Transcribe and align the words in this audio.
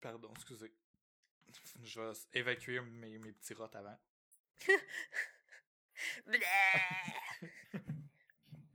Pardon, 0.00 0.32
excusez. 0.36 0.72
Je 1.82 2.00
vais 2.00 2.12
évacuer 2.34 2.80
mes, 2.80 3.18
mes 3.18 3.32
petits 3.32 3.54
rots 3.54 3.74
avant. 3.74 3.98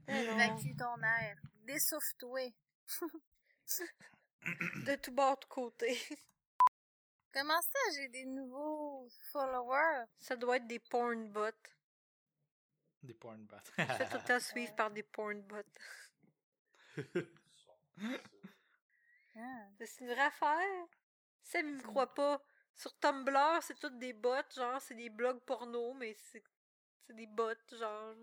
Évacue 0.08 0.76
ton 0.76 1.02
air. 1.02 1.38
Dessouffle-toi. 1.66 2.52
de 4.86 4.96
tout 4.96 5.12
bord, 5.12 5.38
de 5.38 5.44
côté. 5.46 5.98
Comment 7.32 7.60
ça, 7.62 7.78
j'ai 7.96 8.08
des 8.08 8.26
nouveaux 8.26 9.08
followers? 9.32 10.04
Ça 10.18 10.36
doit 10.36 10.56
être 10.56 10.66
des 10.66 10.78
porn 10.78 11.30
bots. 11.30 11.50
Des 13.02 13.14
porn 13.14 13.44
bots. 13.46 13.56
Je 13.78 13.84
fais 13.84 14.08
tout 14.08 14.18
le 14.18 14.24
temps 14.24 14.40
suivre 14.40 14.74
par 14.76 14.90
des 14.90 15.02
porn 15.02 15.40
bots. 15.42 15.62
Ah. 19.36 19.66
C'est 19.80 20.00
une 20.04 20.12
vraie 20.12 20.20
affaire? 20.20 20.86
Sam, 21.44 21.68
il 21.68 21.74
me 21.76 21.82
croit 21.82 22.12
pas. 22.14 22.42
Sur 22.76 22.92
Tumblr, 22.98 23.58
c'est 23.62 23.78
toutes 23.78 23.98
des 23.98 24.12
bots, 24.12 24.34
genre, 24.56 24.80
c'est 24.80 24.94
des 24.96 25.10
blogs 25.10 25.40
porno, 25.40 25.94
mais 25.94 26.16
c'est 26.32 26.42
des 27.10 27.26
bots, 27.26 27.52
genre. 27.78 28.14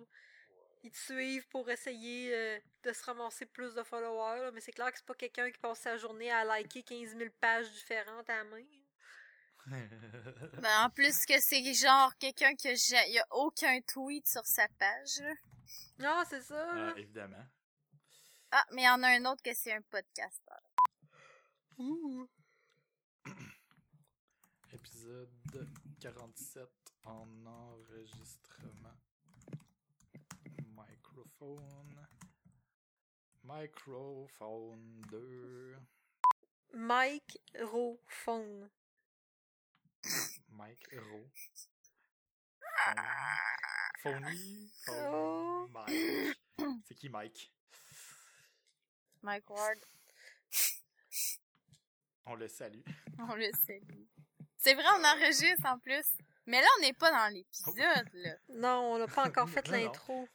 Ils 0.83 0.91
te 0.91 0.97
suivent 0.97 1.47
pour 1.49 1.69
essayer 1.69 2.35
euh, 2.35 2.59
de 2.83 2.91
se 2.91 3.03
ramasser 3.03 3.45
plus 3.45 3.73
de 3.75 3.83
followers, 3.83 4.41
là, 4.41 4.51
mais 4.51 4.59
c'est 4.59 4.71
clair 4.71 4.91
que 4.91 4.97
c'est 4.97 5.05
pas 5.05 5.13
quelqu'un 5.13 5.49
qui 5.51 5.59
passe 5.59 5.79
sa 5.79 5.95
journée 5.97 6.31
à 6.31 6.43
liker 6.43 6.81
15 6.83 7.15
000 7.15 7.29
pages 7.39 7.71
différentes 7.71 8.29
à 8.29 8.37
la 8.37 8.43
main. 8.45 8.63
Ben, 10.63 10.85
en 10.85 10.89
plus 10.89 11.23
que 11.27 11.39
c'est 11.39 11.73
genre 11.75 12.17
quelqu'un 12.17 12.55
que 12.55 12.73
j'ai... 12.73 12.97
Il 13.09 13.13
y 13.13 13.19
a 13.19 13.27
aucun 13.29 13.79
tweet 13.81 14.27
sur 14.27 14.43
sa 14.43 14.67
page. 14.79 15.19
là. 15.19 15.33
Non, 15.99 16.23
c'est 16.27 16.41
ça. 16.41 16.73
là. 16.73 16.93
Ah, 16.95 16.99
évidemment. 16.99 17.45
Ah, 18.51 18.65
mais 18.71 18.81
il 18.81 18.85
y 18.85 18.89
en 18.89 19.03
a 19.03 19.09
un 19.09 19.25
autre 19.25 19.43
que 19.43 19.53
c'est 19.53 19.71
un 19.71 19.81
podcasteur. 19.83 20.59
Ouh. 21.77 22.27
Épisode 24.73 25.67
47 25.99 26.69
en 27.05 27.27
enregistrement. 27.45 28.97
Microphone. 30.75 32.07
Microphone 33.43 35.01
2. 35.09 35.77
Mike 36.73 37.37
Rophone. 37.59 38.69
Mike 40.49 40.87
Hero. 40.91 41.29
Phony. 44.01 44.71
Oh. 44.89 45.67
Mike. 45.71 46.37
C'est 46.87 46.95
qui 46.95 47.09
Mike? 47.09 47.51
Mike 49.21 49.49
Ward, 49.49 49.77
On 52.25 52.35
le 52.35 52.47
salue. 52.47 52.81
on 53.19 53.35
le 53.35 53.49
salue. 53.65 54.05
C'est 54.57 54.73
vrai, 54.73 54.85
on 54.99 55.03
enregistre 55.03 55.65
en 55.65 55.79
plus. 55.79 56.05
Mais 56.45 56.59
là, 56.59 56.67
on 56.77 56.81
n'est 56.81 56.93
pas 56.93 57.11
dans 57.11 57.33
l'épisode, 57.33 58.09
là. 58.13 58.35
Non, 58.49 58.93
on 58.93 58.97
n'a 58.99 59.07
pas 59.07 59.27
encore 59.27 59.49
fait 59.49 59.67
l'intro. 59.67 60.27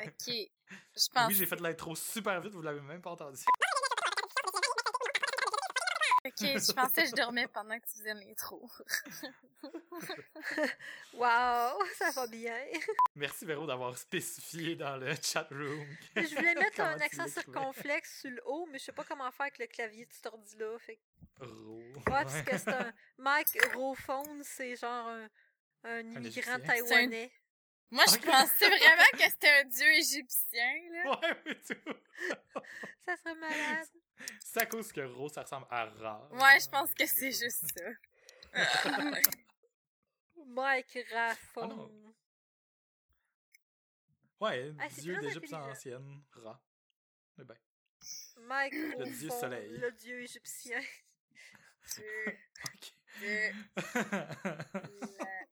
Ok. 0.00 0.26
Je 0.28 1.08
pense. 1.12 1.28
Oui, 1.28 1.34
j'ai 1.34 1.46
fait 1.46 1.60
l'intro 1.60 1.94
super 1.94 2.40
vite, 2.40 2.52
vous 2.52 2.62
l'avez 2.62 2.80
même 2.80 3.02
pas 3.02 3.10
entendu. 3.10 3.38
Ok, 6.22 6.32
je 6.38 6.72
pensais 6.72 7.04
que 7.04 7.08
je 7.10 7.14
dormais 7.14 7.48
pendant 7.48 7.78
que 7.80 7.86
tu 7.86 7.92
faisais 7.98 8.14
l'intro. 8.14 8.68
Wow, 11.14 11.78
ça 11.96 12.10
va 12.14 12.26
bien. 12.26 12.56
Merci 13.14 13.44
Véro 13.44 13.66
d'avoir 13.66 13.96
spécifié 13.98 14.74
dans 14.76 14.96
le 14.96 15.12
chat 15.22 15.46
room. 15.50 15.86
Je 16.16 16.34
voulais 16.34 16.54
mettre 16.58 16.80
un 16.80 16.98
accent 17.00 17.26
circonflexe 17.26 18.20
sur 18.20 18.30
le 18.30 18.40
haut, 18.46 18.66
mais 18.70 18.78
je 18.78 18.84
sais 18.84 18.92
pas 18.92 19.04
comment 19.04 19.30
faire 19.32 19.42
avec 19.42 19.58
le 19.58 19.66
clavier 19.66 20.06
de 20.06 20.12
cet 20.12 20.26
ordi-là. 20.26 20.78
Fait 20.78 20.96
que- 20.96 21.44
Ro. 21.44 21.78
Ouais, 21.78 22.02
parce 22.06 22.42
que 22.42 22.56
c'est 22.58 22.68
un 22.72 22.92
Mike 23.18 23.58
Rophone, 23.74 24.42
c'est 24.44 24.76
genre 24.76 25.08
un, 25.08 25.28
un 25.84 26.00
immigrant 26.00 26.58
taïwanais. 26.60 27.32
Moi, 27.90 28.04
je 28.06 28.16
pensais 28.18 28.68
vraiment 28.68 29.10
que 29.12 29.22
c'était 29.30 29.48
un 29.50 29.64
dieu 29.64 29.88
égyptien, 29.94 30.74
là. 30.92 31.10
Ouais, 31.20 31.42
mais 31.44 31.54
tout. 31.56 31.74
Ça 33.04 33.16
serait 33.16 33.34
malade. 33.34 33.88
C'est 34.44 34.60
à 34.60 34.66
cause 34.66 34.92
que 34.92 35.00
Ro, 35.00 35.28
ça 35.28 35.42
ressemble 35.42 35.66
à 35.70 35.86
Ra. 35.86 36.28
Ouais, 36.32 36.60
je 36.60 36.68
pense 36.68 36.92
que 36.94 37.06
c'est 37.06 37.32
juste 37.32 37.64
ça. 37.74 38.52
Mike 40.46 40.98
Ah 41.12 41.28
Raphone. 41.28 42.12
Ouais, 44.40 44.72
Ah, 44.78 44.88
dieu 44.88 45.14
très 45.14 45.22
d'Égypte 45.26 45.52
ancienne, 45.52 46.22
Ra. 46.34 46.62
Eh 47.38 47.44
ben, 47.44 47.56
Mike 48.42 48.72
Le 48.74 49.04
dieu 49.18 49.30
soleil. 49.30 49.70
le 49.78 49.92
dieu 49.92 50.20
égyptien. 50.22 50.80
Dieu, 51.96 52.38
ok. 52.66 52.94
dieu, 53.18 53.52
la- 53.76 55.46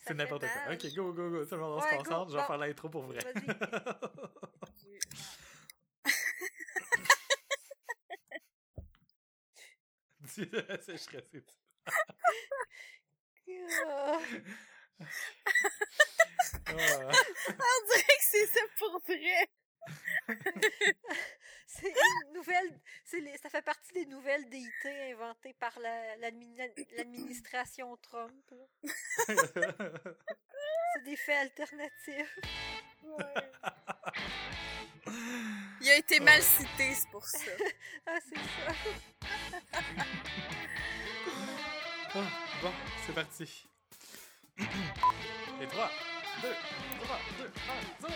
C'est 0.06 0.14
n'importe 0.14 0.46
quoi. 0.48 0.72
Ok, 0.72 0.86
go, 0.94 1.12
go, 1.12 1.30
go. 1.30 1.44
Tout 1.44 1.54
le 1.56 1.60
monde 1.60 1.72
on 1.74 1.80
Ouais, 1.82 1.90
se 1.90 1.96
go. 2.04 2.04
concentre. 2.04 2.30
Je 2.30 2.36
vais 2.36 2.42
Bon. 2.42 2.46
faire 2.46 2.58
l'intro 2.58 2.88
pour 2.88 3.02
vrai. 3.04 3.18
Vas-y. 3.22 3.54
Ah. 13.86 14.20
Ah. 16.66 16.72
On 16.72 17.86
dirait 17.88 18.02
que 18.18 18.24
c'est 18.30 18.46
ça 18.46 18.60
pour 18.78 19.00
vrai. 19.06 19.48
C'est 21.80 21.94
une 22.26 22.32
nouvelle. 22.34 22.80
c'est 23.04 23.20
les- 23.20 23.36
ça 23.38 23.48
fait 23.50 23.62
partie 23.62 23.92
des 23.92 24.06
nouvelles 24.06 24.48
déités 24.48 25.12
inventées 25.12 25.54
par 25.54 25.78
la- 25.80 26.16
l'admini- 26.16 26.56
l'administration 26.96 27.96
Trump. 27.98 28.52
C'est 28.84 29.36
des 31.04 31.16
faits 31.16 31.36
alternatifs. 31.38 32.38
Il 35.80 35.88
a 35.90 35.96
été 35.96 36.20
mal 36.20 36.40
cité, 36.42 36.94
c'est 36.94 37.08
pour 37.10 37.26
ça. 37.26 37.38
Ah, 38.06 38.18
c'est 38.28 38.36
ça. 38.36 38.42
Ah, 42.14 42.28
bon, 42.62 42.72
c'est 43.06 43.14
parti. 43.14 43.66
Et 44.58 45.66
3, 45.66 45.90
2, 46.42 46.54
3, 47.02 47.18
2, 47.38 47.44
1, 47.44 47.50
0. 48.08 48.14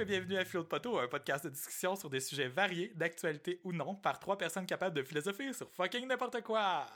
Et 0.00 0.04
bienvenue 0.06 0.38
à 0.38 0.44
Philo 0.46 0.62
de 0.62 0.68
Poteau, 0.68 0.98
un 0.98 1.08
podcast 1.08 1.44
de 1.44 1.50
discussion 1.50 1.94
sur 1.94 2.08
des 2.08 2.20
sujets 2.20 2.48
variés, 2.48 2.88
d'actualité 2.94 3.60
ou 3.64 3.72
non, 3.72 3.94
par 3.94 4.18
trois 4.18 4.38
personnes 4.38 4.64
capables 4.64 4.96
de 4.96 5.02
philosopher 5.02 5.52
sur 5.52 5.70
fucking 5.70 6.06
n'importe 6.06 6.40
quoi. 6.42 6.86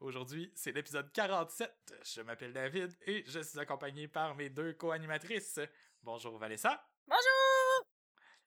Aujourd'hui, 0.00 0.52
c'est 0.54 0.70
l'épisode 0.70 1.10
47. 1.12 1.72
Je 2.04 2.20
m'appelle 2.22 2.52
David 2.52 2.96
et 3.06 3.24
je 3.26 3.40
suis 3.40 3.58
accompagné 3.58 4.06
par 4.06 4.36
mes 4.36 4.48
deux 4.48 4.74
co-animatrices. 4.74 5.58
Bonjour 6.02 6.38
Vanessa 6.38 6.84
Bonjour! 7.08 7.88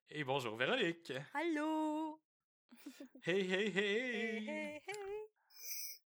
et 0.10 0.24
bonjour 0.24 0.56
Véronique. 0.56 1.12
Allô? 1.34 2.22
Hey 3.26 3.42
hey 3.52 3.68
hey! 3.68 3.78
Hey, 3.78 4.48
hey, 4.48 4.82
hey. 4.88 5.15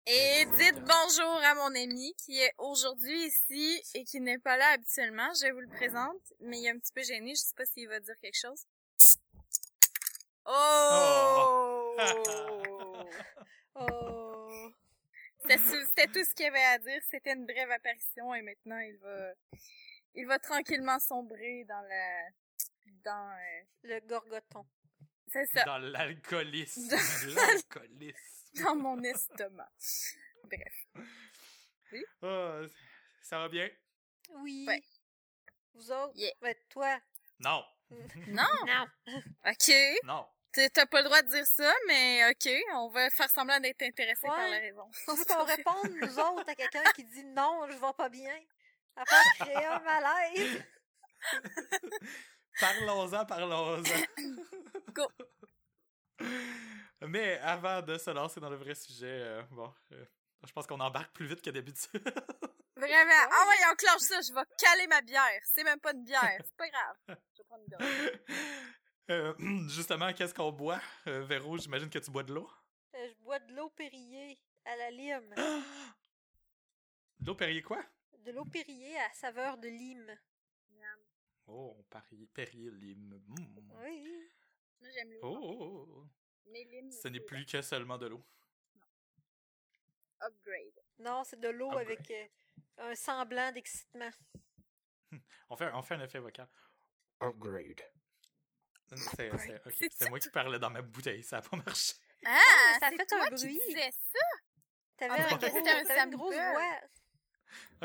Et 0.06 0.46
dites 0.58 0.82
bonjour 0.82 1.42
à 1.46 1.56
mon 1.56 1.74
ami 1.76 2.14
qui 2.18 2.38
est 2.38 2.54
aujourd'hui 2.58 3.26
ici 3.28 3.82
et 3.94 4.04
qui 4.04 4.20
n'est 4.20 4.38
pas 4.40 4.58
là 4.58 4.72
habituellement. 4.74 5.30
Je 5.42 5.50
vous 5.54 5.62
le 5.62 5.70
présente, 5.70 6.34
mais 6.42 6.60
il 6.60 6.66
est 6.66 6.72
un 6.72 6.78
petit 6.78 6.92
peu 6.92 7.02
gêné. 7.04 7.32
Je 7.36 7.40
sais 7.42 7.56
pas 7.56 7.66
s'il 7.66 7.88
va 7.88 8.00
dire 8.02 8.16
quelque 8.22 8.38
chose. 8.38 8.66
Oh! 10.46 11.98
Oh. 13.76 14.70
C'était 15.50 16.08
tout 16.08 16.24
ce 16.26 16.34
qu'il 16.36 16.46
y 16.46 16.50
avait 16.50 16.64
à 16.64 16.80
dire. 16.80 17.02
C'était 17.10 17.34
une 17.34 17.46
brève 17.46 17.72
apparition 17.72 18.34
et 18.36 18.42
maintenant 18.42 18.80
il 18.80 18.98
va, 18.98 19.32
il 20.16 20.28
va 20.28 20.38
tranquillement 20.40 21.00
sombrer 21.00 21.64
dans 21.70 21.82
la, 21.82 22.30
dans, 23.06 23.30
euh, 23.32 23.62
Le 23.84 24.00
gorgoton. 24.02 24.66
c'est 25.32 25.46
ça, 25.48 25.64
Dans 25.64 25.78
l'alcoolisme. 25.78 26.90
Dans- 26.90 26.98
L'alcoolisme. 27.36 28.43
dans 28.64 28.76
mon 28.76 29.02
estomac. 29.04 29.72
Bref. 30.44 30.86
Ah, 32.22 32.62
ça 33.22 33.40
va 33.40 33.50
bien? 33.50 33.70
Oui. 34.36 34.66
Ouais. 34.68 34.84
Vous 35.74 35.92
autres? 35.92 36.14
Yeah. 36.16 36.34
Ben, 36.42 36.56
toi? 36.70 37.00
Non. 37.40 37.64
Non? 38.28 38.44
Non. 38.66 38.88
Ok. 39.46 39.72
Non. 40.04 40.26
T'as 40.52 40.86
pas 40.86 41.00
le 41.00 41.06
droit 41.06 41.22
de 41.22 41.30
dire 41.30 41.46
ça, 41.46 41.72
mais 41.88 42.30
ok, 42.30 42.48
on 42.76 42.90
va 42.90 43.10
faire 43.10 43.30
semblant 43.30 43.60
d'être 43.60 43.82
intéressé 43.82 44.28
par 44.28 44.50
la 44.50 44.60
raison. 44.60 44.90
On 45.08 45.16
veut 45.16 45.26
qu'on 45.26 45.44
réponde, 45.46 45.96
nous 46.00 46.20
autres, 46.20 46.48
à 46.48 46.56
quelqu'un 46.56 46.84
qui 46.96 47.04
dit 47.06 47.24
non, 47.24 47.66
je 47.68 47.74
vais 47.74 47.94
pas 47.98 48.10
bien. 48.10 48.36
À 48.96 49.04
part 49.04 49.24
créer 49.40 49.66
un 49.66 49.80
malaise. 49.80 50.64
Parlons-en, 52.60 53.26
parlons-en. 53.26 53.82
Go. 54.94 55.08
Mais 57.08 57.38
avant 57.40 57.82
de 57.82 57.98
se 57.98 58.10
lancer 58.12 58.40
dans 58.40 58.50
le 58.50 58.56
vrai 58.56 58.76
sujet, 58.76 59.22
euh, 59.22 59.44
bon, 59.52 59.74
euh, 59.92 60.06
je 60.46 60.52
pense 60.52 60.68
qu'on 60.68 60.80
embarque 60.80 61.14
plus 61.14 61.26
vite 61.26 61.42
que 61.42 61.50
d'habitude. 61.50 61.90
Vraiment. 62.76 63.30
Ah 63.32 63.46
ouais, 63.48 63.72
enclenche 63.72 64.02
ça, 64.02 64.20
je 64.22 64.34
vais 64.34 64.42
caler 64.58 64.88
ma 64.88 65.02
bière. 65.02 65.40
C'est 65.44 65.64
même 65.64 65.80
pas 65.80 65.94
une 65.94 66.04
bière, 66.04 66.38
c'est 66.44 66.58
pas 66.58 66.70
grave. 66.70 66.96
Je 67.08 67.38
vais 67.38 67.44
prendre 67.48 67.64
une 67.64 67.78
bière. 67.78 68.20
Euh, 69.12 69.34
justement, 69.68 70.14
qu'est-ce 70.14 70.34
qu'on 70.34 70.54
boit? 70.54 70.80
Euh, 71.08 71.26
Véro, 71.26 71.58
j'imagine 71.58 71.90
que 71.90 72.00
tu 72.00 72.10
bois 72.10 72.24
de 72.24 72.34
l'eau. 72.34 72.50
Euh, 72.96 73.10
je 73.10 73.16
bois 73.22 73.38
de 73.40 73.54
l'eau 73.54 73.70
Périllé 73.72 74.40
à 74.64 74.78
la 74.78 74.92
lime. 74.92 75.36
De 77.20 77.28
l'eau 77.28 77.36
Perrier 77.36 77.62
quoi? 77.62 77.84
De 78.20 78.32
l'eau 78.32 78.46
Périllé 78.46 78.98
à 78.98 79.14
saveur 79.14 79.58
de 79.58 79.68
lime. 79.68 80.18
Miam. 80.72 81.00
Oh, 81.48 81.86
Perrier, 81.90 82.28
Perrier 82.28 82.72
lime. 82.72 83.22
Mm. 83.28 83.72
Oui. 83.84 84.30
Moi, 84.80 84.90
j'aime 84.90 85.12
l'eau. 85.12 85.20
Oh, 85.24 85.40
oh, 85.42 85.88
oh. 85.98 86.08
Ce 87.02 87.08
n'est 87.08 87.20
plus 87.20 87.46
que 87.46 87.62
seulement 87.62 87.98
de 87.98 88.08
l'eau. 88.08 88.24
Upgrade. 90.22 90.80
Non, 91.00 91.24
c'est 91.24 91.40
de 91.40 91.50
l'eau 91.50 91.72
avec 91.78 92.10
euh, 92.12 92.28
un 92.78 92.96
semblant 92.96 93.52
d'excitement. 93.52 94.10
On 95.50 95.56
fait, 95.58 95.70
on 95.74 95.82
fait 95.84 95.94
un 95.96 96.02
effet 96.02 96.18
vocal. 96.20 96.48
Upgrade. 97.22 97.82
C'est 98.96 100.10
moi 100.10 100.20
qui 100.20 100.30
parlais 100.30 100.58
dans 100.60 100.70
ma 100.70 100.82
bouteille, 100.82 101.24
ça 101.24 101.38
a 101.38 101.42
pas 101.42 101.58
marché. 101.58 101.94
Ah, 102.26 102.40
mais 102.74 102.80
ça 102.80 102.90
fait 102.90 103.06
toi 103.06 103.24
un 103.26 103.36
qui 103.36 103.46
bruit. 103.48 103.60
disais 103.68 103.92
ça? 103.92 104.20
T'avais 104.98 105.14
Ah, 105.14 105.16
un 105.16 105.28
gros- 105.28 105.36
un 105.36 105.40
t'avais 105.40 106.04
une 106.04 106.16
grosse 106.16 106.34
sample. 106.36 106.52
voix. 106.52 106.80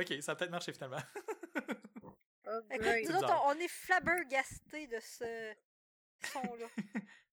Ok, 0.02 0.22
ça 0.22 0.32
a 0.32 0.36
peut-être 0.36 0.50
marché 0.50 0.72
finalement. 0.72 0.98
Écoute, 2.46 2.62
Upgrade. 2.72 3.04
nous 3.08 3.16
autres, 3.16 3.42
on, 3.44 3.48
on 3.50 3.58
est 3.58 3.68
flabbergastés 3.68 4.86
de 4.86 5.00
ce 5.00 5.54
son-là. 6.32 6.66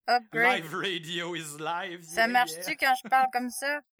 Upgrade. 0.07 0.63
Live 0.63 0.73
radio 0.73 1.35
is 1.35 1.57
live. 1.59 2.03
Ça 2.03 2.21
yeah, 2.21 2.27
marche-tu 2.27 2.69
yeah. 2.69 2.75
quand 2.75 2.95
je 2.95 3.09
parle 3.09 3.27
comme 3.31 3.49
ça? 3.49 3.81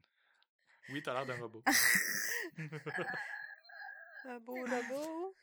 Oui, 0.89 1.01
t'as 1.01 1.15
l'air 1.15 1.25
d'un 1.25 1.41
robot. 1.41 1.63
un 4.25 4.39
beau 4.41 4.63
logo. 4.67 5.35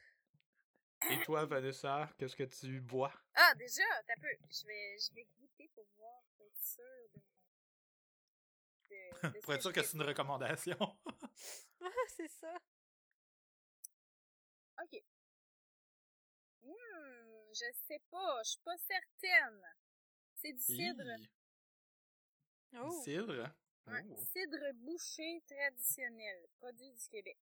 Et 1.11 1.19
toi, 1.25 1.47
Vanessa, 1.47 2.09
qu'est-ce 2.17 2.37
que 2.37 2.45
tu 2.45 2.81
bois? 2.81 3.13
Ah, 3.35 3.53
déjà, 3.57 3.83
t'as 4.07 4.15
peu. 4.21 4.29
Je 4.49 4.65
vais, 4.69 4.97
je 4.99 5.13
vais 5.15 5.27
goûter 5.37 5.69
pour 5.75 5.85
voir, 5.99 6.23
pour 6.37 6.47
être 6.47 6.63
sûr 6.63 6.85
de... 7.13 7.19
de, 8.89 9.29
de 9.35 9.35
ce 9.35 9.41
Pour 9.41 9.55
être 9.55 9.63
sûr 9.63 9.73
que 9.73 9.83
c'est 9.83 9.97
une 9.97 10.03
recommandation. 10.05 10.77
Ah, 11.81 11.89
c'est 12.17 12.29
ça. 12.29 12.55
Ok. 14.81 15.03
Hmm, 16.63 17.49
je 17.53 17.67
sais 17.89 18.01
pas, 18.13 18.43
je 18.45 18.51
suis 18.51 18.61
pas 18.61 18.77
certaine. 18.79 19.61
C'est 20.43 20.53
du 20.53 20.61
cidre. 20.61 21.09
Hi. 21.09 22.79
Oh. 22.81 23.03
Cidre? 23.05 23.55
Ouais, 23.87 24.05
Oh. 24.11 24.17
Cidre 24.33 24.73
bouché 24.75 25.41
traditionnel, 25.47 26.47
produit 26.59 26.91
du 26.91 27.09
Québec. 27.09 27.39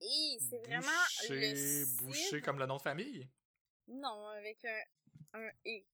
Et 0.00 0.38
c'est 0.40 0.58
vraiment 0.58 0.90
le 1.28 1.54
cidre... 1.54 2.02
boucher 2.02 2.40
comme 2.40 2.58
le 2.58 2.66
nom 2.66 2.76
de 2.76 2.82
famille? 2.82 3.28
Non, 3.86 4.28
avec 4.28 4.64
un, 4.64 4.82
un 5.34 5.50
«et». 5.64 5.86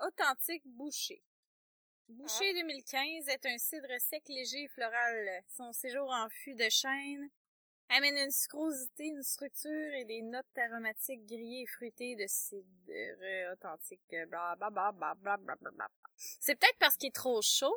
Authentique 0.00 0.66
boucher. 0.66 1.22
Boucher 2.08 2.54
2015 2.54 3.28
est 3.28 3.44
un 3.44 3.58
cidre 3.58 4.00
sec, 4.00 4.26
léger 4.28 4.62
et 4.62 4.68
floral. 4.68 5.44
Son 5.48 5.72
séjour 5.72 6.10
en 6.10 6.28
fût 6.30 6.54
de 6.54 6.68
chêne 6.70 7.28
amène 7.90 8.16
une 8.16 8.30
sucrosité, 8.30 9.06
une 9.06 9.22
structure 9.22 9.94
et 9.94 10.04
des 10.04 10.22
notes 10.22 10.46
aromatiques 10.56 11.24
grillées 11.26 11.62
et 11.62 11.66
fruitées 11.66 12.16
de 12.16 12.26
cidre 12.26 13.52
authentique. 13.52 14.00
Bla 14.28 14.56
bla 14.56 14.70
bla 14.70 14.92
bla 14.92 15.14
bla 15.14 15.36
bla 15.36 15.56
bla 15.56 15.70
bla. 15.70 15.88
C'est 16.16 16.54
peut-être 16.58 16.78
parce 16.78 16.96
qu'il 16.96 17.08
est 17.08 17.14
trop 17.14 17.40
chaud, 17.42 17.76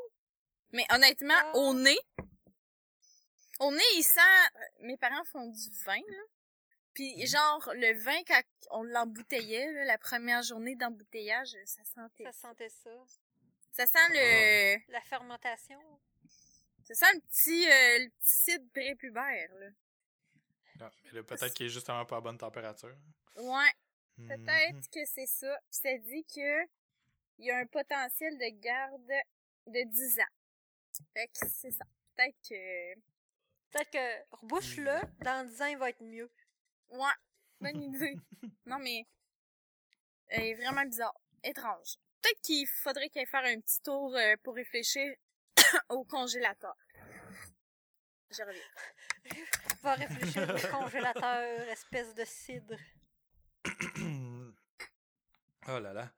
mais 0.72 0.86
honnêtement, 0.92 1.34
Ah. 1.38 1.56
au 1.56 1.74
nez, 1.74 2.00
au 3.60 3.72
nez, 3.72 3.84
il 3.96 4.04
sent... 4.04 4.50
Mes 4.82 4.98
parents 4.98 5.24
font 5.26 5.48
du 5.48 5.70
vin, 5.86 6.02
là. 6.08 6.24
Puis 6.94 7.26
genre, 7.26 7.72
le 7.76 7.94
vin, 8.04 8.22
quand 8.28 8.42
on 8.72 8.84
l'embouteillait, 8.84 9.72
là, 9.72 9.86
la 9.86 9.98
première 9.98 10.44
journée 10.44 10.76
d'embouteillage, 10.76 11.56
ça 11.66 11.84
sentait... 11.86 12.24
Ça 12.26 12.32
sentait 12.34 12.70
ça. 12.70 12.90
Ça 13.72 13.86
sent 13.88 14.08
le... 14.10 14.92
La 14.92 15.02
fermentation. 15.02 15.80
Ça 16.84 16.96
sent 16.96 17.14
le 17.14 17.20
petit, 17.22 17.66
euh, 17.70 18.00
le 18.06 18.10
petit 18.10 18.52
cidre 18.52 18.66
prépubère, 18.74 19.54
là. 19.60 19.68
Ah, 20.82 20.92
mais 21.04 21.12
là, 21.12 21.24
peut-être 21.24 21.54
qu'il 21.54 21.68
est 21.68 21.70
justement 21.70 22.06
pas 22.06 22.18
à 22.18 22.22
bonne 22.22 22.38
température. 22.38 22.96
Ouais, 23.36 23.72
Mhm. 24.18 24.28
peut-être 24.28 24.90
que 24.90 25.06
c'est 25.06 25.26
ça. 25.28 25.58
Puis 25.70 25.80
ça 25.82 25.98
dit 25.98 26.26
que 26.26 26.64
il 27.38 27.46
y 27.46 27.52
a 27.52 27.58
un 27.58 27.66
potentiel 27.66 28.38
de 28.38 28.50
garde 28.62 29.12
de 29.68 29.84
10 29.90 30.20
ans. 30.20 31.04
Fait 31.14 31.28
que 31.28 31.48
c'est 31.48 31.72
ça. 31.72 31.86
Peut-être 32.16 32.36
que... 32.48 32.94
Peut-être 33.72 33.90
que 33.90 34.36
rebouche-le, 34.36 35.00
dans 35.24 35.48
10 35.48 35.62
ans, 35.62 35.66
il 35.68 35.78
va 35.78 35.90
être 35.90 36.04
mieux. 36.04 36.30
Ouais, 36.90 37.14
bonne 37.60 37.82
idée. 37.82 38.16
non, 38.66 38.78
mais... 38.80 39.08
Elle 40.28 40.44
est 40.44 40.56
vraiment 40.56 40.84
bizarre. 40.86 41.16
Étrange. 41.44 41.96
Peut-être 42.22 42.42
qu'il 42.42 42.68
faudrait 42.68 43.10
qu'elle 43.10 43.26
faire 43.28 43.44
un 43.46 43.60
petit 43.60 43.82
tour 43.82 44.16
euh, 44.16 44.36
pour 44.44 44.54
réfléchir 44.56 45.16
au 45.90 46.04
congélateur. 46.04 46.76
Je 48.30 48.44
reviens. 48.44 48.62
Va 49.84 49.94
réfléchir 49.96 50.44
au 50.44 50.68
congélateur, 50.78 51.68
espèce 51.70 52.14
de 52.14 52.24
cidre. 52.26 52.76
oh 55.68 55.80
là 55.80 55.94
là. 55.94 56.12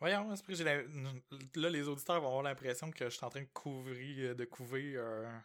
Voyons, 0.00 0.34
j'ai 0.48 0.64
la- 0.64 0.82
là, 0.82 1.70
les 1.70 1.88
auditeurs 1.88 2.20
vont 2.20 2.28
avoir 2.28 2.42
l'impression 2.42 2.90
que 2.90 3.04
je 3.06 3.10
suis 3.16 3.24
en 3.24 3.30
train 3.30 3.40
de 3.42 3.48
couvrir, 3.52 4.36
de 4.36 4.44
couver 4.44 4.96
un, 4.96 5.44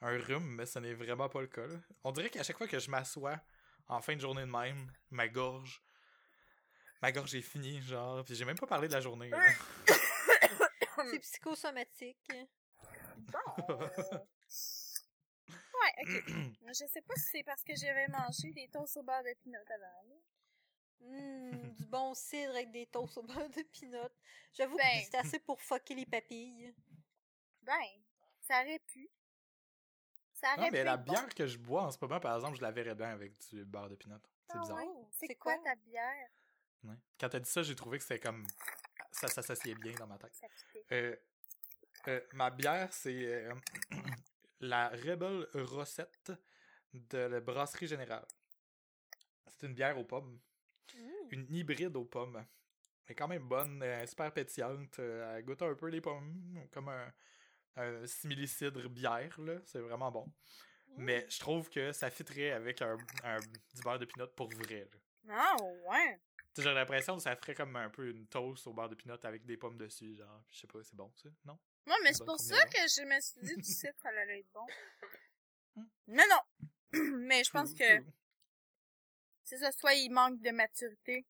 un 0.00 0.18
rhume, 0.18 0.54
mais 0.56 0.66
ce 0.66 0.78
n'est 0.80 0.94
vraiment 0.94 1.28
pas 1.28 1.40
le 1.40 1.46
cas. 1.46 1.66
là. 1.66 1.76
On 2.02 2.10
dirait 2.12 2.30
qu'à 2.30 2.42
chaque 2.42 2.58
fois 2.58 2.66
que 2.66 2.78
je 2.80 2.90
m'assois 2.90 3.40
en 3.88 4.00
fin 4.00 4.16
de 4.16 4.20
journée 4.20 4.42
de 4.42 4.50
même, 4.50 4.90
ma 5.10 5.28
gorge, 5.28 5.80
ma 7.00 7.12
gorge 7.12 7.34
est 7.36 7.42
finie, 7.42 7.80
genre, 7.82 8.24
puis 8.24 8.34
j'ai 8.34 8.44
même 8.44 8.58
pas 8.58 8.66
parlé 8.66 8.88
de 8.88 8.92
la 8.92 9.00
journée. 9.00 9.30
C'est 11.10 11.18
psychosomatique. 11.20 12.32
Ok. 15.98 16.06
Je 16.68 16.86
sais 16.86 17.02
pas 17.02 17.14
si 17.16 17.24
c'est 17.32 17.42
parce 17.44 17.62
que 17.62 17.74
j'avais 17.76 18.08
mangé 18.08 18.52
des 18.52 18.68
toasts 18.68 18.96
au 18.98 19.02
beurre 19.02 19.22
de 19.24 19.34
pinot 19.42 19.58
avant. 19.68 20.08
là. 20.08 20.16
Hum, 21.02 21.74
du 21.74 21.84
bon 21.86 22.14
cidre 22.14 22.52
avec 22.54 22.70
des 22.70 22.86
toasts 22.86 23.18
au 23.18 23.22
beurre 23.22 23.48
de 23.50 23.62
pinot. 23.62 24.08
J'avoue 24.54 24.76
Ben. 24.76 24.84
que 25.00 25.04
c'est 25.10 25.16
assez 25.18 25.38
pour 25.40 25.60
fucker 25.60 25.94
les 25.94 26.06
papilles. 26.06 26.74
Ben, 27.62 27.74
ça 28.40 28.62
aurait 28.62 28.78
pu. 28.80 29.08
Ça 30.32 30.48
aurait 30.54 30.66
Non, 30.66 30.70
mais 30.72 30.78
pu 30.80 30.84
la 30.84 30.96
bon. 30.96 31.12
bière 31.12 31.28
que 31.34 31.46
je 31.46 31.58
bois 31.58 31.82
en 31.84 31.90
ce 31.90 31.98
moment, 32.00 32.20
par 32.20 32.36
exemple, 32.36 32.56
je 32.56 32.62
la 32.62 32.70
verrais 32.70 32.94
bien 32.94 33.08
avec 33.08 33.32
du 33.50 33.64
beurre 33.64 33.88
de 33.88 33.96
pinot. 33.96 34.16
C'est 34.48 34.56
Ah 34.56 34.60
bizarre. 34.60 34.76
ouais? 34.78 34.84
Oh, 34.88 35.08
C'est 35.12 35.34
quoi 35.36 35.54
quoi? 35.54 35.64
ta 35.64 35.74
bière? 35.76 36.28
Ouais. 36.84 36.94
Quand 37.18 37.28
t'as 37.28 37.40
dit 37.40 37.50
ça, 37.50 37.62
j'ai 37.62 37.74
trouvé 37.74 37.98
que 37.98 38.04
c'était 38.04 38.20
comme. 38.20 38.44
Ça 39.12 39.28
s'associait 39.28 39.74
bien 39.76 39.94
dans 39.94 40.06
ma 40.06 40.18
tête. 40.18 40.38
Euh, 40.92 41.16
euh, 42.08 42.20
ma 42.34 42.50
bière, 42.50 42.92
c'est 42.92 43.14
euh, 43.24 43.54
la 44.60 44.88
Rebel 44.90 45.46
Rosette 45.54 46.32
de 46.92 47.18
la 47.18 47.40
Brasserie 47.40 47.86
Générale. 47.86 48.26
C'est 49.48 49.66
une 49.66 49.74
bière 49.74 49.98
aux 49.98 50.04
pommes. 50.04 50.38
Hum. 50.96 51.10
Une 51.30 51.46
hybride 51.54 51.96
aux 51.96 52.04
pommes. 52.04 52.44
Elle 53.06 53.12
est 53.12 53.14
quand 53.14 53.28
même 53.28 53.46
bonne, 53.48 53.82
euh, 53.82 54.06
super 54.06 54.32
pétillante. 54.32 54.98
euh, 54.98 55.36
elle 55.36 55.44
goûte 55.44 55.62
un 55.62 55.74
peu 55.74 55.88
les 55.88 56.00
pommes, 56.00 56.66
comme 56.72 56.88
un, 56.88 57.12
un 57.76 58.06
simili-cidre 58.06 58.88
bière, 58.88 59.40
là. 59.40 59.58
C'est 59.64 59.80
vraiment 59.80 60.10
bon. 60.10 60.26
Mais 60.96 61.26
je 61.28 61.38
trouve 61.38 61.68
que 61.68 61.92
ça 61.92 62.10
fitterait 62.10 62.52
avec 62.52 62.80
un, 62.82 62.96
un- 63.24 63.38
du 63.40 63.82
beurre 63.82 63.98
de 63.98 64.06
pinot 64.06 64.28
pour 64.28 64.48
vrai, 64.48 64.88
là. 64.92 64.98
Ah, 65.28 65.56
ouais. 65.62 66.20
Tu 66.54 66.62
sais, 66.62 66.68
J'ai 66.68 66.74
l'impression 66.74 67.16
que 67.16 67.22
ça 67.22 67.36
ferait 67.36 67.54
comme 67.54 67.76
un 67.76 67.90
peu 67.90 68.08
une 68.08 68.26
toast 68.28 68.66
au 68.66 68.72
beurre 68.72 68.88
de 68.88 68.94
pinot 68.94 69.16
avec 69.24 69.44
des 69.44 69.56
pommes 69.56 69.76
dessus, 69.76 70.14
genre. 70.14 70.42
Je 70.50 70.58
sais 70.60 70.66
pas, 70.66 70.82
c'est 70.82 70.96
bon, 70.96 71.12
ça? 71.16 71.28
Non? 71.44 71.58
Ouais, 71.86 71.94
mais 72.02 72.12
c'est 72.12 72.24
pour 72.24 72.40
ça 72.40 72.64
que 72.66 72.78
je 72.78 73.02
me 73.02 73.20
suis 73.20 73.40
dit 73.42 73.56
du 73.56 73.62
site, 73.72 73.94
ça 74.02 74.08
allait 74.08 74.40
être 74.40 74.52
bon. 74.52 74.66
Mais 76.08 76.24
non! 76.28 76.40
mais 77.20 77.44
je 77.44 77.50
pense 77.50 77.72
que 77.74 78.02
c'est 79.44 79.58
ça, 79.58 79.70
soit 79.72 79.94
il 79.94 80.10
manque 80.10 80.40
de 80.40 80.50
maturité. 80.50 81.24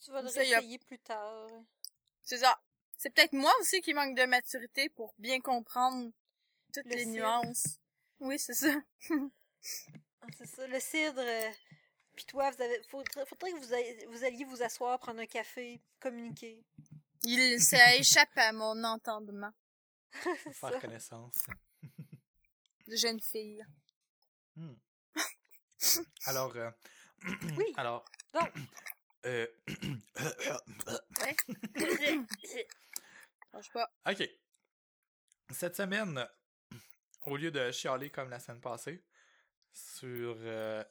Tu 0.00 0.10
vas 0.10 0.22
le 0.22 0.28
Ça, 0.28 0.44
y 0.44 0.52
a- 0.54 0.58
réessayer 0.58 0.78
plus 0.78 0.98
tard. 0.98 1.48
C'est 2.22 2.38
ça. 2.38 2.60
C'est 2.98 3.10
peut-être 3.10 3.32
moi 3.32 3.52
aussi 3.60 3.80
qui 3.80 3.94
manque 3.94 4.16
de 4.16 4.24
maturité 4.24 4.88
pour 4.90 5.14
bien 5.18 5.40
comprendre 5.40 6.10
toutes 6.74 6.84
Le 6.86 6.90
les 6.92 7.04
cidre. 7.04 7.12
nuances. 7.16 7.78
Oui, 8.20 8.38
c'est 8.38 8.54
ça. 8.54 8.74
Ah, 10.22 10.26
C'est 10.38 10.46
ça, 10.46 10.66
le 10.66 10.78
cidre. 10.80 11.18
euh, 11.20 11.50
Puis 12.14 12.24
toi, 12.24 12.50
vous 12.50 12.62
avez, 12.62 12.82
faudrait, 12.84 13.26
faudrait 13.26 13.52
que 13.52 13.56
vous, 13.58 13.72
ayez- 13.74 14.06
vous 14.06 14.24
alliez 14.24 14.44
vous 14.44 14.62
asseoir, 14.62 14.98
prendre 14.98 15.20
un 15.20 15.26
café, 15.26 15.80
communiquer. 16.00 16.64
Il, 17.22 17.60
ça 17.60 17.94
échappe 17.96 18.30
à 18.36 18.52
mon 18.52 18.82
entendement 18.84 19.52
Faire 20.52 20.80
connaissance. 20.80 21.46
de 22.86 22.96
jeune 22.96 23.20
fille. 23.20 23.64
Hmm. 24.56 24.74
Alors, 26.26 26.54
euh, 26.56 26.70
Oui. 27.56 27.72
alors, 27.76 28.04
Donc. 28.32 28.52
euh, 29.26 29.46
pas. 33.72 33.90
Ok. 34.08 34.28
Cette 35.50 35.76
semaine, 35.76 36.26
au 37.22 37.36
lieu 37.36 37.50
de 37.50 37.70
chialer 37.70 38.10
comme 38.10 38.30
la 38.30 38.40
semaine 38.40 38.60
passée 38.60 39.04
sur 39.72 40.36
euh, 40.40 40.82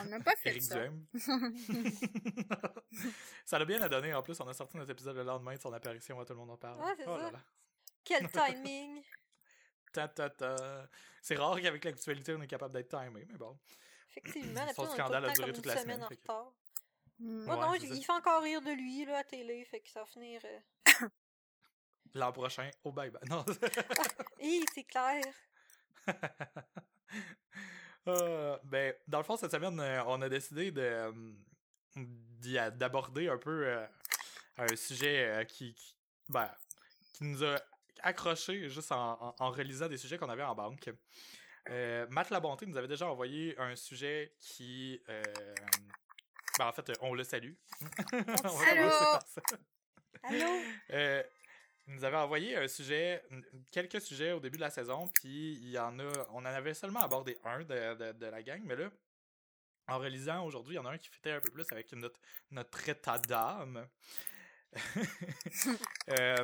On 0.00 0.04
n'a 0.04 0.20
pas 0.20 0.36
fait 0.36 0.50
Eric 0.50 0.62
ça. 0.62 0.74
Duhem, 0.76 1.04
ça 3.44 3.58
l'a 3.58 3.64
bien 3.64 3.80
à 3.82 3.88
donner. 3.88 4.14
En 4.14 4.22
plus, 4.22 4.38
on 4.40 4.48
a 4.48 4.54
sorti 4.54 4.76
notre 4.76 4.90
épisode 4.92 5.16
le 5.16 5.24
lendemain 5.24 5.56
de 5.56 5.60
son 5.60 5.72
apparition. 5.72 6.22
Tout 6.24 6.32
le 6.32 6.38
monde 6.38 6.50
en 6.50 6.56
parle. 6.56 6.80
Ouais, 6.80 7.04
Oh 7.06 7.16
là 7.16 7.24
ça. 7.26 7.30
là. 7.32 7.44
Quel 8.04 8.30
timing! 8.30 9.02
Ta, 9.92 10.08
ta, 10.08 10.28
ta. 10.28 10.88
C'est 11.22 11.36
rare 11.36 11.60
qu'avec 11.60 11.84
l'actualité, 11.84 12.34
on 12.34 12.42
est 12.42 12.48
capable 12.48 12.74
d'être 12.74 12.88
timé, 12.88 13.24
mais 13.30 13.38
bon. 13.38 13.56
Effectivement, 14.10 14.66
Son 14.74 14.82
d'habitude, 14.82 14.82
on 14.82 14.82
est 14.82 14.86
tout 14.88 14.92
scandale 14.94 15.22
le 15.22 15.28
a 15.28 15.32
temps 15.32 15.34
duré 15.34 15.46
comme 15.52 15.54
toute 15.54 15.64
une 15.66 15.70
la 15.70 15.76
semaine 15.80 15.94
semaine, 15.94 16.04
en 16.04 16.08
fait 16.08 16.16
que- 16.16 16.20
retard. 16.22 16.52
Moi, 17.20 17.54
Ouais, 17.54 17.60
non, 17.60 17.74
il 17.74 18.04
fait 18.04 18.12
encore 18.12 18.42
rire 18.42 18.60
de 18.60 18.72
lui, 18.72 19.04
là, 19.04 19.18
à 19.18 19.24
télé, 19.24 19.64
fait 19.66 19.80
que 19.80 19.88
ça 19.88 20.00
va 20.00 20.06
finir... 20.06 20.40
euh, 20.44 21.08
L'an 22.14 22.32
prochain, 22.32 22.68
au 22.82 22.90
bye 22.90 23.10
bye. 23.10 23.22
Non. 23.28 23.44
Hi, 24.40 24.64
c'est 24.74 24.84
clair! 24.84 25.22
Euh, 28.06 28.58
ben, 28.64 28.92
dans 29.08 29.16
le 29.18 29.24
fond, 29.24 29.36
cette 29.36 29.50
semaine, 29.52 29.80
euh, 29.80 30.02
on 30.06 30.20
a 30.20 30.28
décidé 30.28 30.70
de 30.70 31.10
d'y 31.96 32.58
a- 32.58 32.70
d'aborder 32.70 33.28
un 33.28 33.38
peu 33.38 33.66
euh, 33.66 33.86
un 34.58 34.76
sujet 34.76 35.24
euh, 35.26 35.44
qui, 35.44 35.74
qui, 35.74 35.96
ben, 36.28 36.50
qui 37.14 37.24
nous 37.24 37.42
a 37.42 37.58
accroché 38.04 38.68
juste 38.68 38.92
en, 38.92 39.12
en- 39.20 39.34
en 39.38 39.50
relisant 39.50 39.88
des 39.88 39.96
sujets 39.96 40.18
qu'on 40.18 40.28
avait 40.28 40.42
en 40.44 40.54
banque. 40.54 40.90
Euh, 41.70 42.06
Matt 42.10 42.30
Labonté 42.30 42.66
nous 42.66 42.76
avait 42.76 42.88
déjà 42.88 43.08
envoyé 43.08 43.58
un 43.58 43.74
sujet 43.76 44.34
qui. 44.40 45.00
euh, 45.08 45.22
ben, 46.58 46.66
en 46.68 46.72
fait, 46.72 46.92
on 47.00 47.14
le 47.14 47.24
salue. 47.24 47.54
On 48.44 48.58
Allô? 48.60 48.90
Allô? 50.22 50.60
Euh, 50.90 51.22
il 51.86 51.94
nous 51.96 52.04
avait 52.04 52.16
envoyé 52.16 52.56
un 52.56 52.68
sujet, 52.68 53.22
quelques 53.70 54.00
sujets 54.00 54.32
au 54.32 54.40
début 54.40 54.56
de 54.56 54.62
la 54.62 54.70
saison, 54.70 55.06
puis 55.14 55.52
il 55.54 55.68
y 55.70 55.78
en 55.78 55.98
a, 55.98 56.04
on 56.30 56.38
en 56.38 56.44
avait 56.46 56.72
seulement 56.74 57.00
abordé 57.00 57.38
un 57.44 57.60
de, 57.60 57.94
de, 57.94 58.12
de 58.12 58.26
la 58.26 58.42
gang, 58.42 58.62
mais 58.64 58.76
là, 58.76 58.90
en 59.88 59.98
relisant 59.98 60.46
aujourd'hui, 60.46 60.74
il 60.74 60.76
y 60.76 60.80
en 60.80 60.86
a 60.86 60.92
un 60.92 60.98
qui 60.98 61.10
fitait 61.10 61.32
un 61.32 61.40
peu 61.40 61.50
plus 61.50 61.66
avec 61.72 61.92
notre, 61.92 62.18
notre 62.50 62.88
état 62.88 63.18
d'âme. 63.18 63.86
Euh, 66.10 66.36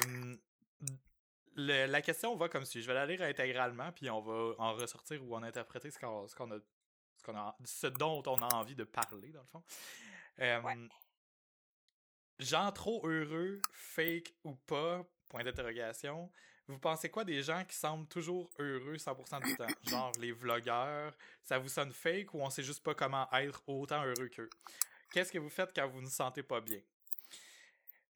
le- 1.57 1.87
la 1.87 2.03
question 2.03 2.35
va 2.37 2.49
comme 2.49 2.65
suit. 2.65 2.83
Je 2.83 2.87
vais 2.87 2.95
la 2.95 3.07
lire 3.07 3.23
intégralement, 3.23 3.91
puis 3.93 4.09
on 4.11 4.21
va 4.21 4.55
en 4.59 4.75
ressortir 4.75 5.23
ou 5.25 5.35
en 5.35 5.43
interpréter 5.43 5.91
ce 5.91 5.99
qu'on 5.99 6.25
a, 6.25 6.29
ce 6.29 6.35
qu'on 7.25 7.37
a, 7.37 7.57
ce 7.65 7.87
dont 7.89 8.23
on 8.27 8.37
a 8.43 8.55
envie 8.55 8.75
de 8.75 8.85
parler, 8.85 9.31
dans 9.31 9.41
le 9.41 9.47
fond. 9.47 9.63
Euh, 10.41 10.61
Ouais. 10.63 10.77
Gens 12.39 12.73
trop 12.73 13.07
heureux, 13.07 13.61
fake 13.73 14.33
ou 14.45 14.55
pas, 14.55 15.05
point 15.29 15.45
d'interrogation. 15.45 16.31
Vous 16.69 16.79
pensez 16.79 17.11
quoi 17.11 17.25
des 17.25 17.43
gens 17.43 17.65
qui 17.65 17.77
semblent 17.77 18.07
toujours 18.09 18.49
heureux 18.59 18.97
100% 18.97 19.41
du 19.41 19.57
temps? 19.57 19.67
Genre 19.83 20.13
les 20.19 20.33
vlogueurs, 20.33 21.15
ça 21.43 21.59
vous 21.59 21.69
sonne 21.69 21.93
fake 21.93 22.33
ou 22.33 22.41
on 22.41 22.49
sait 22.49 22.63
juste 22.63 22.83
pas 22.83 22.95
comment 22.95 23.29
être 23.33 23.63
autant 23.69 24.03
heureux 24.05 24.29
qu'eux? 24.29 24.49
Qu'est-ce 25.13 25.33
que 25.33 25.39
vous 25.39 25.51
faites 25.51 25.75
quand 25.75 25.87
vous 25.89 26.01
ne 26.01 26.09
sentez 26.09 26.43
pas 26.43 26.61
bien? 26.63 26.81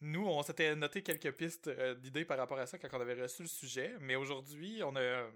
Nous, 0.06 0.26
on 0.26 0.42
s'était 0.42 0.76
noté 0.76 1.02
quelques 1.02 1.32
pistes 1.34 1.68
euh, 1.68 1.94
d'idées 1.94 2.26
par 2.26 2.36
rapport 2.36 2.58
à 2.58 2.66
ça 2.66 2.76
quand 2.78 2.88
on 2.92 3.00
avait 3.00 3.20
reçu 3.22 3.40
le 3.42 3.48
sujet, 3.48 3.94
mais 4.00 4.16
aujourd'hui, 4.16 4.82
on 4.84 4.94
a... 4.96 5.26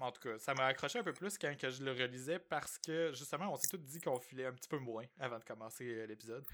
En 0.00 0.10
tout 0.10 0.20
cas, 0.20 0.36
ça 0.40 0.54
m'a 0.54 0.66
accroché 0.66 0.98
un 0.98 1.04
peu 1.04 1.12
plus 1.12 1.38
quand 1.38 1.56
que 1.56 1.70
je 1.70 1.84
le 1.84 1.92
relisais 1.92 2.40
parce 2.40 2.78
que, 2.78 3.12
justement, 3.14 3.52
on 3.52 3.56
s'est 3.56 3.68
tous 3.68 3.76
dit 3.78 4.00
qu'on 4.00 4.18
filait 4.18 4.46
un 4.46 4.52
petit 4.52 4.68
peu 4.68 4.78
moins 4.78 5.04
avant 5.20 5.38
de 5.38 5.44
commencer 5.44 5.84
euh, 5.84 6.06
l'épisode. 6.06 6.44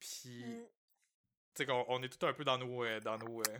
Puis, 0.00 0.42
Mm. 0.44 0.62
tu 0.64 0.68
sais 1.56 1.66
qu'on 1.66 1.84
on 1.88 2.02
est 2.02 2.08
tout 2.08 2.26
un 2.26 2.32
peu 2.32 2.44
dans 2.44 2.56
nos... 2.56 2.82
euh, 2.84 2.98
dans 3.00 3.18
nos 3.18 3.40
euh, 3.40 3.58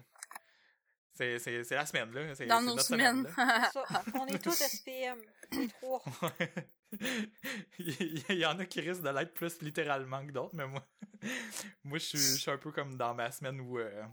c'est, 1.13 1.39
c'est, 1.39 1.63
c'est 1.65 1.75
la 1.75 1.85
semaine, 1.87 2.13
là. 2.13 2.35
C'est, 2.35 2.47
Dans 2.47 2.61
c'est 2.61 2.65
nos 2.67 2.75
notre 2.75 2.85
semaines. 2.87 3.23
là. 3.37 3.71
Ça, 3.71 3.85
on 4.15 4.27
est 4.29 4.39
tous 4.43 4.53
SPM, 4.55 5.19
les 5.53 5.69
trois. 5.69 6.03
il 7.79 8.39
y- 8.39 8.47
en 8.47 8.59
a 8.59 8.65
qui 8.65 8.81
risquent 8.81 9.03
de 9.03 9.09
l'être 9.11 9.35
plus 9.35 9.61
littéralement 9.63 10.25
que 10.27 10.33
d'autres, 10.33 10.55
mais 10.55 10.67
moi, 10.67 10.87
moi 11.85 11.99
je 11.99 12.05
suis, 12.05 12.19
je 12.19 12.37
suis 12.41 12.51
un 12.51 12.59
peu 12.59 12.73
comme 12.73 12.97
dans 12.97 13.15
ma 13.15 13.31
semaine 13.31 13.61
où. 13.61 13.79
euh, 13.79 14.05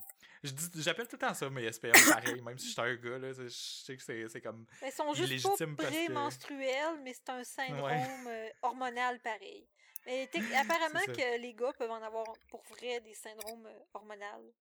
je 0.43 0.51
dis- 0.51 0.81
j'appelle 0.81 1.07
tout 1.07 1.15
le 1.15 1.19
temps 1.19 1.33
ça 1.33 1.49
mes 1.49 1.71
SPM 1.71 1.93
pareil, 2.09 2.41
même 2.41 2.57
si 2.57 2.67
je 2.67 2.71
suis 2.73 2.81
un 2.81 2.95
gars, 2.95 3.17
là, 3.19 3.31
je 3.31 3.47
sais 3.49 3.95
que 3.95 4.03
c'est, 4.03 4.27
c'est 4.27 4.41
comme. 4.41 4.65
Mais 4.81 4.89
ils 4.89 4.91
sont 4.91 5.13
juste 5.13 5.43
pas 5.43 5.49
parce 5.83 5.89
que- 5.89 6.05
prémenstruels, 6.05 6.99
mais 7.03 7.13
c'est 7.13 7.29
un 7.29 7.43
syndrome 7.43 7.83
Ouais. 7.83 8.07
euh, 8.27 8.49
hormonal 8.63 9.19
pareil. 9.21 9.67
Mais 10.05 10.29
apparemment 10.57 10.99
que 11.07 11.39
les 11.39 11.53
gars 11.53 11.71
peuvent 11.77 11.91
en 11.91 12.01
avoir 12.01 12.25
pour 12.49 12.61
vrai 12.63 12.99
des 13.01 13.13
syndromes 13.13 13.65
euh, 13.67 13.79
hormonaux. 13.93 14.53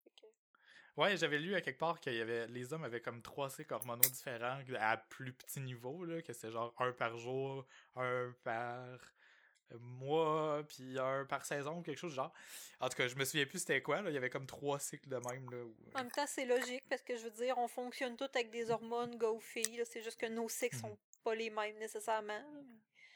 Ouais, 0.97 1.17
j'avais 1.17 1.39
lu 1.39 1.55
à 1.55 1.61
quelque 1.63 1.79
part 1.79 2.01
que 2.01 2.11
y 2.11 2.21
avait, 2.21 2.47
les 2.49 2.73
hommes 2.73 2.85
avaient 2.85 3.01
comme 3.01 3.23
trois 3.23 3.49
cycles 3.49 3.73
hormonaux 3.73 4.09
différents 4.11 4.59
à 4.79 4.97
plus 4.99 5.33
petit 5.33 5.61
niveau, 5.61 6.05
là, 6.05 6.21
que 6.23 6.33
c'est 6.33 6.51
genre 6.51 6.75
un 6.79 6.93
par 6.93 7.17
jour, 7.17 7.65
un 7.97 8.35
par 8.45 8.85
mois, 9.81 10.63
puis 10.69 10.99
un 10.99 11.25
par 11.25 11.47
saison, 11.47 11.79
ou 11.79 11.83
quelque 11.83 11.99
chose 11.99 12.11
du 12.13 12.17
genre. 12.17 12.33
En 12.81 12.89
tout 12.91 12.97
cas, 12.97 13.09
je 13.09 13.17
me 13.17 13.25
souviens 13.25 13.47
plus 13.47 13.61
c'était 13.61 13.81
quoi, 13.81 14.03
là. 14.03 14.11
Il 14.11 14.15
y 14.15 14.19
avait 14.19 14.29
comme 14.29 14.47
trois 14.47 14.79
cycles 14.79 15.09
de 15.09 15.17
même, 15.17 15.49
là. 15.51 15.65
où- 15.65 15.75
En 15.95 15.99
même 16.01 16.11
temps, 16.11 16.27
c'est 16.27 16.45
logique 16.45 16.83
parce 16.91 17.01
que 17.03 17.17
je 17.17 17.23
veux 17.25 17.31
dire, 17.31 17.57
on 17.57 17.69
fonctionne 17.69 18.17
tous 18.17 18.25
avec 18.35 18.51
des 18.51 18.71
hormones 18.71 19.17
ou 19.25 19.41
filles. 19.41 19.83
C'est 19.87 20.03
juste 20.03 20.21
que 20.21 20.27
nos 20.27 20.49
cycles 20.49 20.77
Mhm. 20.77 20.83
sont 20.83 20.99
pas 21.25 21.35
les 21.35 21.49
mêmes 21.49 21.79
nécessairement. 21.79 22.43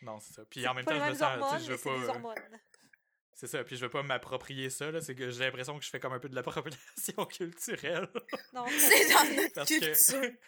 Non, 0.02 0.18
c'est 0.20 0.32
ça. 0.34 0.44
Puis 0.48 0.66
en 0.66 0.72
même 0.74 0.84
temps, 0.84 0.94
je 0.94 1.10
me 1.10 1.14
sens, 1.14 1.22
hormones, 1.42 1.60
je 1.60 1.72
veux 1.72 1.78
pas. 1.78 1.90
C'est 3.38 3.48
ça, 3.48 3.62
puis 3.64 3.76
je 3.76 3.82
veux 3.84 3.90
pas 3.90 4.02
m'approprier 4.02 4.70
ça, 4.70 4.90
là, 4.90 5.02
c'est 5.02 5.14
que 5.14 5.28
j'ai 5.28 5.44
l'impression 5.44 5.78
que 5.78 5.84
je 5.84 5.90
fais 5.90 6.00
comme 6.00 6.14
un 6.14 6.18
peu 6.18 6.30
de 6.30 6.34
l'appropriation 6.34 7.26
culturelle. 7.30 8.08
Non, 8.54 8.64
C'est 8.78 9.12
dans 9.12 9.24
notre 9.42 9.52
Parce 9.54 9.68
que 9.68 9.74
culture. 9.74 9.92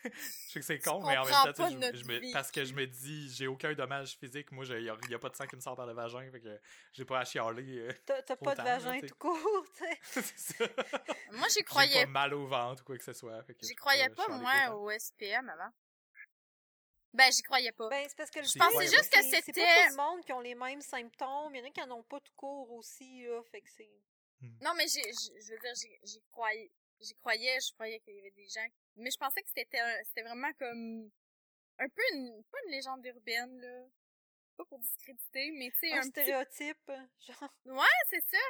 je 0.04 0.52
sais 0.52 0.60
que 0.60 0.64
c'est 0.64 0.78
con, 0.78 1.00
Tu 1.02 1.06
mais 1.08 1.18
en 1.18 1.24
même 1.26 1.34
temps, 1.34 1.42
tu 1.44 1.48
sais, 1.50 1.52
pas 1.62 1.68
je- 1.92 1.98
je 1.98 2.04
me- 2.06 2.32
parce 2.32 2.50
que 2.50 2.64
je 2.64 2.72
me 2.72 2.86
dis, 2.86 3.30
j'ai 3.34 3.46
aucun 3.46 3.74
dommage 3.74 4.16
physique, 4.16 4.50
moi, 4.52 4.64
il 4.70 4.84
y, 4.84 4.88
a, 4.88 4.96
y 5.10 5.14
a 5.14 5.18
pas 5.18 5.28
de 5.28 5.36
sang 5.36 5.46
qui 5.46 5.56
me 5.56 5.60
sort 5.60 5.76
par 5.76 5.84
le 5.86 5.92
vagin, 5.92 6.26
fait 6.32 6.40
que 6.40 6.58
j'ai 6.94 7.04
pas 7.04 7.20
à 7.20 7.24
chialer. 7.26 7.78
euh, 7.78 7.92
T'as 8.06 8.36
pas 8.36 8.54
de 8.54 8.62
vagin 8.62 9.00
tout 9.06 9.14
court, 9.16 9.66
tu 9.76 9.84
sais. 9.84 10.24
c'est 10.34 10.38
ça. 10.56 10.64
Moi, 11.32 11.46
j'y 11.48 11.56
J'ai 11.56 11.62
croyais 11.64 12.04
pas 12.06 12.10
mal 12.10 12.32
au 12.32 12.46
ventre 12.46 12.82
ou 12.82 12.86
quoi 12.86 12.96
que 12.96 13.04
ce 13.04 13.12
soit. 13.12 13.42
que 13.42 13.52
J'y 13.60 13.74
croyais 13.74 14.08
pas, 14.08 14.28
moi, 14.28 14.74
au 14.76 14.90
SPM 14.90 15.46
avant. 15.50 15.70
Ben, 17.18 17.32
j'y 17.32 17.42
croyais 17.42 17.72
pas. 17.72 17.88
Ben, 17.88 18.06
c'est 18.08 18.16
parce 18.16 18.30
que 18.30 18.42
Je 18.42 18.58
pensais 18.58 18.86
juste 18.86 19.10
que 19.12 19.22
C'est 19.22 19.42
c'était- 19.42 19.60
pas 19.60 19.84
tout 19.88 19.90
le 19.90 19.96
monde 19.96 20.24
qui 20.24 20.32
ont 20.32 20.40
les 20.40 20.54
mêmes 20.54 20.80
symptômes. 20.80 21.54
Il 21.54 21.58
y 21.58 21.62
en 21.62 21.66
a 21.66 21.70
qui 21.70 21.82
en 21.82 21.90
ont 21.90 22.02
pas 22.04 22.20
tout 22.20 22.32
court 22.36 22.70
aussi, 22.72 23.24
là. 23.24 23.42
Fait 23.50 23.60
que 23.60 23.68
c'est. 23.76 23.90
Non, 24.62 24.72
mais 24.76 24.86
j'ai, 24.86 25.02
je 25.02 25.52
veux 25.52 25.58
dire, 25.58 25.74
j'y, 25.74 25.98
j'y 26.04 26.22
croyais, 26.30 26.70
j'y 27.00 27.14
croyais, 27.16 27.58
je 27.60 27.72
croyais 27.74 27.98
qu'il 28.00 28.14
y 28.14 28.20
avait 28.20 28.30
des 28.30 28.48
gens, 28.48 28.66
mais 28.96 29.10
je 29.10 29.18
pensais 29.18 29.42
que 29.42 29.48
c'était, 29.54 29.80
un- 29.80 30.04
c'était 30.04 30.22
vraiment 30.22 30.52
comme, 30.60 31.10
un 31.80 31.88
peu 31.88 32.02
une, 32.14 32.44
pas 32.44 32.58
une 32.66 32.70
légende 32.72 33.04
urbaine, 33.04 33.60
là. 33.60 33.84
Pas 34.56 34.64
pour 34.66 34.78
discréditer, 34.78 35.50
mais 35.52 35.70
tu 35.72 35.78
sais, 35.88 35.92
Un 35.92 35.98
un 35.98 36.00
petit 36.02 36.10
stéréotype, 36.10 36.90
genre. 37.26 37.52
Ouais, 37.66 37.98
c'est 38.10 38.24
ça. 38.30 38.44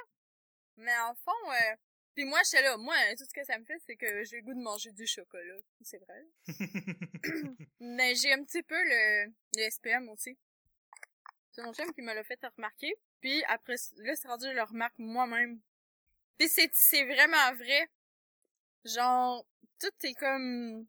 Mais 0.76 0.96
en 0.98 1.14
fond, 1.14 1.50
euh, 1.52 1.76
puis 2.18 2.24
moi, 2.24 2.40
j'étais 2.42 2.62
là, 2.64 2.76
moi, 2.76 2.96
tout 3.16 3.24
ce 3.24 3.32
que 3.32 3.44
ça 3.44 3.56
me 3.60 3.64
fait, 3.64 3.78
c'est 3.86 3.94
que 3.94 4.24
j'ai 4.24 4.38
le 4.38 4.42
goût 4.42 4.54
de 4.54 4.60
manger 4.60 4.90
du 4.90 5.06
chocolat. 5.06 5.54
C'est 5.82 5.98
vrai. 5.98 6.26
Mais 7.78 8.16
j'ai 8.16 8.32
un 8.32 8.42
petit 8.42 8.64
peu 8.64 8.74
le, 8.74 9.32
le 9.54 9.70
SPM 9.70 10.08
aussi. 10.08 10.36
C'est 11.52 11.62
mon 11.62 11.72
chum 11.72 11.94
qui 11.94 12.02
me 12.02 12.12
l'a 12.12 12.24
fait 12.24 12.44
remarquer. 12.56 12.92
Puis 13.20 13.44
après, 13.44 13.76
là, 13.98 14.16
c'est 14.16 14.26
rendu, 14.26 14.46
je 14.46 14.52
le 14.52 14.64
remarque 14.64 14.98
moi-même. 14.98 15.60
Puis 16.38 16.48
c'est, 16.48 16.68
c'est 16.72 17.04
vraiment 17.04 17.54
vrai. 17.54 17.88
Genre, 18.84 19.46
tout 19.78 19.94
est 20.02 20.14
comme... 20.14 20.88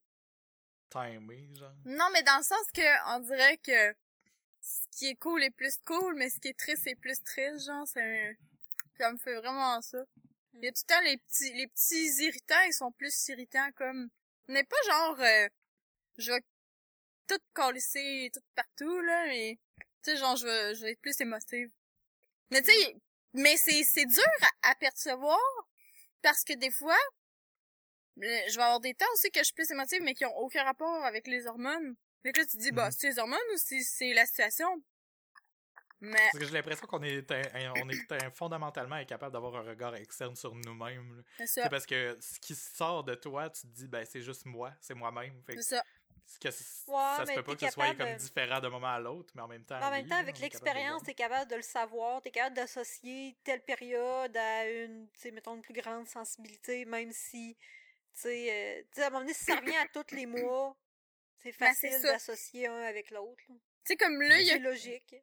Timé, 0.89 1.53
genre. 1.53 1.75
Non, 1.86 2.07
mais 2.12 2.24
dans 2.24 2.38
le 2.38 2.43
sens 2.43 2.71
que, 2.74 3.15
on 3.15 3.19
dirait 3.19 3.57
que 3.57 3.95
ce 4.62 4.98
qui 4.98 5.09
est 5.09 5.15
cool 5.17 5.43
est 5.43 5.51
plus 5.51 5.77
cool, 5.86 6.15
mais 6.15 6.31
ce 6.31 6.39
qui 6.39 6.48
est 6.48 6.57
triste 6.57 6.88
est 6.88 6.95
plus 6.95 7.21
triste, 7.21 7.67
genre, 7.67 7.88
c'est 7.88 8.01
un... 8.01 8.33
Ça 8.98 9.12
me 9.12 9.17
fait 9.19 9.36
vraiment 9.36 9.79
ça. 9.83 10.03
Il 10.62 10.66
y 10.66 10.68
a 10.68 10.72
tout 10.74 10.82
le 10.89 10.94
temps 10.94 11.01
les 11.01 11.18
petits, 11.18 11.54
les 11.54 11.68
petits 11.68 12.24
irritants, 12.25 12.62
ils 12.68 12.74
sont 12.74 12.92
plus 12.92 13.28
irritants 13.30 13.72
comme... 13.75 14.10
On 14.50 14.54
n'est 14.54 14.63
pas 14.66 14.75
genre, 14.88 15.20
euh, 15.22 15.48
je 16.18 16.34
vais 16.34 16.42
tout 17.28 17.39
calisser 17.56 18.30
tout 18.34 18.42
partout, 18.56 19.00
là, 19.01 19.25
mais, 19.28 19.58
tu 20.04 20.12
sais, 20.12 20.18
genre, 20.18 20.36
je 20.36 20.46
vais, 20.46 20.75
je 20.75 20.82
vais 20.82 20.92
être 20.92 21.01
plus 21.01 21.20
émotive. 21.22 21.70
Mais 22.51 22.62
tu 22.62 22.72
sais, 22.72 22.96
mais 23.34 23.56
c'est, 23.58 23.84
c'est 23.84 24.06
dur 24.06 24.24
à, 24.63 24.72
à 24.72 24.75
percevoir, 24.75 25.39
parce 26.22 26.44
que 26.44 26.54
des 26.54 26.72
fois, 26.72 26.98
je 28.18 28.56
vais 28.56 28.63
avoir 28.63 28.80
des 28.82 28.94
temps 28.94 29.06
aussi 29.13 29.32
que 29.32 29.39
je 29.39 29.46
suis 29.46 29.54
plus 29.54 29.72
émotive, 29.72 30.01
mais 30.04 30.13
qui 30.13 30.25
ont 30.25 30.36
aucun 30.38 30.63
rapport 30.63 31.06
avec 31.06 31.28
les 31.28 31.48
hormones. 31.48 31.96
Fait 32.24 32.34
que 32.34 32.39
là, 32.42 32.46
tu 32.46 32.58
te 32.58 32.62
dis, 32.62 32.72
bah, 32.72 32.88
Mhm. 32.88 32.92
c'est 32.92 33.08
les 33.08 33.20
hormones 33.20 33.39
ou 33.54 33.58
c'est, 33.58 33.82
c'est 33.82 34.13
la 34.13 34.25
situation? 34.25 34.68
Mais, 36.01 36.18
Parce 36.32 36.39
que 36.39 36.46
j'ai 36.46 36.53
l'impression 36.53 36.88
qu'on 36.88 37.03
est, 37.03 37.29
un- 37.32 37.41
un- 37.56 37.74
on 37.84 37.89
est 37.89 38.12
un- 38.12 38.32
fondamentalement 38.32 38.96
incapable 38.96 39.34
d'avoir 39.34 39.56
un 39.58 39.62
regard 39.70 39.96
externe 39.96 40.36
sur 40.36 40.56
nous-mêmes. 40.56 41.24
c'est 41.46 41.70
parce 41.70 41.86
que 41.86 42.18
ce 42.22 42.39
qui 42.39 42.56
sort 42.56 43.03
de 43.03 43.15
toi, 43.15 43.50
tu 43.50 43.62
te 43.63 43.68
dis, 43.68 43.88
ben, 43.88 44.06
c'est 44.06 44.22
juste 44.22 44.46
moi, 44.46 44.72
c'est 44.79 44.94
moi-même. 44.94 45.41
C'est 45.50 45.62
ça. 45.62 45.84
que 46.39 46.48
Ouais, 46.48 46.53
ça 46.53 47.25
se 47.25 47.34
peut 47.34 47.44
pas 47.44 47.56
que 47.56 47.65
ce 47.65 47.72
soit 47.72 47.96
comme 47.96 48.12
de- 48.13 48.18
différent 48.18 48.60
d'un 48.60 48.70
moment 48.70 48.94
à 48.94 49.00
l'autre, 49.00 49.34
mais 49.36 49.41
en 49.41 49.48
même 49.48 49.65
temps. 49.65 49.82
En 49.82 49.89
même 49.89 50.08
temps, 50.08 50.15
avec 50.18 50.38
l'expérience, 50.39 51.01
t'es 51.03 51.15
capable 51.15 51.50
de 51.50 51.56
le 51.56 51.62
savoir, 51.63 52.22
t'es 52.22 52.29
capable 52.29 52.56
d'associer 52.56 53.36
telle 53.44 53.63
période 53.63 54.38
à 54.38 54.70
une, 54.70 55.10
tu 55.12 55.20
sais, 55.20 55.32
mettons, 55.32 55.56
une 55.56 55.63
plus 55.63 55.74
grande 55.74 56.08
sensibilité, 56.08 56.86
même 56.86 57.12
si, 57.12 57.58
tu 57.58 57.65
tu 58.13 58.22
sais, 58.22 58.51
euh, 58.79 58.82
tu 58.84 58.88
sais, 58.94 59.03
à 59.03 59.08
un 59.08 59.10
moment 59.10 59.22
donné, 59.22 59.34
si 59.34 59.44
ça 59.46 59.56
revient 59.56 59.75
à 59.77 59.88
tous 59.88 60.13
les 60.15 60.27
mois, 60.27 60.77
c'est 61.39 61.58
Ben, 61.60 61.68
facile 61.68 62.00
d'associer 62.03 62.68
un 62.68 62.82
avec 62.84 63.10
l'autre. 63.12 63.41
Tu 63.48 63.53
sais, 63.86 63.96
comme 63.98 64.22
là, 64.22 64.39
il 64.39 64.46
y 64.48 64.51
a 64.51 64.53
C'est 64.53 64.60
logique. 64.60 65.15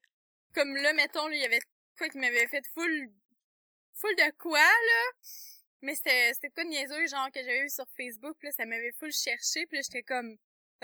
Comme 0.57 0.77
là, 0.77 0.95
mettons, 0.95 1.31
il 1.31 1.39
y 1.41 1.45
avait 1.45 1.61
quoi 1.99 2.09
qui 2.09 2.19
m'avait 2.19 2.49
fait 2.49 2.65
full, 2.75 3.13
full 3.95 4.17
de 4.17 4.33
quoi, 4.39 4.61
là? 4.61 5.13
Mais 5.83 5.95
c'était, 5.95 6.33
c'était 6.35 6.51
quoi 6.51 6.65
de 6.65 6.71
niaiseux, 6.71 7.07
genre, 7.09 7.31
que 7.33 7.41
j'avais 7.41 7.61
eu 7.67 7.71
sur 7.71 7.87
Facebook, 7.97 8.37
là, 8.43 8.51
ça 8.53 8.67
m'avait 8.67 8.93
full 8.93 9.13
cherché, 9.13 9.67
puis 9.67 9.79
là, 9.79 9.83
j'étais 9.83 10.03
comme, 10.03 10.37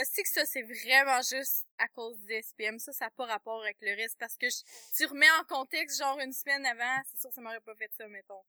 c'est 0.04 0.22
que 0.22 0.28
ça, 0.28 0.44
c'est 0.46 0.62
vraiment 0.62 1.20
juste 1.22 1.66
à 1.78 1.88
cause 1.88 2.18
du 2.20 2.32
SPM. 2.34 2.78
Ça, 2.78 2.92
ça 2.92 3.06
n'a 3.06 3.10
pas 3.10 3.26
rapport 3.26 3.62
avec 3.62 3.78
le 3.80 3.94
reste, 3.96 4.16
parce 4.18 4.36
que 4.36 4.48
je- 4.50 4.62
tu 4.96 5.06
remets 5.06 5.30
en 5.40 5.44
contexte, 5.44 5.98
genre, 5.98 6.18
une 6.20 6.32
semaine 6.32 6.66
avant, 6.66 7.02
c'est 7.06 7.20
sûr 7.20 7.32
ça 7.32 7.40
m'aurait 7.40 7.60
pas 7.60 7.74
fait 7.76 7.90
ça, 7.96 8.06
mettons. 8.08 8.42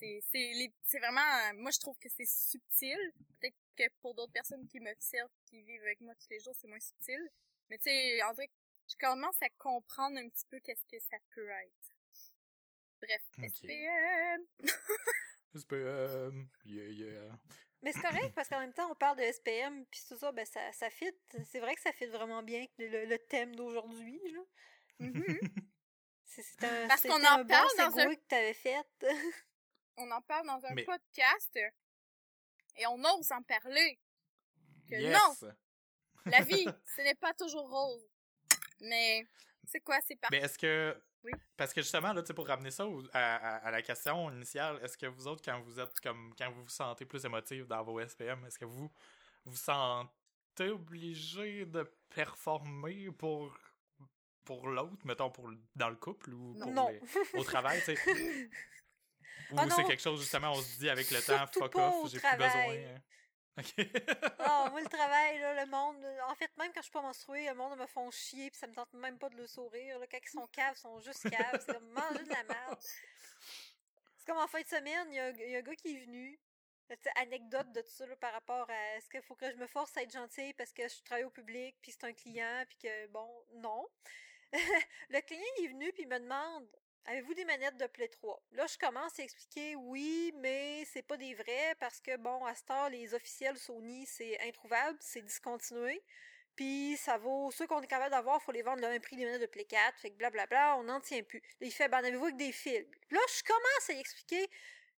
C'est, 0.00 0.20
c'est, 0.32 0.72
c'est 0.82 0.98
vraiment, 0.98 1.20
moi, 1.56 1.70
je 1.70 1.78
trouve 1.78 1.96
que 1.98 2.08
c'est 2.08 2.26
subtil. 2.26 2.98
Peut-être 3.40 3.54
que 3.76 3.84
pour 4.00 4.14
d'autres 4.14 4.32
personnes 4.32 4.66
qui 4.66 4.80
m'observent, 4.80 5.30
qui 5.48 5.62
vivent 5.62 5.82
avec 5.82 6.00
moi 6.00 6.14
tous 6.16 6.26
les 6.30 6.40
jours, 6.40 6.54
c'est 6.56 6.66
moins 6.66 6.80
subtil. 6.80 7.20
Mais 7.70 7.78
tu 7.78 7.84
sais, 7.84 8.22
en 8.24 8.32
vrai, 8.32 8.48
je 8.88 8.96
commence 8.98 9.40
à 9.42 9.48
comprendre 9.58 10.18
un 10.18 10.28
petit 10.28 10.46
peu 10.50 10.58
qu'est-ce 10.60 10.84
que 10.86 10.98
ça 11.00 11.16
peut 11.34 11.48
être. 11.48 11.94
Bref. 13.00 13.50
SPM. 13.52 14.46
SPM, 15.54 16.48
yeah, 16.64 16.88
yeah. 16.88 17.38
Mais 17.82 17.92
c'est 17.92 18.00
correct 18.00 18.34
parce 18.34 18.48
qu'en 18.48 18.60
même 18.60 18.72
temps, 18.72 18.90
on 18.90 18.94
parle 18.94 19.18
de 19.18 19.22
SPM, 19.32 19.84
puis 19.86 20.00
tout 20.08 20.16
ça, 20.18 20.32
ben 20.32 20.44
ça, 20.46 20.72
ça 20.72 20.90
fit. 20.90 21.12
C'est 21.50 21.60
vrai 21.60 21.74
que 21.74 21.80
ça 21.82 21.92
fit 21.92 22.06
vraiment 22.06 22.42
bien 22.42 22.66
le, 22.78 23.04
le 23.04 23.18
thème 23.18 23.54
d'aujourd'hui. 23.54 24.20
là. 24.32 24.40
Mhm. 25.00 25.38
C'est 26.28 26.42
c'est 26.42 26.64
un, 26.64 26.88
Parce 26.88 27.02
qu'on 27.02 27.12
en 27.22 27.38
un 27.40 27.44
parle 27.46 27.68
bon 27.78 27.84
dans 27.84 27.98
un- 27.98 28.14
que 28.14 28.20
t'avais 28.28 28.52
fait. 28.54 28.84
On 29.96 30.10
en 30.10 30.20
parle 30.22 30.46
dans 30.46 30.62
un 30.66 30.74
Mais- 30.74 30.84
podcast 30.84 31.56
et 32.76 32.86
on 32.86 33.02
ose 33.02 33.32
en 33.32 33.42
parler. 33.44 33.98
Que 34.90 34.96
yes! 34.96 35.16
non, 35.16 35.50
la 36.26 36.42
vie, 36.42 36.66
ce 36.96 37.00
n'est 37.02 37.14
pas 37.14 37.32
toujours 37.32 37.70
rose. 37.70 38.06
Mais 38.80 39.26
c'est 39.64 39.80
quoi, 39.80 39.98
c'est 40.06 40.16
parti. 40.16 40.36
Mais 40.36 40.42
est-ce 40.44 40.58
que. 40.58 40.96
Oui. 41.24 41.32
Parce 41.56 41.72
que 41.72 41.82
justement, 41.82 42.12
là, 42.12 42.22
tu 42.22 42.28
sais, 42.28 42.34
pour 42.34 42.46
ramener 42.46 42.70
ça 42.70 42.86
au- 42.86 43.02
à, 43.12 43.34
à- 43.36 43.56
à 43.66 43.70
la 43.72 43.82
question 43.82 44.30
initiale, 44.30 44.78
est-ce 44.82 44.96
que 44.96 45.06
vous 45.06 45.26
autres, 45.26 45.42
quand 45.44 45.60
vous 45.62 45.80
êtes 45.80 45.98
comme. 46.00 46.32
Quand 46.38 46.50
vous 46.52 46.62
vous 46.62 46.68
sentez 46.68 47.04
plus 47.04 47.24
émotif 47.24 47.66
dans 47.66 47.82
vos 47.82 47.98
SPM, 48.00 48.44
est-ce 48.46 48.58
que 48.58 48.64
vous 48.64 48.90
vous 49.44 49.56
sentez 49.56 50.68
obligé 50.68 51.64
de 51.66 51.82
performer 52.14 53.10
pour. 53.12 53.56
pour 54.44 54.68
l'autre, 54.68 55.04
mettons, 55.04 55.28
pour, 55.30 55.48
le- 55.48 55.58
dans 55.74 55.88
le 55.90 55.96
couple 55.96 56.32
ou 56.32 56.54
pour 56.54 56.70
Non. 56.72 56.88
les- 56.88 57.00
au 57.40 57.42
travail, 57.42 57.80
tu 57.84 57.96
sais? 57.96 57.98
Ou 59.52 59.56
Ah 59.58 59.66
c'est 59.70 59.84
quelque 59.84 60.02
chose, 60.02 60.20
justement, 60.20 60.52
on 60.52 60.60
se 60.62 60.78
dit 60.78 60.88
avec 60.88 61.08
le 61.10 61.20
temps, 61.20 61.46
fuck 61.52 61.74
off, 61.76 62.10
j'ai 62.10 62.18
plus 62.20 62.36
besoin. 62.36 62.74
Travail. 63.62 63.90
hein. 63.96 64.12
Ok. 64.18 64.32
Ah, 64.38 64.68
moi, 64.70 64.80
le 64.80 64.86
travail, 64.90 65.38
là, 65.40 65.64
le 65.64 65.70
monde. 65.70 66.04
En 66.28 66.34
fait, 66.34 66.50
même 66.58 66.72
quand 66.72 66.80
je 66.80 66.84
suis 66.84 66.92
pas 66.92 67.02
menstruée, 67.02 67.46
le 67.46 67.54
monde 67.54 67.78
me 67.78 67.86
font 67.86 68.10
chier, 68.10 68.50
puis 68.50 68.58
ça 68.58 68.66
me 68.66 68.74
tente 68.74 68.92
même 68.94 69.18
pas 69.18 69.28
de 69.28 69.36
le 69.36 69.46
sourire. 69.46 69.98
Là. 69.98 70.06
Quand 70.06 70.18
ils 70.22 70.28
sont 70.30 70.46
caves, 70.48 70.74
ils 70.76 70.80
sont 70.80 71.00
juste 71.00 71.28
caves. 71.30 71.62
C'est 71.66 71.72
comme 71.74 71.88
manger 71.90 72.24
de 72.24 72.28
la 72.30 72.44
merde. 72.44 72.78
C'est 72.80 74.26
comme 74.26 74.38
en 74.38 74.48
fin 74.48 74.60
de 74.60 74.66
semaine, 74.66 75.06
il 75.10 75.14
y, 75.14 75.18
a 75.20 75.26
un- 75.26 75.30
il 75.32 75.50
y 75.50 75.56
a 75.56 75.58
un 75.58 75.62
gars 75.62 75.74
qui 75.76 75.96
est 75.96 76.04
venu. 76.04 76.38
Anecdote 77.16 77.72
de 77.72 77.80
tout 77.80 77.90
ça 77.90 78.06
là, 78.06 78.14
par 78.14 78.32
rapport 78.32 78.70
à 78.70 78.96
est-ce 78.96 79.08
qu'il 79.10 79.20
faut 79.22 79.34
que 79.34 79.50
je 79.50 79.56
me 79.56 79.66
force 79.66 79.96
à 79.96 80.02
être 80.02 80.12
gentille 80.12 80.52
parce 80.54 80.72
que 80.72 80.86
je 80.88 81.02
travaille 81.02 81.24
au 81.24 81.30
public, 81.30 81.76
puis 81.82 81.90
c'est 81.90 82.04
un 82.04 82.12
client, 82.12 82.62
puis 82.68 82.78
que 82.78 83.06
bon, 83.08 83.28
non. 83.54 83.88
le 85.10 85.20
client 85.22 85.42
il 85.58 85.64
est 85.64 85.68
venu, 85.68 85.92
puis 85.92 86.02
il 86.04 86.08
me 86.08 86.20
demande 86.20 86.68
Avez-vous 87.08 87.34
des 87.34 87.44
manettes 87.44 87.76
de 87.76 87.86
Play 87.86 88.08
3? 88.08 88.42
Là, 88.52 88.66
je 88.66 88.76
commence 88.78 89.20
à 89.20 89.22
expliquer 89.22 89.76
oui, 89.76 90.32
mais 90.38 90.84
c'est 90.86 91.02
pas 91.02 91.16
des 91.16 91.34
vrais 91.34 91.76
parce 91.78 92.00
que, 92.00 92.16
bon, 92.16 92.44
à 92.44 92.52
cette 92.56 92.68
heure, 92.68 92.90
les 92.90 93.14
officiels 93.14 93.56
Sony, 93.56 94.06
c'est 94.06 94.40
introuvable, 94.40 94.98
c'est 95.00 95.22
discontinué. 95.22 96.02
Puis 96.56 96.96
ça 96.96 97.16
vaut, 97.16 97.52
ceux 97.52 97.68
qu'on 97.68 97.80
est 97.80 97.86
capable 97.86 98.10
d'avoir, 98.10 98.42
faut 98.42 98.50
les 98.50 98.62
vendre 98.62 98.80
le 98.80 98.88
même 98.88 99.00
prix 99.00 99.14
des 99.14 99.24
manettes 99.24 99.42
de 99.42 99.46
Play 99.46 99.66
4. 99.66 99.96
Fait 100.00 100.10
que 100.10 100.16
blablabla, 100.16 100.78
on 100.78 100.82
n'en 100.82 101.00
tient 101.00 101.22
plus. 101.22 101.40
Là, 101.60 101.66
il 101.68 101.72
fait, 101.72 101.88
ben, 101.88 102.00
en 102.00 102.04
avez-vous 102.04 102.24
avec 102.24 102.36
des 102.38 102.50
fils? 102.50 102.84
Là, 103.12 103.20
je 103.36 103.42
commence 103.44 103.90
à 103.90 104.00
expliquer 104.00 104.50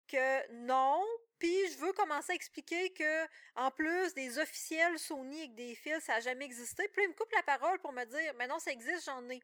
que 0.06 0.52
non, 0.52 1.04
puis 1.40 1.72
je 1.72 1.78
veux 1.78 1.92
commencer 1.92 2.30
à 2.30 2.34
expliquer 2.36 2.92
que, 2.92 3.24
en 3.56 3.72
plus 3.72 4.14
des 4.14 4.38
officiels 4.38 4.96
Sony 5.00 5.40
avec 5.40 5.54
des 5.56 5.74
fils, 5.74 6.04
ça 6.04 6.14
n'a 6.14 6.20
jamais 6.20 6.44
existé. 6.44 6.86
Puis 6.86 7.02
il 7.02 7.08
me 7.08 7.14
coupe 7.14 7.32
la 7.32 7.42
parole 7.42 7.80
pour 7.80 7.92
me 7.92 8.04
dire, 8.04 8.32
mais 8.36 8.46
non, 8.46 8.60
ça 8.60 8.70
existe, 8.70 9.06
j'en 9.06 9.28
ai. 9.28 9.40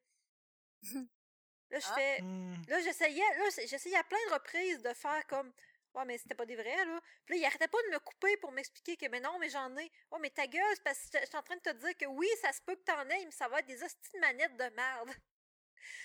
Là, 1.73 1.79
je 1.81 1.87
Ah. 1.91 1.95
fais, 1.95 2.21
Hmm. 2.23 2.55
Là, 2.69 2.81
j'essayais, 2.83 3.39
là, 3.39 3.45
j'essayais 3.67 3.97
à 3.97 4.05
plein 4.05 4.19
de 4.29 4.35
reprises 4.35 4.81
de 4.83 4.93
faire 4.95 5.27
comme. 5.27 5.53
Ouais, 5.95 6.05
mais 6.07 6.17
c'était 6.17 6.35
pas 6.35 6.47
des 6.47 6.57
vrais, 6.57 6.85
là. 6.87 7.01
Puis 7.27 7.35
là, 7.35 7.41
il 7.41 7.45
arrêtait 7.45 7.69
pas 7.69 7.83
de 7.83 7.89
me 7.95 7.99
couper 7.99 8.37
pour 8.39 8.51
m'expliquer 8.53 8.97
que, 8.97 9.07
mais 9.09 9.21
non, 9.21 9.39
mais 9.39 9.51
j'en 9.51 9.77
ai. 9.77 9.91
Ouais, 10.11 10.19
mais 10.21 10.31
ta 10.31 10.47
gueule, 10.47 10.63
c'est 10.75 10.83
parce 10.85 10.99
que 11.11 11.19
je 11.21 11.27
suis 11.27 11.37
en 11.37 11.43
train 11.43 11.57
de 11.57 11.61
te 11.61 11.71
dire 11.73 11.95
que 11.99 12.07
oui, 12.07 12.29
ça 12.41 12.51
se 12.53 12.63
peut 12.63 12.77
que 12.77 12.83
t'en 12.85 13.03
aies, 13.11 13.25
mais 13.27 13.31
ça 13.31 13.49
va 13.49 13.59
être 13.59 13.67
des 13.67 13.83
hosties 13.83 14.13
de 14.15 14.21
manettes 14.21 14.57
de 14.57 14.69
merde. 14.75 15.11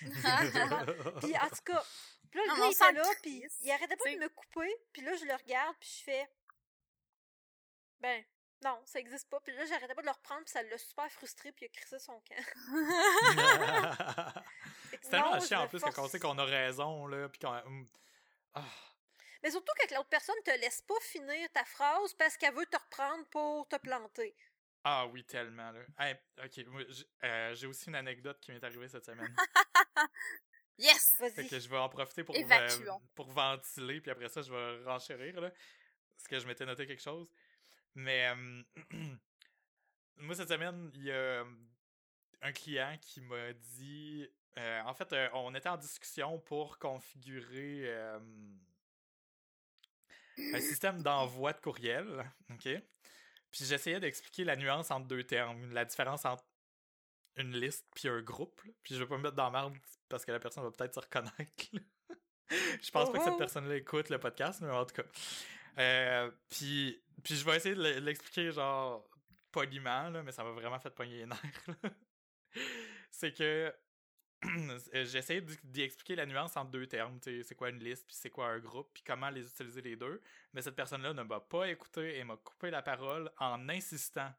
Puis 1.22 1.36
en 1.38 1.48
tout 1.48 1.62
cas, 1.64 1.84
puis 2.30 2.40
là, 2.40 2.44
le 2.44 2.48
Non, 2.48 2.56
gars, 2.56 2.66
il 2.68 2.72
était 2.72 2.92
là, 2.92 3.14
puis 3.22 3.44
il 3.62 3.70
arrêtait 3.70 3.96
pas 3.96 4.04
t'sais. 4.04 4.14
de 4.16 4.20
me 4.20 4.28
couper. 4.28 4.76
Puis 4.92 5.02
là, 5.02 5.16
je 5.16 5.24
le 5.24 5.34
regarde, 5.34 5.76
puis 5.80 5.88
je 5.98 6.04
fais. 6.04 6.28
Ben, 8.00 8.24
non, 8.62 8.82
ça 8.84 8.98
existe 8.98 9.28
pas. 9.30 9.40
Puis 9.40 9.54
là, 9.56 9.64
j'arrêtais 9.64 9.94
pas 9.94 10.02
de 10.02 10.06
le 10.06 10.12
reprendre, 10.12 10.42
puis 10.42 10.50
ça 10.52 10.62
l'a 10.62 10.76
super 10.76 11.10
frustré, 11.10 11.52
puis 11.52 11.64
il 11.64 11.68
a 11.68 11.70
crissé 11.80 11.98
son 11.98 12.20
camp. 12.20 12.44
Que 14.98 15.04
C'est 15.04 15.10
tellement 15.10 15.34
non, 15.34 15.40
chiant 15.40 15.62
en 15.62 15.68
plus 15.68 15.78
que 15.80 15.84
quand 15.86 15.90
on 15.90 15.94
force- 15.94 16.10
sait 16.12 16.20
qu'on 16.20 16.38
a 16.38 16.44
raison, 16.44 17.06
là, 17.06 17.28
pis 17.28 17.38
qu'on. 17.38 17.48
hum, 17.66 17.86
Ah. 18.54 18.64
Mais 19.42 19.50
surtout 19.50 19.72
quand 19.78 19.94
l'autre 19.96 20.08
personne 20.08 20.34
te 20.44 20.50
laisse 20.50 20.82
pas 20.82 20.98
finir 21.02 21.48
ta 21.52 21.64
phrase 21.64 22.12
parce 22.14 22.36
qu'elle 22.36 22.54
veut 22.54 22.66
te 22.66 22.76
reprendre 22.76 23.24
pour 23.28 23.68
te 23.68 23.76
planter. 23.76 24.34
Ah 24.84 25.06
oui, 25.06 25.24
tellement, 25.24 25.70
là. 25.70 25.80
Hey, 25.98 26.16
ok, 26.42 26.50
j'ai 26.88 27.04
euh, 27.24 27.54
j'ai 27.54 27.66
aussi 27.66 27.88
une 27.88 27.94
anecdote 27.96 28.38
qui 28.40 28.50
m'est 28.52 28.62
arrivée 28.64 28.88
cette 28.88 29.04
semaine. 29.04 29.34
Yes! 30.78 31.14
fait 31.18 31.30
Vas-y. 31.30 31.48
que 31.48 31.58
je 31.58 31.68
vais 31.68 31.76
en 31.76 31.88
profiter 31.88 32.22
pour, 32.22 32.36
euh, 32.36 32.68
pour 33.16 33.28
ventiler, 33.32 34.00
puis 34.00 34.12
après 34.12 34.28
ça, 34.28 34.42
je 34.42 34.52
vais 34.52 34.84
renchérir, 34.84 35.40
là. 35.40 35.50
Parce 36.16 36.28
que 36.28 36.38
je 36.38 36.46
m'étais 36.46 36.64
noté 36.66 36.86
quelque 36.86 37.02
chose. 37.02 37.28
Mais, 37.96 38.28
euh, 38.28 38.62
moi, 40.18 40.34
cette 40.36 40.48
semaine, 40.48 40.90
il 40.94 41.02
y 41.04 41.10
a 41.12 41.44
un 42.42 42.52
client 42.52 42.96
qui 43.00 43.20
m'a 43.20 43.52
dit. 43.52 44.28
Euh, 44.58 44.80
en 44.82 44.94
fait, 44.94 45.12
euh, 45.12 45.28
on 45.34 45.54
était 45.54 45.68
en 45.68 45.76
discussion 45.76 46.38
pour 46.40 46.78
configurer 46.78 47.82
euh, 47.86 48.18
un 50.54 50.60
système 50.60 51.02
d'envoi 51.02 51.52
de 51.52 51.60
courriel. 51.60 52.30
OK? 52.50 52.68
Puis 53.50 53.64
j'essayais 53.64 54.00
d'expliquer 54.00 54.44
la 54.44 54.56
nuance 54.56 54.90
entre 54.90 55.06
deux 55.06 55.24
termes, 55.24 55.72
la 55.72 55.84
différence 55.84 56.24
entre 56.24 56.44
une 57.36 57.52
liste 57.52 57.86
puis 57.94 58.08
un 58.08 58.20
groupe. 58.20 58.60
là. 58.64 58.72
Puis 58.82 58.94
je 58.94 59.00
vais 59.00 59.06
pas 59.06 59.16
me 59.16 59.22
mettre 59.22 59.36
dans 59.36 59.50
la 59.50 59.62
merde 59.62 59.76
parce 60.08 60.24
que 60.24 60.32
la 60.32 60.40
personne 60.40 60.64
va 60.64 60.70
peut-être 60.70 60.94
se 60.94 61.00
reconnaître. 61.00 61.66
là. 61.72 61.80
je 62.82 62.90
pense 62.90 63.10
pas 63.10 63.18
que 63.18 63.22
Oh, 63.22 63.24
cette 63.24 63.34
oh. 63.34 63.38
personne-là 63.38 63.76
écoute 63.76 64.10
le 64.10 64.18
podcast, 64.18 64.60
mais 64.60 64.70
en 64.70 64.84
tout 64.84 64.94
cas. 64.94 65.08
Euh, 65.78 66.30
puis, 66.50 67.00
puis 67.22 67.36
je 67.36 67.44
vais 67.44 67.56
essayer 67.56 67.74
de 67.74 68.00
l'expliquer 68.00 68.50
genre 68.50 69.08
poliment, 69.52 70.10
là, 70.10 70.22
mais 70.22 70.32
ça 70.32 70.44
m'a 70.44 70.50
vraiment 70.50 70.78
fait 70.78 70.90
pogner 70.90 71.18
les 71.18 71.26
nerfs. 71.26 71.68
C'est 73.10 73.32
que 73.32 73.72
j'ai 74.92 75.18
essayé 75.18 75.40
d'y 75.64 75.82
expliquer 75.82 76.14
la 76.14 76.26
nuance 76.26 76.56
entre 76.56 76.70
deux 76.70 76.86
termes. 76.86 77.18
C'est 77.22 77.54
quoi 77.54 77.70
une 77.70 77.82
liste, 77.82 78.06
puis 78.06 78.16
c'est 78.16 78.30
quoi 78.30 78.48
un 78.48 78.58
groupe, 78.58 78.88
puis 78.94 79.02
comment 79.04 79.30
les 79.30 79.46
utiliser 79.46 79.82
les 79.82 79.96
deux. 79.96 80.20
Mais 80.52 80.62
cette 80.62 80.76
personne-là 80.76 81.12
ne 81.12 81.22
m'a 81.22 81.40
pas 81.40 81.68
écouté 81.68 82.18
et 82.18 82.24
m'a 82.24 82.36
coupé 82.36 82.70
la 82.70 82.82
parole 82.82 83.30
en 83.38 83.68
insistant 83.68 84.32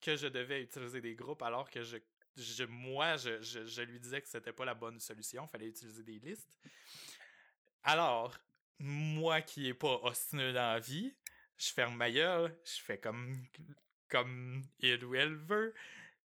que 0.00 0.16
je 0.16 0.26
devais 0.26 0.62
utiliser 0.62 1.00
des 1.00 1.14
groupes 1.14 1.42
alors 1.42 1.70
que 1.70 1.82
je, 1.82 2.64
moi, 2.64 3.16
je, 3.16 3.40
je, 3.40 3.82
lui 3.82 4.00
disais 4.00 4.20
que 4.20 4.28
c'était 4.28 4.52
pas 4.52 4.64
la 4.64 4.74
bonne 4.74 4.98
solution, 5.00 5.46
fallait 5.46 5.68
utiliser 5.68 6.02
des 6.02 6.18
listes. 6.18 6.58
Alors, 7.84 8.36
moi 8.78 9.40
qui 9.40 9.68
est 9.68 9.74
pas 9.74 10.00
ostineux 10.02 10.52
dans 10.52 10.72
la 10.72 10.80
vie, 10.80 11.14
je 11.56 11.72
ferme 11.72 11.96
ma 11.96 12.10
gueule, 12.10 12.54
je 12.64 12.82
fais 12.82 12.98
comme, 12.98 13.46
comme 14.08 14.62
il 14.80 15.04
ou 15.04 15.14
elle 15.14 15.36
veut, 15.36 15.74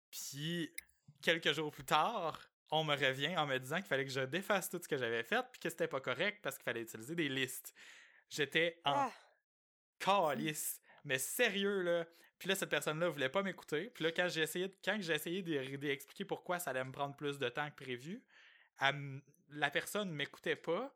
puis 0.10 0.74
quelques 1.22 1.52
jours 1.52 1.72
plus 1.72 1.84
tard, 1.84 2.49
on 2.72 2.84
me 2.84 2.96
revient 2.96 3.36
en 3.38 3.46
me 3.48 3.58
disant 3.58 3.78
qu'il 3.78 3.86
fallait 3.86 4.06
que 4.06 4.12
je 4.12 4.22
défasse 4.22 4.70
tout 4.70 4.80
ce 4.82 4.88
que 4.88 4.98
j'avais 4.98 5.24
fait, 5.24 5.44
puis 5.52 5.60
que 5.60 5.70
c'était 5.70 5.88
pas 5.88 6.02
correct 6.02 6.40
parce 6.42 6.58
qu'il 6.58 6.64
fallait 6.66 6.82
utiliser 6.82 7.16
des 7.16 7.30
listes. 7.30 7.74
J'étais 8.30 8.80
en 8.86 8.94
Ah, 8.94 9.12
calice. 10.00 10.82
Mais 11.04 11.18
sérieux, 11.18 11.82
là. 11.82 12.06
Puis 12.38 12.48
là, 12.48 12.56
cette 12.56 12.70
personne-là 12.70 13.10
voulait 13.10 13.30
pas 13.30 13.44
m'écouter. 13.44 13.90
Puis 13.90 14.04
là, 14.04 14.12
quand 14.12 14.28
j'ai 14.30 14.42
essayé, 14.42 14.74
quand 14.84 14.98
j'ai 15.00 15.14
essayé 15.14 15.42
d'expliquer 15.42 16.26
pourquoi 16.26 16.60
ça 16.60 16.70
allait 16.70 16.84
me 16.84 16.92
prendre 16.92 17.16
plus 17.16 17.38
de 17.38 17.50
temps 17.50 17.70
que 17.70 17.84
prévu, 17.84 18.24
elle 18.80 19.22
la 19.52 19.72
personne 19.72 20.12
m'écoutait 20.12 20.56
pas. 20.56 20.94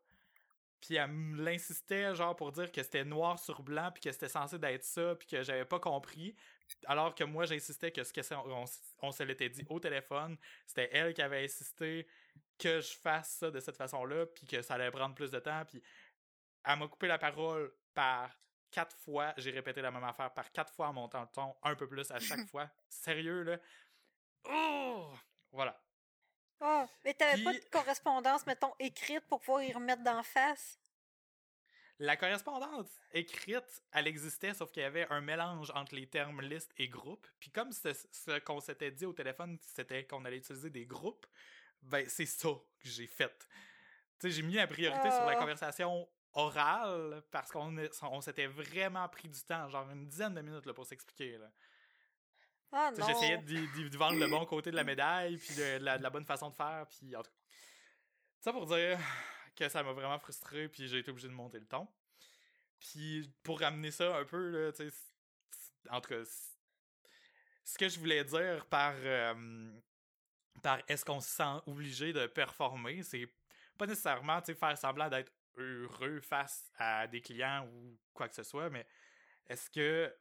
Puis 0.80 0.96
elle 0.96 1.10
l'insistait, 1.36 2.14
genre, 2.14 2.36
pour 2.36 2.52
dire 2.52 2.70
que 2.70 2.82
c'était 2.82 3.04
noir 3.04 3.38
sur 3.38 3.62
blanc, 3.62 3.90
puis 3.92 4.02
que 4.02 4.12
c'était 4.12 4.28
censé 4.28 4.58
d'être 4.58 4.84
ça, 4.84 5.14
puis 5.16 5.26
que 5.26 5.42
j'avais 5.42 5.64
pas 5.64 5.80
compris. 5.80 6.36
Alors 6.86 7.14
que 7.14 7.24
moi, 7.24 7.46
j'insistais 7.46 7.90
que 7.92 8.04
ce 8.04 8.12
que 8.12 8.22
c'est- 8.22 8.34
on, 8.34 8.64
on 9.02 9.12
se 9.12 9.22
l'était 9.22 9.48
dit 9.48 9.64
au 9.68 9.80
téléphone, 9.80 10.36
c'était 10.66 10.90
elle 10.92 11.14
qui 11.14 11.22
avait 11.22 11.44
insisté 11.44 12.06
que 12.58 12.80
je 12.80 12.94
fasse 12.94 13.30
ça 13.38 13.50
de 13.50 13.60
cette 13.60 13.76
façon-là, 13.76 14.26
puis 14.26 14.46
que 14.46 14.62
ça 14.62 14.74
allait 14.74 14.90
prendre 14.90 15.14
plus 15.14 15.30
de 15.30 15.38
temps, 15.40 15.64
puis 15.66 15.82
elle 16.64 16.78
m'a 16.78 16.88
coupé 16.88 17.06
la 17.08 17.18
parole 17.18 17.74
par 17.94 18.36
quatre 18.70 18.96
fois, 18.96 19.34
j'ai 19.36 19.50
répété 19.52 19.82
la 19.82 19.90
même 19.90 20.04
affaire 20.04 20.32
par 20.34 20.50
quatre 20.52 20.72
fois 20.72 20.88
en 20.88 20.92
montant 20.94 21.22
le 21.22 21.28
ton 21.28 21.56
un 21.62 21.76
peu 21.76 21.88
plus 21.88 22.10
à 22.10 22.18
chaque 22.20 22.44
fois. 22.46 22.70
Sérieux, 22.88 23.42
là? 23.44 23.58
Oh! 24.44 25.14
Voilà. 25.52 25.83
Ah, 26.60 26.88
mais 27.04 27.14
t'avais 27.14 27.38
pas 27.38 27.52
de 27.52 27.64
correspondance, 27.70 28.46
mettons, 28.46 28.74
écrite 28.80 29.26
pour 29.28 29.40
pouvoir 29.40 29.62
y 29.62 29.72
remettre 29.72 30.02
d'en 30.02 30.22
face? 30.24 30.80
La 32.00 32.16
correspondance 32.16 32.88
écrite, 33.12 33.82
elle 33.92 34.08
existait, 34.08 34.52
sauf 34.52 34.72
qu'il 34.72 34.82
y 34.82 34.86
avait 34.86 35.06
un 35.10 35.20
mélange 35.20 35.70
entre 35.74 35.94
les 35.94 36.08
termes 36.08 36.40
liste 36.42 36.72
et 36.76 36.88
groupe. 36.88 37.26
Puis 37.38 37.50
comme 37.50 37.70
ce 37.72 38.38
qu'on 38.40 38.60
s'était 38.60 38.90
dit 38.90 39.06
au 39.06 39.12
téléphone, 39.12 39.58
c'était 39.62 40.04
qu'on 40.04 40.24
allait 40.24 40.38
utiliser 40.38 40.70
des 40.70 40.86
groupes, 40.86 41.26
ben 41.82 42.08
c'est 42.08 42.26
ça 42.26 42.48
que 42.80 42.88
j'ai 42.88 43.06
fait. 43.06 43.46
Tu 44.18 44.28
sais, 44.28 44.30
j'ai 44.30 44.42
mis 44.42 44.54
la 44.54 44.66
priorité 44.66 45.10
sur 45.10 45.24
la 45.24 45.32
Ah. 45.32 45.36
conversation 45.36 46.08
orale 46.32 47.22
parce 47.30 47.50
qu'on 47.52 47.76
on 48.02 48.20
s'était 48.20 48.48
vraiment 48.48 49.08
pris 49.08 49.28
du 49.28 49.40
temps, 49.44 49.68
genre 49.68 49.88
une 49.90 50.08
dizaine 50.08 50.34
de 50.34 50.40
minutes 50.40 50.66
là, 50.66 50.74
pour 50.74 50.86
s'expliquer. 50.86 51.38
Ah 52.76 52.90
non. 52.90 53.06
J'essayais 53.06 53.38
d'y 53.38 53.88
vendre 53.96 54.18
le 54.18 54.26
bon 54.26 54.44
côté 54.46 54.70
de 54.70 54.76
la 54.76 54.84
médaille, 54.84 55.36
puis 55.36 55.54
de, 55.54 55.78
de 55.78 55.84
la, 55.84 55.96
de 55.98 56.02
la 56.02 56.10
bonne 56.10 56.24
façon 56.24 56.50
de 56.50 56.54
faire, 56.54 56.86
puis 56.88 57.14
en 57.14 57.22
tout 57.22 57.30
cas. 57.30 57.36
Ça 58.40 58.52
pour 58.52 58.66
dire 58.66 58.98
que 59.56 59.68
ça 59.68 59.82
m'a 59.82 59.92
vraiment 59.92 60.18
frustré, 60.18 60.68
puis 60.68 60.88
j'ai 60.88 60.98
été 60.98 61.10
obligé 61.10 61.28
de 61.28 61.32
monter 61.32 61.58
le 61.60 61.66
ton. 61.66 61.86
Puis 62.80 63.30
pour 63.42 63.60
ramener 63.60 63.90
ça 63.90 64.16
un 64.16 64.24
peu, 64.24 64.50
là, 64.50 64.72
tu 64.72 64.88
sais, 64.90 64.94
en 65.88 66.00
tout 66.00 66.10
cas, 66.10 66.24
c- 66.24 66.56
ce 67.64 67.78
que 67.78 67.88
je 67.88 67.98
voulais 67.98 68.24
dire 68.24 68.66
par, 68.66 68.92
euh, 68.96 69.72
par 70.62 70.80
est-ce 70.88 71.04
qu'on 71.04 71.20
se 71.20 71.28
sent 71.30 71.62
obligé 71.66 72.12
de 72.12 72.26
performer, 72.26 73.02
c'est 73.02 73.26
pas 73.78 73.86
nécessairement 73.86 74.40
tu 74.40 74.46
sais, 74.46 74.54
faire 74.54 74.76
semblant 74.76 75.08
d'être 75.08 75.32
heureux 75.56 76.20
face 76.20 76.70
à 76.76 77.06
des 77.06 77.20
clients 77.22 77.66
ou 77.66 77.96
quoi 78.12 78.28
que 78.28 78.34
ce 78.34 78.42
soit, 78.42 78.68
mais 78.68 78.86
est-ce 79.46 79.70
que 79.70 80.14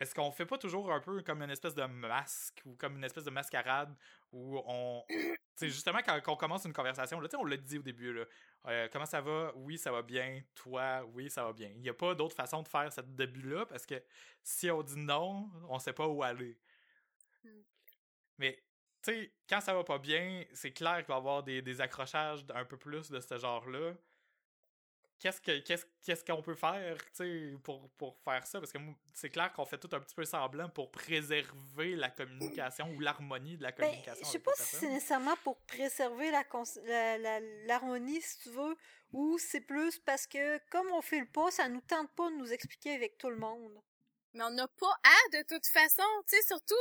est-ce 0.00 0.14
qu'on 0.14 0.30
fait 0.30 0.46
pas 0.46 0.58
toujours 0.58 0.92
un 0.92 1.00
peu 1.00 1.22
comme 1.22 1.42
une 1.42 1.50
espèce 1.50 1.74
de 1.74 1.84
masque 1.84 2.62
ou 2.64 2.74
comme 2.76 2.96
une 2.96 3.04
espèce 3.04 3.24
de 3.24 3.30
mascarade 3.30 3.94
où 4.32 4.60
on. 4.66 5.04
Sais, 5.56 5.68
justement, 5.68 5.98
quand, 6.04 6.20
quand 6.22 6.32
on 6.34 6.36
commence 6.36 6.64
une 6.66 6.72
conversation, 6.72 7.18
là, 7.20 7.28
tu 7.28 7.32
sais, 7.36 7.42
on 7.42 7.44
l'a 7.44 7.56
dit 7.56 7.78
au 7.78 7.82
début, 7.82 8.12
là. 8.12 8.24
euh, 8.68 8.88
comment 8.92 9.06
ça 9.06 9.20
va? 9.20 9.52
Oui, 9.56 9.76
ça 9.76 9.90
va 9.90 10.02
bien. 10.02 10.42
Toi, 10.54 11.04
oui, 11.14 11.30
ça 11.30 11.44
va 11.44 11.52
bien. 11.52 11.68
Il 11.70 11.80
n'y 11.80 11.88
a 11.88 11.94
pas 11.94 12.14
d'autre 12.14 12.36
façon 12.36 12.62
de 12.62 12.68
faire 12.68 12.92
ce 12.92 13.00
début-là 13.00 13.66
parce 13.66 13.84
que 13.86 14.00
si 14.42 14.70
on 14.70 14.82
dit 14.82 14.96
non, 14.98 15.50
on 15.68 15.78
sait 15.80 15.92
pas 15.92 16.06
où 16.06 16.22
aller. 16.22 16.58
Mm. 17.44 17.62
Mais, 18.38 18.62
tu 19.02 19.12
sais, 19.12 19.32
quand 19.48 19.60
ça 19.60 19.74
va 19.74 19.84
pas 19.84 19.98
bien, 19.98 20.44
c'est 20.52 20.72
clair 20.72 20.98
qu'il 20.98 21.06
va 21.08 21.14
y 21.14 21.18
avoir 21.18 21.42
des, 21.42 21.62
des 21.62 21.80
accrochages 21.80 22.44
un 22.54 22.64
peu 22.64 22.76
plus 22.76 23.10
de 23.10 23.20
ce 23.20 23.38
genre-là. 23.38 23.94
Qu'est-ce 25.20 25.40
que 25.40 25.58
qu'est-ce 25.60 25.84
qu'est-ce 26.04 26.24
qu'on 26.24 26.42
peut 26.42 26.54
faire, 26.54 26.96
tu 27.06 27.10
sais, 27.14 27.52
pour, 27.64 27.90
pour 27.98 28.16
faire 28.24 28.46
ça? 28.46 28.60
Parce 28.60 28.70
que 28.70 28.78
c'est 29.12 29.30
clair 29.30 29.52
qu'on 29.52 29.64
fait 29.66 29.78
tout 29.78 29.88
un 29.92 29.98
petit 30.00 30.14
peu 30.14 30.24
semblant 30.24 30.68
pour 30.68 30.92
préserver 30.92 31.96
la 31.96 32.08
communication 32.10 32.88
ou 32.94 33.00
l'harmonie 33.00 33.56
de 33.56 33.64
la 33.64 33.72
Ben, 33.72 33.86
communication. 33.86 34.24
je 34.24 34.30
sais 34.30 34.38
pas 34.38 34.52
si 34.56 34.76
c'est 34.76 34.88
nécessairement 34.88 35.36
pour 35.42 35.58
préserver 35.62 36.30
la 36.30 36.44
cons- 36.44 36.62
la- 36.84 37.18
la- 37.18 37.40
l'harmonie, 37.66 38.20
si 38.22 38.38
tu 38.40 38.50
veux, 38.50 38.76
ou 39.12 39.38
c'est 39.38 39.60
plus 39.62 39.98
parce 39.98 40.26
que, 40.26 40.58
comme 40.70 40.88
on 40.92 41.02
fait 41.02 41.20
le 41.20 41.26
pas, 41.26 41.50
ça 41.50 41.68
nous 41.68 41.80
tente 41.80 42.10
pas 42.14 42.30
de 42.30 42.36
nous 42.36 42.52
expliquer 42.52 42.92
avec 42.94 43.18
tout 43.18 43.30
le 43.30 43.38
monde. 43.38 43.76
Mais 44.34 44.44
on 44.44 44.50
n'a 44.50 44.68
pas 44.68 44.92
à, 45.02 45.36
de 45.38 45.42
toute 45.48 45.66
façon. 45.66 46.02
Tu 46.28 46.36
sais, 46.36 46.42
surtout, 46.46 46.74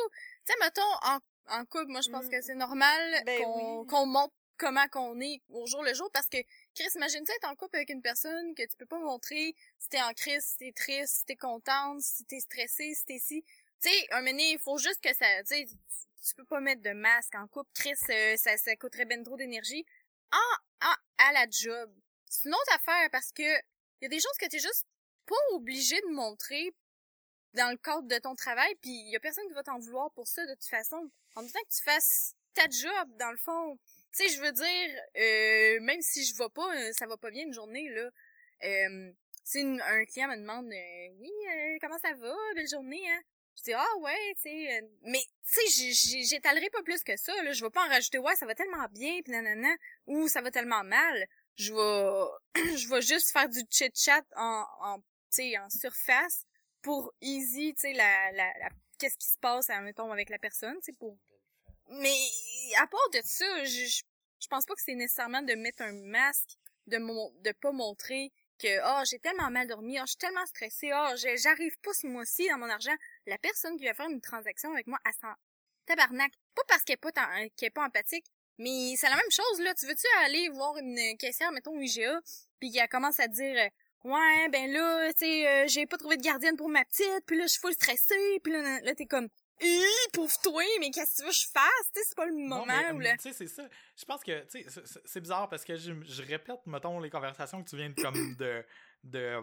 tu 0.45 0.54
sais, 0.54 0.60
mettons, 0.60 0.82
en, 1.04 1.17
en 1.60 1.65
couple, 1.65 1.88
moi, 1.88 2.02
je 2.02 2.10
pense 2.12 2.26
Mm. 2.26 2.30
que 2.30 2.41
c'est 2.41 2.56
normal 2.56 3.23
Ben 3.26 3.41
qu'on 3.41 3.80
oui. 3.82 3.88
qu'on 3.88 4.06
montre 4.06 4.34
comment 4.58 4.88
qu'on 4.89 5.19
est 5.21 5.41
au 5.50 5.65
jour 5.67 5.82
le 5.84 5.93
jour 5.93 6.10
parce 6.12 6.28
que, 6.28 6.38
Chris, 6.78 6.90
imagine-tu 6.96 7.32
être 7.32 7.48
en 7.50 7.56
couple 7.56 7.78
avec 7.78 7.90
une 7.90 8.04
personne 8.04 8.54
que 8.54 8.62
tu 8.62 8.78
peux 8.78 8.86
pas 8.86 9.00
montrer 9.00 9.56
si 9.80 9.90
t'es 9.90 10.00
en 10.00 10.13
crise, 10.13 10.46
si 10.46 10.58
t'es 10.58 10.72
triste, 10.72 11.16
si 11.18 11.26
t'es 11.26 11.36
contente, 11.36 12.02
si 12.02 12.24
t'es 12.26 12.40
stressé, 12.40 12.94
si 12.94 13.04
t'es 13.04 13.18
si. 13.18 13.44
Tu 13.82 13.90
sais, 13.90 14.08
un 14.12 14.22
moment, 14.22 14.38
il 14.38 14.60
faut 14.60 14.78
juste 14.78 15.02
que 15.02 15.12
ça, 15.16 15.26
tu 15.44 15.66
tu- 15.66 16.36
peux 16.36 16.46
pas 16.46 16.60
mettre 16.60 16.84
de 16.84 16.92
masque 16.92 17.34
en 17.34 17.48
couple. 17.48 17.72
Chris, 17.74 17.96
euh, 18.12 18.38
ça, 18.38 18.56
ça 18.58 18.76
coûterait 18.76 19.06
ben 19.06 19.24
trop 19.24 19.38
d'énergie. 19.38 19.88
En, 20.32 20.88
en, 20.88 20.94
à 21.18 21.32
la 21.32 21.48
job. 21.50 21.92
C'est 22.30 22.48
une 22.48 22.54
autre 22.54 22.76
affaire 22.76 23.10
parce 23.12 23.32
que 23.32 23.42
y 24.02 24.06
a 24.06 24.10
des 24.10 24.20
choses 24.20 24.38
que 24.40 24.46
t'es 24.46 24.60
juste 24.60 24.86
pas 25.26 25.36
obligé 25.54 26.00
de 26.02 26.13
montrer 26.13 26.76
dans 27.56 27.72
le 27.72 27.78
cadre 27.78 28.08
de 28.08 28.20
ton 28.20 28.36
travail, 28.36 28.76
puis 28.84 28.92
y 28.92 29.16
a 29.16 29.20
personne 29.20 29.48
qui 29.48 29.54
va 29.54 29.63
t'en 29.63 29.80
vouloir 29.80 30.12
pour 30.12 30.28
ça 30.28 30.46
de 30.46 30.54
toute 30.54 30.66
façon. 30.70 31.10
En 31.34 31.42
temps 31.42 31.60
que 31.68 31.76
tu 31.76 31.82
fasses 31.82 32.36
ta 32.54 32.70
job, 32.70 33.18
dans 33.18 33.32
le 33.32 33.38
fond. 33.38 33.80
Sais, 34.17 34.30
je 34.30 34.41
veux 34.41 34.51
dire, 34.51 35.01
euh, 35.17 35.80
même 35.82 36.01
si 36.01 36.25
je 36.25 36.36
vais 36.36 36.49
pas, 36.49 36.75
euh, 36.75 36.91
ça 36.93 37.06
va 37.06 37.17
pas 37.17 37.30
bien 37.30 37.43
une 37.43 37.53
journée, 37.53 37.88
là. 37.89 38.10
Euh, 38.63 39.12
si 39.43 39.60
un 39.62 40.06
client 40.06 40.27
me 40.30 40.38
demande, 40.38 40.65
euh, 40.71 41.15
oui, 41.19 41.30
comment 41.80 41.99
ça 41.99 42.13
va, 42.15 42.34
belle 42.56 42.67
journée, 42.67 43.01
hein? 43.12 43.21
Je 43.58 43.63
dis, 43.63 43.73
ah 43.73 43.97
ouais, 43.99 44.34
tu 44.38 44.41
sais, 44.43 44.82
mais 45.03 45.21
tu 45.53 45.69
sais, 45.69 46.23
j'étalerai 46.23 46.69
pas 46.71 46.82
plus 46.82 47.03
que 47.03 47.15
ça, 47.15 47.32
là. 47.43 47.51
Je 47.53 47.63
vais 47.63 47.69
pas 47.69 47.86
en 47.86 47.89
rajouter, 47.89 48.17
ouais, 48.17 48.36
ça 48.36 48.47
va 48.47 48.56
tellement 48.56 48.88
bien, 48.91 49.21
pis 49.23 49.30
nanana, 49.32 49.75
ou 50.08 50.27
ça 50.27 50.41
va 50.41 50.49
tellement 50.49 50.84
mal. 50.84 51.27
Je 51.56 51.73
vais, 51.73 52.56
je 52.77 52.89
vais 52.89 53.01
juste 53.03 53.32
faire 53.32 53.49
du 53.49 53.62
chit-chat 53.69 54.23
en, 54.36 54.65
en, 54.82 54.97
en 54.97 55.69
surface 55.69 56.43
pour 56.82 57.13
easy, 57.21 57.75
tu 57.75 57.82
sais, 57.82 57.93
la, 57.93 58.32
la, 58.32 58.51
la- 58.60 58.69
qu'est-ce 58.97 59.17
qui 59.17 59.27
se 59.27 59.38
passe, 59.39 59.69
mettons, 59.84 60.12
avec 60.12 60.30
la 60.30 60.39
personne, 60.39 60.75
tu 60.77 60.91
sais, 60.91 60.97
pour... 60.99 61.17
Mais, 61.89 62.17
à 62.77 62.88
part 62.88 63.10
de 63.13 63.21
ça, 63.23 63.63
je, 63.65 64.01
je, 64.39 64.47
pense 64.47 64.65
pas 64.65 64.76
que 64.76 64.82
c'est 64.82 64.95
nécessairement 64.95 65.41
de 65.41 65.54
mettre 65.54 65.82
un 65.82 65.93
masque, 65.93 66.58
de 66.88 66.97
mon, 66.97 67.32
de 67.41 67.52
pas 67.52 67.71
montrer 67.71 68.32
que, 68.60 68.67
oh, 68.84 69.04
j'ai 69.10 69.19
tellement 69.19 69.52
mal 69.52 69.67
dormi, 69.67 70.00
oh, 70.00 70.04
je 70.06 70.12
suis 70.12 70.17
tellement 70.17 70.45
stressée, 70.45 70.91
oh, 70.93 71.13
j'arrive 71.36 71.78
pas 71.80 71.93
ce 71.93 72.08
mois-ci 72.08 72.47
dans 72.50 72.58
mon 72.58 72.69
argent. 72.69 72.95
La 73.26 73.38
personne 73.38 73.78
qui 73.78 73.86
va 73.86 73.93
faire 73.93 74.10
une 74.10 74.21
transaction 74.21 74.71
avec 74.71 74.88
moi, 74.88 74.97
elle 75.06 75.13
s'en 75.13 75.34
tabarnak. 75.86 76.32
Pas 76.56 76.63
parce 76.67 76.84
qu'elle 76.84 76.95
est 76.95 76.97
pas, 76.97 77.12
qu'elle 77.12 77.67
est 77.67 77.69
pas 77.69 77.86
empathique, 77.86 78.26
mais 78.58 78.95
c'est 78.95 79.10
la 79.10 79.15
même 79.15 79.32
chose, 79.32 79.62
là. 79.62 79.73
Tu 79.76 79.86
veux-tu 79.86 80.08
aller 80.23 80.50
voir 80.50 80.78
une 80.78 81.17
caissière, 81.17 81.52
mettons, 81.52 81.80
IGA, 81.80 82.19
puis 82.60 82.76
elle 82.76 82.88
commence 82.89 83.19
à 83.19 83.28
dire, 83.28 83.69
ouais, 84.04 84.50
ben 84.50 84.71
là, 84.71 85.13
tu 85.13 85.19
sais, 85.19 85.47
euh, 85.47 85.67
j'ai 85.67 85.86
pas 85.86 85.97
trouvé 85.97 86.17
de 86.17 86.23
gardienne 86.23 86.58
pour 86.58 86.69
ma 86.69 86.84
petite, 86.86 87.23
puis 87.26 87.38
là, 87.38 87.43
je 87.43 87.52
suis 87.52 87.60
full 87.60 87.73
stressée, 87.73 88.39
puis 88.43 88.54
là, 88.54 88.80
là 88.82 88.95
t'es 88.95 89.06
comme, 89.06 89.28
Hi, 89.60 89.84
pauvre 90.13 90.34
toi, 90.43 90.63
mais 90.80 90.91
qu'est-ce 90.91 91.13
que 91.13 91.17
tu 91.17 91.24
veux 91.24 91.30
que 91.32 91.36
je 91.36 91.48
fasse? 91.52 91.91
C'est 91.93 92.15
pas 92.15 92.26
le 92.26 92.34
Non, 92.34 92.65
moment 92.65 92.65
mais, 92.65 92.91
où 92.93 93.00
là. 93.00 93.15
Tu 93.17 93.24
sais, 93.24 93.34
c'est 93.34 93.48
ça. 93.48 93.67
Je 93.96 94.06
pense 94.06 94.24
que, 94.24 94.41
tu 94.46 94.63
sais, 94.63 94.82
c'est- 95.06 95.20
bizarre 95.20 95.50
parce 95.50 95.63
que 95.65 95.76
je, 95.76 95.93
je 96.04 96.22
répète, 96.24 96.60
mettons, 96.65 97.00
les 97.00 97.10
conversations 97.10 97.63
que 97.63 97.70
tu 97.70 97.76
viens 97.76 97.89
de, 97.89 97.96
comme 97.96 98.13
de, 98.38 98.63
de, 99.04 99.41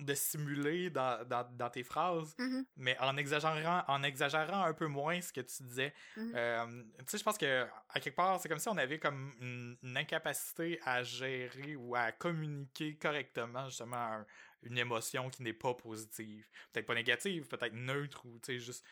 de 0.00 0.14
simuler 0.14 0.90
dans, 0.90 1.26
dans, 1.26 1.44
dans 1.56 1.70
tes 1.70 1.82
phrases, 1.82 2.36
Mhm, 2.38 2.66
mais 2.76 2.96
en 3.00 3.16
exagérant, 3.16 3.82
en 3.88 4.02
exagérant 4.02 4.62
un 4.64 4.74
peu 4.74 4.86
moins 4.86 5.20
ce 5.20 5.32
que 5.32 5.40
tu 5.40 5.62
disais. 5.64 5.92
mhm. 6.16 6.34
Euh, 6.34 6.82
tu 7.00 7.04
sais, 7.08 7.18
je 7.18 7.24
pense 7.24 7.38
que, 7.38 7.66
à 7.88 8.00
quelque 8.00 8.14
part, 8.16 8.40
c'est 8.40 8.48
comme 8.48 8.58
si 8.58 8.68
on 8.68 8.76
avait 8.76 8.98
comme 8.98 9.34
une, 9.40 9.76
une 9.82 9.96
incapacité 9.96 10.78
à 10.84 11.02
gérer 11.02 11.76
ou 11.76 11.96
à 11.96 12.12
communiquer 12.12 12.96
correctement, 12.96 13.68
justement, 13.68 13.96
un- 13.96 14.26
une 14.62 14.78
émotion 14.78 15.30
qui 15.30 15.42
n'est 15.42 15.52
pas 15.52 15.74
positive. 15.74 16.46
Peut-être 16.72 16.86
pas 16.86 16.94
négative, 16.94 17.46
peut-être 17.48 17.74
neutre 17.74 18.24
ou, 18.26 18.38
tu 18.40 18.52
sais, 18.52 18.58
juste 18.58 18.84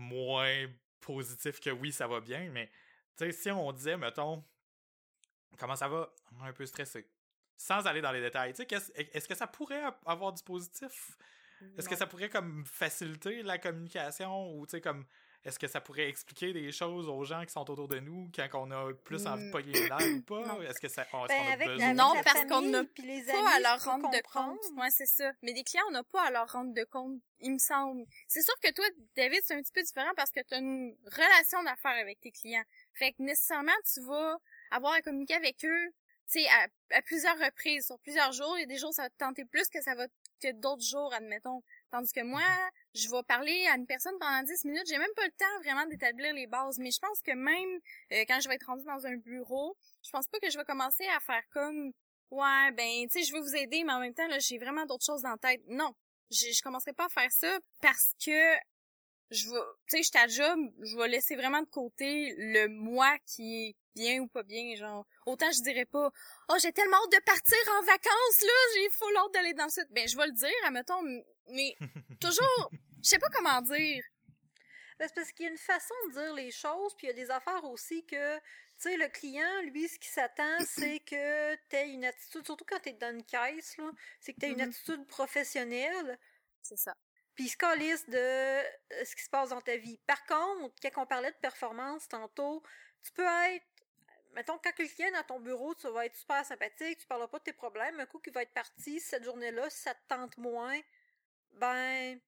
moins 0.00 0.66
positif 1.00 1.60
que 1.60 1.70
oui, 1.70 1.92
ça 1.92 2.06
va 2.08 2.20
bien, 2.20 2.50
mais, 2.50 2.66
tu 3.16 3.26
sais, 3.26 3.32
si 3.32 3.50
on 3.50 3.70
disait, 3.72 3.96
mettons, 3.96 4.44
comment 5.58 5.76
ça 5.76 5.88
va? 5.88 6.12
Un 6.42 6.52
peu 6.52 6.66
stressé. 6.66 7.08
Sans 7.56 7.86
aller 7.86 8.00
dans 8.00 8.12
les 8.12 8.20
détails, 8.22 8.52
tu 8.52 8.58
sais, 8.58 8.66
qu'est-ce- 8.66 8.92
est-ce 8.94 9.28
que 9.28 9.34
ça 9.34 9.46
pourrait 9.46 9.82
avoir 10.06 10.32
du 10.32 10.42
positif? 10.42 11.16
Est-ce 11.76 11.88
que 11.88 11.96
ça 11.96 12.06
pourrait 12.06 12.30
comme 12.30 12.64
faciliter 12.64 13.42
la 13.42 13.58
communication 13.58 14.54
ou 14.56 14.66
tu 14.66 14.70
sais 14.70 14.80
comme 14.80 15.04
est-ce 15.44 15.58
que 15.58 15.66
ça 15.68 15.80
pourrait 15.80 16.08
expliquer 16.08 16.52
des 16.52 16.70
choses 16.72 17.08
aux 17.08 17.24
gens 17.24 17.44
qui 17.44 17.52
sont 17.52 17.68
autour 17.70 17.88
de 17.88 17.98
nous 17.98 18.30
quand 18.34 18.48
on 18.54 18.70
a 18.70 18.92
plus 18.92 19.26
envie 19.26 19.44
de 19.44 19.48
Mm. 19.48 19.52
pogner 19.52 19.72
les 19.72 19.88
nerfs 19.88 20.16
ou 20.16 20.22
pas? 20.22 20.58
Est-ce 20.68 20.80
que 20.80 20.88
ça 20.88 21.06
on, 21.12 21.26
Ben, 21.26 21.36
qu'on 21.36 21.48
a 21.48 21.52
avec, 21.52 21.68
besoin 21.68 21.84
avec 21.86 21.96
Non, 21.96 22.12
parce 22.22 22.44
qu'on 22.46 22.60
n'a 22.62 22.84
pas 22.84 23.56
à 23.56 23.60
leur 23.60 23.82
rendre 23.84 24.10
de 24.10 24.22
compte. 24.32 24.58
Ouais, 24.76 24.90
c'est 24.90 25.06
ça. 25.06 25.32
Mais 25.42 25.52
des 25.52 25.64
clients, 25.64 25.84
on 25.88 25.92
n'a 25.92 26.02
pas 26.04 26.26
à 26.26 26.30
leur 26.30 26.50
rendre 26.52 26.74
de 26.74 26.84
compte, 26.84 27.20
il 27.40 27.52
me 27.52 27.58
semble. 27.58 28.04
C'est 28.28 28.42
sûr 28.42 28.54
que 28.62 28.70
toi, 28.72 28.84
David, 29.16 29.40
c'est 29.44 29.54
un 29.54 29.62
petit 29.62 29.72
peu 29.72 29.82
différent 29.82 30.12
parce 30.16 30.30
que 30.30 30.40
tu 30.46 30.54
as 30.54 30.58
une 30.58 30.94
relation 31.06 31.62
d'affaires 31.62 31.98
avec 32.00 32.20
tes 32.20 32.30
clients. 32.32 32.64
Fait 32.94 33.12
que 33.12 33.22
nécessairement, 33.22 33.72
tu 33.92 34.00
vas 34.02 34.36
avoir 34.70 34.92
à 34.92 35.00
communiquer 35.00 35.34
avec 35.34 35.64
eux, 35.64 35.86
tu 36.30 36.40
sais, 36.42 36.48
à, 36.48 36.68
à 36.96 37.02
plusieurs 37.02 37.36
reprises, 37.38 37.86
sur 37.86 37.98
plusieurs 38.00 38.32
jours. 38.32 38.56
Il 38.58 38.60
y 38.60 38.64
a 38.64 38.66
des 38.66 38.78
jours, 38.78 38.92
ça 38.94 39.02
va 39.04 39.10
te 39.10 39.16
tenter 39.16 39.44
plus 39.46 39.68
que 39.68 39.80
ça 39.82 39.94
va 39.94 40.06
que 40.40 40.52
d'autres 40.52 40.82
jours, 40.82 41.12
admettons. 41.14 41.62
Tandis 41.90 42.12
que 42.12 42.22
moi, 42.22 42.42
je 42.94 43.08
vais 43.08 43.22
parler 43.26 43.66
à 43.66 43.76
une 43.76 43.86
personne 43.86 44.14
pendant 44.18 44.42
10 44.42 44.64
minutes. 44.64 44.86
J'ai 44.88 44.98
même 44.98 45.14
pas 45.16 45.24
le 45.24 45.32
temps 45.32 45.62
vraiment 45.62 45.86
d'établir 45.86 46.34
les 46.34 46.46
bases. 46.46 46.78
Mais 46.78 46.90
je 46.90 46.98
pense 46.98 47.20
que 47.22 47.32
même 47.32 47.80
euh, 48.12 48.24
quand 48.26 48.40
je 48.40 48.48
vais 48.48 48.54
être 48.54 48.66
rendue 48.66 48.84
dans 48.84 49.06
un 49.06 49.16
bureau, 49.16 49.76
je 50.02 50.10
pense 50.10 50.26
pas 50.28 50.38
que 50.40 50.50
je 50.50 50.58
vais 50.58 50.64
commencer 50.64 51.06
à 51.16 51.20
faire 51.20 51.42
comme 51.50 51.92
Ouais, 52.30 52.70
ben, 52.76 53.08
tu 53.08 53.18
sais, 53.18 53.24
je 53.24 53.32
veux 53.34 53.40
vous 53.40 53.56
aider, 53.56 53.82
mais 53.82 53.92
en 53.92 53.98
même 53.98 54.14
temps, 54.14 54.28
là, 54.28 54.38
j'ai 54.38 54.58
vraiment 54.58 54.86
d'autres 54.86 55.04
choses 55.04 55.22
la 55.24 55.36
tête. 55.36 55.62
Non. 55.68 55.92
Je, 56.30 56.52
je 56.52 56.62
commencerai 56.62 56.92
pas 56.92 57.06
à 57.06 57.08
faire 57.08 57.32
ça 57.32 57.58
parce 57.82 58.12
que 58.24 58.54
je 59.30 59.48
vais, 59.48 59.60
tu 59.88 60.02
sais, 60.02 60.02
je 60.02 60.28
suis 60.28 60.36
job, 60.36 60.58
je 60.80 60.96
vais 60.96 61.08
laisser 61.08 61.34
vraiment 61.34 61.60
de 61.60 61.68
côté 61.68 62.34
le 62.36 62.68
moi 62.68 63.16
qui 63.26 63.68
est 63.68 63.76
bien 63.94 64.20
ou 64.20 64.28
pas 64.28 64.42
bien, 64.42 64.74
genre. 64.76 65.06
Autant 65.26 65.50
je 65.52 65.62
dirais 65.62 65.86
pas, 65.86 66.10
oh, 66.48 66.56
j'ai 66.60 66.72
tellement 66.72 66.96
hâte 67.04 67.12
de 67.12 67.24
partir 67.24 67.58
en 67.78 67.82
vacances, 67.84 68.42
là, 68.42 68.52
j'ai 68.74 68.90
full 68.90 69.16
hâte 69.16 69.32
d'aller 69.34 69.54
dans 69.54 69.64
le 69.64 69.70
sud. 69.70 69.86
Ben, 69.90 70.08
je 70.08 70.16
vais 70.16 70.26
le 70.26 70.32
dire, 70.32 70.50
admettons, 70.64 71.02
mais 71.48 71.76
toujours, 72.20 72.70
je 73.02 73.08
sais 73.08 73.18
pas 73.18 73.28
comment 73.30 73.60
dire. 73.62 74.02
Ben, 74.98 75.08
c'est 75.08 75.14
parce 75.14 75.32
qu'il 75.32 75.46
y 75.46 75.48
a 75.48 75.52
une 75.52 75.58
façon 75.58 75.94
de 76.08 76.12
dire 76.12 76.34
les 76.34 76.50
choses, 76.50 76.94
puis 76.96 77.06
il 77.06 77.10
y 77.10 77.12
a 77.12 77.16
des 77.16 77.30
affaires 77.30 77.64
aussi 77.64 78.04
que, 78.04 78.36
tu 78.38 78.42
sais, 78.76 78.96
le 78.98 79.08
client, 79.08 79.62
lui, 79.64 79.88
ce 79.88 79.98
qui 79.98 80.08
s'attend, 80.08 80.58
c'est 80.66 81.00
que 81.00 81.54
tu 81.68 81.76
aies 81.76 81.88
une 81.90 82.04
attitude, 82.04 82.44
surtout 82.44 82.64
quand 82.68 82.80
tu 82.80 82.90
es 82.90 82.92
dans 82.92 83.10
une 83.14 83.24
caisse, 83.24 83.76
là, 83.78 83.90
c'est 84.20 84.34
que 84.34 84.40
tu 84.40 84.46
une 84.46 84.60
Mhm. 84.60 84.68
attitude 84.68 85.06
professionnelle, 85.06 86.18
C'est 86.62 86.76
ça. 86.76 86.94
puis 87.34 87.44
il 87.44 87.48
se 87.48 87.56
calisse 87.56 88.06
de 88.10 88.18
euh, 88.18 88.62
ce 89.06 89.16
qui 89.16 89.22
se 89.22 89.30
passe 89.30 89.48
dans 89.48 89.62
ta 89.62 89.76
vie. 89.78 89.98
Par 90.06 90.22
contre, 90.26 90.74
quand 90.82 91.02
on 91.02 91.06
parlait 91.06 91.32
de 91.32 91.36
performance 91.38 92.06
tantôt, 92.06 92.62
tu 93.02 93.10
peux 93.12 93.24
être, 93.24 93.64
mettons, 94.34 94.58
quand 94.58 94.78
est 94.78 95.10
dans 95.12 95.22
ton 95.24 95.40
bureau, 95.40 95.74
tu 95.74 95.88
vas 95.88 96.06
être 96.06 96.16
super 96.16 96.44
sympathique, 96.44 96.98
tu 96.98 97.06
parleras 97.06 97.28
pas 97.28 97.38
de 97.38 97.44
tes 97.44 97.52
problèmes, 97.52 97.98
un 98.00 98.06
coup 98.06 98.18
qui 98.18 98.30
va 98.30 98.42
être 98.42 98.52
parti, 98.52 99.00
cette 99.00 99.24
journée-là, 99.24 99.68
si 99.70 99.82
ça 99.82 99.94
te 99.94 100.00
tente 100.08 100.36
moins, 100.38 100.78
ben, 101.52 102.18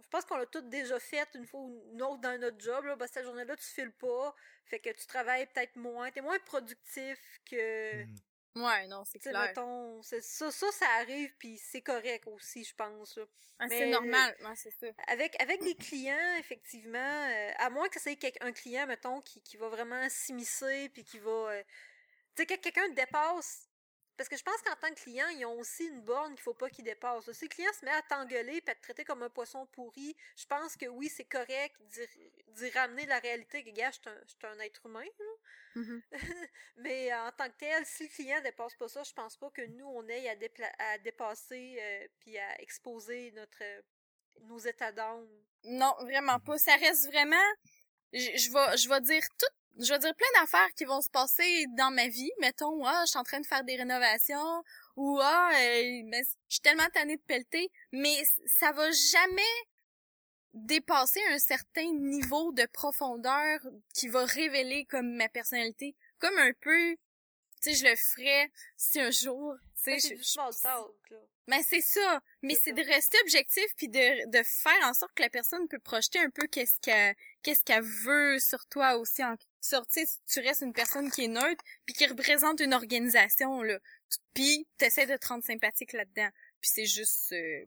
je 0.00 0.08
pense 0.08 0.24
qu'on 0.24 0.36
l'a 0.36 0.46
tout 0.46 0.60
déjà 0.62 0.98
fait 0.98 1.28
une 1.34 1.46
fois 1.46 1.60
ou 1.60 1.82
une 1.92 2.02
autre 2.02 2.20
dans 2.20 2.40
notre 2.40 2.60
job, 2.60 2.84
là, 2.84 2.96
ben, 2.96 3.06
cette 3.06 3.24
journée-là, 3.24 3.56
tu 3.56 3.64
files 3.64 3.92
pas, 3.92 4.34
fait 4.64 4.78
que 4.78 4.90
tu 4.90 5.06
travailles 5.06 5.46
peut-être 5.46 5.76
moins, 5.76 6.10
t'es 6.10 6.20
moins 6.20 6.38
productif 6.40 7.40
que... 7.50 8.04
Mhm. 8.04 8.16
Ouais, 8.54 8.86
non, 8.88 9.02
c'est 9.04 9.18
clair. 9.30 9.40
mettons, 9.42 10.02
c'est- 10.02 10.20
ça, 10.20 10.50
ça, 10.50 10.70
ça 10.72 10.86
arrive, 11.00 11.34
puis 11.38 11.56
c'est 11.58 11.80
correct 11.80 12.26
aussi, 12.26 12.64
je 12.64 12.74
pense. 12.74 13.18
Ah, 13.58 13.66
c'est 13.68 13.86
normal, 13.86 14.36
ouais, 14.40 14.56
c'est 14.56 14.70
ça. 14.72 14.86
Avec, 15.06 15.40
avec 15.40 15.62
des 15.62 15.74
clients, 15.74 16.36
effectivement, 16.38 16.98
euh, 16.98 17.52
à 17.58 17.70
moins 17.70 17.88
que 17.88 17.98
c'est 18.00 18.18
un 18.42 18.52
client, 18.52 18.86
mettons, 18.86 19.20
qui, 19.20 19.40
qui 19.42 19.56
va 19.56 19.68
vraiment 19.68 20.06
s'immiscer, 20.10 20.90
puis 20.90 21.04
qui 21.04 21.18
va... 21.18 21.30
euh, 21.30 21.62
tu 22.34 22.42
sais, 22.42 22.46
que 22.46 22.54
quelqu'un 22.60 22.88
dépasse... 22.90 23.68
Parce 24.22 24.28
que 24.28 24.36
je 24.36 24.44
pense 24.44 24.62
qu'en 24.62 24.76
tant 24.76 24.94
que 24.94 25.00
client, 25.00 25.26
ils 25.30 25.44
ont 25.46 25.58
aussi 25.58 25.84
une 25.84 26.00
borne 26.02 26.34
qu'il 26.34 26.42
faut 26.42 26.54
pas 26.54 26.70
qu'ils 26.70 26.84
dépassent. 26.84 27.28
Si 27.32 27.46
le 27.46 27.48
client 27.48 27.72
se 27.72 27.84
met 27.84 27.90
à 27.90 28.02
t'engueuler 28.02 28.60
puis 28.60 28.70
à 28.70 28.76
te 28.76 28.80
traiter 28.80 29.04
comme 29.04 29.20
un 29.24 29.30
poisson 29.30 29.66
pourri, 29.72 30.16
je 30.36 30.46
pense 30.46 30.76
que 30.76 30.86
oui, 30.86 31.08
c'est 31.08 31.24
correct 31.24 31.74
d'y 32.54 32.70
ramener 32.70 33.04
la 33.06 33.18
réalité 33.18 33.64
que, 33.64 33.70
gars, 33.70 33.90
je 33.90 33.98
suis 33.98 34.46
un, 34.46 34.60
être 34.60 34.86
humain. 34.86 35.02
Mhm. 35.74 36.02
Mais 36.76 37.12
euh, 37.12 37.26
en 37.26 37.32
tant 37.32 37.48
que 37.48 37.56
tel, 37.58 37.84
si 37.84 38.04
le 38.04 38.10
client 38.10 38.40
dépasse 38.42 38.76
pas 38.76 38.86
ça, 38.86 39.02
je 39.02 39.12
pense 39.12 39.36
pas 39.36 39.50
que 39.50 39.62
nous, 39.62 39.86
on 39.86 40.06
ait 40.06 40.28
à, 40.28 40.36
à 40.92 40.98
dépasser 40.98 41.78
euh, 41.80 42.06
puis 42.20 42.38
à 42.38 42.62
exposer 42.62 43.32
notre 43.32 43.58
euh, 43.60 43.82
nos 44.42 44.58
états 44.58 44.92
d'âme. 44.92 45.26
Non, 45.64 45.96
vraiment 45.98 46.38
pas. 46.38 46.58
Ça 46.58 46.76
reste 46.76 47.06
vraiment. 47.06 47.50
Je, 48.12 48.20
je 48.20 48.52
vais, 48.52 48.76
je 48.76 48.88
vais 48.88 49.00
dire 49.00 49.24
tout. 49.36 49.61
Je 49.78 49.92
vais 49.92 49.98
dire 49.98 50.14
plein 50.14 50.40
d'affaires 50.40 50.72
qui 50.76 50.84
vont 50.84 51.00
se 51.00 51.08
passer 51.10 51.66
dans 51.76 51.90
ma 51.90 52.06
vie. 52.08 52.30
Mettons, 52.40 52.84
ah, 52.84 53.02
je 53.06 53.10
suis 53.10 53.18
en 53.18 53.22
train 53.24 53.40
de 53.40 53.46
faire 53.46 53.64
des 53.64 53.76
rénovations, 53.76 54.62
ou 54.96 55.18
ah, 55.20 55.50
euh, 55.54 56.02
ben, 56.10 56.22
je 56.48 56.54
suis 56.54 56.60
tellement 56.60 56.88
tannée 56.92 57.16
de 57.16 57.22
pelleter, 57.22 57.70
mais 57.92 58.22
ça 58.46 58.72
va 58.72 58.90
jamais 58.90 59.42
dépasser 60.54 61.20
un 61.30 61.38
certain 61.38 61.90
niveau 61.92 62.52
de 62.52 62.66
profondeur 62.66 63.60
qui 63.94 64.08
va 64.08 64.24
révéler 64.24 64.84
comme 64.84 65.14
ma 65.16 65.28
personnalité, 65.28 65.96
comme 66.18 66.36
un 66.38 66.52
peu. 66.60 66.96
Tu 67.62 67.72
sais, 67.72 67.74
je 67.74 67.84
le 67.90 67.96
ferais 67.96 68.50
si 68.76 69.00
un 69.00 69.10
jour, 69.10 69.54
tu 69.82 69.98
sais, 69.98 70.08
je- 70.10 70.14
du 70.16 70.24
small 70.24 70.52
talk, 70.62 71.10
là. 71.10 71.16
mais 71.46 71.62
c'est 71.62 71.80
ça. 71.80 72.20
Mais 72.42 72.54
C'est 72.56 72.72
de 72.72 72.82
rester 72.82 73.18
objectif 73.22 73.64
puis 73.76 73.88
de, 73.88 74.28
de 74.30 74.42
faire 74.44 74.86
en 74.86 74.92
sorte 74.94 75.14
que 75.14 75.22
la 75.22 75.30
personne 75.30 75.66
peut 75.68 75.78
projeter 75.78 76.18
un 76.18 76.28
peu 76.30 76.46
qu'est-ce 76.48 76.78
qu'elle 76.80 77.14
qu'est-ce 77.42 77.64
qu'elle 77.64 77.82
veut 77.82 78.38
sur 78.38 78.66
toi 78.66 78.96
aussi 78.96 79.22
en 79.24 79.36
sur 79.60 79.86
tu 79.86 80.40
restes 80.40 80.62
une 80.62 80.72
personne 80.72 81.10
qui 81.10 81.24
est 81.24 81.28
neutre 81.28 81.62
puis 81.86 81.94
qui 81.94 82.06
représente 82.06 82.60
une 82.60 82.74
organisation 82.74 83.62
là. 83.62 83.78
Puis 84.34 84.66
t'essaies 84.78 85.06
de 85.06 85.16
te 85.16 85.28
rendre 85.28 85.44
sympathique 85.44 85.92
là-dedans. 85.92 86.28
Puis 86.60 86.70
c'est 86.74 86.86
juste 86.86 87.32
euh, 87.32 87.64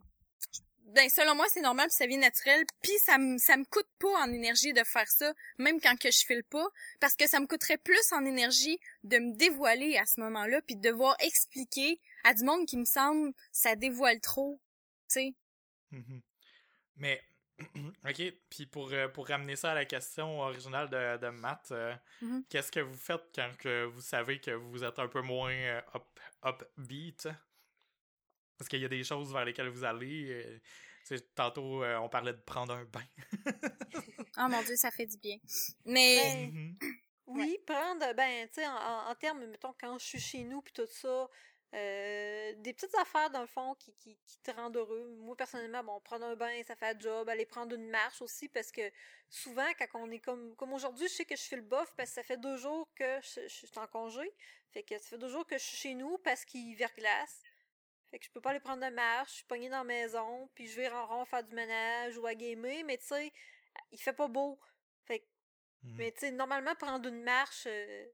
ben 0.88 1.10
selon 1.10 1.36
moi 1.36 1.46
c'est 1.50 1.62
normal 1.62 1.88
puis 1.88 1.96
ça 1.96 2.06
vient 2.06 2.20
naturel 2.20 2.64
puis 2.82 2.94
ça 3.00 3.18
me 3.18 3.38
ça 3.38 3.58
me 3.58 3.66
coûte 3.66 3.90
pas 4.00 4.24
en 4.24 4.32
énergie 4.32 4.72
de 4.72 4.84
faire 4.84 5.10
ça 5.10 5.34
même 5.58 5.82
quand 5.82 5.98
que 5.98 6.12
je 6.12 6.26
file 6.26 6.44
pas 6.44 6.68
parce 7.00 7.16
que 7.16 7.28
ça 7.28 7.40
me 7.40 7.48
coûterait 7.48 7.78
plus 7.78 8.12
en 8.12 8.24
énergie 8.24 8.80
de 9.04 9.18
me 9.18 9.36
dévoiler 9.36 9.98
à 9.98 10.06
ce 10.06 10.20
moment-là 10.22 10.62
puis 10.62 10.76
de 10.76 10.82
devoir 10.82 11.16
expliquer 11.20 12.00
à 12.24 12.34
du 12.34 12.44
monde 12.44 12.68
qui 12.68 12.78
me 12.78 12.86
semble 12.86 13.34
ça 13.52 13.76
dévoile 13.76 14.20
trop, 14.20 14.60
tu 15.10 15.14
sais. 15.14 15.34
Mhm. 15.92 16.22
Mais, 16.98 17.22
ok, 18.08 18.34
puis 18.50 18.66
pour, 18.66 18.92
euh, 18.92 19.08
pour 19.08 19.28
ramener 19.28 19.56
ça 19.56 19.72
à 19.72 19.76
la 19.76 19.86
question 19.86 20.40
originale 20.42 20.90
de, 20.90 21.18
de 21.18 21.30
Matt, 21.30 21.70
euh, 21.72 21.96
Mhm. 22.22 22.44
qu'est-ce 22.50 22.72
que 22.72 22.80
vous 22.80 22.98
faites 22.98 23.24
quand 23.34 23.52
que 23.58 23.86
vous 23.86 24.02
savez 24.02 24.40
que 24.40 24.52
vous 24.52 24.84
êtes 24.84 25.00
un 25.00 25.08
peu 25.08 25.22
moins 25.22 25.54
euh, 25.54 25.82
up, 25.96 26.64
upbeat? 26.78 27.28
Parce 28.58 28.70
qu'il 28.70 28.82
y 28.82 28.86
a 28.86 28.90
des 28.90 29.04
choses 29.04 29.34
vers 29.34 29.46
lesquelles 29.46 29.68
vous 29.70 29.84
allez. 29.84 30.60
euh, 31.12 31.18
tantôt, 31.36 31.84
euh, 31.84 31.98
on 31.98 32.10
parlait 32.10 32.34
de 32.34 32.40
prendre 32.42 32.74
un 32.74 32.86
bain. 32.86 33.04
Oh 34.38 34.48
mon 34.50 34.62
dieu, 34.64 34.76
ça 34.76 34.92
fait 34.92 35.06
du 35.06 35.18
bien. 35.18 35.38
Mais 35.86 36.16
Ben, 36.16 36.52
Mhm. 36.52 36.76
Oui, 37.28 37.58
prendre, 37.66 38.14
ben, 38.14 38.48
tu 38.48 38.56
sais, 38.62 38.68
en, 38.68 38.76
en, 38.76 39.10
en 39.10 39.16
termes, 39.16 39.46
mettons, 39.46 39.74
quand 39.80 39.98
je 39.98 40.06
suis 40.06 40.20
chez 40.20 40.44
nous, 40.44 40.62
puis 40.62 40.74
tout 40.74 40.86
ça, 40.88 41.28
euh, 41.76 42.54
des 42.58 42.74
petites 42.74 42.96
affaires, 42.96 43.30
dans 43.32 43.42
le 43.42 43.48
fond, 43.48 43.76
qui, 43.76 43.94
qui, 43.96 44.18
qui 44.26 44.40
te 44.40 44.52
rendent 44.52 44.78
heureux. 44.78 45.16
Moi, 45.20 45.36
personnellement, 45.36 45.84
bon, 45.84 46.00
prendre 46.02 46.26
un 46.26 46.36
bain, 46.36 46.64
ça 46.64 46.76
fait 46.76 46.88
un 46.96 47.00
job. 47.00 47.28
Aller 47.30 47.46
prendre 47.46 47.76
une 47.76 47.90
marche 47.90 48.22
aussi, 48.22 48.48
parce 48.50 48.72
que 48.72 48.90
souvent, 49.30 49.68
quand 49.78 49.88
on 50.00 50.10
est 50.12 50.20
comme, 50.20 50.56
comme 50.56 50.74
aujourd'hui, 50.74 51.08
je 51.08 51.14
sais 51.14 51.26
que 51.26 51.36
je 51.36 51.44
fais 51.44 51.58
le 51.58 51.62
bof, 51.64 51.94
parce 51.98 52.10
que 52.10 52.16
ça 52.16 52.24
fait 52.24 52.38
deux 52.38 52.58
jours 52.58 52.90
que 52.96 53.20
je, 53.22 53.42
je 53.42 53.66
suis 53.68 53.68
en 53.80 53.88
congé. 53.88 54.34
Fait 54.72 54.84
que 54.84 54.98
ça 54.98 55.10
fait 55.10 55.18
deux 55.18 55.30
jours 55.30 55.46
que 55.46 55.58
je 55.58 55.64
suis 55.64 55.78
chez 55.78 55.94
nous, 55.96 56.18
parce 56.20 56.46
qu'il 56.46 56.76
verglace. 56.76 57.42
Fait 58.08 58.20
que 58.20 58.26
je 58.26 58.32
peux 58.32 58.40
pas 58.42 58.52
aller 58.52 58.60
prendre 58.60 58.86
de 58.88 58.94
marche, 58.94 59.32
je 59.32 59.36
suis 59.38 59.46
pognée 59.46 59.68
dans 59.70 59.80
la 59.80 59.84
maison, 59.84 60.50
puis 60.54 60.68
je 60.68 60.76
vais 60.78 60.90
en 60.90 61.06
rond 61.08 61.26
faire 61.26 61.44
du 61.44 61.54
ménage 61.56 62.18
ou 62.18 62.26
à 62.26 62.36
gamer, 62.36 62.84
mais 62.86 62.98
tu 62.98 63.06
sais, 63.08 63.34
il 63.92 64.00
fait 64.02 64.14
pas 64.14 64.28
beau. 64.28 64.60
Fait 65.06 65.20
que 65.20 65.26
Mhm. 65.84 65.96
mais 65.98 66.12
tu 66.14 66.20
sais, 66.22 66.32
normalement, 66.32 66.74
prendre 66.76 67.08
une 67.10 67.22
marche, 67.22 67.66
euh, 67.68 68.08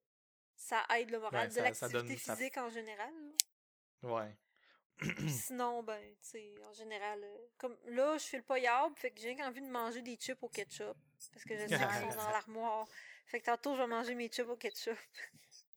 ça 0.55 0.83
aide 0.97 1.09
le 1.11 1.19
moral 1.19 1.47
Ouais, 1.49 1.55
de 1.55 1.61
l'activité 1.61 2.17
ça- 2.17 2.35
physique 2.35 2.57
en 2.57 2.69
général. 2.69 3.13
Ouais. 4.03 4.35
Puis 4.97 5.29
sinon, 5.47 5.83
ben, 5.83 5.99
tu 6.21 6.29
sais, 6.29 6.53
en 6.63 6.73
général, 6.73 7.23
euh, 7.23 7.37
comme 7.57 7.77
là, 7.85 8.17
je 8.17 8.25
fais 8.25 8.37
le 8.37 8.43
paillard, 8.43 8.89
fait 8.97 9.11
que 9.11 9.19
j'ai 9.19 9.35
envie 9.43 9.61
de 9.61 9.69
manger 9.69 10.01
des 10.01 10.15
chips 10.15 10.41
au 10.43 10.49
ketchup. 10.49 10.95
Parce 11.33 11.43
que 11.45 11.55
je 11.55 11.67
sais 11.67 11.77
qu'ils 11.77 12.11
sont 12.11 12.17
dans 12.17 12.29
l'armoire. 12.31 12.87
Fait 13.27 13.39
que 13.39 13.45
tantôt, 13.45 13.75
je 13.75 13.81
vais 13.81 13.87
manger 13.87 14.15
mes 14.15 14.27
chips 14.29 14.47
au 14.47 14.57
ketchup. 14.57 14.97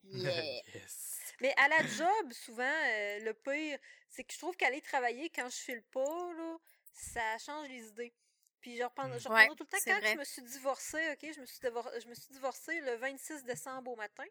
yeah. 0.05 0.43
yes. 0.75 1.21
Mais 1.41 1.55
à 1.57 1.69
la 1.69 1.87
job, 1.87 2.33
souvent, 2.33 2.63
euh, 2.65 3.19
le 3.21 3.35
pire, 3.35 3.79
c'est 4.09 4.25
que 4.25 4.33
je 4.33 4.39
trouve 4.39 4.57
qu'aller 4.57 4.81
travailler 4.81 5.31
quand 5.31 5.49
je 5.49 5.57
file 5.57 5.83
pas, 5.85 6.33
là, 6.35 6.57
ça 6.93 7.39
change 7.39 7.69
les 7.69 7.87
idées. 7.89 8.15
Puis 8.61 8.77
je 8.79 8.83
reprends, 8.85 9.07
je 9.19 9.29
Ouais, 9.29 9.43
reprends 9.43 9.57
tout 9.57 9.65
le 9.65 9.69
temps 9.69 9.85
quand 9.85 9.99
vrai. 10.01 10.13
je 10.15 10.19
me 10.19 10.25
suis 10.25 10.43
divorcée, 10.43 11.13
ok, 11.13 11.33
je 11.35 11.41
me 11.41 11.47
suis, 11.47 11.59
divor- 11.61 12.01
je 12.01 12.09
me 12.09 12.15
suis 12.15 12.33
divorcée 12.33 12.81
le 12.81 12.95
26 12.97 13.45
décembre 13.45 13.91
au 13.93 13.97
matin. 13.97 14.25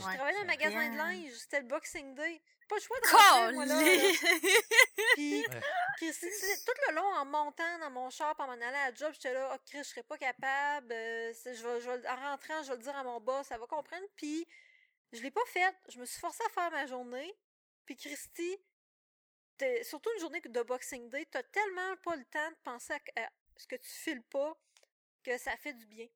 Je 0.00 0.04
Ouais. 0.06 0.14
travaillais 0.16 0.36
dans 0.38 0.42
un 0.42 0.46
magasin 0.46 0.86
de 0.88 0.94
Bien. 0.94 1.04
linge, 1.12 1.32
c'était 1.34 1.60
le 1.60 1.66
Boxing 1.66 2.14
Day. 2.14 2.42
Pas 2.68 2.76
le 2.76 2.80
choix 2.80 2.98
de 3.00 3.06
rentrer, 3.06 3.52
moi, 3.54 3.66
là. 3.66 3.74
là. 3.74 3.82
Puis, 5.14 5.46
Ouais. 5.46 5.60
Christy, 5.98 6.26
tu 6.26 6.32
sais, 6.32 6.64
tout 6.64 6.72
le 6.88 6.94
long, 6.94 7.04
en 7.06 7.24
montant 7.26 7.78
dans 7.78 7.90
mon 7.90 8.10
char, 8.10 8.34
en 8.38 8.46
m'en 8.46 8.52
allant 8.54 8.66
à 8.66 8.90
la 8.90 8.94
job, 8.94 9.12
j'étais 9.12 9.32
là, 9.34 9.50
oh, 9.54 9.58
Chris, 9.66 9.78
je 9.78 9.82
serais 9.84 10.02
pas 10.02 10.16
capable. 10.18 10.90
euh, 10.92 11.32
je 11.44 11.50
vais, 11.66 11.80
je 11.80 11.90
vais- 11.90 12.08
en 12.08 12.16
rentrant, 12.16 12.62
je 12.62 12.70
vais 12.70 12.76
le 12.76 12.82
dire 12.82 12.96
à 12.96 13.04
mon 13.04 13.20
boss, 13.20 13.46
ça 13.46 13.58
va 13.58 13.66
comprendre. 13.66 14.06
Puis, 14.16 14.46
je 15.12 15.20
l'ai 15.22 15.30
pas 15.30 15.44
fait. 15.46 15.74
Je 15.88 15.98
me 15.98 16.06
suis 16.06 16.18
forcée 16.18 16.42
à 16.46 16.50
faire 16.50 16.70
ma 16.70 16.86
journée. 16.86 17.36
Puis, 17.84 17.96
Christy, 17.96 18.56
t'es- 19.58 19.84
surtout 19.84 20.10
une 20.14 20.20
journée 20.20 20.40
de 20.40 20.62
Boxing 20.62 21.08
Day, 21.10 21.26
t'as 21.30 21.42
tellement 21.42 21.96
pas 21.98 22.16
le 22.16 22.24
temps 22.24 22.50
de 22.50 22.56
penser 22.64 22.94
à, 22.94 23.22
à 23.24 23.28
ce 23.56 23.66
que 23.66 23.76
tu 23.76 23.90
files 23.90 24.22
pas 24.24 24.58
que 25.22 25.36
ça 25.38 25.56
fait 25.58 25.74
du 25.74 25.86
bien. 25.86 26.08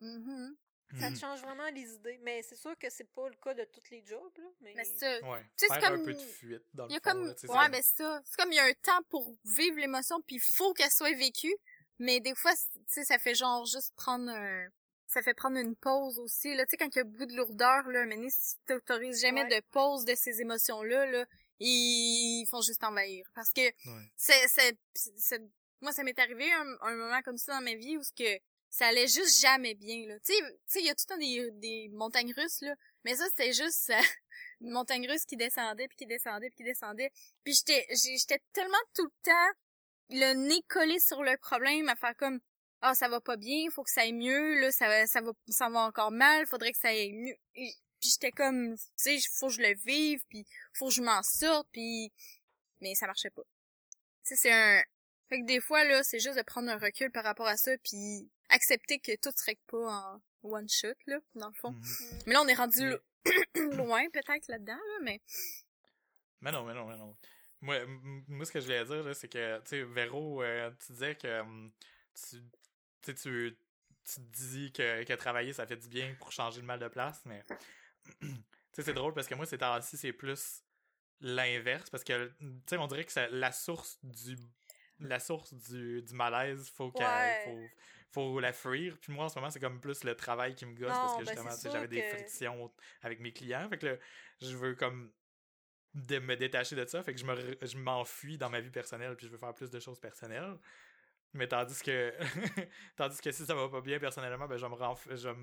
Mhm. 0.00 0.56
Ça 0.98 1.10
te 1.10 1.18
change 1.18 1.40
vraiment 1.42 1.68
les 1.70 1.92
idées. 1.94 2.18
Mais 2.22 2.42
c'est 2.42 2.56
sûr 2.56 2.76
que 2.78 2.90
c'est 2.90 3.10
pas 3.12 3.28
le 3.28 3.36
cas 3.36 3.54
de 3.54 3.64
tous 3.64 3.90
les 3.90 4.02
jobs, 4.04 4.32
là. 4.38 4.44
Mais, 4.60 4.72
Mais 4.76 4.84
c'est 4.84 4.98
ça. 4.98 5.28
Ouais. 5.28 5.40
Tu 5.56 5.66
sais, 5.66 5.66
c'est 5.74 5.80
Faire 5.80 5.90
comme- 5.90 6.00
un 6.00 6.04
peu 6.04 6.14
de 6.14 6.18
fuite 6.18 6.62
dans 6.74 6.86
Il 6.88 6.92
y 6.92 6.94
le 6.94 7.00
a 7.00 7.02
fond, 7.02 7.10
comme 7.18 7.26
là, 7.26 7.32
ouais 7.32 7.66
comme- 7.70 7.74
c'est 7.82 7.96
ça 8.02 8.22
c'est 8.24 8.36
comme 8.36 8.52
il 8.52 8.56
y 8.56 8.58
a 8.58 8.64
un 8.64 8.72
temps 8.82 9.02
pour 9.08 9.34
vivre 9.44 9.78
l'émotion 9.78 10.20
puis 10.26 10.36
il 10.36 10.40
faut 10.42 10.72
qu'elle 10.74 10.90
soit 10.90 11.14
vécue 11.16 11.54
mais 11.98 12.18
des 12.20 12.34
fois 12.34 12.52
tu 12.54 12.80
sais 12.88 13.04
ça 13.04 13.18
fait 13.18 13.34
genre 13.34 13.64
juste 13.66 13.94
prendre 13.94 14.30
un 14.30 14.66
ça 15.06 15.22
fait 15.22 15.34
prendre 15.34 15.58
une 15.58 15.76
pause 15.76 16.18
aussi 16.18 16.54
là 16.54 16.64
tu 16.66 16.70
sais 16.70 16.76
quand 16.76 16.94
il 16.94 16.98
y 16.98 17.00
a 17.00 17.04
beaucoup 17.04 17.26
de 17.26 17.36
lourdeur 17.36 17.88
là 17.88 18.06
mais 18.06 18.16
si 18.30 18.56
tu 18.56 18.62
t'autorises 18.66 19.20
jamais 19.20 19.42
Ouais. 19.44 19.60
de 19.60 19.66
pause 19.70 20.04
de 20.04 20.14
ces 20.14 20.40
émotions 20.40 20.82
là 20.82 21.24
ils 21.58 22.46
font 22.48 22.62
juste 22.62 22.82
envahir 22.84 23.26
parce 23.34 23.52
que 23.52 23.60
Ouais. 23.60 24.10
c'est 24.16 24.48
c'est 24.48 24.78
c'est- 24.94 25.42
moi 25.80 25.92
ça 25.92 26.02
m'est 26.02 26.18
arrivé 26.18 26.50
un, 26.52 26.76
un 26.82 26.94
moment 26.96 27.20
comme 27.22 27.36
ça 27.38 27.54
dans 27.54 27.62
ma 27.64 27.74
vie 27.74 27.96
où 27.96 28.02
ce 28.02 28.12
que 28.12 28.40
ça 28.70 28.86
allait 28.86 29.08
juste 29.08 29.40
jamais 29.40 29.74
bien 29.74 30.06
là 30.06 30.18
tu 30.20 30.32
sais 30.66 30.80
il 30.80 30.86
y 30.86 30.90
a 30.90 30.94
tout 30.94 31.04
le 31.08 31.14
temps 31.14 31.18
des 31.18 31.50
des 31.60 31.88
montagnes 31.92 32.32
russes 32.32 32.60
là 32.62 32.74
mais 33.04 33.14
ça 33.16 33.24
c'était 33.28 33.52
juste 33.52 33.92
une 34.60 34.70
montagne 34.70 35.08
russe 35.08 35.24
qui 35.24 35.36
descendait 35.36 35.88
puis 35.88 35.96
qui 35.96 36.06
descendait 36.06 36.50
puis 36.50 36.58
qui 36.58 36.64
descendait 36.64 37.10
puis 37.44 37.54
j'étais 37.54 37.86
j'étais 37.90 38.40
tellement 38.52 38.78
tout 38.94 39.04
le 39.04 39.22
temps 39.22 39.58
le 40.10 40.34
nez 40.34 40.62
collé 40.68 40.98
sur 40.98 41.22
le 41.22 41.36
problème 41.38 41.88
à 41.88 41.96
faire 41.96 42.16
comme 42.16 42.40
ah, 42.82 42.94
ça 42.94 43.08
va 43.08 43.20
pas 43.20 43.36
bien, 43.36 43.68
faut 43.70 43.82
que 43.82 43.90
ça 43.90 44.02
aille 44.02 44.12
mieux, 44.14 44.60
là, 44.60 44.72
ça 44.72 44.88
va, 44.88 45.06
ça 45.06 45.20
va, 45.20 45.32
ça 45.48 45.68
va 45.68 45.80
encore 45.80 46.10
mal, 46.10 46.46
faudrait 46.46 46.72
que 46.72 46.78
ça 46.78 46.88
aille 46.88 47.12
mieux. 47.12 47.36
Puis 47.52 48.08
j'étais 48.10 48.30
comme, 48.30 48.74
tu 48.76 48.82
sais, 48.96 49.18
faut 49.34 49.48
que 49.48 49.54
je 49.54 49.60
le 49.60 49.74
vive, 49.84 50.20
puis 50.30 50.46
faut 50.72 50.88
que 50.88 50.94
je 50.94 51.02
m'en 51.02 51.22
sorte, 51.22 51.68
puis 51.72 52.10
mais 52.80 52.94
ça 52.94 53.06
marchait 53.06 53.30
pas. 53.30 53.42
Tu 54.24 54.34
sais, 54.34 54.36
c'est 54.36 54.52
un, 54.52 54.82
fait 55.28 55.40
que 55.40 55.46
des 55.46 55.60
fois 55.60 55.84
là, 55.84 56.02
c'est 56.02 56.20
juste 56.20 56.38
de 56.38 56.42
prendre 56.42 56.70
un 56.70 56.78
recul 56.78 57.10
par 57.12 57.24
rapport 57.24 57.46
à 57.46 57.56
ça, 57.56 57.72
puis 57.84 58.30
accepter 58.50 58.98
que 58.98 59.12
tout 59.16 59.30
se 59.36 59.44
règle 59.44 59.60
pas 59.66 59.78
en 59.78 60.22
one 60.42 60.68
shot 60.68 60.88
là, 61.06 61.18
dans 61.34 61.48
le 61.48 61.54
fond. 61.54 61.72
Mhm. 61.72 62.18
Mais 62.26 62.32
là, 62.34 62.42
on 62.42 62.48
est 62.48 62.54
rendu 62.54 62.82
Mais- 63.24 63.32
loin 63.76 64.08
peut-être 64.10 64.48
là-dedans 64.48 64.72
là, 64.76 64.98
mais 65.02 65.20
Mais 66.40 66.52
non, 66.52 66.64
mais 66.64 66.74
non, 66.74 66.86
mais 66.86 66.96
non. 66.96 67.16
Moi, 67.60 67.76
moi 68.28 68.46
ce 68.46 68.52
que 68.52 68.60
je 68.60 68.64
voulais 68.64 68.84
dire, 68.84 69.02
là, 69.02 69.12
c'est 69.14 69.28
que, 69.28 69.58
tu 69.60 69.66
sais, 69.68 69.82
Véro, 69.82 70.42
euh, 70.42 70.70
tu 70.86 70.92
disais 70.92 71.14
que 71.14 71.40
hum, 71.40 71.70
tu, 72.14 72.36
tu, 72.40 72.42
sais, 73.02 73.14
tu, 73.14 73.56
tu 74.04 74.14
te 74.14 74.20
dis 74.20 74.72
que, 74.72 75.04
que 75.04 75.12
travailler, 75.12 75.52
ça 75.52 75.66
fait 75.66 75.76
du 75.76 75.88
bien 75.88 76.14
pour 76.18 76.32
changer 76.32 76.60
le 76.62 76.66
mal 76.66 76.78
de 76.80 76.88
place, 76.88 77.20
mais, 77.26 77.44
tu 78.20 78.26
sais, 78.72 78.82
c'est 78.82 78.94
drôle 78.94 79.12
parce 79.12 79.26
que 79.26 79.34
moi, 79.34 79.44
ces 79.44 79.58
temps-ci, 79.58 79.98
c'est 79.98 80.14
plus 80.14 80.62
l'inverse, 81.20 81.90
parce 81.90 82.02
que, 82.02 82.28
tu 82.38 82.46
sais, 82.66 82.78
on 82.78 82.86
dirait 82.86 83.04
que 83.04 83.12
ça- 83.12 83.28
la 83.28 83.52
source 83.52 83.98
du 84.02 84.36
la 85.02 85.18
source 85.18 85.54
du, 85.54 86.02
du 86.02 86.12
malaise, 86.14 86.68
faut 86.76 86.90
qu'elle 86.92 87.06
Ouais. 87.06 87.42
faut, 87.46 87.68
faut 88.12 88.40
la 88.40 88.52
fuir. 88.52 88.96
Puis 89.00 89.12
moi, 89.12 89.26
en 89.26 89.28
ce 89.28 89.38
moment, 89.38 89.50
c'est 89.50 89.60
comme 89.60 89.80
plus 89.80 90.04
le 90.04 90.14
travail 90.14 90.54
qui 90.54 90.66
me 90.66 90.74
gosse 90.74 90.88
Non, 90.88 90.94
parce 90.94 91.12
que 91.18 91.24
ben, 91.24 91.26
justement, 91.50 91.72
j'avais 91.72 91.88
des 91.88 92.02
frictions 92.02 92.72
avec 93.02 93.20
mes 93.20 93.32
clients. 93.32 93.68
Fait 93.68 93.78
que 93.78 93.86
là, 93.86 93.96
je 94.40 94.56
veux 94.56 94.74
comme 94.74 95.12
de 95.94 96.18
me 96.18 96.36
détacher 96.36 96.76
de 96.76 96.84
ça. 96.86 97.02
Fait 97.02 97.12
que 97.14 97.20
je 97.20 97.24
me 97.24 97.34
re- 97.34 97.66
je 97.66 97.76
m'enfuis 97.76 98.38
dans 98.38 98.48
ma 98.50 98.60
vie 98.60 98.70
personnelle 98.70 99.16
puis 99.16 99.26
je 99.26 99.32
veux 99.32 99.38
faire 99.38 99.54
plus 99.54 99.70
de 99.70 99.80
choses 99.80 99.98
personnelles. 100.00 100.56
Mais 101.32 101.46
tandis 101.46 101.80
que 101.80 102.12
tandis 102.96 103.20
que 103.20 103.30
si 103.30 103.46
ça 103.46 103.54
va 103.54 103.68
pas 103.68 103.80
bien 103.80 104.00
personnellement, 104.00 104.48
ben 104.48 104.56
je 104.56 105.28
vais 105.28 105.34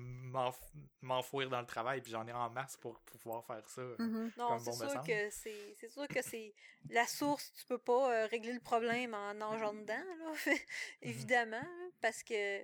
m'enfouir 1.00 1.48
dans 1.48 1.60
le 1.60 1.66
travail 1.66 2.02
puis 2.02 2.12
j'en 2.12 2.26
ai 2.26 2.32
en 2.32 2.50
masse 2.50 2.76
pour, 2.76 3.00
pour 3.00 3.18
pouvoir 3.18 3.44
faire 3.44 3.66
ça. 3.68 3.82
Mhm. 3.98 4.32
Non, 4.36 4.58
c'est 4.58 4.64
bon 4.64 4.76
sûr 4.76 5.02
que 5.02 5.30
c'est 5.30 5.74
c'est 5.80 5.88
sûr 5.88 6.06
que 6.06 6.20
c'est 6.20 6.54
la 6.90 7.06
source, 7.06 7.52
tu 7.54 7.64
peux 7.64 7.78
pas 7.78 8.12
euh, 8.12 8.26
régler 8.26 8.52
le 8.52 8.60
problème 8.60 9.14
en 9.14 9.32
nageant 9.32 9.72
dedans 9.72 9.94
là, 9.94 10.32
évidemment, 11.02 11.56
là, 11.56 11.88
parce 12.02 12.22
que 12.22 12.60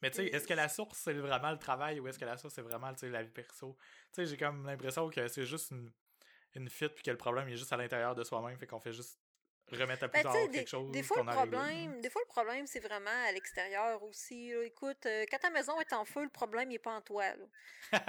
Mais 0.00 0.10
tu 0.10 0.16
sais, 0.16 0.26
est-ce 0.28 0.46
que 0.46 0.54
la 0.54 0.70
source 0.70 0.98
c'est 0.98 1.12
vraiment 1.12 1.50
le 1.50 1.58
travail 1.58 2.00
ou 2.00 2.08
est-ce 2.08 2.18
que 2.18 2.24
la 2.24 2.38
source 2.38 2.54
c'est 2.54 2.62
vraiment 2.62 2.90
la 3.02 3.22
vie 3.22 3.30
perso? 3.30 3.76
Tu 4.12 4.22
sais, 4.22 4.26
j'ai 4.26 4.38
comme 4.38 4.64
l'impression 4.64 5.10
que 5.10 5.28
c'est 5.28 5.44
juste 5.44 5.72
une, 5.72 5.90
une 6.54 6.70
fuite 6.70 6.94
puis 6.94 7.02
que 7.02 7.10
le 7.10 7.18
problème 7.18 7.48
il 7.48 7.52
est 7.52 7.58
juste 7.58 7.72
à 7.72 7.76
l'intérieur 7.76 8.14
de 8.14 8.24
soi-même, 8.24 8.56
fait 8.56 8.66
qu'on 8.66 8.80
fait 8.80 8.92
juste 8.94 9.18
remettre 9.76 10.04
à 10.04 10.08
plus 10.08 10.18
Ben, 10.18 10.22
tard 10.22 10.32
sais, 10.34 10.48
quelque 10.48 10.52
des, 10.60 10.66
chose 10.66 10.90
des 10.92 11.02
fois, 11.02 11.18
le 11.22 11.32
problème, 11.32 12.00
des 12.00 12.10
fois, 12.10 12.22
le 12.22 12.28
problème, 12.28 12.66
c'est 12.66 12.80
vraiment 12.80 13.10
à 13.28 13.32
l'extérieur 13.32 14.02
aussi. 14.02 14.50
là. 14.52 14.62
Écoute, 14.64 15.04
euh, 15.06 15.24
quand 15.30 15.38
ta 15.38 15.50
maison 15.50 15.80
est 15.80 15.92
en 15.92 16.04
feu, 16.04 16.22
le 16.22 16.28
problème, 16.30 16.70
il 16.70 16.74
est 16.74 16.78
pas 16.78 16.92
en 16.94 17.00
toi. 17.02 17.24
Là. 17.34 17.44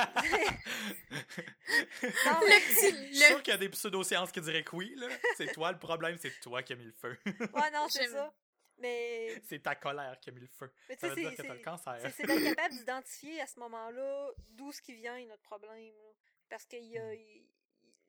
Non, 2.04 2.40
Le 2.42 2.60
petit, 2.60 2.92
Je 3.12 3.14
suis 3.14 3.20
le 3.20 3.26
sûr 3.26 3.44
qu'il 3.44 3.52
y 3.52 3.56
a 3.56 3.58
des 3.60 3.70
pseudosciences 3.70 4.32
qui 4.32 4.42
diraient 4.42 4.64
que 4.64 4.76
oui. 4.76 4.96
C'est 5.38 5.52
toi 5.54 5.72
le 5.72 5.80
problème, 5.80 6.18
c'est 6.20 6.40
toi 6.40 6.64
qui 6.64 6.74
as 6.74 6.76
mis 6.76 6.86
le 6.86 6.92
feu. 6.94 7.18
Ouais, 7.26 7.72
non, 7.72 7.88
c'est 7.90 8.08
ça. 8.08 8.34
Mais, 8.80 9.40
c'est 9.48 9.62
ta 9.62 9.76
colère 9.76 10.18
qui 10.20 10.30
a 10.32 10.34
mis 10.34 10.40
le 10.42 10.48
feu. 10.48 10.72
mais 10.90 10.98
Ça 10.98 11.10
veut 11.10 11.16
dire 11.16 11.30
c'est- 11.30 11.36
que 11.36 11.42
t'as 11.44 11.54
le 11.54 11.60
c'est- 11.60 11.64
cancer. 11.64 11.98
c'est 12.02 12.12
c'est 12.12 12.26
d'être 12.26 12.56
capable 12.56 12.74
d'identifier 12.76 13.40
à 13.42 13.46
ce 13.46 13.60
moment-là 13.60 14.32
d'où 14.50 14.72
ce 14.72 14.82
qui 14.82 14.96
vient 14.96 15.24
notre 15.28 15.44
problème. 15.44 15.94
là. 15.94 16.10
Parce 16.50 16.66
qu'il 16.66 16.86
y 16.86 16.98
a, 16.98 17.04
Mm. 17.14 17.46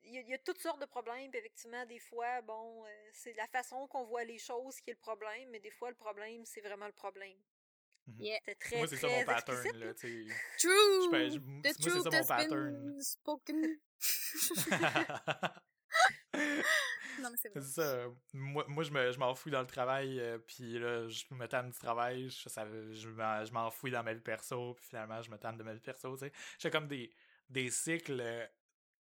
Il 0.05 0.13
y, 0.13 0.17
a, 0.17 0.21
y 0.21 0.33
a 0.33 0.37
toutes 0.39 0.59
sortes 0.59 0.79
de 0.81 0.85
problèmes. 0.85 1.29
Puis 1.31 1.39
effectivement, 1.39 1.85
des 1.85 1.99
fois, 1.99 2.41
bon, 2.41 2.83
euh, 2.85 2.89
c'est 3.13 3.33
la 3.33 3.47
façon 3.47 3.87
qu'on 3.87 4.03
voit 4.05 4.23
les 4.23 4.37
choses 4.39 4.79
qui 4.81 4.89
est 4.91 4.93
le 4.93 4.99
problème, 4.99 5.49
mais 5.51 5.59
des 5.59 5.71
fois, 5.71 5.89
le 5.89 5.95
problème, 5.95 6.45
c'est 6.45 6.61
vraiment 6.61 6.87
le 6.87 6.91
problème. 6.93 7.37
Yeah. 8.19 8.37
C'était 8.39 8.55
très, 8.55 8.77
Moi, 8.79 8.87
c'est 8.87 8.97
ça 8.97 9.07
mon 9.07 9.23
pattern, 9.23 9.57
explicite, 9.57 9.79
là, 9.85 9.93
tu 9.93 10.27
sais. 10.27 10.35
True! 10.59 11.09
Je 11.13 11.29
je- 11.33 11.39
The 11.39 11.43
moi, 11.45 11.61
c'est 11.63 11.73
ça 11.73 11.89
truth 11.89 12.05
mon 12.05 12.11
has 12.19 12.27
pattern. 12.27 12.73
been 12.73 13.01
spoken. 13.01 13.79
non, 17.19 17.29
mais 17.31 17.37
c'est 17.37 17.61
ça. 17.61 18.05
Moi, 18.33 18.65
moi 18.67 18.83
je 18.83 18.91
me- 18.91 19.11
je 19.11 19.19
m'enfouis 19.19 19.51
dans 19.51 19.61
le 19.61 19.67
travail, 19.67 20.19
euh, 20.19 20.37
puis 20.39 20.79
là, 20.79 21.07
je 21.07 21.23
me 21.31 21.47
tanne 21.47 21.69
du 21.69 21.77
travail, 21.77 22.29
je, 22.29 22.49
ça- 22.49 22.67
je 22.67 23.09
m'en- 23.09 23.45
je 23.45 23.53
m'enfouis 23.53 23.91
dans 23.91 24.03
ma 24.03 24.13
vie 24.13 24.21
perso, 24.21 24.73
puis 24.73 24.85
finalement, 24.85 25.21
je 25.21 25.29
me 25.31 25.37
tanne 25.37 25.55
de 25.57 25.63
ma 25.63 25.73
vie 25.73 25.79
perso, 25.79 26.13
tu 26.17 26.25
sais. 26.25 26.31
J'ai 26.59 26.71
comme 26.71 26.87
des, 26.87 27.09
des 27.49 27.69
cycles, 27.69 28.19
euh, 28.19 28.45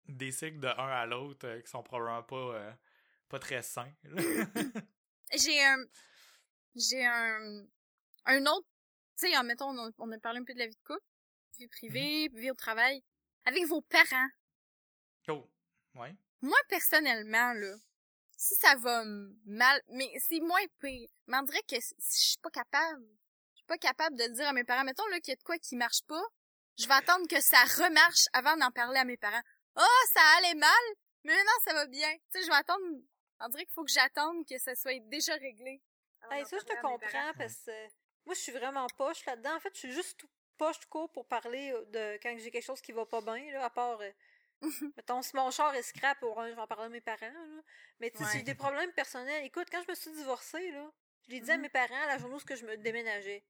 des 0.09 0.33
cycles 0.33 0.61
de 0.61 0.69
un 0.69 0.89
à 0.89 1.07
l'autre 1.07 1.47
euh, 1.47 1.61
qui 1.61 1.71
sont 1.71 1.83
probablement 1.83 2.23
pas, 2.23 2.55
euh, 2.55 2.73
pas 3.29 3.39
très 3.39 3.63
sains. 3.63 3.93
J'ai 5.33 5.65
un, 5.65 5.85
j'ai 6.77 7.05
un, 7.05 7.67
un 8.27 8.47
autre, 8.47 8.69
tu 9.19 9.29
sais, 9.29 9.43
mettons, 9.43 9.71
on 9.71 9.89
a, 9.89 9.91
on 9.99 10.13
a 10.13 10.19
parlé 10.19 10.39
un 10.39 10.45
peu 10.45 10.55
de 10.55 10.59
la 10.61 10.69
vie 10.69 10.77
de 10.77 10.87
couple, 10.87 11.05
vie 11.59 11.67
privée, 11.67 12.29
vie 12.33 12.51
au 12.51 12.55
travail, 12.55 13.03
avec 13.45 13.65
vos 13.67 13.83
parents. 13.83 14.29
oh, 15.29 15.51
ouais. 15.97 16.15
Moi, 16.43 16.59
personnellement, 16.69 17.55
là, 17.55 17.75
si 18.37 18.55
ça 18.55 18.77
va 18.77 19.03
mal, 19.47 19.83
mais 19.89 20.13
c'est 20.19 20.41
moins 20.41 20.65
pire. 20.81 21.09
Mais 21.27 21.39
on 21.39 21.43
dirait 21.43 21.63
que 21.69 21.81
si 21.81 21.95
je 21.99 22.29
suis 22.31 22.39
pas 22.39 22.51
capable, 22.51 23.05
je 23.55 23.59
suis 23.59 23.67
pas 23.67 23.79
capable 23.79 24.17
de 24.17 24.29
dire 24.35 24.47
à 24.47 24.53
mes 24.53 24.65
parents, 24.65 24.85
mettons, 24.85 25.07
là, 25.09 25.19
qu'il 25.21 25.33
y 25.33 25.33
a 25.33 25.37
de 25.37 25.43
quoi 25.43 25.59
qui 25.59 25.75
marche 25.75 26.03
pas, 26.07 26.23
je 26.79 26.87
vais 26.87 26.95
attendre 26.95 27.27
que 27.27 27.41
ça 27.41 27.63
remarche 27.65 28.27
avant 28.33 28.57
d'en 28.59 28.71
parler 28.71 28.99
à 28.99 29.05
mes 29.05 29.17
parents. 29.17 29.43
Oh, 29.77 30.03
ça 30.13 30.21
allait 30.39 30.55
mal, 30.55 30.71
mais 31.25 31.35
maintenant 31.35 31.53
ça 31.65 31.73
va 31.75 31.87
bien. 31.87 32.11
Tu 32.15 32.21
sais, 32.31 32.43
je 32.43 32.49
vais 32.49 32.55
attendre, 32.57 32.85
on 33.41 33.49
dirait 33.49 33.65
qu'il 33.65 33.75
faut 33.75 33.85
que 33.85 33.91
j'attende 33.93 34.47
que 34.49 34.59
ça 34.59 34.75
soit 34.75 34.99
déjà 35.01 35.35
réglé. 35.35 35.83
Hey, 36.31 36.45
ça, 36.47 36.59
je 36.59 36.65
te 36.65 36.81
comprends 36.81 37.33
parce 37.37 37.57
que 37.65 37.71
moi, 38.25 38.35
je 38.35 38.41
suis 38.41 38.53
vraiment 38.53 38.87
poche 38.97 39.25
là-dedans. 39.27 39.55
En 39.55 39.61
fait, 39.61 39.73
je 39.75 39.79
suis 39.81 39.93
juste 39.93 40.19
tout 40.19 40.29
poche 40.59 40.81
tout 40.81 40.89
court 40.89 41.13
pour 41.13 41.27
parler 41.29 41.71
euh, 41.73 41.85
de 41.87 42.19
quand 42.23 42.35
j'ai 42.39 42.51
quelque 42.51 42.65
chose 42.65 42.81
qui 42.81 42.93
va 42.93 43.05
pas 43.07 43.21
bien, 43.21 43.53
là, 43.53 43.65
à 43.67 43.71
part. 43.71 44.01
euh, 44.01 44.11
mettons, 44.97 45.21
si 45.23 45.37
mon 45.37 45.51
char 45.51 45.75
est 45.75 45.83
scrap, 45.83 46.17
je 46.23 46.55
vais 46.55 46.61
en 46.61 46.67
parler 46.67 46.87
à 46.87 46.89
mes 46.89 47.03
parents. 47.03 47.21
Là. 47.21 47.63
Mais 48.01 48.11
tu 48.11 48.19
sais, 48.19 48.25
Ouais. 48.25 48.31
j'ai 48.33 48.43
des 48.43 48.55
problèmes 48.55 48.93
personnels, 48.93 49.45
écoute, 49.45 49.69
quand 49.71 49.83
je 49.85 49.91
me 49.91 49.95
suis 49.95 50.11
divorcée, 50.13 50.71
là, 50.73 50.91
je 51.27 51.31
l'ai 51.33 51.41
dit 51.41 51.51
à 51.51 51.57
Mhm. 51.57 51.63
mes 51.63 51.69
parents 51.69 52.07
la 52.07 52.19
journée 52.19 52.35
où 52.37 52.41
je 52.57 52.65
me 52.65 52.77
déménageais. 52.79 53.45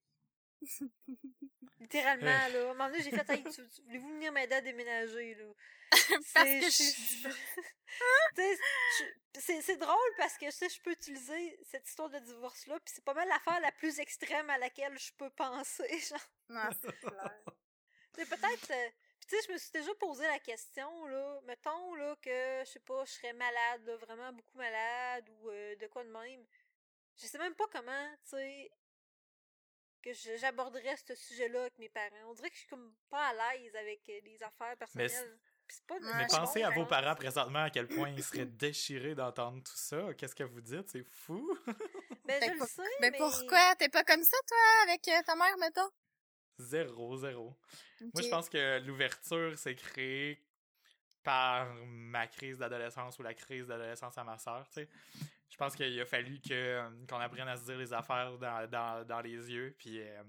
Littéralement, 1.81 2.27
là. 2.27 2.45
À 2.47 2.63
un 2.65 2.67
moment 2.69 2.87
donné, 2.89 3.03
j'ai 3.03 3.11
fait, 3.11 3.29
hey, 3.31 3.45
tu- 3.45 3.69
tu- 3.69 3.83
voulez-vous 3.83 4.09
venir 4.15 4.33
m'aider 4.33 4.55
à 4.55 4.61
déménager, 4.61 5.35
là? 5.35 5.45
Parce 6.35 6.47
C'est- 6.49 6.61
que 6.61 6.71
je- 8.37 9.05
c'est 9.41 9.63
c'est 9.63 9.77
drôle 9.77 10.13
parce 10.19 10.37
que 10.37 10.47
tu 10.47 10.53
sais, 10.53 10.69
je 10.69 10.81
peux 10.83 10.91
utiliser 10.91 11.59
cette 11.71 11.87
histoire 11.89 12.11
de 12.11 12.19
divorce-là, 12.19 12.79
puis 12.81 12.93
c'est 12.95 13.05
pas 13.05 13.15
mal 13.15 13.29
l'affaire 13.29 13.61
la 13.61 13.71
plus 13.73 13.99
extrême 14.01 14.51
à 14.51 14.59
laquelle 14.59 14.99
je 14.99 15.13
peux 15.13 15.31
penser. 15.31 15.99
Genre, 16.01 16.19
Non, 16.49 16.69
c'est 16.81 16.99
clair. 16.99 17.41
Tu 18.15 18.21
sais, 18.25 18.27
peut-être. 18.27 18.71
euh, 18.71 18.91
puis 19.21 19.29
tu 19.29 19.37
sais, 19.37 19.43
je 19.49 19.53
me 19.53 19.59
suis 19.59 19.71
déjà 19.71 19.95
posé 19.95 20.27
la 20.27 20.39
question, 20.41 21.07
là. 21.07 21.41
Mettons, 21.45 21.95
là, 21.95 22.17
que, 22.21 22.63
je 22.65 22.71
sais 22.73 22.81
pas, 22.81 23.05
je 23.05 23.13
serais 23.13 23.33
malade, 23.35 23.85
là, 23.87 23.97
vraiment 23.97 24.33
beaucoup 24.33 24.59
malade, 24.59 25.29
ou 25.41 25.51
euh, 25.51 25.77
de 25.77 25.87
quoi 25.87 26.03
de 26.05 26.11
même. 26.11 26.45
Je 27.19 27.27
sais 27.27 27.39
même 27.39 27.55
pas 27.55 27.67
comment, 27.73 28.11
tu 28.25 28.31
sais, 28.37 28.71
que 30.15 30.37
j'aborderais 30.39 30.97
ce 30.97 31.15
sujet-là 31.15 31.61
avec 31.63 31.79
mes 31.79 31.89
parents. 31.89 32.29
On 32.29 32.35
dirait 32.35 32.49
que 32.51 32.55
je 32.55 32.61
suis 32.61 32.69
comme 32.69 32.95
pas 33.11 33.29
à 33.29 33.55
l'aise 33.55 33.75
avec 33.75 34.01
euh, 34.09 34.21
les 34.25 34.43
affaires 34.43 34.71
Mais 34.71 34.77
personnelles. 34.77 35.39
Pas 35.89 35.95
Ouais, 35.97 36.01
Mais 36.17 36.27
pensez 36.29 36.63
à 36.63 36.71
vos 36.71 36.87
parents 36.87 37.17
présentement 37.17 37.65
à 37.65 37.71
quel 37.71 37.89
point 37.89 38.09
ils 38.11 38.23
seraient 38.23 38.47
déchirés 38.47 39.17
d'entendre 39.17 39.61
tout 39.65 39.77
ça. 39.77 40.15
Qu'est-ce 40.15 40.35
que 40.37 40.45
vous 40.45 40.61
dites? 40.61 40.89
C'est 40.89 41.03
fou. 41.03 41.59
Ben, 41.67 41.75
Ben, 42.41 42.43
je 42.55 42.61
le 42.61 42.67
sais, 42.67 42.83
Mais 43.01 43.11
mais... 43.11 43.19
pourquoi? 43.19 43.75
T'es 43.75 43.89
pas 43.89 44.05
comme 44.05 44.23
ça, 44.23 44.37
toi, 44.47 44.59
avec 44.85 45.09
euh, 45.09 45.23
ta 45.25 45.35
mère, 45.35 45.59
mettons? 45.59 45.91
Zéro, 46.59 47.17
zéro. 47.17 47.57
Moi, 48.01 48.23
je 48.23 48.29
pense 48.29 48.49
que 48.49 48.79
l'ouverture 48.81 49.59
s'est 49.59 49.75
créée 49.75 50.41
par 51.25 51.67
ma 51.87 52.29
crise 52.29 52.59
d'adolescence 52.59 53.19
ou 53.19 53.23
la 53.23 53.35
crise 53.35 53.67
d'adolescence 53.67 54.17
à 54.17 54.23
ma 54.23 54.39
sœur, 54.39 54.67
tu 54.69 54.75
sais. 54.75 54.89
Je 55.49 55.57
pense 55.57 55.75
qu'il 55.77 56.01
a 56.01 56.05
fallu 56.07 56.41
que 56.41 56.53
euh, 56.53 56.91
qu'on 57.09 57.19
apprenne 57.19 57.49
à 57.49 57.57
se 57.57 57.65
dire 57.65 57.79
les 57.79 57.93
affaires 57.93 58.37
dans, 58.39 58.69
dans, 58.69 59.07
dans 59.07 59.21
les 59.21 59.51
yeux, 59.53 59.75
puis, 59.79 60.01
euh, 60.01 60.23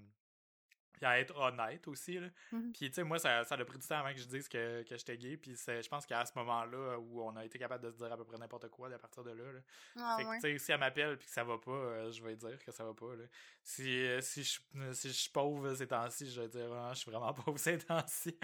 puis 0.92 1.04
à 1.06 1.20
être 1.20 1.36
honnête 1.36 1.86
aussi, 1.86 2.18
là. 2.18 2.28
Mhm. 2.50 2.72
Puis, 2.72 2.88
tu 2.88 2.94
sais, 2.94 3.02
moi, 3.04 3.18
ça, 3.18 3.44
ça 3.44 3.54
a 3.54 3.64
pris 3.64 3.78
du 3.78 3.86
temps 3.86 3.98
avant 3.98 4.12
que 4.12 4.18
je 4.18 4.26
dise 4.26 4.48
que, 4.48 4.82
que 4.82 4.96
j'étais 4.96 5.16
gay, 5.16 5.36
puis 5.36 5.56
c'est- 5.56 5.82
je 5.82 5.88
pense 5.88 6.06
qu'à 6.06 6.24
ce 6.24 6.32
moment-là, 6.36 6.98
où 6.98 7.22
on 7.22 7.36
a 7.36 7.44
été 7.44 7.58
capable 7.58 7.84
de 7.84 7.90
se 7.90 7.96
dire 7.98 8.12
à 8.12 8.16
peu 8.16 8.24
près 8.24 8.36
n'importe 8.38 8.68
quoi 8.68 8.92
à 8.92 8.98
partir 8.98 9.22
de 9.22 9.30
là, 9.30 9.52
là, 9.52 9.60
Ah, 9.96 10.16
fait 10.18 10.24
que, 10.24 10.28
ouais. 10.30 10.36
tu 10.36 10.42
sais, 10.42 10.58
si 10.58 10.72
elle 10.72 10.80
m'appelle 10.80 11.16
puis 11.18 11.26
que 11.26 11.32
ça 11.32 11.44
va 11.44 11.58
pas, 11.58 11.70
euh, 11.70 12.10
je 12.10 12.22
vais 12.22 12.34
dire 12.36 12.58
que 12.64 12.72
ça 12.72 12.84
va 12.84 12.94
pas, 12.94 13.14
là. 13.14 13.24
Si, 13.62 13.88
euh, 14.06 14.20
si, 14.20 14.42
je, 14.44 14.60
euh, 14.76 14.92
si 14.92 15.08
je 15.08 15.14
suis 15.14 15.30
pauvre 15.30 15.72
ces 15.74 15.86
temps-ci, 15.86 16.30
je 16.30 16.40
vais 16.40 16.48
dire, 16.48 16.72
Ah, 16.72 16.90
je 16.94 16.98
suis 17.00 17.10
vraiment 17.10 17.32
pauvre 17.44 17.58
ces 17.58 17.78
temps-ci. 17.78 18.36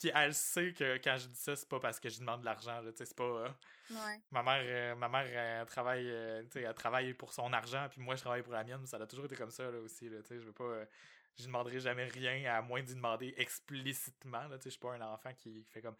Puis 0.00 0.10
elle 0.14 0.34
sait 0.34 0.72
que 0.72 0.98
quand 0.98 1.16
je 1.18 1.26
dis 1.28 1.36
ça, 1.36 1.56
c'est 1.56 1.68
pas 1.68 1.80
parce 1.80 1.98
que 1.98 2.08
je 2.10 2.18
demande 2.20 2.40
de 2.40 2.44
l'argent, 2.44 2.80
là. 2.82 2.90
Tu 2.92 2.98
sais, 2.98 3.06
c'est 3.06 3.16
pas. 3.16 3.24
euh, 3.24 3.48
Ouais. 3.90 4.20
ma 4.32 4.42
mère, 4.42 4.62
euh, 4.64 4.94
ma 4.96 5.08
mère 5.08 5.26
elle 5.26 5.64
travaille, 5.66 6.10
euh, 6.10 6.42
tu 6.44 6.48
sais, 6.58 6.62
elle 6.62 6.74
travaille 6.74 7.14
pour 7.14 7.32
son 7.32 7.52
argent, 7.52 7.86
puis 7.90 8.00
moi, 8.00 8.16
je 8.16 8.20
travaille 8.20 8.42
pour 8.42 8.52
la 8.52 8.64
mienne. 8.64 8.84
Ça 8.86 8.96
a 8.96 9.06
toujours 9.06 9.26
été 9.26 9.36
comme 9.36 9.50
ça, 9.52 9.70
là, 9.70 9.78
aussi, 9.78 10.08
là. 10.08 10.20
Tu 10.22 10.28
sais, 10.28 10.40
je 10.40 10.44
veux 10.46 10.52
pas. 10.52 10.64
euh, 10.64 10.84
je 11.38 11.44
demanderai 11.44 11.78
jamais 11.80 12.06
rien 12.06 12.54
à 12.56 12.62
moins 12.62 12.82
d'y 12.82 12.94
demander 12.94 13.34
explicitement, 13.36 14.48
là. 14.48 14.56
Tu 14.58 14.64
sais, 14.64 14.70
je 14.70 14.70
suis 14.70 14.80
pas 14.80 14.94
un 14.94 15.00
enfant 15.02 15.32
qui 15.34 15.62
fait 15.70 15.82
comme 15.82 15.96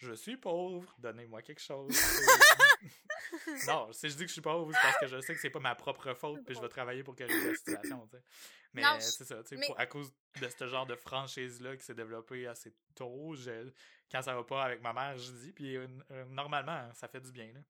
je 0.00 0.12
suis 0.14 0.36
pauvre, 0.36 0.94
donnez-moi 0.98 1.42
quelque 1.42 1.60
chose. 1.60 1.90
non, 3.66 3.92
si 3.92 4.08
je 4.08 4.14
dis 4.14 4.22
que 4.22 4.28
je 4.28 4.32
suis 4.32 4.40
pauvre, 4.40 4.72
c'est 4.72 4.80
parce 4.80 4.98
que 4.98 5.06
je 5.06 5.20
sais 5.20 5.34
que 5.34 5.40
c'est 5.40 5.50
pas 5.50 5.60
ma 5.60 5.74
propre 5.74 6.14
faute, 6.14 6.44
puis 6.44 6.54
je 6.54 6.60
vais 6.60 6.68
travailler 6.68 7.02
pour 7.02 7.14
corriger 7.14 7.48
la 7.48 7.54
situation. 7.54 8.08
Mais 8.72 8.82
c'est 9.00 9.24
ça, 9.24 9.42
tu 9.42 9.58
sais, 9.58 9.74
à 9.76 9.86
cause 9.86 10.12
de 10.40 10.48
ce 10.48 10.66
genre 10.66 10.86
de 10.86 10.94
franchise-là 10.94 11.76
qui 11.76 11.84
s'est 11.84 11.94
développé 11.94 12.46
assez 12.46 12.72
tôt, 12.94 13.34
quand 14.10 14.22
ça 14.22 14.34
va 14.34 14.42
pas 14.42 14.64
avec 14.64 14.80
ma 14.80 14.92
mère, 14.92 15.18
je 15.18 15.32
dis, 15.32 15.52
puis 15.52 15.76
euh, 15.76 15.86
normalement, 16.28 16.88
ça 16.94 17.08
fait 17.08 17.20
du 17.20 17.32
bien, 17.32 17.52
là. 17.52 17.60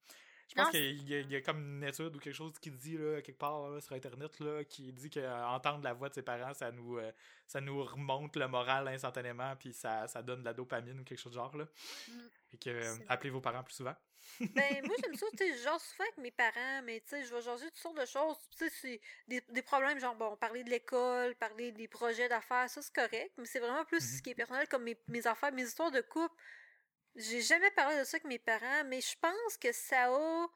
Je 0.51 0.57
pense 0.57 0.71
qu'il 0.71 1.09
y, 1.09 1.37
a 1.37 1.41
comme 1.43 1.77
une 1.77 1.85
étude 1.85 2.17
ou 2.17 2.19
quelque 2.19 2.35
chose 2.35 2.59
qui 2.61 2.73
dit 2.73 2.97
là, 2.99 3.23
quelque 3.23 3.39
part 3.39 3.81
sur 3.81 3.95
internet 3.95 4.41
là, 4.41 4.65
qui 4.65 4.93
dit 4.93 5.09
qu'entendre 5.09 5.85
la 5.85 5.93
voix 5.93 6.09
de 6.09 6.15
ses 6.15 6.23
parents, 6.23 6.53
ça 6.55 6.73
nous 6.73 6.99
euh, 6.99 7.13
ça 7.47 7.61
nous 7.61 7.85
remonte 7.85 8.35
le 8.35 8.49
moral 8.49 8.89
instantanément 8.89 9.55
puis 9.57 9.73
ça, 9.73 10.09
ça 10.09 10.23
donne 10.23 10.41
de 10.41 10.45
la 10.45 10.53
dopamine 10.53 10.99
ou 10.99 11.05
quelque 11.05 11.21
chose 11.21 11.33
de 11.33 11.39
genre 11.39 11.57
là. 11.57 11.67
Mm. 12.09 12.59
que 12.61 12.71
euh, 12.71 12.97
appelez 13.09 13.31
vos 13.31 13.41
parents 13.41 13.63
plus 13.63 13.75
souvent. 13.75 13.95
ben 14.41 14.85
moi 14.85 14.97
j'aime 15.03 15.15
ça, 15.15 15.27
tu 15.31 15.39
sais, 15.39 15.63
genre 15.63 15.81
souvent 15.81 16.05
avec 16.05 16.19
mes 16.19 16.33
parents, 16.33 16.83
mais 16.85 17.01
tu 17.01 17.11
sais, 17.11 17.25
je 17.25 17.33
vais 17.33 17.43
jaser 17.43 17.67
toutes 17.67 17.77
sortes 17.77 18.01
de 18.01 18.07
choses, 18.07 18.37
tu 18.51 18.59
sais, 18.59 18.71
c'est 18.71 19.01
des, 19.29 19.41
des, 19.49 19.63
problèmes 19.63 20.01
genre 20.01 20.17
bon, 20.17 20.37
parler 20.37 20.65
de 20.65 20.71
l'école, 20.71 21.37
parler 21.37 21.71
des 21.71 21.87
projets 21.87 22.29
d'affaires, 22.29 22.69
ça 22.69 22.83
c'est 22.83 22.95
correct, 22.95 23.33
mais 23.39 23.47
c'est 23.47 23.61
vraiment 23.61 23.85
plus 23.85 23.99
mm-hmm. 23.99 24.17
ce 24.17 24.23
qui 24.23 24.31
est 24.31 24.35
personnel 24.35 24.69
comme 24.69 24.83
mes, 24.83 24.99
mes 25.07 25.27
affaires, 25.27 25.53
mes 25.53 25.63
histoires 25.63 25.93
de 25.93 26.01
couple 26.01 26.35
j'ai 27.17 27.41
jamais 27.41 27.71
parlé 27.73 27.99
de 27.99 28.05
ça 28.05 28.17
avec 28.17 28.25
mes 28.25 28.39
parents, 28.39 28.85
mais 28.87 29.01
je 29.01 29.17
pense 29.21 29.57
que 29.61 29.73
ça 29.73 30.07
a. 30.07 30.47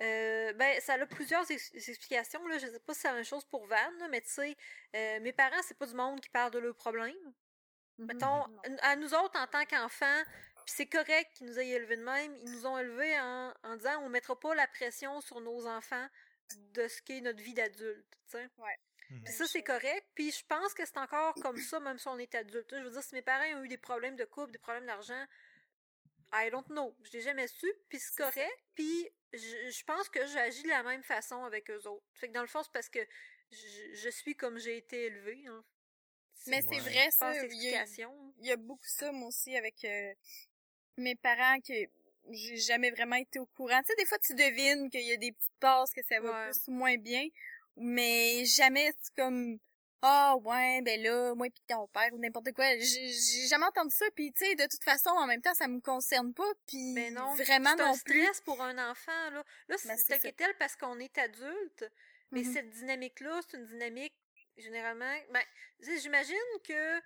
Euh, 0.00 0.52
ben, 0.54 0.80
ça 0.80 0.94
a 0.94 1.06
plusieurs 1.06 1.50
explications. 1.50 2.46
Là. 2.46 2.58
Je 2.58 2.68
sais 2.68 2.80
pas 2.80 2.94
si 2.94 3.00
c'est 3.00 3.08
la 3.08 3.14
même 3.14 3.24
chose 3.24 3.44
pour 3.44 3.66
Van, 3.66 4.08
mais 4.10 4.22
tu 4.22 4.30
sais, 4.30 4.56
euh, 4.96 5.20
mes 5.20 5.32
parents, 5.32 5.60
c'est 5.62 5.76
pas 5.76 5.86
du 5.86 5.94
monde 5.94 6.20
qui 6.20 6.30
parle 6.30 6.50
de 6.52 6.58
leurs 6.58 6.74
problèmes. 6.74 7.14
Mm-hmm. 7.98 8.06
Mettons, 8.06 8.44
à 8.82 8.96
nous 8.96 9.12
autres, 9.12 9.38
en 9.38 9.46
tant 9.46 9.64
qu'enfants, 9.66 10.22
puis 10.64 10.74
c'est 10.74 10.86
correct 10.86 11.30
qu'ils 11.34 11.48
nous 11.48 11.58
aient 11.58 11.68
élevés 11.68 11.98
de 11.98 12.04
même, 12.04 12.34
ils 12.44 12.50
nous 12.50 12.66
ont 12.66 12.78
élevés 12.78 13.18
en, 13.20 13.52
en 13.62 13.76
disant 13.76 14.02
on 14.02 14.08
mettra 14.08 14.38
pas 14.38 14.54
la 14.54 14.66
pression 14.68 15.20
sur 15.20 15.40
nos 15.42 15.66
enfants 15.66 16.06
de 16.72 16.88
ce 16.88 17.02
qu'est 17.02 17.20
notre 17.20 17.42
vie 17.42 17.54
d'adulte, 17.54 18.06
tu 18.24 18.38
sais. 18.38 18.48
Ouais. 18.56 18.78
Mm-hmm. 19.10 19.24
Puis 19.24 19.32
ça, 19.34 19.46
c'est 19.48 19.62
correct. 19.62 20.06
Puis 20.14 20.30
je 20.30 20.44
pense 20.46 20.72
que 20.72 20.86
c'est 20.86 20.98
encore 20.98 21.34
comme 21.42 21.58
ça, 21.58 21.78
même 21.80 21.98
si 21.98 22.08
on 22.08 22.18
est 22.18 22.34
adulte. 22.34 22.74
Je 22.74 22.82
veux 22.82 22.90
dire, 22.90 23.02
si 23.02 23.14
mes 23.14 23.22
parents 23.22 23.44
ont 23.58 23.64
eu 23.64 23.68
des 23.68 23.76
problèmes 23.76 24.16
de 24.16 24.24
couple, 24.24 24.52
des 24.52 24.58
problèmes 24.58 24.86
d'argent, 24.86 25.26
I 26.32 26.50
don't 26.50 26.66
know. 26.68 26.94
Je 27.02 27.12
l'ai 27.12 27.20
jamais 27.22 27.48
su, 27.48 27.66
puis 27.88 27.98
c'est 27.98 28.16
correct. 28.16 28.64
Puis 28.74 29.08
je, 29.32 29.84
pense 29.84 30.08
que 30.08 30.24
j'agis 30.26 30.62
de 30.62 30.68
la 30.68 30.82
même 30.82 31.02
façon 31.02 31.44
avec 31.44 31.70
eux 31.70 31.86
autres. 31.86 32.04
Fait 32.14 32.28
que 32.28 32.32
dans 32.32 32.42
le 32.42 32.46
fond, 32.46 32.62
c'est 32.62 32.72
parce 32.72 32.88
que 32.88 33.00
je, 33.50 34.10
suis 34.10 34.34
comme 34.36 34.58
j'ai 34.58 34.76
été 34.76 35.06
élevée. 35.06 35.44
Hein. 35.48 35.64
Mais 36.46 36.62
c'est 36.62 36.78
vrai, 36.78 37.10
ça. 37.10 37.34
Il 37.44 37.62
y, 37.62 37.74
a, 37.74 37.84
il 38.38 38.46
y, 38.46 38.52
a 38.52 38.56
beaucoup 38.56 38.86
ça, 38.86 39.12
moi 39.12 39.28
aussi, 39.28 39.56
avec 39.56 39.84
euh, 39.84 40.12
mes 40.96 41.14
parents 41.16 41.60
que 41.60 41.74
j'ai 42.30 42.56
jamais 42.56 42.90
vraiment 42.90 43.16
été 43.16 43.38
au 43.38 43.46
courant. 43.46 43.80
Tu 43.80 43.86
sais, 43.88 43.96
des 43.96 44.06
fois, 44.06 44.18
tu 44.18 44.34
devines 44.34 44.88
qu'il 44.90 45.06
y 45.06 45.12
a 45.12 45.16
des 45.16 45.32
petites 45.32 45.58
passes 45.58 45.92
que 45.92 46.02
ça 46.08 46.20
va 46.20 46.46
plus 46.46 46.68
ou 46.68 46.72
moins 46.72 46.96
bien, 46.96 47.26
mais 47.76 48.44
jamais, 48.44 48.92
comme 49.16 49.58
ah 50.02 50.36
ouais 50.44 50.80
ben 50.82 51.02
là 51.02 51.34
moi 51.34 51.48
puis 51.50 51.62
ton 51.66 51.86
père 51.88 52.08
ou 52.12 52.18
n'importe 52.18 52.52
quoi 52.52 52.64
j'ai 52.78 53.46
jamais 53.48 53.66
entendu 53.66 53.94
ça 53.94 54.06
puis 54.14 54.32
tu 54.32 54.46
sais 54.46 54.54
de 54.54 54.64
toute 54.64 54.82
façon 54.82 55.10
en 55.10 55.26
même 55.26 55.42
temps 55.42 55.54
ça 55.54 55.68
me 55.68 55.80
concerne 55.80 56.32
pas 56.32 56.50
puis 56.66 56.94
ben 56.94 57.12
non, 57.12 57.34
vraiment 57.34 57.74
non 57.76 57.86
un 57.86 57.94
stress 57.94 58.40
pour 58.40 58.62
un 58.62 58.90
enfant 58.90 59.30
là 59.30 59.44
là 59.68 59.76
ben, 59.84 59.96
c'est 59.96 60.36
tel 60.36 60.54
parce 60.58 60.76
qu'on 60.76 60.98
est 61.00 61.16
adulte 61.18 61.90
mais 62.30 62.42
mm-hmm. 62.42 62.52
cette 62.52 62.70
dynamique 62.70 63.20
là 63.20 63.40
c'est 63.46 63.58
une 63.58 63.66
dynamique 63.66 64.14
généralement 64.56 65.14
ben 65.32 65.42
j'imagine 65.80 66.36
que 66.64 67.00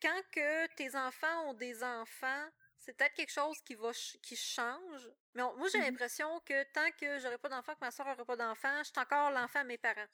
quand 0.00 0.22
que 0.32 0.74
tes 0.74 0.96
enfants 0.96 1.50
ont 1.50 1.54
des 1.54 1.84
enfants 1.84 2.48
c'est 2.78 2.96
peut-être 2.96 3.14
quelque 3.14 3.32
chose 3.32 3.60
qui 3.66 3.74
va 3.74 3.90
qui 4.22 4.36
change 4.36 5.10
mais 5.34 5.42
moi 5.42 5.68
j'ai 5.70 5.78
mm-hmm. 5.78 5.82
l'impression 5.82 6.40
que 6.40 6.62
tant 6.72 6.90
que 6.98 7.18
j'aurais 7.18 7.38
pas 7.38 7.50
d'enfant 7.50 7.74
que 7.74 7.80
ma 7.82 7.90
soeur 7.90 8.06
aurait 8.06 8.24
pas 8.24 8.36
d'enfant 8.36 8.78
je 8.78 8.84
suis 8.84 8.92
encore 8.96 9.30
l'enfant 9.30 9.60
à 9.60 9.64
mes 9.64 9.78
parents 9.78 10.08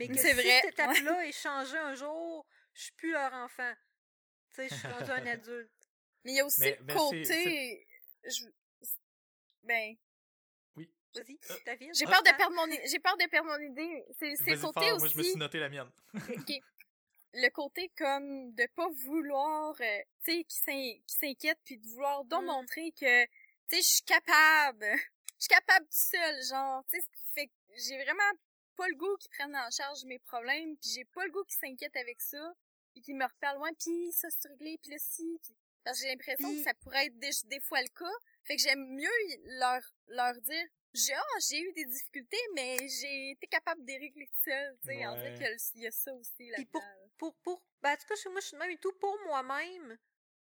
mais 0.00 0.08
que 0.08 0.18
si 0.18 0.34
cette 0.34 0.64
étape-là 0.64 1.26
est 1.26 1.32
changée 1.32 1.76
un 1.76 1.94
jour, 1.94 2.46
je 2.72 2.82
suis 2.84 2.92
plus 2.92 3.12
leur 3.12 3.32
enfant. 3.34 3.72
Tu 4.48 4.56
sais, 4.56 4.68
je 4.70 4.74
suis 4.74 4.86
un 4.88 5.26
adulte. 5.26 5.70
Mais 6.24 6.32
il 6.32 6.36
y 6.36 6.40
a 6.40 6.46
aussi 6.46 6.62
le 6.62 6.94
côté... 6.94 7.86
Je... 8.24 8.46
Ben... 9.62 9.94
Oui. 10.76 10.90
Vas-y, 11.14 11.38
euh, 11.50 11.54
David. 11.66 11.90
J'ai 11.94 12.06
peur 12.06 12.22
de 12.22 12.36
perdre 12.36 12.54
mon 12.54 12.66
j'ai 12.86 12.98
peur 12.98 13.16
de 13.18 13.26
perdre 13.26 13.48
mon 13.50 13.58
idée. 13.58 14.04
C'est 14.18 14.30
le 14.30 14.60
côté 14.60 14.90
aussi... 14.92 15.00
Moi, 15.00 15.08
je 15.08 15.18
me 15.18 15.22
suis 15.22 15.36
noté 15.36 15.58
la 15.58 15.68
mienne. 15.68 15.90
OK. 16.14 16.52
Le 17.32 17.48
côté 17.50 17.92
comme 17.96 18.52
de 18.54 18.66
pas 18.74 18.88
vouloir, 19.04 19.76
euh, 19.80 19.98
tu 20.24 20.44
sais, 20.50 20.98
qui 21.06 21.14
s'inquiète 21.14 21.60
puis 21.64 21.78
de 21.78 21.86
vouloir 21.86 22.24
donc 22.24 22.42
mm. 22.42 22.46
montrer 22.46 22.90
que, 22.90 23.24
tu 23.24 23.30
sais, 23.68 23.82
je 23.82 23.88
suis 23.88 24.02
capable. 24.02 24.86
Je 25.38 25.44
suis 25.44 25.54
capable 25.54 25.86
tout 25.86 25.92
seul, 25.92 26.44
genre, 26.50 26.84
tu 26.90 27.00
sais, 27.00 27.06
fait 27.32 27.50
j'ai 27.78 28.02
vraiment 28.02 28.30
pas 28.76 28.88
le 28.88 28.94
goût 28.94 29.16
qu'ils 29.18 29.30
prennent 29.30 29.56
en 29.56 29.70
charge 29.70 30.04
mes 30.04 30.18
problèmes, 30.18 30.76
puis 30.76 30.90
j'ai 30.90 31.04
pas 31.04 31.24
le 31.24 31.32
goût 31.32 31.44
qu'ils 31.44 31.58
s'inquiètent 31.58 31.96
avec 31.96 32.20
ça, 32.20 32.54
puis 32.92 33.02
qu'ils 33.02 33.16
me 33.16 33.24
reparlent 33.24 33.58
loin, 33.58 33.70
puis 33.78 34.12
ça 34.12 34.28
c'est 34.30 34.48
réglé, 34.48 34.78
puis 34.82 34.92
là 34.92 34.98
si, 34.98 35.40
parce 35.84 35.98
que 35.98 36.04
j'ai 36.04 36.10
l'impression 36.10 36.54
que 36.54 36.62
ça 36.62 36.74
pourrait 36.74 37.06
être 37.06 37.18
des, 37.18 37.60
fois 37.60 37.80
le 37.80 37.88
cas. 37.88 38.16
Fait 38.44 38.56
que 38.56 38.62
j'aime 38.62 38.86
mieux 38.94 39.08
leur 39.58 39.82
leur 40.08 40.34
dire 40.40 40.66
j'ai 40.92 41.14
ah, 41.14 41.38
j'ai 41.48 41.60
eu 41.60 41.72
des 41.72 41.84
difficultés 41.84 42.40
mais 42.54 42.76
j'ai 42.88 43.30
été 43.30 43.46
capable 43.46 43.84
de 43.84 43.92
régler 43.92 44.28
seul, 44.44 44.76
tu 44.82 44.88
sais, 44.88 45.06
en 45.06 45.16
fait 45.16 45.34
qu'il 45.72 45.82
y 45.82 45.86
a 45.86 45.90
ça 45.90 46.12
aussi 46.14 46.50
là. 46.50 46.58
pour 46.72 46.82
pour 47.16 47.34
pour 47.42 47.62
ben, 47.82 47.92
en 47.92 47.96
tout 47.96 48.06
cas 48.06 48.30
moi 48.30 48.40
je 48.40 48.46
suis 48.46 48.56
même 48.56 48.70
et 48.70 48.78
tout 48.78 48.92
pour 49.00 49.16
moi-même. 49.26 49.98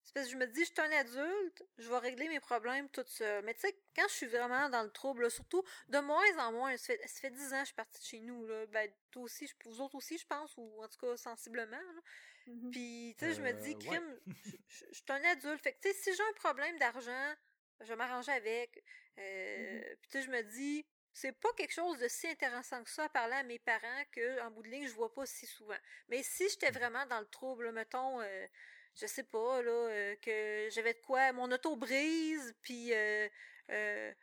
C'est 0.03 0.13
parce 0.13 0.25
que 0.27 0.33
je 0.33 0.37
me 0.37 0.47
dis, 0.47 0.61
je 0.61 0.71
suis 0.71 0.81
un 0.81 0.91
adulte, 0.91 1.63
je 1.77 1.89
vais 1.89 1.97
régler 1.97 2.27
mes 2.27 2.39
problèmes 2.39 2.89
toute 2.89 3.07
seule. 3.07 3.43
Mais 3.45 3.53
tu 3.53 3.61
sais, 3.61 3.75
quand 3.95 4.07
je 4.09 4.13
suis 4.13 4.25
vraiment 4.25 4.67
dans 4.69 4.83
le 4.83 4.89
trouble, 4.89 5.29
surtout 5.29 5.63
de 5.89 5.99
moins 5.99 6.37
en 6.39 6.51
moins, 6.51 6.75
ça 6.77 6.87
fait, 6.87 7.07
ça 7.07 7.19
fait 7.21 7.29
10 7.29 7.53
ans 7.53 7.57
que 7.57 7.59
je 7.59 7.65
suis 7.65 7.75
partie 7.75 7.99
de 7.99 8.05
chez 8.05 8.19
nous, 8.19 8.45
là. 8.47 8.65
Ben, 8.67 8.91
toi 9.11 9.23
aussi, 9.23 9.47
vous 9.65 9.79
autres 9.81 9.95
aussi, 9.95 10.17
je 10.17 10.25
pense, 10.25 10.53
ou 10.57 10.81
en 10.81 10.87
tout 10.87 10.97
cas 10.99 11.15
sensiblement. 11.17 11.71
Là. 11.77 12.01
Mm-hmm. 12.47 12.71
Puis, 12.71 13.15
tu 13.17 13.25
sais, 13.25 13.33
je 13.33 13.41
me 13.41 13.53
dis, 13.53 13.73
euh, 13.73 13.79
crime, 13.79 14.19
je, 14.67 14.85
suis 14.91 15.03
un 15.09 15.23
adulte. 15.23 15.61
Fait 15.61 15.73
que, 15.73 15.79
tu 15.81 15.89
sais, 15.89 15.93
si 15.93 16.15
j'ai 16.15 16.23
un 16.23 16.33
problème 16.33 16.77
d'argent, 16.79 17.33
je 17.81 17.87
vais 17.87 17.95
m'arranger 17.95 18.31
avec. 18.31 18.83
Euh, 19.17 19.21
mm-hmm. 19.21 19.97
Puis, 20.01 20.09
tu 20.09 20.17
sais, 20.17 20.21
je 20.23 20.31
me 20.31 20.41
dis, 20.41 20.85
c'est 21.13 21.33
pas 21.33 21.51
quelque 21.57 21.73
chose 21.73 21.99
de 21.99 22.07
si 22.07 22.27
intéressant 22.27 22.83
que 22.83 22.89
ça 22.89 23.03
à 23.05 23.09
parler 23.09 23.35
à 23.35 23.43
mes 23.43 23.59
parents 23.59 24.03
que, 24.11 24.41
en 24.41 24.51
bout 24.51 24.63
de 24.63 24.69
ligne, 24.69 24.87
je 24.87 24.93
vois 24.93 25.13
pas 25.13 25.25
si 25.25 25.45
souvent. 25.45 25.77
Mais 26.09 26.23
si 26.23 26.47
j'étais 26.49 26.71
mm. 26.71 26.75
vraiment 26.75 27.05
dans 27.07 27.19
le 27.19 27.27
trouble, 27.27 27.71
mettons, 27.71 28.21
euh, 28.21 28.47
je 28.95 29.05
sais 29.07 29.23
pas, 29.23 29.61
là, 29.61 29.71
euh, 29.71 30.15
que 30.21 30.69
j'avais 30.71 30.93
de 30.93 31.01
quoi, 31.01 31.31
mon 31.33 31.51
auto 31.51 31.75
brise, 31.75 32.53
puis 32.61 32.93
euh, 32.93 33.27
euh, 33.69 34.13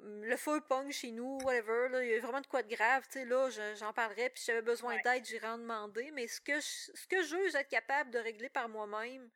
le 0.00 0.36
feu 0.36 0.60
pogne 0.68 0.92
chez 0.92 1.10
nous, 1.12 1.38
whatever, 1.42 1.88
là, 1.90 2.04
il 2.04 2.10
y 2.10 2.14
a 2.14 2.20
vraiment 2.20 2.40
de 2.40 2.46
quoi 2.46 2.62
de 2.62 2.74
grave, 2.74 3.04
tu 3.06 3.20
sais, 3.20 3.24
là, 3.24 3.48
j'en 3.74 3.92
parlerais, 3.92 4.30
puis 4.30 4.40
si 4.40 4.46
j'avais 4.46 4.62
besoin 4.62 4.98
d'aide, 5.04 5.24
j'irais 5.24 5.48
en 5.48 5.58
demander, 5.58 6.10
mais 6.10 6.26
ce 6.26 6.40
que 6.40 6.56
je, 6.56 6.92
ce 6.94 7.06
que 7.06 7.22
je 7.22 7.36
veux 7.36 7.56
être 7.56 7.68
capable 7.68 8.10
de 8.10 8.18
régler 8.18 8.48
par 8.48 8.68
moi-même, 8.68 9.30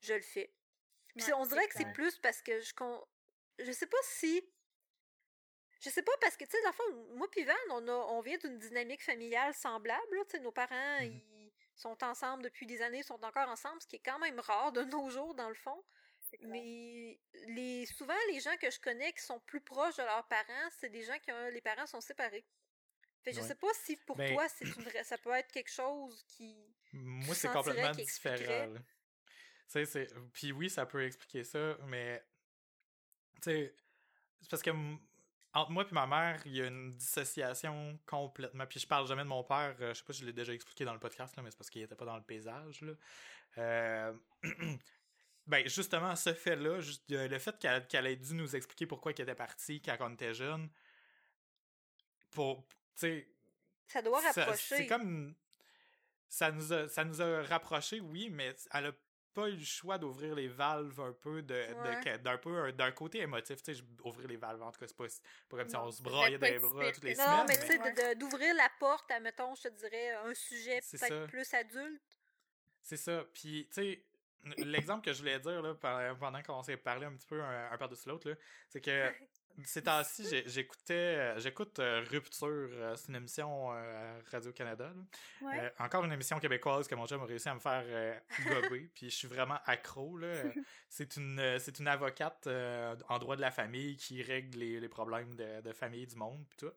je 0.00 0.14
le 0.14 0.22
fais. 0.22 0.52
Puis 1.16 1.32
on 1.34 1.44
dirait 1.44 1.66
que 1.68 1.74
c'est 1.74 1.92
plus 1.92 2.18
parce 2.18 2.40
que 2.40 2.58
je, 2.60 2.72
je 3.58 3.72
sais 3.72 3.86
pas 3.86 3.98
si 4.02 4.42
je 5.80 5.90
sais 5.90 6.02
pas 6.02 6.12
parce 6.20 6.36
que 6.36 6.44
tu 6.44 6.50
sais 6.52 6.62
dans 6.62 7.16
moi 7.16 7.28
puis 7.30 7.44
Van 7.44 7.52
on 7.70 7.88
a 7.88 7.92
on 7.92 8.20
vient 8.20 8.38
d'une 8.38 8.58
dynamique 8.58 9.02
familiale 9.02 9.52
semblable 9.52 10.16
tu 10.28 10.36
sais 10.36 10.38
nos 10.38 10.52
parents 10.52 11.00
mmh 11.00 11.04
ils 11.04 11.31
sont 11.74 12.02
ensemble 12.04 12.42
depuis 12.42 12.66
des 12.66 12.82
années, 12.82 13.02
sont 13.02 13.22
encore 13.24 13.48
ensemble, 13.48 13.80
ce 13.80 13.86
qui 13.86 13.96
est 13.96 14.02
quand 14.04 14.18
même 14.18 14.38
rare 14.40 14.72
de 14.72 14.82
nos 14.82 15.08
jours 15.10 15.34
dans 15.34 15.48
le 15.48 15.54
fond. 15.54 15.82
Mais 16.40 17.18
les 17.48 17.84
souvent 17.86 18.14
les 18.30 18.40
gens 18.40 18.56
que 18.56 18.70
je 18.70 18.80
connais 18.80 19.12
qui 19.12 19.22
sont 19.22 19.40
plus 19.40 19.60
proches 19.60 19.96
de 19.96 20.02
leurs 20.02 20.26
parents, 20.28 20.70
c'est 20.78 20.88
des 20.88 21.02
gens 21.02 21.18
qui 21.18 21.30
ont 21.30 21.48
les 21.50 21.60
parents 21.60 21.86
sont 21.86 22.00
séparés. 22.00 22.46
Fait, 23.22 23.32
je 23.32 23.40
sais 23.40 23.54
pas 23.54 23.68
si 23.74 23.96
pour 23.98 24.16
ben 24.16 24.32
toi 24.32 24.48
c'est 24.48 24.64
une 24.64 25.04
ça 25.04 25.18
peut 25.18 25.30
être 25.32 25.52
quelque 25.52 25.70
chose 25.70 26.24
qui 26.26 26.56
Moi 26.92 27.34
c'est 27.34 27.52
complètement 27.52 27.90
différent. 27.90 28.74
c'est 29.68 30.06
puis 30.32 30.52
oui, 30.52 30.70
ça 30.70 30.86
peut 30.86 31.04
expliquer 31.04 31.44
ça, 31.44 31.76
mais 31.86 32.24
tu 33.42 33.50
sais 33.50 33.76
c'est 34.40 34.50
parce 34.50 34.62
que 34.62 34.70
entre 35.54 35.70
moi 35.70 35.84
et 35.88 35.94
ma 35.94 36.06
mère, 36.06 36.40
il 36.46 36.56
y 36.56 36.62
a 36.62 36.66
une 36.66 36.94
dissociation 36.96 37.98
complètement. 38.06 38.66
Puis 38.66 38.80
je 38.80 38.86
parle 38.86 39.06
jamais 39.06 39.22
de 39.22 39.28
mon 39.28 39.44
père. 39.44 39.76
Euh, 39.80 39.92
je 39.92 39.98
sais 39.98 40.04
pas 40.04 40.12
si 40.12 40.20
je 40.20 40.26
l'ai 40.26 40.32
déjà 40.32 40.52
expliqué 40.52 40.84
dans 40.84 40.94
le 40.94 40.98
podcast, 40.98 41.36
là, 41.36 41.42
mais 41.42 41.50
c'est 41.50 41.58
parce 41.58 41.68
qu'il 41.68 41.82
était 41.82 41.94
pas 41.94 42.06
dans 42.06 42.16
le 42.16 42.22
paysage. 42.22 42.80
Là. 42.80 42.92
Euh... 43.58 44.12
ben, 45.46 45.68
justement, 45.68 46.16
ce 46.16 46.32
fait-là, 46.32 46.78
le 47.08 47.38
fait 47.38 47.58
qu'elle 47.88 48.06
ait 48.06 48.16
dû 48.16 48.34
nous 48.34 48.56
expliquer 48.56 48.86
pourquoi 48.86 49.12
elle 49.12 49.22
était 49.22 49.34
partie 49.34 49.82
quand 49.82 49.96
on 50.00 50.14
était 50.14 50.34
jeune, 50.34 50.70
pour. 52.30 52.66
Tu 52.66 52.74
sais. 52.94 53.28
Ça 53.88 54.00
doit 54.00 54.20
rapprocher. 54.20 54.76
C'est 54.76 54.86
comme. 54.86 55.34
Ça 56.28 56.50
nous, 56.50 56.72
a, 56.72 56.88
ça 56.88 57.04
nous 57.04 57.20
a 57.20 57.42
rapprochés, 57.42 58.00
oui, 58.00 58.30
mais 58.30 58.56
elle 58.72 58.86
a 58.86 58.92
pas 59.34 59.48
eu 59.48 59.56
le 59.56 59.64
choix 59.64 59.98
d'ouvrir 59.98 60.34
les 60.34 60.48
valves 60.48 61.00
un 61.00 61.12
peu 61.12 61.42
de, 61.42 62.18
d'un 62.18 62.38
peu 62.38 62.72
d'un 62.72 62.92
côté 62.92 63.20
émotif 63.20 63.62
tu 63.62 63.74
sais 63.74 63.82
ouvrir 64.04 64.28
les 64.28 64.36
valves 64.36 64.62
en 64.62 64.70
tout 64.70 64.80
cas 64.80 64.86
c'est 64.86 64.96
pas, 64.96 65.06
pas 65.48 65.56
comme 65.58 65.68
si 65.68 65.76
on 65.76 65.90
se 65.90 66.02
broyait 66.02 66.38
dans 66.38 66.46
les 66.46 66.58
bras 66.58 66.92
toutes 66.92 67.04
les 67.04 67.14
semaines 67.14 67.38
non 67.38 67.44
mais 67.48 67.58
tu 67.58 67.66
sais 67.66 68.14
d'ouvrir 68.14 68.54
la 68.54 68.70
porte 68.78 69.10
à 69.10 69.20
mettons 69.20 69.54
je 69.54 69.62
te 69.62 69.68
dirais 69.68 70.10
un 70.10 70.34
sujet 70.34 70.80
peut-être 70.80 71.26
plus 71.26 71.54
adulte. 71.54 72.02
C'est 72.82 72.96
ça. 72.96 73.24
Puis 73.32 73.68
tu 73.72 73.74
sais 73.74 74.04
l'exemple 74.58 75.04
que 75.04 75.12
je 75.12 75.20
voulais 75.20 75.38
dire 75.38 75.62
là, 75.62 75.74
pendant 75.74 76.42
qu'on 76.42 76.62
s'est 76.62 76.76
parlé 76.76 77.06
un 77.06 77.14
petit 77.14 77.26
peu 77.26 77.40
un, 77.40 77.70
un 77.70 77.78
par-dessus 77.78 78.08
l'autre, 78.08 78.36
c'est 78.68 78.80
que 78.80 79.12
ces 79.64 79.82
temps-ci, 79.82 80.24
j'écoutais, 80.46 81.38
j'écoute 81.38 81.78
euh, 81.78 82.04
Rupture, 82.10 82.48
euh, 82.48 82.96
c'est 82.96 83.08
une 83.08 83.16
émission 83.16 83.72
euh, 83.72 84.20
Radio-Canada. 84.30 84.92
encore 85.78 86.04
une 86.04 86.12
émission 86.12 86.38
québécoise 86.38 86.88
que 86.88 86.94
mon 86.94 87.06
chum 87.06 87.20
a 87.20 87.24
réussi 87.24 87.48
à 87.48 87.54
me 87.54 87.60
faire 87.60 87.84
gober, 88.46 88.90
puis 88.94 89.10
je 89.10 89.14
suis 89.14 89.28
vraiment 89.28 89.58
accro. 89.66 90.18
c'est 90.88 91.16
une, 91.16 91.58
c'est 91.58 91.78
une 91.78 91.88
avocate 91.88 92.48
en 93.08 93.18
droit 93.18 93.36
de 93.36 93.40
la 93.40 93.50
famille 93.50 93.96
qui 93.96 94.22
règle 94.22 94.58
les, 94.58 94.88
problèmes 94.88 95.34
de, 95.34 95.72
famille 95.72 96.06
du 96.06 96.16
monde, 96.16 96.44
puis 96.48 96.58
tout. 96.58 96.72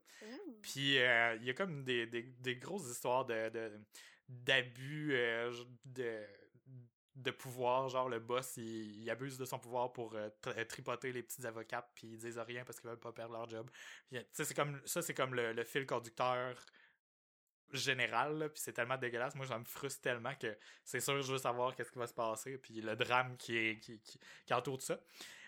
Puis 0.62 0.96
il 0.96 1.44
y 1.44 1.50
a 1.50 1.54
comme 1.54 1.84
des, 1.84 2.06
des, 2.06 2.56
grosses 2.56 2.90
histoires 2.90 3.26
de, 3.26 3.72
d'abus 4.30 5.18
de 5.86 6.26
de 7.16 7.32
pouvoir, 7.32 7.88
genre 7.88 8.10
le 8.10 8.20
boss 8.20 8.58
il, 8.58 9.10
abuse 9.10 9.38
de 9.38 9.46
son 9.46 9.58
pouvoir 9.58 9.94
pour 9.94 10.16
euh, 10.16 10.30
euh, 10.48 10.66
tripoter 10.66 11.14
les 11.14 11.24
petites 11.24 11.46
avocates 11.46 11.90
puis 11.96 12.08
ils 12.08 12.18
disent 12.18 12.38
rien 12.38 12.66
parce 12.66 12.80
qu'ils 12.80 12.90
veulent 12.90 13.00
pas 13.00 13.14
perdre 13.14 13.34
leur 13.34 13.50
job. 13.50 13.70
c'est 14.34 14.54
comme 14.54 14.82
ça 14.86 15.02
c'est 15.02 15.14
comme 15.14 15.34
le, 15.34 15.64
fil 15.64 15.86
conducteur 15.86 16.58
général 17.72 18.50
puis 18.54 18.62
c'est 18.62 18.74
tellement 18.74 18.98
dégueulasse. 18.98 19.36
Moi 19.36 19.48
ça 19.48 19.58
me 19.58 19.64
frustre 19.64 20.02
tellement 20.02 20.36
que 20.36 20.58
c'est 20.84 21.00
sûr 21.00 21.22
je 21.22 21.32
veux 21.32 21.38
savoir 21.38 21.74
qu'est-ce 21.76 21.92
qui 21.92 22.00
va 22.00 22.08
se 22.08 22.14
passer 22.14 22.58
puis 22.58 22.82
le 22.82 22.96
drame 22.98 23.38
qui 23.38 23.58
est 23.58 23.80
qui, 23.80 24.00
qui, 24.00 24.54
entoure 24.54 24.82
ça. 24.82 25.00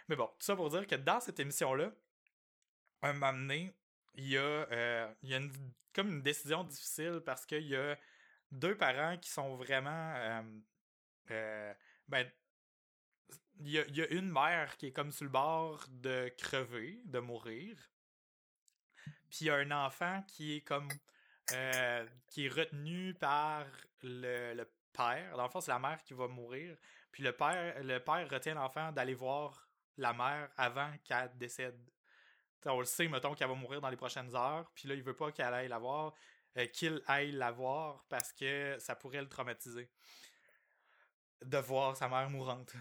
Mais 0.08 0.16
bon, 0.16 0.28
tout 0.28 0.46
ça 0.46 0.56
pour 0.56 0.70
dire 0.70 0.88
que 0.88 0.96
dans 0.96 1.20
cette 1.20 1.40
émission 1.40 1.74
là 1.74 1.92
un 3.02 3.14
moment 3.14 3.34
donné, 3.34 3.74
il 4.16 4.30
y 4.30 4.38
a 4.38 4.42
euh, 4.42 5.14
il 5.22 5.30
y 5.30 5.36
a 5.36 5.42
comme 5.94 6.08
une 6.08 6.22
décision 6.22 6.64
difficile 6.64 7.22
parce 7.26 7.46
qu'il 7.46 7.68
y 7.68 7.76
a 7.76 7.98
deux 8.52 8.78
parents 8.78 9.18
qui 9.18 9.30
sont 9.30 9.56
vraiment 9.56 10.42
ben, 11.28 12.30
il 13.60 13.72
y 13.72 14.02
a, 14.02 14.08
une 14.10 14.30
mère 14.30 14.78
qui 14.78 14.88
est 14.88 14.92
comme 14.92 15.12
sur 15.12 15.26
le 15.26 15.32
bord 15.32 15.86
de 15.90 16.32
crever, 16.38 17.02
de 17.06 17.20
mourir. 17.20 17.78
Puis 19.30 19.40
il 19.42 19.48
y 19.48 19.50
a 19.50 19.56
un 19.56 19.72
enfant 19.72 20.24
qui 20.28 20.58
est 20.58 20.62
comme 20.62 20.88
euh, 21.54 22.06
qui 22.28 22.46
est 22.46 22.50
retenu 22.50 23.14
par 23.14 23.66
le, 24.04 24.54
le 24.54 24.70
père. 24.94 25.38
Dans 25.38 25.44
le 25.44 25.50
fond, 25.50 25.62
c'est 25.62 25.72
la 25.72 25.80
mère 25.80 26.04
qui 26.04 26.14
va 26.14 26.28
mourir. 26.28 26.78
Puis 27.12 27.24
le 27.24 27.32
père, 27.32 27.82
le 27.84 28.00
père 28.00 28.30
retient 28.30 28.54
l'enfant 28.54 28.92
d'aller 28.92 29.14
voir 29.14 29.70
la 29.98 30.14
mère 30.14 30.50
avant 30.58 30.92
qu'elle 31.04 31.32
décède. 31.36 31.80
on 32.66 32.80
le 32.80 32.86
sait, 32.86 33.08
mettons, 33.08 33.34
qu'elle 33.34 33.48
va 33.48 33.56
mourir 33.56 33.82
dans 33.82 33.90
les 33.90 33.98
prochaines 33.98 34.36
heures. 34.36 34.70
Puis 34.76 34.88
là, 34.88 34.96
il 34.96 35.02
veut 35.02 35.16
pas 35.16 35.32
qu'elle 35.32 35.54
aille 35.54 35.68
la 35.68 35.80
voir, 35.80 36.14
euh, 36.58 36.66
qu'il 36.68 37.02
aille 37.08 37.32
la 37.32 37.52
voir 37.52 38.06
parce 38.10 38.34
que 38.34 38.76
ça 38.80 38.96
pourrait 38.96 39.22
le 39.22 39.30
traumatiser 39.30 39.90
de 41.44 41.58
voir 41.58 41.96
sa 41.96 42.08
mère 42.08 42.30
mourante. 42.30 42.74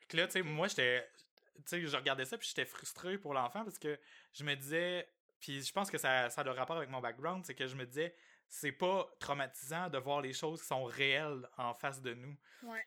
Fait 0.00 0.16
là, 0.16 0.26
tu 0.26 0.32
sais, 0.34 0.42
moi, 0.42 0.68
j'étais. 0.68 1.08
Tu 1.56 1.62
sais, 1.66 1.86
je 1.86 1.96
regardais 1.96 2.24
ça, 2.24 2.38
puis 2.38 2.48
j'étais 2.48 2.64
frustré 2.64 3.18
pour 3.18 3.34
l'enfant 3.34 3.64
parce 3.64 3.78
que 3.78 3.98
je 4.32 4.44
me 4.44 4.54
disais. 4.54 5.08
Puis 5.40 5.62
je 5.62 5.72
pense 5.72 5.90
que 5.90 5.98
ça, 5.98 6.30
ça 6.30 6.40
a 6.40 6.44
le 6.44 6.50
rapport 6.50 6.76
avec 6.76 6.90
mon 6.90 7.00
background, 7.00 7.44
c'est 7.44 7.54
que 7.54 7.66
je 7.66 7.76
me 7.76 7.86
disais, 7.86 8.14
c'est 8.48 8.72
pas 8.72 9.08
traumatisant 9.20 9.88
de 9.88 9.98
voir 9.98 10.20
les 10.20 10.32
choses 10.32 10.60
qui 10.60 10.66
sont 10.66 10.84
réelles 10.84 11.48
en 11.56 11.74
face 11.74 12.00
de 12.00 12.14
nous. 12.14 12.36
Ouais. 12.62 12.84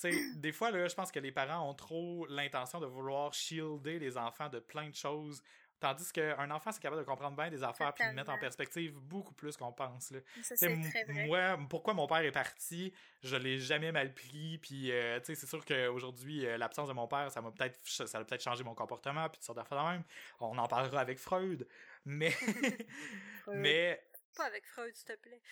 Tu 0.00 0.10
sais, 0.10 0.34
des 0.36 0.52
fois, 0.52 0.70
là, 0.70 0.88
je 0.88 0.94
pense 0.94 1.12
que 1.12 1.18
les 1.18 1.32
parents 1.32 1.68
ont 1.68 1.74
trop 1.74 2.26
l'intention 2.26 2.80
de 2.80 2.86
vouloir 2.86 3.34
shielder 3.34 3.98
les 3.98 4.16
enfants 4.16 4.48
de 4.48 4.58
plein 4.58 4.88
de 4.88 4.94
choses 4.94 5.42
Tandis 5.82 6.12
qu'un 6.12 6.48
enfant, 6.52 6.70
c'est 6.70 6.80
capable 6.80 7.02
de 7.02 7.06
comprendre 7.06 7.36
bien 7.36 7.50
des 7.50 7.64
affaires 7.64 7.92
puis 7.92 8.08
de 8.08 8.12
mettre 8.12 8.30
en 8.30 8.38
perspective 8.38 9.00
beaucoup 9.00 9.34
plus 9.34 9.56
qu'on 9.56 9.72
pense. 9.72 10.12
Là. 10.12 10.20
Ça, 10.40 10.54
c'est 10.54 10.80
très 10.80 11.02
vrai. 11.02 11.26
Moi, 11.26 11.58
pourquoi 11.68 11.92
mon 11.92 12.06
père 12.06 12.18
est 12.18 12.30
parti, 12.30 12.94
je 13.20 13.34
l'ai 13.34 13.58
jamais 13.58 13.90
mal 13.90 14.14
pris. 14.14 14.58
Puis, 14.58 14.92
euh, 14.92 15.18
c'est 15.24 15.34
sûr 15.34 15.64
qu'aujourd'hui, 15.64 16.46
euh, 16.46 16.56
l'absence 16.56 16.86
de 16.86 16.92
mon 16.92 17.08
père, 17.08 17.32
ça 17.32 17.40
m'a 17.40 17.50
peut-être 17.50 17.80
ça 17.82 18.04
a 18.16 18.24
peut-être 18.24 18.44
changé 18.44 18.62
mon 18.62 18.76
comportement 18.76 19.28
puis 19.28 19.42
sortes 19.42 19.58
d'affaires 19.58 19.82
même. 19.82 20.04
On 20.38 20.56
en 20.56 20.68
parlera 20.68 21.00
avec 21.00 21.18
Freud. 21.18 21.66
Mais. 22.04 22.32
mais. 23.48 24.00
Pas 24.36 24.44
avec 24.44 24.64
Freud, 24.64 24.94
s'il 24.94 25.16
te 25.16 25.20
plaît. 25.20 25.42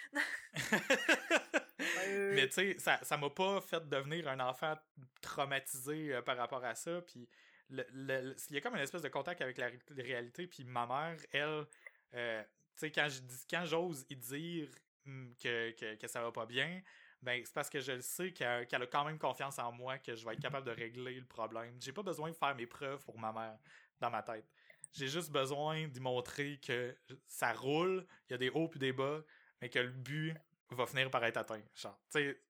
mais 2.37 2.47
tu 2.47 2.55
sais, 2.55 2.78
ça, 2.78 3.01
ça 3.03 3.16
m'a 3.16 3.31
pas 3.31 3.61
fait 3.61 3.89
devenir 3.89 4.28
un 4.28 4.39
enfant 4.39 4.78
traumatisé 5.20 6.14
euh, 6.14 6.22
par 6.22 6.37
rapport 6.37 6.64
à 6.64 6.76
ça. 6.76 7.01
Puis 7.01 7.28
il 7.71 8.55
y 8.55 8.57
a 8.57 8.61
comme 8.61 8.75
une 8.75 8.83
espèce 8.83 9.03
de 9.03 9.09
contact 9.09 9.41
avec 9.41 9.59
la, 9.59 9.71
réalité. 9.97 10.47
Puis 10.47 10.64
ma 10.64 10.87
mère, 10.87 11.16
elle, 11.33 11.66
euh, 12.14 12.43
tu 12.43 12.49
sais, 12.77 12.91
quand 12.91 13.09
je 13.09 13.21
quand 13.49 13.64
j'ose 13.64 14.05
y 14.09 14.16
dire 14.16 14.68
hmm, 15.05 15.33
que, 15.43 15.71
que, 15.73 15.95
que, 15.97 16.07
ça 16.07 16.23
va 16.23 16.33
pas 16.33 16.47
bien, 16.47 16.81
ben 17.23 17.43
c'est 17.45 17.55
parce 17.55 17.71
que 17.71 17.81
je 17.81 17.93
le 17.93 18.01
sais 18.01 18.33
qu'elle 18.33 18.83
a 18.83 18.87
quand 18.87 19.05
même 19.05 19.18
confiance 19.18 19.59
en 19.59 19.73
moi, 19.73 19.99
que 19.99 20.14
je 20.14 20.25
vais 20.25 20.35
être 20.35 20.41
capable 20.41 20.66
de 20.66 20.73
régler 20.73 21.14
le 21.14 21.27
problème. 21.27 21.77
J'ai 21.81 21.93
pas 21.93 22.03
besoin 22.03 22.31
de 22.31 22.37
faire 22.37 22.55
mes 22.55 22.66
preuves 22.66 23.05
pour 23.05 23.18
ma 23.18 23.33
mère 23.33 23.59
dans 24.01 24.11
ma 24.11 24.23
tête. 24.23 24.47
J'ai 24.93 25.09
juste 25.09 25.31
besoin 25.31 25.87
d'y 25.87 26.01
montrer 26.01 26.59
que 26.59 26.97
ça 27.29 27.53
roule, 27.53 28.05
il 28.29 28.33
y 28.33 28.35
a 28.35 28.39
des 28.39 28.51
hauts 28.51 28.68
puis 28.68 28.81
des 28.81 28.93
bas, 28.93 29.23
mais 29.61 29.68
que 29.68 29.79
le 29.79 29.91
but 29.91 30.35
va 30.71 30.87
finir 30.87 31.11
par 31.11 31.23
être 31.25 31.37
atteint. 31.37 31.62
Genre, 31.75 31.99
tu 32.11 32.18
sais, 32.18 32.41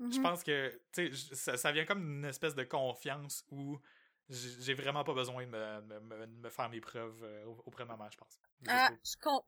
je 0.00 0.04
mm-hmm. 0.04 0.22
pense 0.22 0.42
que 0.42 0.80
ça, 1.32 1.56
ça 1.56 1.70
vient 1.70 1.84
comme 1.84 2.02
une 2.02 2.24
espèce 2.24 2.54
de 2.54 2.64
confiance 2.64 3.44
où 3.50 3.78
j'ai 4.32 4.74
vraiment 4.74 5.04
pas 5.04 5.12
besoin 5.12 5.44
de 5.44 5.50
me, 5.50 6.26
me, 6.26 6.50
faire 6.50 6.68
mes 6.70 6.80
preuves 6.80 7.22
euh, 7.22 7.44
auprès 7.66 7.84
de 7.84 7.88
ma 7.88 7.96
mère, 7.96 8.10
je 8.10 8.16
pense. 8.16 8.38
Ah, 8.68 8.90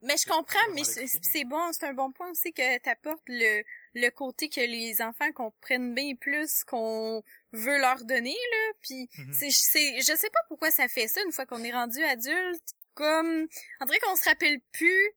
mais 0.03 0.17
je 0.17 0.27
comprends, 0.27 0.73
mais 0.75 0.83
c'est 0.85 1.45
bon, 1.45 1.73
c'est 1.73 1.87
un 1.87 1.95
bon 1.95 2.13
point 2.13 2.31
aussi 2.31 2.53
que 2.53 2.79
tu 2.79 2.89
apportes 2.89 3.23
le, 3.29 3.63
le 3.95 4.11
côté 4.11 4.49
que 4.49 4.61
les 4.61 5.01
enfants 5.01 5.31
comprennent 5.33 5.95
bien 5.95 6.15
plus 6.17 6.65
qu'on 6.65 7.23
veut 7.53 7.79
leur 7.79 8.05
donner, 8.05 8.37
là. 8.53 8.73
Puis, 8.83 9.09
mm-hmm. 9.17 9.51
c'est, 9.51 10.01
je 10.01 10.17
sais 10.17 10.31
pas 10.31 10.41
pourquoi 10.49 10.71
ça 10.71 10.89
fait 10.89 11.09
ça 11.09 11.23
une 11.25 11.33
fois 11.33 11.47
qu'on 11.47 11.63
est 11.63 11.73
rendu 11.73 12.03
adulte. 12.03 12.75
Comme, 12.95 13.49
on 13.81 13.85
dirait 13.87 13.99
qu'on 14.01 14.17
se 14.17 14.29
rappelle 14.29 14.61
plus 14.73 15.11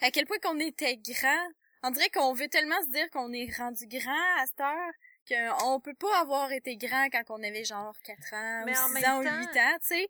à 0.00 0.10
quel 0.10 0.26
point 0.26 0.38
qu'on 0.38 0.60
était 0.60 0.96
grand. 0.96 1.48
On 1.82 1.90
dirait 1.90 2.10
qu'on 2.10 2.32
veut 2.32 2.48
tellement 2.48 2.80
se 2.82 2.90
dire 2.90 3.10
qu'on 3.10 3.32
est 3.32 3.50
rendu 3.56 3.86
grand 3.86 4.40
à 4.40 4.46
cette 4.46 4.60
heure 4.60 4.92
qu'on 5.28 5.80
peut 5.80 5.94
pas 5.94 6.20
avoir 6.20 6.52
été 6.52 6.76
grand 6.76 7.08
quand 7.10 7.24
on 7.30 7.42
avait 7.42 7.64
genre 7.64 7.96
4 8.02 8.34
ans, 8.34 8.64
ou 8.64 8.68
6 8.96 9.06
ans, 9.06 9.18
ou 9.18 9.22
8 9.22 9.28
ans, 9.30 9.78
tu 9.80 9.86
sais. 9.86 10.08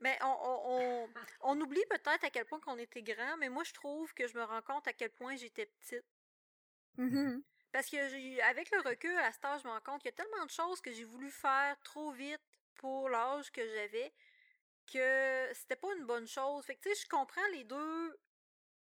Mais 0.00 0.18
on, 0.22 0.36
on, 0.40 1.08
on, 1.42 1.60
oublie 1.60 1.84
peut-être 1.90 2.24
à 2.24 2.30
quel 2.30 2.46
point 2.46 2.58
qu'on 2.60 2.78
était 2.78 3.02
grand, 3.02 3.36
mais 3.38 3.50
moi 3.50 3.64
je 3.64 3.74
trouve 3.74 4.12
que 4.14 4.26
je 4.26 4.34
me 4.34 4.42
rends 4.42 4.62
compte 4.62 4.88
à 4.88 4.94
quel 4.94 5.10
point 5.10 5.36
j'étais 5.36 5.66
petite. 5.66 6.06
Mm-hmm. 6.98 7.42
Parce 7.72 7.88
que 7.88 8.40
avec 8.50 8.70
le 8.70 8.80
recul 8.80 9.16
à 9.18 9.30
cet 9.30 9.44
âge, 9.44 9.60
je 9.62 9.68
me 9.68 9.72
rends 9.72 9.80
compte 9.80 10.00
qu'il 10.00 10.10
y 10.10 10.14
a 10.14 10.16
tellement 10.16 10.44
de 10.44 10.50
choses 10.50 10.80
que 10.80 10.90
j'ai 10.92 11.04
voulu 11.04 11.30
faire 11.30 11.78
trop 11.84 12.10
vite 12.12 12.40
pour 12.76 13.10
l'âge 13.10 13.52
que 13.52 13.62
j'avais 13.62 14.12
que 14.90 15.48
c'était 15.52 15.76
pas 15.76 15.94
une 15.96 16.06
bonne 16.06 16.26
chose. 16.26 16.64
Fait 16.64 16.74
que 16.74 16.80
tu 16.80 16.94
sais, 16.94 17.02
je 17.02 17.08
comprends 17.08 17.46
les 17.52 17.64
deux 17.64 18.18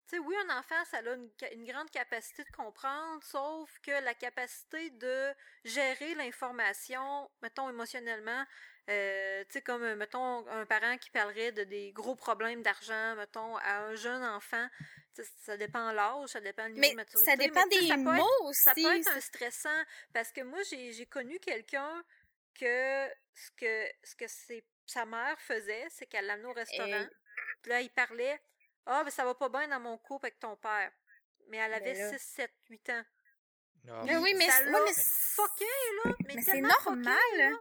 tu 0.08 0.16
sais, 0.16 0.20
oui, 0.20 0.36
un 0.48 0.58
enfant, 0.58 0.84
ça 0.90 0.98
a 0.98 1.54
une, 1.54 1.66
grande 1.66 1.90
capacité 1.90 2.44
de 2.44 2.52
comprendre, 2.52 3.24
sauf 3.24 3.70
que 3.80 3.92
la 4.04 4.14
capacité 4.14 4.90
de 4.92 5.34
gérer 5.64 6.16
l'information, 6.16 7.30
mettons, 7.42 7.70
émotionnellement, 7.70 8.46
euh, 8.90 9.44
tu 9.46 9.54
sais, 9.54 9.62
comme, 9.62 9.84
euh, 9.84 9.96
mettons, 9.96 10.46
un 10.48 10.66
parent 10.66 10.98
qui 10.98 11.12
parlerait 11.12 11.52
de 11.52 11.64
des 11.64 11.92
gros 11.92 12.16
problèmes 12.16 12.62
d'argent, 12.62 13.16
mettons, 13.16 13.56
à 13.58 13.80
un 13.80 13.96
jeune 13.96 14.24
enfant, 14.24 14.68
ça 15.44 15.56
dépend 15.58 15.92
de 15.92 15.96
l'âge, 15.96 16.30
ça 16.30 16.42
dépend 16.42 16.68
du 16.68 16.74
niveau 16.74 16.92
de 16.92 16.96
maturité. 16.96 17.32
ça 17.32 17.38
dépend 17.38 17.66
des 17.68 17.96
mots 17.98 18.46
aussi. 18.46 18.64
Ça 18.64 18.74
peut 18.74 18.98
être 18.98 19.16
un 19.16 19.22
stressant, 19.22 19.84
parce 20.14 20.32
que 20.32 20.42
moi, 20.42 20.60
j'ai 20.64 21.06
connu 21.06 21.40
quelqu'un 21.40 22.04
que 22.60 23.08
ce 23.34 23.52
que 23.56 23.88
ce 24.04 24.16
que 24.16 24.26
sa 24.86 25.06
mère 25.06 25.40
faisait, 25.42 25.88
c'est 25.90 26.06
qu'elle 26.06 26.26
l'amenait 26.26 26.50
au 26.50 26.54
restaurant, 26.54 27.08
puis 27.62 27.72
là, 27.72 27.82
il 27.82 27.90
parlait 27.92 28.42
ah, 28.86 29.04
ben 29.04 29.10
ça 29.10 29.26
va 29.26 29.36
pas 29.36 29.50
bien 29.50 29.68
dans 29.68 29.80
mon 29.80 29.98
couple 29.98 30.28
avec 30.28 30.40
ton 30.40 30.56
père. 30.58 30.92
Mais 31.48 31.58
elle 31.58 31.74
avait 31.74 32.10
6, 32.18 32.20
7, 32.20 32.52
8 32.70 32.90
ans. 32.90 33.04
Ah 33.90 34.04
mais 34.06 34.18
oui, 34.18 34.34
mais 34.36 34.50
c'est 34.50 34.66
mais... 34.66 34.94
fucké, 34.96 35.66
là. 36.04 36.12
Mais, 36.28 36.36
mais 36.36 36.42
c'est 36.42 36.62
normal. 36.62 37.60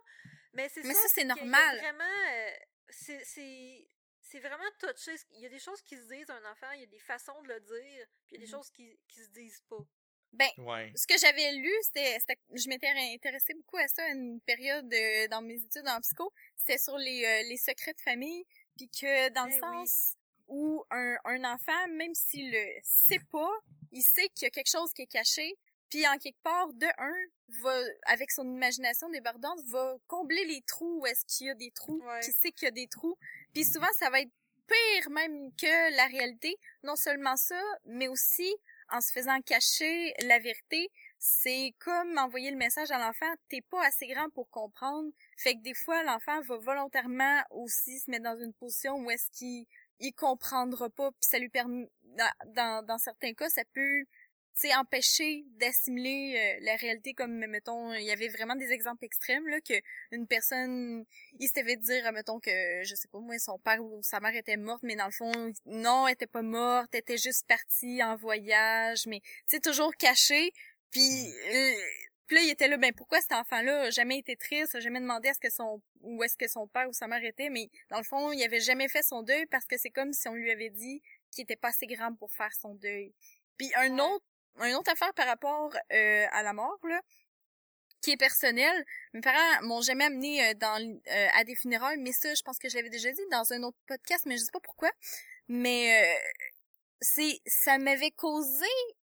Mais 0.52 0.68
c'est 0.68 0.82
ça, 0.82 1.08
c'est 1.08 1.24
normal. 1.24 1.78
Vraiment, 1.78 2.04
euh, 2.30 2.50
c'est 2.90 3.86
c'est 4.20 4.40
vraiment 4.40 4.70
touché. 4.78 5.16
Il 5.32 5.40
y 5.40 5.46
a 5.46 5.48
des 5.48 5.58
choses 5.58 5.82
qui 5.82 5.96
se 5.96 6.02
disent 6.02 6.30
à 6.30 6.34
un 6.34 6.52
enfant, 6.52 6.70
il 6.74 6.80
y 6.80 6.84
a 6.84 6.86
des 6.86 7.00
façons 7.00 7.40
de 7.42 7.48
le 7.48 7.60
dire, 7.60 8.06
puis 8.26 8.36
il 8.36 8.40
y 8.40 8.42
a 8.42 8.46
des 8.46 8.46
mm-hmm. 8.46 8.50
choses 8.56 8.70
qui, 8.70 8.98
qui 9.08 9.24
se 9.24 9.30
disent 9.30 9.62
pas. 9.68 9.84
Ben, 10.32 10.48
ce 10.94 11.06
que 11.08 11.18
j'avais 11.18 11.52
lu, 11.52 11.72
c'était, 11.82 12.16
je 12.54 12.68
m'étais 12.68 12.86
intéressée 12.86 13.54
beaucoup 13.54 13.78
à 13.78 13.88
ça 13.88 14.04
à 14.04 14.10
une 14.10 14.40
période 14.42 14.88
dans 15.30 15.42
mes 15.42 15.56
études 15.56 15.88
en 15.88 16.00
psycho. 16.00 16.32
C'était 16.56 16.78
sur 16.78 16.96
les, 16.96 17.24
euh, 17.24 17.48
les 17.48 17.56
secrets 17.56 17.94
de 17.94 18.00
famille, 18.00 18.44
puis 18.76 18.88
que 18.88 19.30
dans 19.30 19.46
le 19.46 19.50
ben 19.50 19.60
sens, 19.60 20.16
où 20.50 20.84
un, 20.90 21.16
un 21.24 21.44
enfant, 21.44 21.88
même 21.96 22.14
s'il 22.14 22.50
le 22.50 22.80
sait 22.82 23.20
pas, 23.32 23.50
il 23.92 24.02
sait 24.02 24.28
qu'il 24.34 24.46
y 24.46 24.46
a 24.46 24.50
quelque 24.50 24.70
chose 24.70 24.92
qui 24.92 25.02
est 25.02 25.06
caché, 25.06 25.56
puis 25.90 26.06
en 26.06 26.16
quelque 26.18 26.40
part, 26.42 26.72
de 26.72 26.86
un, 26.98 27.60
va, 27.62 27.74
avec 28.06 28.30
son 28.30 28.44
imagination 28.44 29.10
débordante, 29.10 29.60
va 29.66 29.96
combler 30.06 30.44
les 30.44 30.62
trous 30.62 31.00
où 31.00 31.06
est-ce 31.06 31.24
qu'il 31.26 31.48
y 31.48 31.50
a 31.50 31.54
des 31.54 31.72
trous, 31.72 32.02
qui 32.22 32.30
sait 32.32 32.52
qu'il 32.52 32.66
y 32.66 32.68
a 32.68 32.72
des 32.72 32.86
trous. 32.86 33.18
Puis 33.52 33.64
souvent, 33.64 33.90
ça 33.98 34.08
va 34.08 34.20
être 34.20 34.30
pire 34.68 35.10
même 35.10 35.50
que 35.56 35.96
la 35.96 36.06
réalité. 36.06 36.56
Non 36.84 36.94
seulement 36.94 37.36
ça, 37.36 37.60
mais 37.86 38.06
aussi 38.06 38.54
en 38.92 39.00
se 39.00 39.12
faisant 39.12 39.40
cacher 39.42 40.14
la 40.22 40.38
vérité, 40.38 40.90
c'est 41.18 41.74
comme 41.78 42.16
envoyer 42.18 42.50
le 42.50 42.56
message 42.56 42.90
à 42.90 42.98
l'enfant, 42.98 43.32
t'es 43.48 43.60
pas 43.60 43.84
assez 43.84 44.06
grand 44.06 44.30
pour 44.30 44.48
comprendre. 44.50 45.10
Fait 45.36 45.54
que 45.54 45.60
des 45.60 45.74
fois, 45.74 46.02
l'enfant 46.02 46.40
va 46.42 46.56
volontairement 46.56 47.42
aussi 47.50 47.98
se 47.98 48.10
mettre 48.10 48.24
dans 48.24 48.38
une 48.38 48.54
position 48.54 48.96
où 48.96 49.10
est-ce 49.10 49.30
qu'il 49.30 49.66
il 50.00 50.12
comprendra 50.12 50.90
pas, 50.90 51.10
puis 51.12 51.28
ça 51.28 51.38
lui 51.38 51.48
permet, 51.48 51.88
dans, 52.54 52.84
dans, 52.84 52.98
certains 52.98 53.34
cas, 53.34 53.48
ça 53.48 53.62
peut 53.72 54.04
c'est 54.52 54.74
empêcher 54.74 55.44
d'assimiler 55.58 56.34
euh, 56.36 56.64
la 56.64 56.76
réalité 56.76 57.14
comme 57.14 57.32
mettons 57.46 57.94
il 57.94 58.04
y 58.04 58.10
avait 58.10 58.28
vraiment 58.28 58.56
des 58.56 58.72
exemples 58.72 59.04
extrêmes 59.04 59.46
là 59.48 59.60
que 59.60 59.74
une 60.10 60.26
personne 60.26 61.04
il 61.38 61.46
s'était 61.46 61.76
dire 61.76 62.12
mettons 62.12 62.40
que 62.40 62.50
je 62.82 62.94
sais 62.94 63.08
pas 63.08 63.20
moi 63.20 63.38
son 63.38 63.58
père 63.58 63.82
ou 63.82 64.00
sa 64.02 64.20
mère 64.20 64.34
était 64.34 64.56
morte 64.56 64.82
mais 64.82 64.96
dans 64.96 65.06
le 65.06 65.12
fond 65.12 65.32
non 65.66 66.06
elle 66.08 66.14
était 66.14 66.26
pas 66.26 66.42
morte 66.42 66.88
elle 66.92 67.00
était 67.00 67.16
juste 67.16 67.46
partie 67.46 68.02
en 68.02 68.16
voyage 68.16 69.06
mais 69.06 69.20
c'est 69.46 69.62
toujours 69.62 69.94
caché 69.96 70.52
puis 70.90 71.32
euh, 71.54 71.72
puis 72.30 72.36
là, 72.36 72.44
il 72.44 72.50
était 72.50 72.68
là, 72.68 72.76
ben 72.76 72.92
pourquoi 72.92 73.20
cet 73.20 73.32
enfant-là 73.32 73.86
a 73.86 73.90
jamais 73.90 74.16
été 74.16 74.36
triste, 74.36 74.76
a 74.76 74.78
jamais 74.78 75.00
demandé 75.00 75.30
à 75.30 75.34
ce 75.34 75.40
que 75.40 75.50
son 75.50 75.82
où 76.02 76.22
est-ce 76.22 76.36
que 76.36 76.46
son 76.46 76.68
père 76.68 76.88
ou 76.88 76.92
sa 76.92 77.08
mère 77.08 77.24
était, 77.24 77.50
mais 77.50 77.68
dans 77.88 77.98
le 77.98 78.04
fond, 78.04 78.30
il 78.30 78.40
avait 78.44 78.60
jamais 78.60 78.88
fait 78.88 79.02
son 79.02 79.24
deuil 79.24 79.46
parce 79.46 79.66
que 79.66 79.76
c'est 79.76 79.90
comme 79.90 80.12
si 80.12 80.28
on 80.28 80.34
lui 80.34 80.48
avait 80.52 80.70
dit 80.70 81.02
qu'il 81.32 81.42
était 81.42 81.56
pas 81.56 81.70
assez 81.70 81.88
grand 81.88 82.14
pour 82.14 82.30
faire 82.30 82.52
son 82.54 82.74
deuil. 82.74 83.12
Puis 83.56 83.72
un 83.74 83.98
autre 83.98 84.24
une 84.62 84.76
autre 84.76 84.92
affaire 84.92 85.12
par 85.14 85.26
rapport 85.26 85.74
euh, 85.92 86.26
à 86.30 86.44
la 86.44 86.52
mort 86.52 86.78
là, 86.84 87.00
qui 88.00 88.12
est 88.12 88.16
personnelle. 88.16 88.86
Mes 89.12 89.22
parents 89.22 89.62
m'ont 89.62 89.80
jamais 89.80 90.04
amené 90.04 90.50
euh, 90.50 90.54
dans 90.54 90.80
euh, 90.80 91.26
à 91.34 91.42
des 91.42 91.56
funérailles, 91.56 91.98
mais 91.98 92.12
ça, 92.12 92.32
je 92.32 92.42
pense 92.42 92.60
que 92.60 92.68
je 92.68 92.76
l'avais 92.76 92.90
déjà 92.90 93.10
dit 93.10 93.26
dans 93.32 93.52
un 93.52 93.64
autre 93.64 93.78
podcast, 93.88 94.24
mais 94.26 94.36
je 94.36 94.44
sais 94.44 94.52
pas 94.52 94.60
pourquoi. 94.60 94.92
Mais 95.48 96.16
c'est 97.00 97.40
ça 97.44 97.76
m'avait 97.78 98.12
causé 98.12 98.70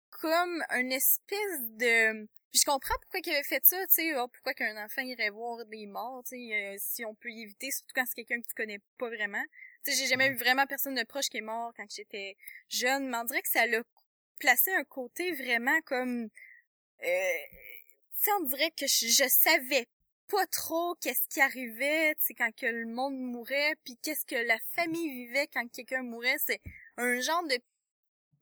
comme 0.09 0.63
une 0.70 0.93
espèce 0.93 1.59
de 1.72 2.30
puis 2.52 2.60
je 2.60 2.66
comprends 2.66 2.95
pourquoi 3.02 3.20
il 3.24 3.32
avait 3.32 3.43
fait 3.43 3.64
ça, 3.66 3.78
tu 3.88 3.93
sais, 3.93 4.16
oh, 4.16 4.28
pourquoi 4.28 4.54
qu'un 4.54 4.84
enfant 4.84 5.02
irait 5.02 5.30
voir 5.30 5.66
des 5.66 5.86
morts, 5.86 6.24
tu 6.24 6.36
sais, 6.50 6.76
si 6.80 7.06
on 7.06 7.14
peut 7.16 7.30
y 7.30 7.43
éviter, 7.43 7.70
surtout 7.72 7.93
quand 7.93 8.06
c'est 8.08 8.16
quelqu'un 8.16 8.41
que 8.41 8.47
tu 8.47 8.56
connais 8.56 8.80
pas 8.97 9.08
vraiment. 9.08 9.43
Tu 9.84 9.91
sais, 9.91 9.97
j'ai 9.97 10.08
jamais 10.08 10.28
eu 10.28 10.36
vraiment 10.36 10.66
personne 10.66 10.95
de 10.95 11.04
proche 11.04 11.30
qui 11.30 11.38
est 11.38 11.41
mort 11.41 11.72
quand 11.78 11.86
j'étais 11.89 12.36
jeune, 12.70 13.10
mais 13.10 13.18
on 13.18 13.24
dirait 13.26 13.41
que 13.41 13.50
ça 13.50 13.68
l'a 13.68 13.82
placer 14.39 14.74
un 14.74 14.86
côté 14.86 15.34
vraiment 15.34 15.80
comme 15.86 16.30
euh, 17.04 17.43
tu 17.52 18.24
sais 18.24 18.32
on 18.39 18.43
dirait 18.45 18.72
que 18.72 18.88
je, 18.88 19.28
savais 19.28 19.86
pas 20.30 20.45
trop 20.47 20.95
qu'est-ce 21.02 21.28
qui 21.30 21.41
arrivait 21.41 22.16
tu 22.16 22.28
sais 22.28 22.34
quand 22.34 22.56
que 22.56 22.66
le 22.66 22.86
monde 22.88 23.18
mourait 23.18 23.76
puis 23.84 23.97
qu'est-ce 24.02 24.26
que 24.26 24.36
la 24.36 24.58
famille 24.76 25.10
vivait 25.10 25.47
quand 25.47 25.68
quelqu'un 25.72 26.04
mourait 26.04 26.38
c'est 26.45 26.62
un 26.97 27.20
genre 27.20 27.43
de 27.47 27.58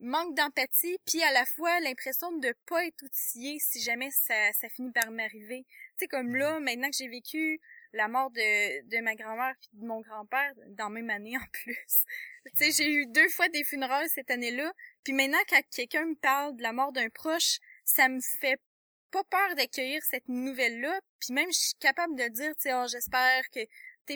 manque 0.00 0.34
d'empathie 0.34 0.98
puis 1.06 1.22
à 1.22 1.32
la 1.32 1.44
fois 1.44 1.80
l'impression 1.80 2.30
de 2.38 2.54
pas 2.66 2.86
être 2.86 3.02
outillé 3.02 3.58
si 3.58 3.80
jamais 3.80 4.10
ça, 4.10 4.52
ça 4.52 4.68
finit 4.68 4.92
par 4.92 5.10
m'arriver 5.10 5.64
tu 5.68 6.04
sais 6.04 6.08
comme 6.08 6.36
là 6.36 6.60
maintenant 6.60 6.88
que 6.88 6.96
j'ai 6.96 7.08
vécu 7.08 7.60
la 7.92 8.06
mort 8.06 8.30
de, 8.30 8.88
de 8.88 9.02
ma 9.02 9.14
grand-mère 9.14 9.54
puis 9.60 9.70
de 9.72 9.86
mon 9.86 10.00
grand-père 10.00 10.52
dans 10.68 10.90
même 10.90 11.10
année 11.10 11.36
en 11.36 11.46
plus 11.52 11.86
tu 12.46 12.52
sais 12.54 12.70
j'ai 12.70 12.92
eu 12.92 13.06
deux 13.06 13.28
fois 13.28 13.48
des 13.48 13.64
funérailles 13.64 14.08
cette 14.08 14.30
année-là 14.30 14.72
puis 15.08 15.14
maintenant, 15.14 15.38
quand 15.48 15.62
quelqu'un 15.74 16.04
me 16.04 16.16
parle 16.16 16.54
de 16.56 16.62
la 16.62 16.74
mort 16.74 16.92
d'un 16.92 17.08
proche, 17.08 17.60
ça 17.86 18.10
me 18.10 18.20
fait 18.20 18.60
pas 19.10 19.24
peur 19.24 19.54
d'accueillir 19.56 20.02
cette 20.02 20.28
nouvelle-là. 20.28 21.00
Puis 21.18 21.32
même, 21.32 21.50
je 21.50 21.58
suis 21.58 21.74
capable 21.80 22.14
de 22.14 22.28
dire, 22.28 22.54
tu 22.56 22.64
sais, 22.64 22.74
oh, 22.74 22.84
j'espère 22.86 23.48
que 23.48 23.60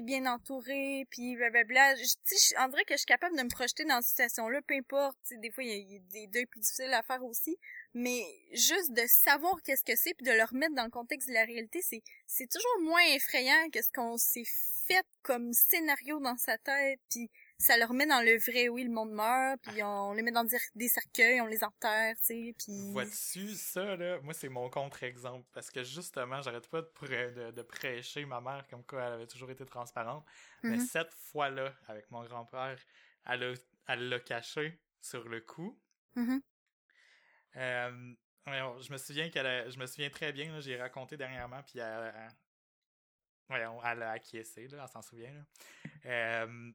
bien 0.01 0.26
entouré, 0.26 1.07
puis 1.11 1.36
blablabla. 1.36 1.95
Tu 1.97 2.05
sais, 2.24 2.55
on 2.59 2.68
dirait 2.68 2.84
que 2.84 2.95
je 2.95 2.99
suis 2.99 3.07
capable 3.07 3.36
de 3.36 3.43
me 3.43 3.49
projeter 3.49 3.84
dans 3.84 4.01
cette 4.01 4.11
situation-là, 4.11 4.61
peu 4.66 4.74
importe. 4.74 5.18
des 5.30 5.51
fois, 5.51 5.64
il 5.64 5.93
y, 5.93 5.97
a 5.97 5.99
des 6.11 6.26
deuils 6.28 6.47
plus 6.47 6.61
difficiles 6.61 6.93
à 6.93 7.03
faire 7.03 7.22
aussi. 7.24 7.57
Mais 7.95 8.24
juste 8.53 8.93
de 8.93 9.03
savoir 9.07 9.61
qu'est-ce 9.62 9.84
que 9.84 9.97
c'est, 9.97 10.14
puis 10.14 10.24
de 10.24 10.32
le 10.32 10.45
remettre 10.45 10.74
dans 10.74 10.84
le 10.84 10.90
contexte 10.90 11.28
de 11.28 11.34
la 11.34 11.45
réalité, 11.45 11.80
c'est 11.82 12.03
c'est 12.26 12.49
toujours 12.51 12.80
moins 12.80 13.05
effrayant 13.14 13.68
que 13.70 13.82
ce 13.82 13.90
qu'on 13.93 14.16
s'est 14.16 14.47
fait 14.86 15.05
comme 15.22 15.53
scénario 15.53 16.18
dans 16.20 16.36
sa 16.36 16.57
tête, 16.59 17.01
puis 17.11 17.30
ça 17.62 17.76
leur 17.76 17.92
met 17.92 18.06
dans 18.06 18.20
le 18.20 18.38
vrai 18.38 18.68
oui 18.68 18.82
le 18.84 18.90
monde 18.90 19.12
meurt 19.12 19.60
puis 19.62 19.82
on 19.82 20.12
les 20.12 20.22
met 20.22 20.32
dans 20.32 20.44
des 20.74 20.88
cercueils 20.88 21.40
on 21.40 21.46
les 21.46 21.62
enterre 21.62 22.14
tu 22.16 22.24
sais 22.24 22.54
puis 22.58 22.92
vois-tu 22.92 23.54
ça 23.54 23.96
là? 23.96 24.20
Moi 24.20 24.34
c'est 24.34 24.48
mon 24.48 24.68
contre-exemple 24.68 25.46
parce 25.52 25.70
que 25.70 25.84
justement 25.84 26.42
j'arrête 26.42 26.68
pas 26.68 26.82
de, 26.82 27.50
de, 27.52 27.62
prêcher 27.62 28.24
ma 28.24 28.40
mère 28.40 28.66
comme 28.68 28.84
quoi 28.84 29.02
elle 29.02 29.12
avait 29.12 29.26
toujours 29.28 29.50
été 29.50 29.64
transparente 29.64 30.26
mais 30.64 30.76
mm-hmm. 30.76 30.86
cette 30.86 31.14
fois 31.14 31.50
là 31.50 31.72
avec 31.86 32.10
mon 32.10 32.24
grand-père 32.24 32.78
elle 33.26 33.54
elle 33.86 34.08
l'a 34.08 34.18
caché 34.18 34.80
sur 35.00 35.28
le 35.28 35.40
coup 35.40 35.78
mm-hmm. 36.16 36.40
euh, 37.56 38.14
je 38.46 38.92
me 38.92 38.98
souviens 38.98 39.30
qu'elle 39.30 39.70
je 39.70 39.78
me 39.78 39.86
souviens 39.86 40.10
très 40.10 40.32
bien 40.32 40.58
j'ai 40.60 40.76
raconté 40.76 41.16
dernièrement 41.16 41.62
puis 41.62 41.78
elle, 41.78 42.12
elle, 43.50 43.68
elle 43.84 44.02
a 44.02 44.10
acquiescé 44.10 44.66
là 44.66 44.82
elle 44.82 44.88
s'en 44.90 45.02
souvient 45.02 45.32
là. 45.32 45.44
Euh, 46.06 46.72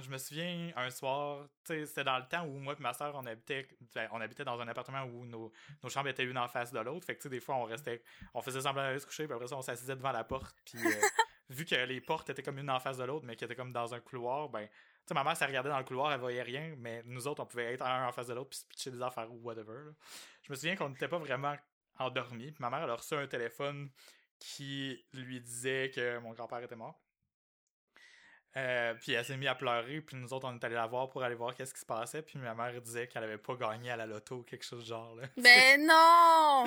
je 0.00 0.10
me 0.10 0.18
souviens 0.18 0.70
un 0.76 0.90
soir, 0.90 1.46
c'était 1.64 2.04
dans 2.04 2.18
le 2.18 2.26
temps 2.28 2.44
où 2.46 2.58
moi 2.58 2.74
et 2.78 2.82
ma 2.82 2.92
soeur 2.92 3.14
on 3.14 3.24
habitait 3.26 3.66
ben, 3.94 4.08
on 4.12 4.20
habitait 4.20 4.44
dans 4.44 4.60
un 4.60 4.68
appartement 4.68 5.04
où 5.04 5.24
nos, 5.24 5.50
nos 5.82 5.88
chambres 5.88 6.08
étaient 6.08 6.24
une 6.24 6.38
en 6.38 6.48
face 6.48 6.72
de 6.72 6.78
l'autre. 6.78 7.06
Fait 7.06 7.16
que 7.16 7.28
des 7.28 7.40
fois 7.40 7.56
on 7.56 7.64
restait 7.64 8.02
on 8.34 8.42
faisait 8.42 8.60
semblant 8.60 8.82
d'aller 8.82 8.98
se 8.98 9.06
coucher, 9.06 9.24
puis 9.24 9.34
après 9.34 9.48
ça 9.48 9.56
on 9.56 9.62
s'assisait 9.62 9.96
devant 9.96 10.12
la 10.12 10.24
porte. 10.24 10.54
Puis 10.64 10.78
euh, 10.78 10.90
vu 11.48 11.64
que 11.64 11.74
les 11.74 12.00
portes 12.00 12.28
étaient 12.30 12.42
comme 12.42 12.58
une 12.58 12.70
en 12.70 12.80
face 12.80 12.98
de 12.98 13.04
l'autre, 13.04 13.24
mais 13.24 13.34
qui 13.34 13.44
étaient 13.44 13.56
comme 13.56 13.72
dans 13.72 13.94
un 13.94 14.00
couloir, 14.00 14.48
ben 14.50 14.68
tu 15.06 15.14
ma 15.14 15.24
mère 15.24 15.36
ça 15.36 15.46
regardait 15.46 15.70
dans 15.70 15.78
le 15.78 15.84
couloir, 15.84 16.12
elle 16.12 16.20
voyait 16.20 16.42
rien, 16.42 16.74
mais 16.76 17.02
nous 17.06 17.26
autres 17.26 17.42
on 17.42 17.46
pouvait 17.46 17.72
être 17.72 17.82
un 17.82 18.08
en 18.08 18.12
face 18.12 18.26
de 18.26 18.34
l'autre 18.34 18.50
puis 18.50 18.58
se 18.58 18.66
pitcher 18.66 18.90
des 18.90 19.00
affaires 19.00 19.32
ou 19.32 19.38
whatever. 19.42 19.92
Je 20.42 20.52
me 20.52 20.56
souviens 20.56 20.76
qu'on 20.76 20.90
n'était 20.90 21.08
pas 21.08 21.18
vraiment 21.18 21.56
endormis. 21.98 22.52
Puis 22.52 22.60
ma 22.60 22.68
mère 22.68 22.82
elle 22.82 22.90
a 22.90 22.96
reçu 22.96 23.14
un 23.14 23.26
téléphone 23.26 23.90
qui 24.38 25.04
lui 25.12 25.40
disait 25.40 25.90
que 25.90 26.18
mon 26.18 26.32
grand-père 26.32 26.62
était 26.62 26.76
mort. 26.76 27.00
Euh, 28.56 28.94
puis 28.94 29.12
elle 29.12 29.24
s'est 29.24 29.36
mise 29.36 29.48
à 29.48 29.54
pleurer, 29.54 30.00
puis 30.00 30.16
nous 30.16 30.32
autres, 30.32 30.48
on 30.48 30.54
est 30.54 30.64
allés 30.64 30.74
la 30.74 30.86
voir 30.86 31.10
pour 31.10 31.22
aller 31.22 31.34
voir 31.34 31.54
qu'est-ce 31.54 31.74
qui 31.74 31.80
se 31.80 31.86
passait, 31.86 32.22
puis 32.22 32.38
ma 32.38 32.54
mère 32.54 32.80
disait 32.80 33.06
qu'elle 33.06 33.22
avait 33.22 33.38
pas 33.38 33.54
gagné 33.54 33.90
à 33.90 33.96
la 33.96 34.06
loto 34.06 34.36
ou 34.36 34.42
quelque 34.42 34.64
chose 34.64 34.80
de 34.80 34.88
genre. 34.88 35.14
Là. 35.16 35.28
Ben 35.36 35.80
non! 35.86 36.64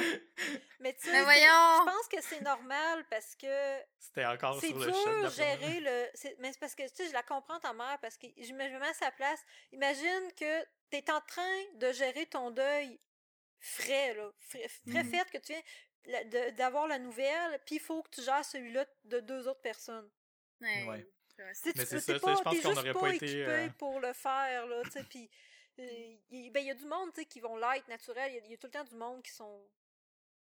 Mais 0.79 0.93
tu 0.93 1.09
sais, 1.09 1.17
je 1.17 1.85
pense 1.85 2.07
que 2.07 2.21
c'est 2.21 2.41
normal 2.41 3.03
parce 3.09 3.35
que... 3.35 3.79
C'était 3.97 4.25
encore 4.25 4.59
sur 4.59 4.77
le 4.77 4.85
dur 4.85 5.29
gérer 5.31 5.79
le... 5.79 6.37
Mais 6.39 6.53
c'est 6.53 6.59
parce 6.59 6.75
que, 6.75 6.83
tu 6.83 6.95
sais, 6.95 7.07
je 7.07 7.13
la 7.13 7.23
comprends, 7.23 7.59
ta 7.59 7.73
mère, 7.73 7.97
parce 7.99 8.17
que 8.17 8.27
je 8.37 8.53
me 8.53 8.57
mets 8.57 8.87
à 8.87 8.93
sa 8.93 9.11
place. 9.11 9.39
Imagine 9.71 10.31
que 10.37 10.63
t'es 10.91 11.11
en 11.11 11.21
train 11.21 11.63
de 11.75 11.91
gérer 11.91 12.27
ton 12.27 12.51
deuil 12.51 12.99
frais, 13.59 14.13
là, 14.13 14.29
frais, 14.37 14.67
frais 14.67 15.03
mhm. 15.03 15.09
fait 15.09 15.31
que 15.31 15.37
tu 15.37 15.53
viens 15.53 16.51
d'avoir 16.57 16.87
la 16.87 16.99
nouvelle, 16.99 17.59
puis 17.65 17.75
il 17.75 17.81
faut 17.81 18.01
que 18.03 18.09
tu 18.09 18.21
gères 18.21 18.45
celui-là 18.45 18.85
de 19.05 19.19
deux 19.19 19.47
autres 19.47 19.61
personnes. 19.61 20.09
ouais. 20.61 20.85
Mais 20.85 21.07
c'est 21.53 21.99
ça, 21.99 22.13
je 22.13 22.19
pense 22.19 22.41
qu'on 22.41 22.73
n'aurait 22.73 22.93
pas, 22.93 23.15
été 23.15 23.45
euh, 23.45 23.69
pour 23.77 23.99
le 23.99 24.13
faire 24.13 24.65
là, 24.67 24.81
tu 24.83 24.91
sais 24.91 25.03
puis 25.03 25.29
euh, 25.79 26.15
il 26.29 26.51
ben, 26.51 26.63
y 26.65 26.71
a 26.71 26.75
du 26.75 26.85
monde 26.85 27.11
tu 27.13 27.21
sais 27.21 27.25
qui 27.25 27.39
vont 27.39 27.55
l'être 27.55 27.87
naturel, 27.87 28.31
il 28.43 28.51
y, 28.51 28.53
a 28.53 28.57
tout 28.57 28.67
le 28.67 28.71
temps 28.71 28.83
du 28.83 28.95
monde 28.95 29.21
qui 29.23 29.31
sont 29.31 29.61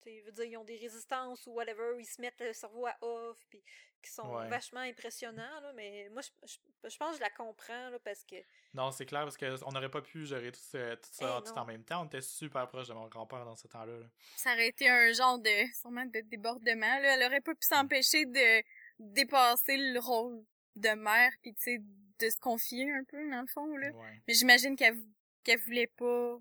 tu 0.02 0.10
sais, 0.10 0.20
veux 0.22 0.32
dire 0.32 0.44
ils 0.44 0.56
ont 0.56 0.64
des 0.64 0.76
résistances 0.76 1.46
ou 1.46 1.52
whatever, 1.52 1.96
ils 1.98 2.06
se 2.06 2.20
mettent 2.20 2.40
le 2.40 2.52
cerveau 2.52 2.86
à 2.86 2.96
off 3.00 3.38
puis 3.48 3.62
qui 4.02 4.12
sont 4.12 4.34
vachement 4.48 4.80
impressionnants 4.80 5.60
là, 5.60 5.72
mais 5.74 6.08
moi 6.12 6.22
je, 6.22 6.56
je, 6.88 6.96
pense 6.96 7.12
que 7.12 7.16
je 7.16 7.20
la 7.20 7.30
comprends 7.30 7.90
là 7.90 7.98
parce 8.04 8.22
que 8.24 8.36
Non, 8.72 8.92
c'est 8.92 9.06
clair 9.06 9.22
parce 9.22 9.36
qu'on 9.36 9.72
n'aurait 9.72 9.90
pas 9.90 10.02
pu 10.02 10.24
gérer 10.24 10.52
tout, 10.52 10.60
ça 10.60 10.92
eh 10.92 10.96
tout 11.42 11.58
en 11.58 11.64
même 11.64 11.82
temps, 11.82 12.02
on 12.02 12.06
était 12.06 12.20
super 12.20 12.68
proche 12.68 12.88
de 12.88 12.94
mon 12.94 13.08
grand-père 13.08 13.44
dans 13.44 13.56
ce 13.56 13.66
temps-là. 13.66 13.98
Ça 14.36 14.52
aurait 14.52 14.68
été 14.68 14.88
un 14.88 15.12
genre 15.12 15.38
de 15.38 15.74
sûrement 15.74 16.06
de 16.06 16.20
débordement 16.20 16.98
là, 17.00 17.16
elle 17.16 17.26
aurait 17.26 17.40
pas 17.40 17.54
pu 17.54 17.66
s'empêcher 17.66 18.26
de 18.26 18.62
dépasser 18.98 19.76
le 19.76 19.98
rôle 19.98 20.44
de 20.76 20.90
mère 20.90 21.32
puis 21.42 21.54
tu 21.54 21.62
sais 21.62 21.78
de 22.18 22.30
se 22.30 22.38
confier 22.38 22.90
un 22.92 23.04
peu 23.04 23.30
dans 23.30 23.40
le 23.40 23.46
fond 23.46 23.76
là. 23.76 23.90
Mais 24.26 24.34
j'imagine 24.34 24.76
qu'elle 24.76 24.96
qu'elle 25.44 25.60
voulait 25.60 25.92
pas 25.96 26.38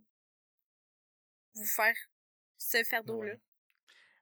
vous 1.55 1.65
faire 1.65 1.95
ce 2.57 2.83
fardeau 2.83 3.23
là. 3.23 3.33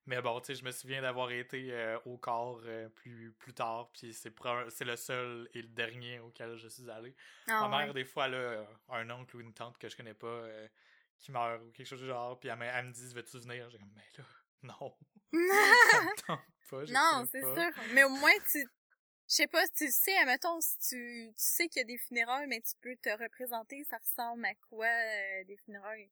Mais 0.05 0.21
bon, 0.21 0.41
tu 0.41 0.47
sais, 0.47 0.55
je 0.55 0.65
me 0.65 0.71
souviens 0.71 1.01
d'avoir 1.01 1.31
été 1.31 1.71
euh, 1.71 1.97
au 2.05 2.17
corps 2.17 2.61
euh, 2.65 2.89
plus 2.89 3.31
plus 3.39 3.53
tard, 3.53 3.89
puis 3.93 4.13
c'est 4.13 4.33
c'est 4.69 4.83
le 4.83 4.95
seul 4.97 5.49
et 5.53 5.61
le 5.61 5.69
dernier 5.69 6.19
auquel 6.19 6.57
je 6.57 6.67
suis 6.67 6.89
allé. 6.89 7.15
Ah 7.47 7.67
Ma 7.67 7.85
mère 7.85 7.93
des 7.93 8.03
fois 8.03 8.27
elle 8.27 8.35
a 8.35 8.67
un 8.89 9.09
oncle 9.11 9.37
ou 9.37 9.39
une 9.39 9.53
tante 9.53 9.77
que 9.77 9.87
je 9.87 9.95
connais 9.95 10.13
pas 10.13 10.27
euh, 10.27 10.67
qui 11.19 11.31
meurt 11.31 11.61
ou 11.63 11.71
quelque 11.71 11.87
chose 11.87 12.01
du 12.01 12.07
genre, 12.07 12.37
puis 12.37 12.49
elle, 12.49 12.57
me 12.57 12.91
dit 12.91 13.13
veux-tu 13.13 13.39
venir 13.39 13.69
J'ai 13.69 13.77
comme 13.77 13.93
mais 13.95 14.03
là 14.17 14.25
non. 14.63 14.95
pas, 16.69 16.83
non, 16.89 17.25
c'est 17.31 17.41
sûr. 17.41 17.71
Mais 17.93 18.03
au 18.03 18.09
moins 18.09 18.31
tu 18.51 18.65
je 19.33 19.37
sais 19.37 19.47
pas, 19.47 19.67
tu 19.69 19.89
sais, 19.89 20.15
admettons, 20.17 20.61
si 20.61 20.77
tu, 20.77 21.27
tu 21.29 21.33
sais 21.37 21.67
qu'il 21.67 21.79
y 21.79 21.81
a 21.81 21.85
des 21.85 21.97
funérailles, 21.97 22.45
mais 22.45 22.61
tu 22.61 22.73
peux 22.81 22.95
te 22.97 23.09
représenter, 23.09 23.83
ça 23.89 23.97
ressemble 23.97 24.45
à 24.45 24.53
quoi 24.69 24.85
euh, 24.85 25.43
des 25.45 25.57
funérailles? 25.57 26.11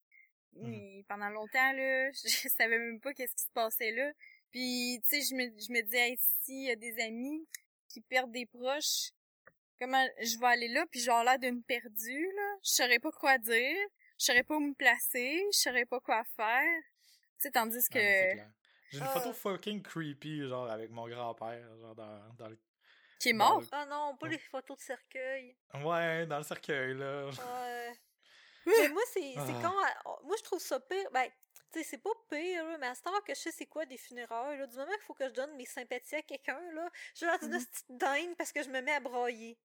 Mmh. 0.53 1.03
pendant 1.07 1.29
longtemps, 1.29 1.71
là, 1.73 2.11
je 2.25 2.49
savais 2.49 2.79
même 2.79 2.99
pas 2.99 3.13
qu'est-ce 3.13 3.35
qui 3.35 3.43
se 3.43 3.51
passait 3.53 3.91
là. 3.91 4.11
Puis, 4.49 4.99
tu 5.07 5.21
sais, 5.21 5.21
je 5.29 5.35
me, 5.35 5.43
je 5.43 5.71
me 5.71 5.81
disais, 5.83 6.15
s'il 6.17 6.63
y 6.63 6.71
a 6.71 6.75
des 6.75 6.99
amis 7.03 7.47
qui 7.87 8.01
perdent 8.01 8.31
des 8.31 8.47
proches, 8.47 9.11
comment 9.79 10.03
je 10.19 10.39
vais 10.39 10.47
aller 10.47 10.67
là, 10.67 10.85
puis 10.91 10.99
genre 10.99 11.23
l'air 11.23 11.37
d'une 11.37 11.63
perdue, 11.63 12.25
là. 12.35 12.55
Je 12.63 12.71
saurais 12.71 12.99
pas 12.99 13.11
quoi 13.11 13.37
dire, 13.37 13.77
je 14.19 14.25
saurais 14.25 14.43
pas 14.43 14.55
où 14.55 14.59
me 14.59 14.73
placer, 14.73 15.41
je 15.53 15.57
saurais 15.59 15.85
pas 15.85 15.99
quoi 15.99 16.23
faire. 16.35 16.81
sais, 17.37 17.51
tandis 17.51 17.87
que... 17.87 17.99
J'ai 17.99 18.97
une 18.97 19.03
Ah. 19.03 19.07
photo 19.19 19.31
fucking 19.31 19.81
creepy, 19.83 20.47
genre, 20.49 20.69
avec 20.69 20.89
mon 20.89 21.07
grand-père, 21.07 21.77
genre, 21.77 21.95
dans, 21.95 22.33
dans 22.33 22.49
le... 22.49 22.59
qui 23.21 23.29
est 23.29 23.33
mort. 23.33 23.61
Ah 23.71 23.85
non, 23.85 24.15
pas 24.17 24.25
Ouais. 24.25 24.33
les 24.33 24.37
photos 24.39 24.77
de 24.77 24.83
cercueil. 24.83 25.55
Ouais, 25.83 26.25
dans 26.25 26.37
le 26.37 26.43
cercueil, 26.43 26.93
là. 26.95 27.25
Ouais. 27.27 27.93
mais 28.65 28.89
moi, 28.89 29.01
c'est 29.11 29.33
c'est 29.33 29.53
Ah. 29.55 29.59
quand. 29.61 29.75
oh, 30.05 30.19
Moi, 30.23 30.35
je 30.37 30.43
trouve 30.43 30.59
ça 30.59 30.79
pire. 30.79 31.09
Ben, 31.11 31.29
tu 31.71 31.79
sais, 31.79 31.83
c'est 31.91 31.97
pas 31.97 32.09
pire, 32.29 32.65
là, 32.65 32.77
mais 32.79 32.87
à 32.87 32.95
ce 32.95 33.01
temps 33.01 33.11
que 33.25 33.33
je 33.33 33.39
sais 33.39 33.51
c'est 33.51 33.65
quoi 33.65 33.85
des 33.85 33.97
funérailles, 33.97 34.57
là, 34.57 34.67
du 34.67 34.75
moment 34.75 34.91
qu'il 34.91 35.01
faut 35.03 35.13
que 35.13 35.25
je 35.27 35.33
donne 35.33 35.55
mes 35.55 35.65
sympathies 35.65 36.15
à 36.15 36.21
quelqu'un, 36.21 36.59
là, 36.73 36.89
je 37.15 37.25
lance 37.25 37.41
une 37.43 37.49
Mhm. 37.53 37.65
petite 37.65 37.85
dinde 37.97 38.35
parce 38.37 38.51
que 38.51 38.61
je 38.63 38.69
me 38.69 38.81
mets 38.81 38.93
à 38.93 38.99
broyer. 38.99 39.57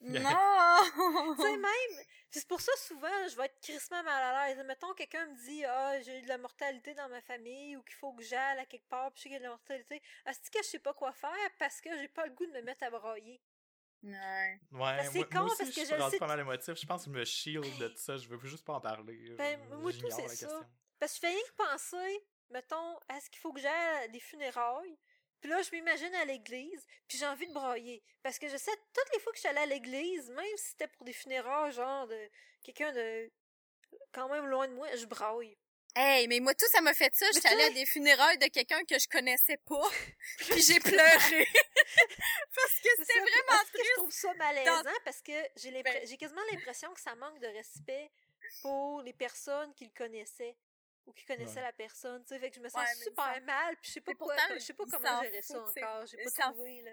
Non! 0.00 1.34
Tu 1.36 1.42
sais, 1.42 1.56
même. 1.56 2.04
C'est 2.30 2.46
pour 2.46 2.60
ça, 2.60 2.72
souvent, 2.76 3.08
je 3.30 3.36
vais 3.36 3.46
être 3.46 3.58
crissement 3.60 4.02
mal 4.02 4.22
à 4.22 4.48
l'aise. 4.48 4.62
Mettons, 4.66 4.92
quelqu'un 4.94 5.26
me 5.26 5.36
dit, 5.46 5.64
ah, 5.64 6.00
j'ai 6.02 6.18
eu 6.18 6.22
de 6.22 6.28
la 6.28 6.36
mortalité 6.38 6.92
dans 6.94 7.08
ma 7.08 7.22
famille, 7.22 7.76
ou 7.76 7.82
qu'il 7.82 7.96
faut 7.96 8.12
que 8.12 8.22
j'aille 8.22 8.58
à 8.58 8.66
quelque 8.66 8.86
part, 8.88 9.10
puis 9.12 9.20
je 9.20 9.22
sais 9.24 9.28
qu'il 9.30 9.32
y 9.34 9.36
a 9.36 9.38
de 9.40 9.44
la 9.44 9.50
mortalité. 9.50 10.02
Est-ce 10.26 10.50
que 10.50 10.58
je 10.62 10.68
sais 10.68 10.78
pas 10.78 10.92
quoi 10.92 11.12
faire 11.12 11.30
parce 11.58 11.80
que 11.80 11.88
j'ai 11.96 12.08
pas 12.08 12.26
le 12.26 12.32
goût 12.32 12.44
de 12.46 12.52
me 12.52 12.60
mettre 12.62 12.84
à 12.84 12.90
broyer? 12.90 13.40
Ouais. 14.02 14.60
Ouais, 14.72 15.04
c'est 15.10 15.14
moi, 15.18 15.24
con, 15.24 15.38
moi 15.38 15.44
aussi, 15.46 15.56
parce 15.58 15.70
que 15.70 15.80
je 15.80 15.86
je 15.86 15.94
le 15.94 16.10
sais 16.10 16.18
pas 16.18 16.26
mal 16.28 16.38
émotif. 16.40 16.74
Je 16.74 16.86
pense 16.86 17.04
que 17.06 17.10
je 17.10 17.18
me 17.18 17.24
shield 17.24 17.78
de 17.78 17.88
tout 17.88 17.96
ça. 17.96 18.16
Je 18.16 18.28
veux 18.28 18.38
juste 18.46 18.64
pas 18.64 18.74
en 18.74 18.80
parler. 18.80 19.34
Ben, 19.36 19.58
Je- 19.70 19.74
moi, 19.76 19.92
tout, 19.92 19.98
c'est 20.02 20.10
ça. 20.10 20.22
question. 20.22 20.66
Parce 21.00 21.12
que 21.12 21.16
je 21.16 21.20
fais 21.20 21.34
rien 21.34 21.44
que 21.48 21.56
penser, 21.72 22.26
mettons, 22.50 22.98
à 23.08 23.20
ce 23.20 23.28
qu'il 23.30 23.40
faut 23.40 23.52
que 23.52 23.60
j'aille 23.60 24.04
à 24.04 24.08
des 24.08 24.20
funérailles. 24.20 24.96
Puis 25.40 25.50
là, 25.50 25.62
je 25.62 25.70
m'imagine 25.72 26.14
à 26.16 26.24
l'église, 26.24 26.84
puis 27.06 27.18
j'ai 27.18 27.26
envie 27.26 27.46
de 27.46 27.52
broyer. 27.52 28.02
Parce 28.22 28.38
que 28.38 28.48
je 28.48 28.56
sais, 28.56 28.72
toutes 28.92 29.14
les 29.14 29.20
fois 29.20 29.32
que 29.32 29.38
je 29.38 29.40
suis 29.40 29.48
allée 29.48 29.60
à 29.60 29.66
l'église, 29.66 30.30
même 30.30 30.56
si 30.56 30.68
c'était 30.70 30.88
pour 30.88 31.04
des 31.04 31.12
funérailles, 31.12 31.72
genre 31.72 32.06
de 32.06 32.30
quelqu'un 32.62 32.92
de 32.92 33.30
quand 34.12 34.28
même 34.28 34.46
loin 34.46 34.66
de 34.68 34.74
moi, 34.74 34.88
je 34.96 35.06
braille. 35.06 35.56
Hey, 35.96 36.28
mais 36.28 36.38
moi, 36.38 36.54
tout, 36.54 36.66
ça 36.70 36.80
m'a 36.80 36.94
fait 36.94 37.12
ça. 37.14 37.26
J'étais 37.32 37.48
allée 37.48 37.64
à 37.64 37.70
des 37.70 37.86
funérailles 37.86 38.38
de 38.38 38.46
quelqu'un 38.46 38.84
que 38.84 38.98
je 38.98 39.08
connaissais 39.08 39.56
pas. 39.66 39.88
puis 40.38 40.62
j'ai 40.62 40.78
pleuré. 40.78 41.48
Parce 42.54 42.74
que 42.80 42.88
C'est 42.96 43.04
c'était 43.04 43.20
vraiment 43.20 43.62
est-ce 43.62 43.72
que 43.72 43.84
je 43.84 43.94
trouve 43.94 44.10
ça 44.10 44.34
malaisant 44.34 44.90
parce 45.04 45.22
que 45.22 45.32
j'ai 45.56 45.82
Ben- 45.82 46.06
j'ai 46.06 46.16
quasiment 46.16 46.42
l'impression 46.52 46.92
que 46.92 47.00
ça 47.00 47.14
manque 47.14 47.40
de 47.40 47.46
respect 47.46 48.10
pour 48.62 49.02
les 49.02 49.12
personnes 49.12 49.72
qui 49.74 49.84
le 49.84 49.90
connaissaient 49.96 50.56
ou 51.08 51.12
qui 51.12 51.24
connaissaient 51.24 51.56
Ouais. 51.56 51.62
la 51.62 51.72
personne, 51.72 52.22
tu 52.22 52.28
sais, 52.28 52.38
fait 52.38 52.50
que 52.50 52.56
je 52.56 52.60
me 52.60 52.68
sens 52.68 52.80
Ouais, 52.82 52.94
super 53.02 53.24
ça- 53.34 53.40
mal, 53.40 53.76
puis 53.78 53.88
je 53.88 53.92
sais 53.94 54.00
pas 54.00 54.12
Mais 54.12 54.16
quoi, 54.16 54.34
pourtant, 54.36 54.54
je 54.54 54.58
sais 54.60 54.72
pas 54.74 54.84
comment 54.90 55.22
gérer 55.22 55.42
ça 55.42 55.58
encore, 55.60 56.06
j'ai 56.06 56.18
pas 56.22 56.52
trouvé 56.52 56.82
là. 56.82 56.90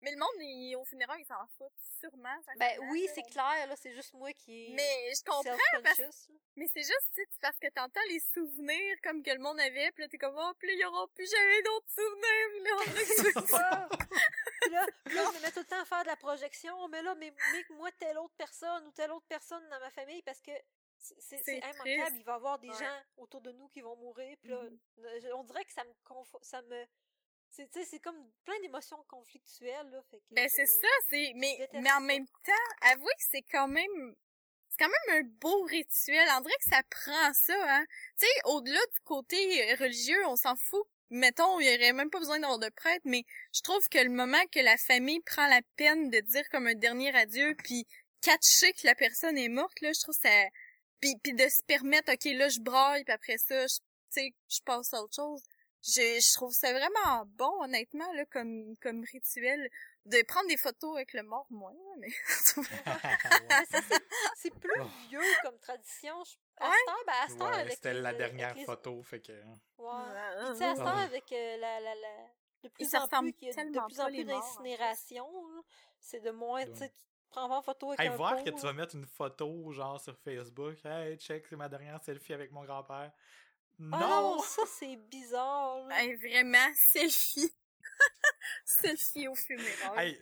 Mais 0.00 0.10
le 0.12 0.16
monde, 0.16 0.30
ils, 0.40 0.74
au 0.76 0.84
funérailles, 0.84 1.22
ils 1.22 1.26
s'en 1.26 1.46
foutent 1.58 1.72
sûrement. 2.00 2.36
Ben 2.56 2.78
oui, 2.90 3.08
c'est 3.14 3.22
clair 3.22 3.66
là, 3.68 3.76
c'est 3.76 3.92
juste 3.92 4.14
moi 4.14 4.32
qui 4.32 4.70
Mais 4.74 5.12
je 5.14 5.22
comprends, 5.24 5.52
là. 5.52 6.10
mais 6.56 6.66
c'est 6.72 6.82
juste, 6.82 7.10
tu 7.14 7.24
parce 7.40 7.58
que 7.58 7.68
t'entends 7.68 8.00
les 8.08 8.20
souvenirs 8.20 8.96
comme 9.02 9.22
que 9.22 9.30
le 9.30 9.38
monde 9.38 9.60
avait, 9.60 9.90
puis 9.92 10.02
là, 10.02 10.08
t'es 10.08 10.18
comme, 10.18 10.36
oh, 10.36 10.52
puis 10.58 10.68
là, 10.68 10.74
il 10.74 10.80
y 10.80 10.84
aura 10.84 11.06
plus 11.08 11.30
jamais 11.30 11.62
d'autres 11.62 11.90
souvenirs, 11.90 12.48
puis 12.52 12.62
là, 12.64 13.36
on 13.36 13.46
ça. 13.46 13.88
Puis 14.62 14.70
là, 14.70 14.86
là, 15.06 15.30
je 15.32 15.36
me 15.38 15.42
mets 15.42 15.50
tout 15.52 15.60
le 15.60 15.66
temps 15.66 15.80
à 15.82 15.84
faire 15.84 16.02
de 16.02 16.08
la 16.08 16.16
projection, 16.16 16.88
mais 16.88 17.02
là, 17.02 17.14
mais, 17.16 17.32
mais 17.52 17.64
moi, 17.70 17.90
telle 17.98 18.18
autre 18.18 18.34
personne 18.38 18.86
ou 18.86 18.92
telle 18.92 19.10
autre 19.12 19.26
personne 19.28 19.68
dans 19.68 19.80
ma 19.80 19.90
famille, 19.90 20.22
parce 20.22 20.40
que 20.40 20.52
c'est- 21.02 21.58
immanquable, 21.58 22.16
il 22.16 22.24
va 22.24 22.32
y 22.32 22.34
avoir 22.36 22.58
des 22.58 22.68
Ouais. 22.70 22.76
gens 22.78 23.02
autour 23.16 23.40
de 23.40 23.52
nous 23.52 23.68
qui 23.68 23.80
vont 23.80 23.96
mourir, 23.96 24.36
puis 24.40 24.50
là, 24.50 24.62
je- 25.20 25.32
on 25.32 25.44
dirait 25.44 25.64
que 25.64 25.72
ça 25.72 25.84
me 25.84 25.92
confo- 26.04 26.42
ça 26.42 26.62
me 26.62 26.86
c'est 27.54 28.00
comme 28.00 28.30
plein 28.46 28.58
d'émotions 28.60 29.02
conflictuelles 29.08 29.90
là, 29.90 30.02
fait 30.10 30.18
que 30.20 30.24
Ben, 30.30 30.48
c'est 30.48 30.64
ça, 30.66 30.88
c'est, 31.10 31.32
mais, 31.36 31.68
mais 31.74 31.92
en 31.92 32.00
même 32.00 32.26
temps, 32.26 32.52
avouez 32.80 33.12
que 33.12 33.24
c'est 33.30 33.42
quand 33.42 33.68
même, 33.68 34.16
c'est 34.70 34.78
quand 34.78 34.88
même 35.08 35.18
un 35.22 35.28
beau 35.38 35.62
rituel. 35.64 36.26
On 36.38 36.40
dirait 36.40 36.56
que 36.64 36.70
ça 36.70 36.82
prend 36.88 37.32
ça, 37.34 37.54
hein. 37.76 37.84
Tu 38.18 38.26
sais, 38.26 38.32
au-delà 38.46 38.80
du 38.94 39.00
côté 39.04 39.70
euh, 39.70 39.76
religieux, 39.76 40.26
on 40.28 40.36
s'en 40.36 40.56
fout. 40.56 40.82
Mettons, 41.10 41.60
il 41.60 41.66
y 41.70 41.74
aurait 41.76 41.92
même 41.92 42.08
pas 42.08 42.20
besoin 42.20 42.38
d'avoir 42.40 42.58
de 42.58 42.70
prêtre, 42.70 43.02
mais 43.04 43.24
je 43.52 43.60
trouve 43.60 43.86
que 43.90 43.98
le 43.98 44.08
moment 44.08 44.42
que 44.50 44.60
la 44.60 44.78
famille 44.78 45.20
prend 45.20 45.46
la 45.46 45.60
peine 45.76 46.08
de 46.08 46.20
dire 46.20 46.48
comme 46.48 46.66
un 46.66 46.74
dernier 46.74 47.14
adieu, 47.14 47.54
puis 47.62 47.86
catcher 48.22 48.72
que 48.72 48.86
la 48.86 48.94
personne 48.94 49.36
est 49.36 49.50
morte, 49.50 49.78
là, 49.82 49.92
je 49.92 50.00
trouve 50.00 50.14
ça... 50.14 50.30
Puis, 51.02 51.16
puis 51.22 51.34
de 51.34 51.46
se 51.48 51.62
permettre, 51.64 52.10
OK, 52.12 52.24
là, 52.24 52.48
je 52.48 52.60
braille, 52.60 53.04
puis 53.04 53.12
après 53.12 53.36
ça, 53.36 53.66
je- 53.66 53.74
tu 53.76 53.82
sais, 54.08 54.34
je 54.48 54.60
passe 54.62 54.94
à 54.94 55.02
autre 55.02 55.14
chose. 55.14 55.42
Je, 55.84 56.00
je 56.20 56.34
trouve 56.34 56.54
ça 56.54 56.72
vraiment 56.72 57.24
bon, 57.26 57.52
honnêtement, 57.64 58.10
là, 58.12 58.24
comme, 58.26 58.74
comme 58.80 59.02
rituel. 59.04 59.68
De 60.04 60.20
prendre 60.22 60.48
des 60.48 60.56
photos 60.56 60.96
avec 60.96 61.12
le 61.12 61.22
mort, 61.22 61.46
moins, 61.50 61.72
là, 61.72 61.94
mais... 61.98 62.08
C'est- 63.70 64.04
c'est 64.36 64.54
plus 64.54 64.80
Oh. 64.80 64.86
vieux 65.08 65.20
comme 65.42 65.58
tradition. 65.58 66.14
Je- 66.24 66.36
À 66.58 66.68
Ouais. 66.68 66.76
heure, 66.88 67.04
ben, 67.06 67.12
à 67.12 67.50
Ouais, 67.50 67.58
avec 67.60 67.72
c'était 67.74 67.94
les- 67.94 68.00
la 68.00 68.08
avec 68.10 68.18
dernière 68.20 68.54
les- 68.54 68.64
photo, 68.64 69.02
fait 69.02 69.20
que... 69.20 69.32
Ouais. 69.32 69.42
Puis, 69.78 70.52
tu 70.52 70.56
sais, 70.58 70.64
à 70.64 70.72
Ouais. 70.74 71.02
avec 71.04 71.32
euh, 71.32 71.56
la, 71.56 71.80
la, 71.80 71.94
la, 71.94 72.08
de 72.64 72.68
plus 72.68 72.94
en 72.94 73.06
plus, 73.08 73.34
y 73.40 73.50
a 73.50 73.64
de 73.64 73.70
plus 73.70 73.78
en 73.80 73.86
plus 73.86 73.96
morts, 73.96 74.06
en 74.06 74.08
plus. 74.08 74.24
d'incinération, 74.24 75.26
là, 75.54 75.62
c'est 76.00 76.20
de 76.20 76.30
moins, 76.30 76.64
tu 76.64 76.70
Ouais. 76.72 76.76
sais, 76.78 76.92
prends 77.32 77.48
pas 77.48 77.56
en 77.58 77.62
photo 77.62 77.88
avec 77.88 78.00
Hey, 78.00 78.08
un 78.08 78.16
voir 78.16 78.36
pot, 78.36 78.44
que 78.44 78.50
tu 78.50 78.60
vas 78.62 78.72
mettre 78.72 78.94
une 78.94 79.06
photo, 79.06 79.72
genre, 79.72 80.00
sur 80.00 80.16
Facebook. 80.18 80.76
Hey, 80.84 81.16
check, 81.18 81.44
c'est 81.48 81.56
ma 81.56 81.68
dernière 81.68 82.00
selfie 82.02 82.32
avec 82.34 82.52
mon 82.52 82.64
grand-père. 82.64 83.10
Ah 83.80 83.98
Non! 83.98 83.98
non, 84.36 84.38
ça, 84.42 84.62
c'est 84.66 84.96
bizarre, 84.96 85.78
là. 85.88 86.02
Hey, 86.02 86.14
vraiment, 86.16 86.68
selfie. 86.76 87.52
selfie 88.64 89.28
au 89.28 89.34
funérailles. 89.34 90.10
Hey, 90.10 90.20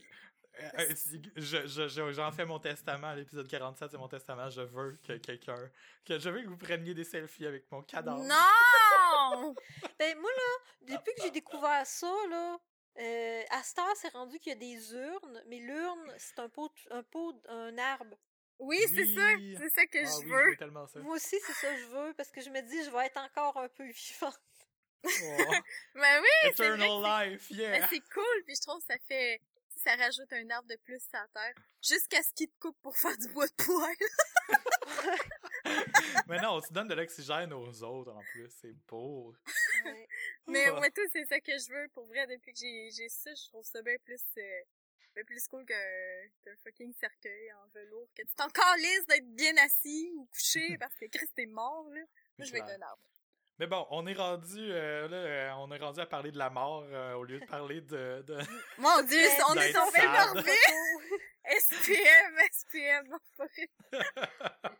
euh, 0.60 0.68
euh, 0.80 0.94
si- 0.94 1.22
je, 1.36 1.66
je, 1.66 1.88
je- 1.88 2.12
j'en 2.12 2.30
fais 2.32 2.44
mon 2.44 2.58
testament 2.58 3.14
l'épisode 3.14 3.48
47, 3.48 3.90
c'est 3.92 3.96
mon 3.98 4.08
testament. 4.08 4.50
Je 4.50 4.62
veux 4.62 4.98
que 5.06 5.14
quelqu'un, 5.14 5.70
que 6.04 6.18
je 6.18 6.28
veux 6.28 6.42
que 6.42 6.48
vous 6.48 6.56
preniez 6.56 6.92
des 6.94 7.04
selfies 7.04 7.46
avec 7.46 7.70
mon 7.70 7.82
cadavre. 7.82 8.22
Non! 8.22 9.54
Ben, 9.98 10.18
moi, 10.18 10.30
là, 10.30 10.94
depuis 10.96 11.14
que 11.14 11.22
j'ai 11.22 11.30
découvert 11.30 11.86
ça, 11.86 12.10
là, 12.30 12.58
euh, 12.98 13.42
à 13.50 13.62
cette 13.62 13.78
heure, 13.78 13.96
c'est 13.96 14.12
rendu 14.12 14.38
qu'il 14.38 14.50
y 14.52 14.56
a 14.56 14.58
des 14.58 14.92
urnes, 14.94 15.42
mais 15.46 15.58
l'urne, 15.58 16.14
c'est 16.18 16.38
un 16.38 16.48
pot, 16.48 16.72
un 16.90 17.02
pot, 17.02 17.34
un 17.48 17.76
arbre. 17.78 18.16
Oui, 18.58 18.78
c'est 18.88 19.02
Oui. 19.02 19.14
ça, 19.14 19.22
c'est 19.58 19.70
ça 19.70 19.86
que 19.86 19.98
Ah 19.98 20.04
je 20.04 20.24
oui, 20.24 20.30
veux. 20.30 20.50
veux 20.50 20.56
tellement 20.56 20.86
ça. 20.86 21.00
Moi 21.00 21.16
aussi, 21.16 21.36
c'est 21.46 21.52
ça 21.54 21.72
que 21.74 21.80
je 21.80 21.86
veux, 21.86 22.14
parce 22.14 22.30
que 22.30 22.40
je 22.42 22.50
me 22.50 22.60
dis, 22.60 22.84
je 22.84 22.90
vais 22.90 23.06
être 23.06 23.16
encore 23.18 23.56
un 23.58 23.68
peu 23.68 23.84
vivante. 23.90 24.38
Oh. 25.04 25.08
Ben 25.94 26.20
oui, 26.20 26.28
c'est 26.56 26.68
vrai 26.68 26.76
Eternal 26.76 27.30
life, 27.30 27.48
Ben, 27.50 27.56
yeah! 27.58 27.88
c'est 27.88 28.00
cool, 28.12 28.44
puis 28.44 28.54
je 28.54 28.60
trouve 28.60 28.80
que 28.80 28.86
ça 28.92 28.98
fait... 29.08 29.40
Ça 29.82 29.96
rajoute 29.96 30.32
un 30.32 30.50
arbre 30.50 30.68
de 30.68 30.76
plus 30.76 31.02
la 31.12 31.26
terre. 31.28 31.54
Jusqu'à 31.82 32.22
ce 32.22 32.32
qu'il 32.34 32.48
te 32.48 32.58
coupe 32.60 32.76
pour 32.82 32.96
faire 32.96 33.16
du 33.16 33.28
bois 33.28 33.46
de 33.46 33.52
poêle. 33.64 33.96
Mais 36.26 36.40
non, 36.40 36.60
tu 36.60 36.72
donnes 36.72 36.88
de 36.88 36.94
l'oxygène 36.94 37.52
aux 37.52 37.82
autres 37.82 38.12
en 38.12 38.20
plus, 38.32 38.48
c'est 38.60 38.74
beau. 38.88 39.34
Ouais. 39.84 40.08
Mais 40.46 40.70
moi, 40.72 40.90
tout, 40.90 41.06
c'est 41.12 41.24
ça 41.24 41.40
que 41.40 41.52
je 41.58 41.72
veux. 41.72 41.88
Pour 41.94 42.04
vrai, 42.06 42.26
depuis 42.26 42.52
que 42.52 42.58
j'ai 42.58 42.90
j'ai 42.90 43.08
ça, 43.08 43.30
je 43.34 43.48
trouve 43.48 43.64
ça 43.64 43.80
bien 43.82 43.96
plus... 44.04 44.20
euh, 44.38 44.60
bien 45.14 45.24
plus 45.24 45.46
cool 45.48 45.64
qu'un 45.64 46.56
fucking 46.64 46.92
cercueil 46.94 47.52
en 47.54 47.66
velours. 47.74 48.08
Que 48.14 48.22
tu 48.22 48.34
t'en 48.34 48.48
calisses 48.48 49.06
d'être 49.06 49.34
bien 49.34 49.56
assis 49.58 50.12
ou 50.16 50.26
couché 50.26 50.76
parce 50.80 50.94
que 50.96 51.06
Chris, 51.06 51.28
t'es 51.34 51.46
mort, 51.46 51.88
là. 51.90 52.02
Moi, 52.38 52.46
je 52.46 52.52
vais 52.52 52.58
être 52.58 52.66
Clair. 52.66 52.78
un 52.78 52.82
arbre. 52.82 53.02
Mais 53.60 53.66
bon, 53.66 53.86
on 53.90 54.06
est 54.06 54.14
rendu 54.14 54.72
euh, 54.72 55.06
là, 55.06 55.16
euh, 55.18 55.50
on 55.58 55.70
est 55.70 55.76
rendu 55.76 56.00
à 56.00 56.06
parler 56.06 56.30
de 56.32 56.38
la 56.38 56.48
mort 56.48 56.82
euh, 56.88 57.12
au 57.12 57.24
lieu 57.24 57.38
de 57.40 57.44
parler 57.44 57.82
de, 57.82 58.24
de... 58.26 58.38
Mon 58.78 59.02
dieu, 59.02 59.20
on 59.50 59.54
est 59.54 59.70
tombé 59.74 60.00
morbide! 60.06 60.46
SPM, 61.60 62.38
SPM, 62.52 63.08
non, 63.08 63.18
pas. 63.36 63.44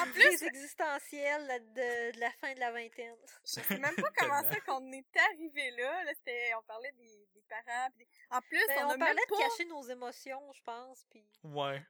En 0.00 0.10
plus, 0.10 0.42
existentielle 0.42 1.46
de, 1.74 2.12
de 2.14 2.20
la 2.20 2.30
fin 2.40 2.54
de 2.54 2.60
la 2.60 2.72
vingtaine. 2.72 3.14
je 3.44 3.60
sais 3.60 3.76
même 3.78 3.94
pas 3.94 4.10
comment 4.16 4.42
ça 4.42 4.58
qu'on 4.60 4.90
est 4.90 5.06
arrivé 5.30 5.70
là. 5.72 6.04
là 6.04 6.12
c'était, 6.14 6.54
on 6.58 6.62
parlait 6.62 6.92
des, 6.92 7.28
des 7.34 7.42
parents. 7.46 7.88
des- 7.98 8.08
En 8.30 8.40
plus, 8.40 8.66
Ben, 8.68 8.84
on, 8.84 8.86
on 8.86 8.90
a 8.92 8.98
parlait 8.98 9.04
même 9.04 9.16
de 9.16 9.36
pas, 9.36 9.48
cacher 9.50 9.64
nos 9.66 9.82
émotions, 9.82 10.50
je 10.54 10.62
pense, 10.62 11.04
puis... 11.10 11.26
Ouais. 11.44 11.82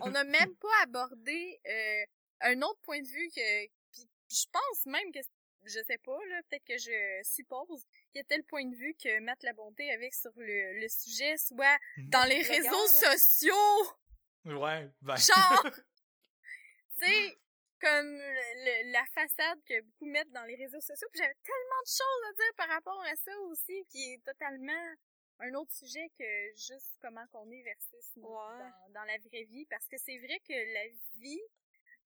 on 0.00 0.14
a 0.14 0.22
même 0.22 0.54
pas 0.56 0.82
abordé 0.84 1.60
euh, 1.66 2.04
un 2.42 2.62
autre 2.62 2.80
point 2.82 3.00
de 3.02 3.08
vue 3.08 3.28
que, 3.34 3.66
pis 3.90 4.08
je 4.28 4.44
pense 4.52 4.86
même 4.86 5.12
que, 5.12 5.20
je 5.66 5.82
sais 5.86 5.98
pas 5.98 6.18
là, 6.28 6.40
peut-être 6.48 6.64
que 6.64 6.78
je 6.78 7.20
suppose 7.22 7.84
qu'il 8.12 8.16
y 8.16 8.20
a 8.20 8.24
tel 8.24 8.42
point 8.44 8.64
de 8.64 8.74
vue 8.76 8.94
que 8.94 9.20
Matt 9.20 9.42
La 9.42 9.52
Bonté 9.52 9.90
avait 9.92 10.10
sur 10.10 10.32
le, 10.36 10.80
le 10.80 10.88
sujet, 10.88 11.36
soit 11.36 11.78
dans 11.98 12.24
les 12.28 12.42
réseaux 12.42 12.86
sociaux. 12.86 13.96
Ouais, 14.44 14.88
ben... 15.02 15.16
Genre, 15.16 15.66
tu 16.98 17.06
sais, 17.06 17.36
comme 17.80 18.06
le- 18.16 18.64
le- 18.64 18.92
la 18.92 19.04
façade 19.14 19.58
que 19.68 19.80
beaucoup 19.82 20.06
mettent 20.06 20.30
dans 20.30 20.44
les 20.44 20.56
réseaux 20.56 20.80
sociaux. 20.80 21.08
Puis 21.12 21.20
j'avais 21.20 21.34
tellement 21.42 21.82
de 21.82 21.88
choses 21.88 22.30
à 22.30 22.32
dire 22.32 22.54
par 22.56 22.68
rapport 22.68 23.02
à 23.04 23.16
ça 23.16 23.32
aussi, 23.50 23.84
qui 23.90 24.12
est 24.14 24.24
totalement 24.24 24.94
un 25.40 25.52
autre 25.54 25.72
sujet 25.72 26.08
que 26.18 26.50
juste 26.56 26.96
comment 27.02 27.26
qu'on 27.32 27.50
est 27.50 27.62
versus 27.62 28.10
nous 28.16 28.22
Ouais. 28.28 28.58
dans, 28.58 29.00
dans 29.00 29.04
la 29.04 29.18
vraie 29.18 29.44
vie. 29.44 29.66
Parce 29.66 29.86
que 29.88 29.98
c'est 29.98 30.16
vrai 30.18 30.40
que 30.48 30.54
la 30.54 30.86
vie 31.20 31.42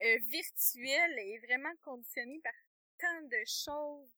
euh, 0.02 0.18
virtuelle 0.28 1.18
est 1.18 1.38
vraiment 1.46 1.72
conditionnée 1.84 2.40
par 2.42 2.52
tant 3.01 3.22
de 3.22 3.42
choses 3.46 4.12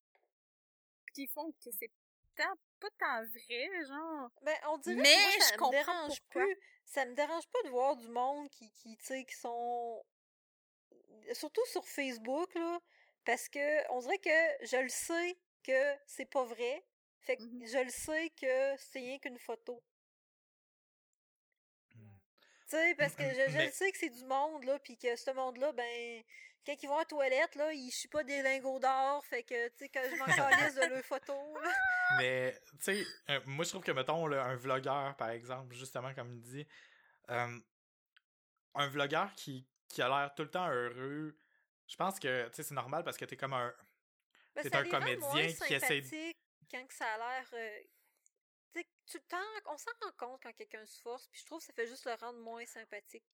qui 1.13 1.27
font 1.27 1.51
que 1.53 1.71
c'est 1.71 1.91
tant, 2.35 2.55
pas 2.79 2.89
tant 2.99 3.23
vrai, 3.25 3.85
genre. 3.87 4.29
Ben, 4.41 4.55
on 4.67 4.77
dirait 4.79 4.95
Mais 4.95 5.13
que 5.15 5.21
moi, 5.21 5.29
je 5.37 5.43
ça 5.43 5.53
me 5.53 5.57
comprends 5.57 5.71
dérange 5.71 6.21
pourquoi. 6.21 6.43
plus. 6.45 6.57
Ça 6.85 7.05
me 7.05 7.13
dérange 7.15 7.47
pas 7.49 7.61
de 7.63 7.69
voir 7.69 7.95
du 7.97 8.07
monde 8.09 8.49
qui, 8.49 8.69
qui 8.71 8.97
tu 8.97 9.05
sais, 9.05 9.25
qui 9.25 9.35
sont... 9.35 10.03
Surtout 11.33 11.65
sur 11.67 11.87
Facebook, 11.87 12.53
là. 12.55 12.79
Parce 13.25 13.47
que 13.47 13.91
on 13.93 13.99
dirait 13.99 14.17
que 14.19 14.65
je 14.65 14.77
le 14.77 14.89
sais 14.89 15.37
que 15.63 15.95
c'est 16.07 16.25
pas 16.25 16.43
vrai. 16.43 16.83
Fait 17.21 17.37
que 17.37 17.43
Mhm. 17.43 17.65
je 17.67 17.77
le 17.77 17.89
sais 17.89 18.29
que 18.31 18.75
c'est 18.77 18.99
rien 18.99 19.17
qu'une 19.19 19.39
photo. 19.39 19.81
Hmm. 21.95 22.17
Tu 22.69 22.75
sais, 22.75 22.95
parce 22.95 23.15
que 23.15 23.23
je, 23.23 23.49
je 23.49 23.57
Mais- 23.57 23.65
le 23.67 23.71
sais 23.71 23.91
que 23.91 23.97
c'est 23.97 24.09
du 24.09 24.25
monde, 24.25 24.63
là, 24.65 24.79
puis 24.79 24.97
que 24.97 25.15
ce 25.15 25.31
monde-là, 25.31 25.71
ben, 25.71 26.23
quand 26.65 26.75
ils 26.81 26.87
vont 26.87 26.97
à 26.97 27.05
toilette, 27.05 27.55
là, 27.55 27.73
ils 27.73 27.91
chient 27.91 28.07
pas 28.07 28.23
des 28.23 28.41
lingots 28.41 28.79
d'or, 28.79 29.23
fait 29.25 29.43
que, 29.43 29.67
tu 29.69 29.73
sais, 29.79 29.89
que 29.89 29.99
je 30.09 30.15
m'en 30.15 30.25
calisse 30.25 30.75
de 30.75 30.85
leurs 30.85 31.05
photos, 31.05 31.61
là. 31.61 31.71
Mais, 32.17 32.59
tu 32.79 32.83
sais, 32.83 33.05
euh, 33.29 33.39
moi, 33.45 33.65
je 33.65 33.69
trouve 33.69 33.83
que, 33.83 33.91
mettons, 33.91 34.27
là, 34.27 34.43
un 34.45 34.55
vlogueur, 34.55 35.15
par 35.15 35.29
exemple, 35.29 35.75
justement, 35.75 36.13
comme 36.13 36.31
il 36.33 36.41
dit, 36.41 36.67
euh, 37.29 37.59
un 38.75 38.87
vlogueur 38.87 39.33
qui, 39.33 39.67
qui 39.87 40.01
a 40.01 40.07
l'air 40.07 40.33
tout 40.35 40.43
le 40.43 40.49
temps 40.51 40.69
heureux, 40.69 41.37
je 41.87 41.95
pense 41.95 42.19
que, 42.19 42.47
tu 42.49 42.55
sais, 42.55 42.63
c'est 42.63 42.73
normal 42.73 43.03
parce 43.03 43.17
que 43.17 43.25
t'es 43.25 43.37
comme 43.37 43.53
un... 43.53 43.73
Ben, 44.55 44.69
ça 44.69 44.77
un 44.79 44.89
comédien 44.89 45.47
qui 45.53 45.73
essaie 45.73 46.01
de- 46.01 46.33
quand 46.71 46.85
que 46.87 46.93
ça 46.93 47.05
a 47.13 47.17
l'air... 47.17 47.47
euh, 47.53 47.79
tu 48.73 48.81
sais, 49.05 49.27
on 49.65 49.77
s'en 49.77 49.91
rend 50.01 50.11
compte 50.17 50.41
quand 50.41 50.53
quelqu'un 50.53 50.85
se 50.85 51.01
force, 51.01 51.27
puis 51.27 51.39
je 51.41 51.45
trouve 51.45 51.59
que 51.59 51.65
ça 51.65 51.73
fait 51.73 51.87
juste 51.87 52.05
le 52.05 52.13
rendre 52.13 52.39
moins 52.39 52.65
sympathique. 52.65 53.25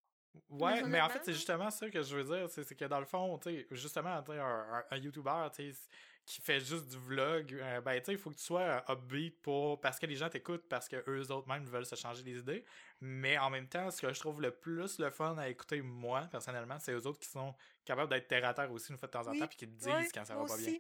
Ouais, 0.50 0.84
mais 0.84 1.02
en 1.02 1.10
fait, 1.10 1.24
c'est 1.24 1.34
justement 1.34 1.70
ça 1.70 1.90
que 1.90 2.02
je 2.02 2.16
veux 2.16 2.24
dire, 2.24 2.50
c'est 2.50 2.64
c'est 2.64 2.76
que 2.76 2.86
dans 2.86 3.00
le 3.00 3.06
fond, 3.06 3.38
tu 3.40 3.50
sais, 3.50 3.68
justement, 3.72 4.22
tu 4.24 4.32
sais, 4.32 4.40
un, 4.40 4.46
un, 4.46 4.84
un 4.90 4.98
YouTuber, 4.98 5.48
tu 5.56 5.72
sais, 5.74 5.80
qui 6.26 6.42
fait 6.42 6.60
juste 6.60 6.88
du 6.88 6.98
vlog, 6.98 7.54
euh, 7.56 7.82
ben, 7.82 8.00
tu 8.00 8.06
sais, 8.06 8.12
il 8.14 8.18
faut 8.20 8.30
que 8.30 8.36
tu 8.36 8.44
sois 8.44 8.62
euh, 8.62 8.94
upbeat 8.94 9.42
pour, 9.42 9.82
parce 9.82 9.98
que 10.00 10.06
les 10.06 10.16
gens 10.16 10.30
t'écoutent, 10.30 10.68
parce 10.70 10.88
que 10.88 11.04
eux 11.10 11.32
autres 11.32 11.48
même 11.48 11.66
veulent 11.66 11.86
se 11.86 11.96
changer 11.96 12.22
les 12.24 12.38
idées, 12.38 12.64
mais 13.02 13.38
en 13.40 13.50
même 13.50 13.68
temps, 13.68 13.90
ce 13.90 14.02
que 14.02 14.14
je 14.14 14.20
trouve 14.20 14.40
le 14.42 14.52
plus 14.52 15.00
le 15.00 15.10
fun 15.10 15.36
à 15.38 15.50
écouter, 15.50 15.82
moi, 15.82 16.28
personnellement, 16.32 16.78
c'est 16.80 16.92
eux 16.94 17.08
autres 17.08 17.20
qui 17.20 17.30
sont 17.30 17.56
capables 17.84 18.10
d'être 18.12 18.28
terre 18.28 18.46
à 18.48 18.54
terre 18.54 18.72
aussi 18.72 18.92
une 18.92 18.98
fois 19.00 19.08
de 19.08 19.12
temps 19.14 19.28
en 19.28 19.32
Oui, 19.32 19.40
temps, 19.40 19.48
puis 19.48 19.58
qui 19.58 19.68
te 19.68 19.72
disent 19.72 19.88
Ouais, 19.88 20.08
quand 20.14 20.26
ça 20.26 20.36
va 20.36 20.46
pas 20.46 20.58
bien. 20.58 20.76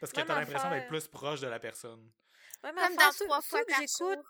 Parce 0.00 0.12
que 0.12 0.20
t'as 0.22 0.34
l'impression 0.40 0.70
d'être 0.70 0.86
plus 0.88 1.06
proche 1.08 1.40
de 1.40 1.48
la 1.48 1.58
personne. 1.60 2.10
Même 2.62 2.74
Comme 2.74 2.84
affaire, 2.84 3.10
dans 3.10 3.12
trois 3.26 3.42
fois 3.42 3.62
que 3.64 3.72
par 3.72 3.80
j'écoute. 3.80 4.18
jour. 4.18 4.24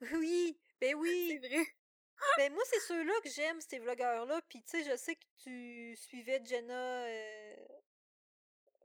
Oui, 0.12 0.58
ben 0.80 0.94
C'est 0.94 0.96
oui. 0.96 1.38
vrai. 1.38 1.64
Ben 2.36 2.52
moi, 2.52 2.62
c'est 2.66 2.80
ceux-là 2.80 3.12
que 3.22 3.28
j'aime, 3.30 3.60
ces 3.60 3.78
vlogueurs-là. 3.78 4.40
Puis 4.48 4.62
tu 4.62 4.70
sais, 4.70 4.90
je 4.90 4.96
sais 4.96 5.14
que 5.16 5.24
tu 5.42 5.96
suivais 5.96 6.40
Jenna 6.44 6.74
euh, 7.06 7.56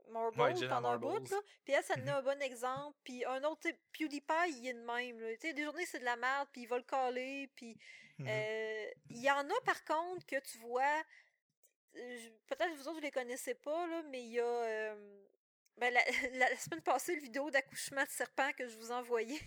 Marble 0.08 0.40
Ouais, 0.40 0.54
Jenna 0.56 0.74
pendant 0.76 0.88
un 0.90 0.98
bout, 0.98 1.30
là. 1.30 1.38
Puis 1.64 1.72
elle, 1.74 1.84
ça 1.84 1.96
Mhm. 1.96 2.04
donne 2.04 2.14
un 2.14 2.22
bon 2.22 2.42
exemple. 2.42 2.96
Puis 3.04 3.24
un 3.24 3.42
autre, 3.44 3.68
PewDiePie, 3.92 4.50
il 4.58 4.68
est 4.68 4.74
de 4.74 4.80
même, 4.84 5.20
là. 5.20 5.32
Tu 5.36 5.40
sais, 5.48 5.52
des 5.52 5.64
journées, 5.64 5.86
c'est 5.86 6.00
de 6.00 6.04
la 6.04 6.16
merde, 6.16 6.48
puis 6.52 6.62
il 6.62 6.66
va 6.68 6.78
le 6.78 6.84
caler, 6.84 7.48
puis... 7.54 7.76
Mhm. 8.18 8.26
euh, 8.28 8.90
Il 9.10 9.18
y 9.22 9.30
en 9.30 9.48
a, 9.48 9.60
par 9.64 9.84
contre, 9.84 10.26
que 10.26 10.38
tu 10.40 10.58
vois... 10.58 11.02
euh, 11.96 12.18
Peut-être 12.48 12.74
vous 12.74 12.82
autres, 12.88 12.94
vous 12.94 13.00
les 13.00 13.10
connaissez 13.10 13.54
pas, 13.54 13.86
là, 13.86 14.02
mais 14.10 14.22
il 14.22 14.32
y 14.32 14.40
a... 14.40 14.44
euh, 14.44 15.22
ben, 15.76 15.92
la, 15.94 16.00
la 16.32 16.56
semaine 16.56 16.82
passée, 16.82 17.14
le 17.14 17.22
vidéo 17.22 17.50
d'accouchement 17.50 18.02
de 18.02 18.08
serpent 18.08 18.52
que 18.52 18.66
je 18.68 18.76
vous 18.76 18.90
envoyais. 18.92 19.40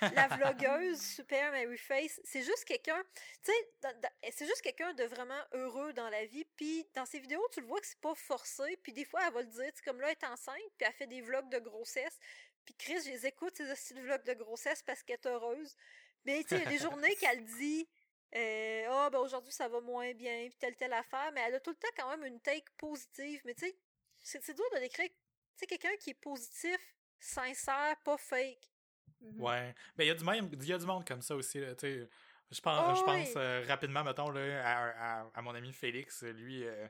La 0.00 0.28
vlogueuse 0.36 1.00
Super 1.00 1.50
Mary 1.52 1.78
Face, 1.78 2.20
c'est 2.24 2.42
juste 2.42 2.64
quelqu'un, 2.64 3.02
tu 3.42 3.52
sais, 3.52 3.70
dans- 3.82 4.10
c'est 4.32 4.46
juste 4.46 4.62
quelqu'un 4.62 4.92
de 4.94 5.04
vraiment 5.04 5.40
heureux 5.52 5.92
dans 5.92 6.08
la 6.08 6.24
vie. 6.26 6.44
Puis 6.56 6.86
dans 6.94 7.06
ses 7.06 7.18
vidéos, 7.20 7.46
tu 7.52 7.60
le 7.60 7.66
vois 7.66 7.80
que 7.80 7.86
c'est 7.86 8.00
pas 8.00 8.14
forcé. 8.14 8.76
Puis 8.82 8.92
des 8.92 9.04
fois, 9.04 9.20
elle 9.26 9.32
va 9.34 9.40
le 9.42 9.48
dire, 9.48 9.66
tu 9.72 9.78
sais, 9.78 9.82
comme 9.84 10.00
là, 10.00 10.08
elle 10.08 10.16
est 10.20 10.24
enceinte, 10.26 10.56
puis 10.78 10.86
elle 10.86 10.92
fait 10.92 11.06
des 11.06 11.20
vlogs 11.22 11.48
de 11.50 11.58
grossesse. 11.58 12.18
Puis 12.64 12.74
Chris, 12.74 13.00
je 13.04 13.10
les 13.10 13.26
écoute, 13.26 13.60
ces 13.76 13.94
vlogs 13.94 14.24
de 14.24 14.34
grossesse, 14.34 14.82
parce 14.82 15.02
qu'elle 15.02 15.16
est 15.22 15.26
heureuse. 15.26 15.76
Mais 16.24 16.42
tu 16.42 16.48
sais, 16.50 16.56
il 16.56 16.64
y 16.64 16.66
a 16.66 16.70
des 16.70 16.78
journées 16.78 17.14
qu'elle 17.20 17.44
dit, 17.44 17.88
euh, 18.34 18.86
ah, 18.90 19.08
ben 19.10 19.20
aujourd'hui, 19.20 19.52
ça 19.52 19.68
va 19.68 19.80
moins 19.80 20.12
bien, 20.14 20.48
puis 20.48 20.56
telle, 20.58 20.76
telle 20.76 20.92
affaire. 20.92 21.30
Mais 21.32 21.42
elle 21.46 21.54
a 21.54 21.60
tout 21.60 21.70
le 21.70 21.76
temps 21.76 21.88
quand 21.96 22.10
même 22.10 22.24
une 22.24 22.40
take 22.40 22.64
positive. 22.76 23.40
Mais 23.44 23.54
tu 23.54 23.66
sais, 23.66 23.76
c'est 24.22 24.42
c'est 24.44 24.54
dur 24.54 24.64
de 24.74 24.80
décrire, 24.80 25.08
tu 25.08 25.14
sais, 25.56 25.66
quelqu'un 25.66 25.96
qui 26.00 26.10
est 26.10 26.14
positif, 26.14 26.78
sincère, 27.20 27.96
pas 28.04 28.16
fake. 28.18 28.72
Mhm. 29.20 29.40
Ouais. 29.40 29.74
Ben, 29.96 30.04
il 30.04 30.08
y 30.08 30.10
a 30.10 30.14
du 30.14 30.24
même, 30.24 30.48
il 30.52 30.64
y 30.66 30.72
a 30.72 30.78
du 30.78 30.86
monde 30.86 31.06
comme 31.06 31.22
ça 31.22 31.34
aussi, 31.36 31.60
là, 31.60 31.74
tu 31.74 31.86
sais. 31.86 32.08
Je 32.50 32.60
pense, 32.60 32.86
Oh, 32.88 32.94
je 32.94 33.02
pense 33.02 33.28
oui. 33.28 33.34
euh, 33.36 33.64
rapidement, 33.66 34.04
mettons, 34.04 34.30
là, 34.30 34.64
à, 34.64 35.20
à, 35.22 35.30
à 35.34 35.42
mon 35.42 35.54
ami 35.54 35.72
Félix, 35.72 36.22
lui, 36.22 36.64
euh, 36.64 36.86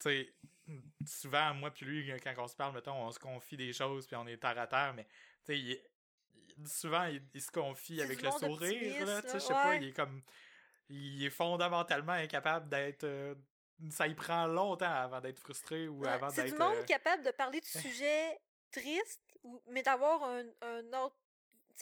tu 0.00 0.10
sais, 0.10 0.34
souvent, 1.06 1.54
moi 1.54 1.70
puis 1.70 1.86
lui, 1.86 2.12
quand 2.20 2.34
on 2.38 2.48
se 2.48 2.56
parle, 2.56 2.74
mettons, 2.74 2.94
on 3.06 3.12
se 3.12 3.18
confie 3.20 3.56
des 3.56 3.72
choses, 3.72 4.06
puis 4.06 4.16
on 4.16 4.26
est 4.26 4.38
terre 4.38 4.58
à 4.58 4.66
terre, 4.66 4.92
mais, 4.94 5.04
tu 5.04 5.10
sais, 5.44 5.58
il- 5.58 5.80
il- 6.58 6.68
souvent, 6.68 7.04
il, 7.04 7.22
il 7.32 7.40
se 7.40 7.50
confie 7.52 8.02
avec 8.02 8.22
le 8.22 8.30
sourire, 8.32 9.06
là, 9.06 9.22
tu 9.22 9.28
sais, 9.28 9.38
je 9.38 9.44
sais 9.44 9.54
pas, 9.54 9.74
il 9.76 9.84
est 9.88 9.92
comme, 9.92 10.20
il 10.88 11.24
est 11.24 11.30
fondamentalement 11.30 12.12
incapable 12.12 12.68
d'être, 12.68 13.04
euh, 13.04 13.34
ça 13.90 14.06
y 14.08 14.14
prend 14.14 14.46
longtemps 14.46 14.92
avant 14.92 15.20
d'être 15.20 15.38
frustré 15.38 15.86
ou 15.88 16.00
Ouais, 16.00 16.08
avant 16.08 16.28
C'est 16.30 16.42
d'être... 16.42 16.54
du 16.54 16.58
monde 16.60 16.84
capable 16.86 17.22
de 17.22 17.30
parler 17.30 17.60
de 17.60 17.64
sujets 17.66 18.38
tristes, 18.72 19.22
ou- 19.44 19.62
mais 19.68 19.82
d'avoir 19.82 20.24
un, 20.24 20.44
un 20.62 20.92
autre, 21.04 21.16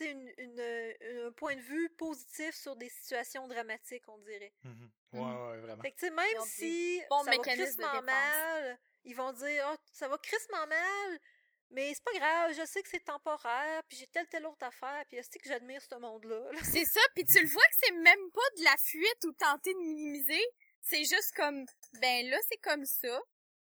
une, 0.00 0.32
une, 0.38 0.60
euh, 0.60 1.28
un 1.28 1.32
point 1.32 1.56
de 1.56 1.60
vue 1.60 1.88
positif 1.90 2.54
sur 2.54 2.76
des 2.76 2.88
situations 2.88 3.46
dramatiques, 3.48 4.08
on 4.08 4.18
dirait. 4.18 4.52
Ouais, 4.64 4.70
Mhm. 4.70 4.90
ouais, 5.12 5.58
vraiment. 5.60 5.82
Fait 5.82 5.92
que, 5.92 5.98
tu 5.98 6.06
sais, 6.06 6.10
même 6.12 6.40
si 6.46 7.02
bons 7.10 7.24
ça 7.24 7.30
va 7.32 7.38
crissement 7.38 8.02
mal, 8.02 8.78
ils 9.04 9.16
vont 9.16 9.32
dire, 9.32 9.68
oh, 9.72 9.76
ça 9.92 10.08
va 10.08 10.18
crissement 10.18 10.66
mal, 10.66 11.18
mais 11.70 11.92
c'est 11.94 12.04
pas 12.04 12.12
grave, 12.18 12.52
je 12.58 12.64
sais 12.66 12.82
que 12.82 12.88
c'est 12.88 13.04
temporaire, 13.04 13.82
puis 13.88 13.96
j'ai 13.98 14.06
telle, 14.08 14.26
telle 14.28 14.46
autre 14.46 14.64
affaire, 14.64 15.04
puis 15.08 15.18
c'est 15.22 15.38
que 15.38 15.48
j'admire 15.48 15.80
ce 15.82 15.94
monde-là. 15.96 16.50
là? 16.52 16.58
C'est 16.82 16.84
ça, 16.84 17.00
puis 17.14 17.24
tu 17.24 17.40
le 17.40 17.48
vois 17.48 17.62
que 17.62 17.76
c'est 17.82 17.92
même 17.92 18.30
pas 18.32 18.50
de 18.58 18.64
la 18.64 18.76
fuite 18.78 19.24
ou 19.24 19.32
tenter 19.32 19.72
de 19.74 19.78
minimiser. 19.78 20.42
C'est 20.82 21.04
juste 21.04 21.32
comme, 21.36 21.64
ben 22.00 22.26
là, 22.28 22.38
c'est 22.48 22.56
comme 22.58 22.84
ça, 22.84 23.20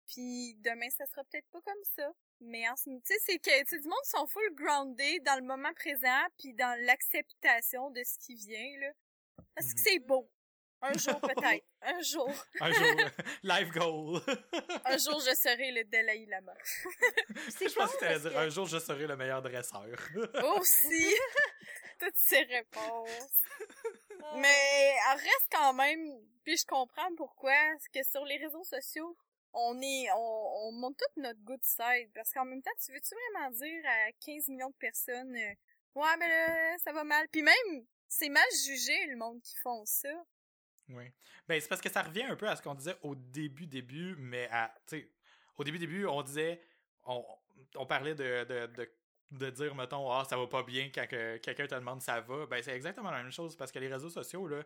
puis 0.07 0.55
demain, 0.59 0.89
ça 0.91 1.07
sera 1.07 1.25
peut-être 1.25 1.49
pas 1.51 1.61
comme 1.63 1.85
ça. 1.97 2.13
Mais 2.41 2.69
en 2.69 2.77
ce 2.77 2.85
tu 2.85 3.01
sais, 3.05 3.19
c'est 3.27 3.39
que, 3.39 3.51
tu 3.65 3.67
sais, 3.67 3.79
du 3.81 3.89
monde 3.89 4.05
sont 4.05 4.27
full 4.27 4.55
grounded 4.55 5.23
dans 5.25 5.37
le 5.37 5.43
moment 5.47 5.73
présent, 5.75 6.23
puis 6.39 6.55
dans 6.55 6.79
l'acceptation 6.85 7.91
de 7.91 8.03
ce 8.05 8.19
qui 8.19 8.35
vient, 8.35 8.79
là. 8.81 8.93
Parce 9.57 9.75
que 9.75 9.79
Mhm. 9.81 9.85
c'est 9.85 9.99
beau. 9.99 10.31
Un 10.81 10.93
jour, 10.99 11.21
peut-être. 11.21 11.65
Un 11.83 12.01
jour. 12.03 12.33
Un 12.61 12.73
jour, 12.73 12.85
life 13.43 13.69
goal. 13.71 14.21
Un 14.85 14.97
jour, 14.99 15.21
je 15.21 15.35
serai 15.35 15.73
le 15.73 15.83
Dalai 15.85 16.27
Lama. 16.27 16.55
Je 16.63 17.75
pense 17.75 17.93
que 17.93 17.99
t'allais 17.99 18.13
parce 18.15 18.23
dire 18.23 18.33
que- 18.33 18.37
un 18.37 18.49
jour 18.49 18.67
je 18.67 18.79
serai 18.79 19.07
le 19.09 19.17
meilleur 19.17 19.43
dresseur. 19.43 19.85
Aussi. 20.57 21.13
Toutes 21.99 22.17
ces 22.17 22.43
réponses. 22.45 23.43
Ah. 24.23 24.35
Mais 24.37 24.95
elle 25.11 25.17
reste 25.19 25.49
quand 25.51 25.73
même, 25.73 26.21
puis 26.45 26.57
je 26.57 26.65
comprends 26.65 27.13
pourquoi, 27.17 27.55
c'est 27.81 28.01
que 28.01 28.09
sur 28.09 28.25
les 28.25 28.37
réseaux 28.37 28.63
sociaux, 28.63 29.17
on 29.53 29.81
est, 29.81 30.11
on, 30.13 30.69
on 30.69 30.73
monte 30.73 30.97
tout 30.99 31.21
notre 31.21 31.41
good 31.41 31.63
side, 31.63 32.11
parce 32.15 32.33
qu'en 32.33 32.45
même 32.45 32.63
temps, 32.63 32.71
tu 32.85 32.93
veux-tu 32.93 33.15
vraiment 33.15 33.51
dire 33.51 33.83
à 33.87 34.13
15 34.25 34.49
millions 34.49 34.71
de 34.71 34.77
personnes, 34.79 35.35
euh, 35.35 35.55
ouais, 35.95 36.17
mais 36.19 36.29
là, 36.29 36.77
ça 36.79 36.93
va 36.93 37.05
mal, 37.05 37.27
puis 37.31 37.43
même, 37.43 37.87
c'est 38.09 38.29
mal 38.29 38.47
jugé, 38.65 39.07
le 39.07 39.17
monde 39.17 39.41
qui 39.43 39.57
font 39.57 39.85
ça. 39.85 40.13
Oui. 40.91 41.05
Ben, 41.47 41.61
c'est 41.61 41.69
parce 41.69 41.81
que 41.81 41.91
ça 41.91 42.03
revient 42.03 42.25
un 42.25 42.37
peu 42.37 42.49
à 42.49 42.57
ce 42.57 42.63
qu'on 42.63 42.75
disait 42.75 42.97
au 43.03 43.15
début, 43.15 43.67
début, 43.67 44.17
mais 44.19 44.49
à, 44.51 44.75
tu 44.87 45.11
au 45.57 45.65
début, 45.65 45.79
début, 45.79 46.07
on 46.07 46.23
disait, 46.23 46.63
on, 47.05 47.87
parlait 47.87 48.15
de, 48.15 48.45
de, 48.45 48.67
de, 48.67 48.91
de 49.33 49.51
dire, 49.51 49.75
mettons, 49.75 50.11
ah, 50.11 50.25
ça 50.25 50.37
va 50.37 50.47
pas 50.47 50.63
bien 50.63 50.91
quand 50.95 51.07
que 51.09 51.37
quelqu'un 51.39 51.67
te 51.67 51.75
demande 51.75 52.01
ça 52.01 52.21
va. 52.21 52.47
Ben, 52.47 52.63
c'est 52.63 52.75
exactement 52.75 53.11
la 53.11 53.23
même 53.23 53.33
chose 53.33 53.57
parce 53.57 53.73
que 53.73 53.79
les 53.79 53.89
réseaux 53.89 54.11
sociaux, 54.11 54.47
là, 54.47 54.63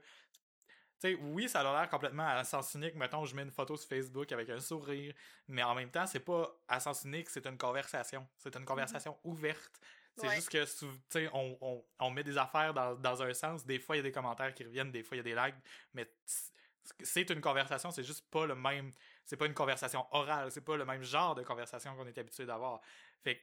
sais, 1.08 1.14
oui, 1.20 1.48
ça 1.48 1.60
a 1.60 1.80
l'air 1.80 1.88
complètement 1.90 2.26
à 2.26 2.42
sens 2.44 2.74
unique. 2.74 2.94
Mettons, 2.94 3.24
je 3.24 3.34
mets 3.34 3.42
une 3.42 3.50
photo 3.50 3.76
sur 3.76 3.88
Facebook 3.88 4.30
avec 4.32 4.48
un 4.50 4.60
sourire, 4.60 5.14
mais 5.48 5.62
en 5.62 5.74
même 5.74 5.90
temps, 5.90 6.06
c'est 6.06 6.20
pas 6.20 6.50
à 6.68 6.80
sens 6.80 7.04
unique, 7.04 7.28
c'est 7.30 7.46
une 7.46 7.58
conversation. 7.58 8.26
C'est 8.38 8.54
une 8.56 8.64
conversation 8.64 9.18
ouverte. 9.24 9.80
C'est 10.16 10.26
Ouais. 10.28 10.34
juste 10.34 10.50
que, 10.50 10.62
tu 10.64 10.86
sais, 11.08 11.28
on, 11.32 11.56
on, 11.60 11.84
on 12.00 12.10
met 12.10 12.22
des 12.22 12.36
affaires 12.36 12.74
dans, 12.74 12.94
dans 12.94 13.22
un 13.22 13.32
sens. 13.32 13.64
Des 13.64 13.78
fois, 13.78 13.96
il 13.96 13.98
y 13.98 14.00
a 14.00 14.02
des 14.02 14.12
commentaires 14.12 14.54
qui 14.54 14.62
reviennent, 14.64 14.92
des 14.92 15.02
fois, 15.02 15.16
il 15.16 15.18
y 15.18 15.20
a 15.20 15.22
des 15.22 15.34
likes, 15.34 15.56
mais 15.94 16.06
c'est 17.02 17.30
une 17.30 17.40
conversation, 17.40 17.90
c'est 17.90 18.02
juste 18.04 18.28
pas 18.30 18.46
le 18.46 18.54
même. 18.54 18.90
C'est 19.24 19.36
pas 19.36 19.46
une 19.46 19.54
conversation 19.54 20.06
orale, 20.10 20.50
c'est 20.50 20.60
pas 20.64 20.76
le 20.76 20.84
même 20.84 21.02
genre 21.02 21.34
de 21.34 21.42
conversation 21.42 21.94
qu'on 21.96 22.06
est 22.06 22.18
habitué 22.18 22.44
d'avoir. 22.44 22.80
Fait 23.22 23.36
que, 23.36 23.42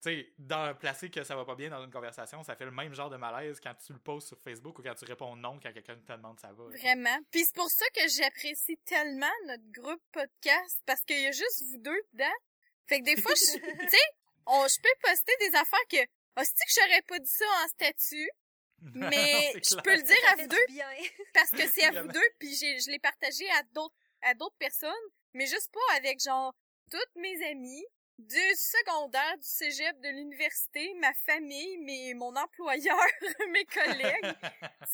sais, 0.00 0.32
dans 0.38 0.74
placer 0.74 1.10
que 1.10 1.22
ça 1.24 1.36
va 1.36 1.44
pas 1.44 1.54
bien 1.54 1.70
dans 1.70 1.84
une 1.84 1.90
conversation, 1.90 2.42
ça 2.42 2.56
fait 2.56 2.64
le 2.64 2.70
même 2.70 2.94
genre 2.94 3.10
de 3.10 3.16
malaise 3.16 3.60
quand 3.60 3.74
tu 3.74 3.92
le 3.92 3.98
poses 3.98 4.26
sur 4.26 4.38
Facebook 4.40 4.78
ou 4.78 4.82
quand 4.82 4.94
tu 4.94 5.04
réponds 5.04 5.36
non 5.36 5.58
quand 5.62 5.72
quelqu'un 5.72 5.96
te 5.96 6.12
demande 6.12 6.40
ça 6.40 6.52
va. 6.52 6.64
Vraiment. 6.64 7.18
Puis 7.30 7.44
c'est 7.44 7.54
pour 7.54 7.70
ça 7.70 7.84
que 7.94 8.08
j'apprécie 8.08 8.78
tellement 8.84 9.26
notre 9.46 9.70
groupe 9.70 10.02
podcast, 10.12 10.80
parce 10.86 11.02
qu'il 11.04 11.20
y 11.20 11.26
a 11.26 11.32
juste 11.32 11.64
vous 11.70 11.78
deux 11.78 12.00
dedans. 12.12 12.36
Fait 12.86 13.00
que 13.00 13.04
des 13.04 13.20
fois, 13.20 13.34
je, 13.34 13.58
tu 13.80 13.88
sais, 13.88 13.96
on, 14.46 14.66
je 14.66 14.80
peux 14.80 15.08
poster 15.08 15.32
des 15.40 15.54
affaires 15.56 15.86
que, 15.90 16.40
hostie 16.40 16.64
que 16.66 16.80
j'aurais 16.80 17.02
pas 17.02 17.18
dit 17.18 17.30
ça 17.30 17.44
en 17.64 17.68
statut, 17.68 18.30
mais 18.94 19.52
je 19.62 19.76
peux 19.82 19.94
le 19.94 20.02
dire 20.02 20.32
à 20.32 20.36
vous 20.36 20.48
deux 20.48 20.66
bien. 20.68 20.88
parce 21.34 21.50
que 21.50 21.68
c'est 21.68 21.84
à 21.84 22.02
vous 22.02 22.08
deux, 22.08 22.28
puis 22.38 22.54
j'ai, 22.54 22.80
je 22.80 22.90
l'ai 22.90 22.98
partagé 22.98 23.48
à 23.50 23.62
d'autres, 23.74 23.94
à 24.22 24.34
d'autres 24.34 24.56
personnes, 24.58 24.90
mais 25.34 25.46
juste 25.46 25.70
pas 25.72 25.96
avec 25.96 26.22
genre 26.22 26.54
toutes 26.90 27.14
mes 27.16 27.50
amies 27.50 27.86
du 28.26 28.54
secondaire, 28.56 29.36
du 29.38 29.46
cégep, 29.46 29.98
de 30.00 30.08
l'université, 30.08 30.92
ma 30.94 31.12
famille, 31.14 31.78
mes, 31.78 32.14
mon 32.14 32.34
employeur, 32.36 33.06
mes 33.50 33.64
collègues. 33.66 34.34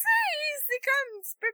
c'est 0.67 0.81
comme, 0.85 1.23
tu 1.23 1.33
peux, 1.41 1.53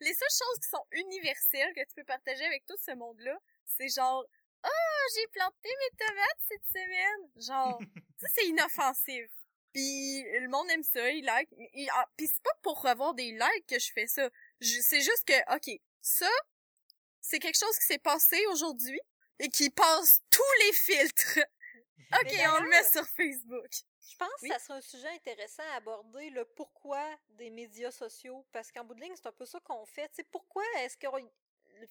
les 0.00 0.14
seules 0.14 0.28
choses 0.30 0.60
qui 0.62 0.68
sont 0.68 0.86
universelles 0.92 1.72
que 1.74 1.80
tu 1.80 1.94
peux 1.96 2.04
partager 2.04 2.44
avec 2.44 2.64
tout 2.66 2.76
ce 2.84 2.92
monde-là, 2.92 3.36
c'est 3.66 3.88
genre, 3.88 4.24
ah, 4.62 5.02
j'ai 5.14 5.26
planté 5.28 5.68
mes 5.68 5.96
tomates 6.06 6.40
cette 6.48 6.66
semaine. 6.66 7.30
Genre, 7.36 7.80
ça 8.20 8.26
c'est 8.34 8.46
inoffensif. 8.46 9.30
Puis 9.72 10.22
le 10.22 10.48
monde 10.48 10.68
aime 10.70 10.82
ça, 10.82 11.10
il 11.10 11.24
like. 11.24 11.48
Et, 11.74 11.86
ah, 11.94 12.06
puis 12.16 12.26
c'est 12.26 12.42
pas 12.42 12.54
pour 12.62 12.84
avoir 12.86 13.14
des 13.14 13.30
likes 13.32 13.66
que 13.68 13.78
je 13.78 13.92
fais 13.92 14.06
ça. 14.06 14.28
Je- 14.60 14.80
C'est 14.80 15.00
juste 15.00 15.24
que, 15.26 15.54
ok, 15.56 15.78
ça, 16.00 16.28
c'est 17.20 17.38
quelque 17.38 17.58
chose 17.58 17.78
qui 17.78 17.86
s'est 17.86 17.98
passé 17.98 18.44
aujourd'hui 18.46 19.00
et 19.40 19.48
qui 19.48 19.70
passe 19.70 20.20
tous 20.30 20.52
les 20.66 20.72
filtres. 20.72 21.38
Ok, 22.12 22.32
on 22.58 22.62
le 22.64 22.68
met 22.68 22.82
sur 22.90 23.06
Facebook. 23.06 23.68
Je 24.10 24.16
pense 24.16 24.28
Oui. 24.42 24.48
que 24.48 24.54
ça 24.54 24.58
serait 24.58 24.78
un 24.78 24.80
sujet 24.80 25.08
intéressant 25.10 25.62
à 25.72 25.76
aborder, 25.76 26.30
le 26.30 26.44
pourquoi 26.44 27.06
des 27.28 27.50
médias 27.50 27.92
sociaux. 27.92 28.44
Parce 28.50 28.72
qu'en 28.72 28.82
bout 28.82 28.94
de 28.94 29.00
ligne, 29.00 29.14
c'est 29.14 29.28
un 29.28 29.32
peu 29.32 29.46
ça 29.46 29.60
qu'on 29.60 29.86
fait. 29.86 30.10
Pourquoi 30.32 30.64
est-ce 30.80 30.96
que 30.96 31.06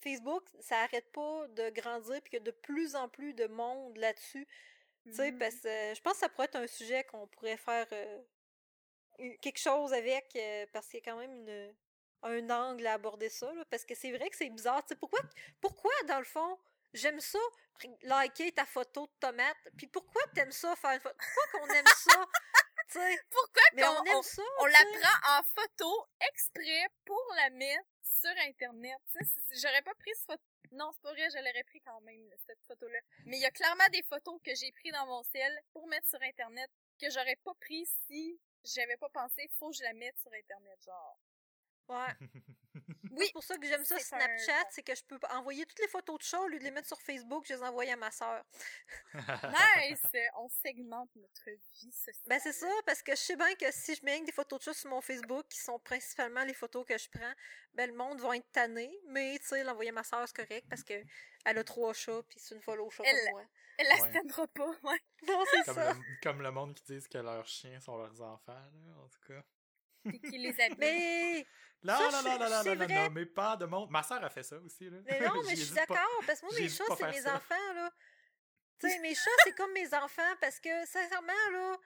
Facebook, 0.04 0.44
ça 0.60 0.78
arrête 0.82 1.10
pas 1.14 1.48
de 1.48 1.70
grandir 1.70 2.22
puis 2.22 2.32
qu'il 2.32 2.40
y 2.40 2.42
a 2.42 2.44
de 2.44 2.52
plus 2.52 2.96
en 2.98 3.08
plus 3.08 3.34
de 3.34 3.48
monde 3.48 3.96
là-dessus? 3.96 4.46
Mhm. 5.06 5.40
parce 5.40 5.56
que 5.56 5.68
euh, 5.70 5.96
je 5.96 6.02
pense 6.02 6.14
que 6.16 6.20
ça 6.20 6.30
pourrait 6.30 6.46
être 6.48 6.58
un 6.58 6.68
sujet 6.68 7.06
qu'on 7.06 7.26
pourrait 7.28 7.56
faire 7.56 7.88
euh, 7.94 8.20
quelque 9.42 9.58
chose 9.60 9.94
avec, 9.94 10.36
euh, 10.36 10.66
parce 10.74 10.88
qu'il 10.90 11.00
y 11.00 11.02
a 11.02 11.06
quand 11.12 11.18
même 11.18 11.32
une, 11.32 11.76
un 12.24 12.50
angle 12.50 12.86
à 12.88 12.94
aborder 12.94 13.30
ça, 13.30 13.52
là, 13.54 13.64
parce 13.72 13.86
que 13.86 13.96
c'est 13.96 14.12
vrai 14.12 14.30
que 14.30 14.36
c'est 14.36 14.50
bizarre. 14.50 14.84
Pourquoi, 15.00 15.22
pourquoi, 15.62 15.92
dans 16.08 16.20
le 16.20 16.26
fond, 16.26 16.60
j'aime 16.94 17.20
ça, 17.20 17.40
liker 18.04 18.52
ta 18.52 18.66
photo 18.66 19.08
de 19.08 19.12
tomate, 19.20 19.58
puis 19.78 19.88
pourquoi 19.88 20.22
t'aimes 20.34 20.52
ça 20.52 20.76
faire 20.76 20.92
une 20.92 21.00
photo? 21.00 21.16
Pourquoi 21.18 21.60
qu'on 21.68 21.74
aime 21.74 21.86
ça? 21.96 22.26
Tu 22.92 23.00
sais, 23.00 23.22
Pourquoi 23.30 23.62
mais 23.74 23.82
qu'on 23.84 23.90
on 24.00 24.04
aime 24.06 24.16
on- 24.18 24.22
ça. 24.24 24.42
on 24.60 24.66
la 24.66 24.80
prend 25.00 25.40
en 25.40 25.44
photo 25.56 26.08
exprès 26.28 26.88
pour 27.06 27.34
la 27.36 27.50
mettre 27.52 27.86
sur 28.04 28.32
Internet. 28.48 28.98
J'aurais 29.52 29.84
pas 29.84 29.94
pris 29.96 30.12
cette 30.16 30.26
photo. 30.26 30.44
Non, 30.72 30.92
c'est 30.94 31.02
pas 31.02 31.12
vrai, 31.14 31.28
je 31.30 31.38
l'aurais 31.38 31.64
pris 31.64 31.82
quand 31.82 32.02
même, 32.02 32.30
cette 32.46 32.62
photo-là. 32.68 33.00
Mais 33.26 33.38
il 33.38 33.42
y 33.42 33.46
a 33.46 33.52
clairement 33.52 33.88
des 33.92 34.04
photos 34.04 34.40
que 34.44 34.54
j'ai 34.56 34.72
prises 34.72 34.92
dans 34.94 35.06
mon 35.06 35.24
ciel 35.24 35.52
pour 35.72 35.88
mettre 35.88 36.08
sur 36.08 36.22
Internet 36.22 36.70
que 37.00 37.10
j'aurais 37.12 37.38
pas 37.44 37.54
pris 37.62 37.86
si 38.08 38.40
j'avais 38.64 38.98
pas 38.98 39.10
pensé, 39.10 39.48
faut 39.58 39.70
que 39.70 39.78
je 39.78 39.84
la 39.84 39.94
mette 39.94 40.18
sur 40.20 40.32
Internet, 40.34 40.80
genre. 40.84 41.20
Ouais. 41.90 42.16
Oui, 43.12 43.26
C'est 43.26 43.34
pour 43.34 43.44
ça 43.44 43.58
que 43.58 43.68
j'aime 43.68 43.84
ça 43.84 43.98
Snapchat, 44.00 44.68
c'est 44.70 44.84
que 44.84 44.94
je 44.96 45.04
peux 45.04 45.20
envoyer 45.32 45.66
toutes 45.66 45.80
les 45.80 45.88
photos 45.88 46.18
de 46.20 46.24
chat 46.24 46.40
au 46.40 46.48
lieu 46.48 46.60
de 46.60 46.64
les 46.64 46.72
mettre 46.72 46.88
sur 46.88 47.02
Facebook, 47.02 47.46
je 47.48 47.54
les 47.56 47.64
envoie 47.64 47.84
à 47.92 47.96
ma 47.96 48.12
sœur. 48.12 48.44
nice! 49.14 50.02
On 50.38 50.48
segmente 50.50 51.10
notre 51.16 51.50
vie 51.50 51.92
sociale. 51.92 52.24
Ben 52.28 52.40
c'est 52.40 52.54
ça, 52.54 52.70
parce 52.86 53.02
que 53.02 53.12
je 53.14 53.18
sais 53.20 53.36
bien 53.36 53.54
que 53.56 53.72
si 53.72 53.96
je 53.96 54.06
mets 54.06 54.22
des 54.22 54.32
photos 54.32 54.60
de 54.60 54.64
chat 54.66 54.74
sur 54.74 54.90
mon 54.92 55.02
Facebook, 55.02 55.46
qui 55.50 55.60
sont 55.60 55.80
principalement 55.80 56.44
les 56.46 56.54
photos 56.54 56.86
que 56.86 56.98
je 56.98 57.10
prends, 57.10 57.34
ben 57.74 57.90
le 57.90 57.96
monde 57.96 58.22
va 58.22 58.38
être 58.38 58.50
tanné, 58.52 58.90
mais 59.08 59.38
tu 59.40 59.48
sais, 59.48 59.64
l'envoyer 59.64 59.90
à 59.90 59.94
ma 59.94 60.04
sœur, 60.04 60.26
c'est 60.28 60.36
correct, 60.48 60.68
parce 60.70 60.84
que 60.84 60.94
elle 61.46 61.58
a 61.58 61.64
trois 61.64 61.94
chats, 61.94 62.22
puis 62.30 62.40
c'est 62.40 62.56
une 62.56 62.62
follow 62.62 62.90
chat 62.92 63.04
Elle- 63.06 63.16
comme 63.26 63.32
moi. 63.32 63.44
Elle 63.78 63.88
la 63.88 63.96
Ouais. 64.04 64.48
pas, 64.54 64.68
ouais. 64.84 65.00
Non, 65.28 65.44
c'est 65.52 65.64
comme, 65.64 65.76
ça. 65.76 65.94
le, 65.94 66.00
comme 66.22 66.42
le 66.42 66.52
monde 66.52 66.76
qui 66.76 66.84
disent 66.84 67.08
que 67.08 67.18
leurs 67.18 67.48
chiens 67.48 67.80
sont 67.80 67.98
leurs 67.98 68.22
enfants, 68.22 68.54
là, 68.74 68.94
en 69.04 69.08
tout 69.08 69.22
cas. 69.26 69.42
Qui 70.04 70.38
les 70.38 70.60
habille. 70.62 70.78
Mais, 70.78 71.48
Là, 71.82 71.96
Ça, 71.98 72.12
là, 72.12 72.20
je- 72.20 72.26
là, 72.28 72.38
là, 72.38 72.50
là, 72.50 72.62
c'est 72.64 72.76
là, 72.76 72.86
vrai. 72.86 72.94
non, 72.96 73.10
mais 73.12 73.26
pas 73.26 73.56
de 73.56 73.66
monde. 73.66 73.90
Ma 73.90 74.04
soeur 74.04 74.22
a 74.22 74.30
fait 74.30 74.44
ça 74.44 74.58
aussi, 74.58 74.90
là. 74.90 74.98
mais 75.06 75.20
non, 75.22 75.32
mais 75.44 75.52
je 75.52 75.56
suis 75.56 75.56
J'hésite 75.68 75.76
pas. 75.88 75.96
d'accord, 75.96 76.22
parce 76.28 76.42
que 76.42 76.46
moi, 76.48 76.56
mes 76.60 76.68
chats, 76.70 76.84
c'est 76.98 77.08
mes 77.10 77.22
ça. 77.22 77.36
enfants, 77.36 77.74
là. 77.76 77.92
Tu 78.80 78.90
sais, 78.90 79.00
mes 79.00 79.16
chats, 79.16 79.32
c'est 79.46 79.56
comme 79.56 79.72
mes 79.72 79.94
enfants, 79.94 80.36
parce 80.42 80.60
que, 80.60 80.86
sincèrement, 80.86 81.34
là, 81.54 81.78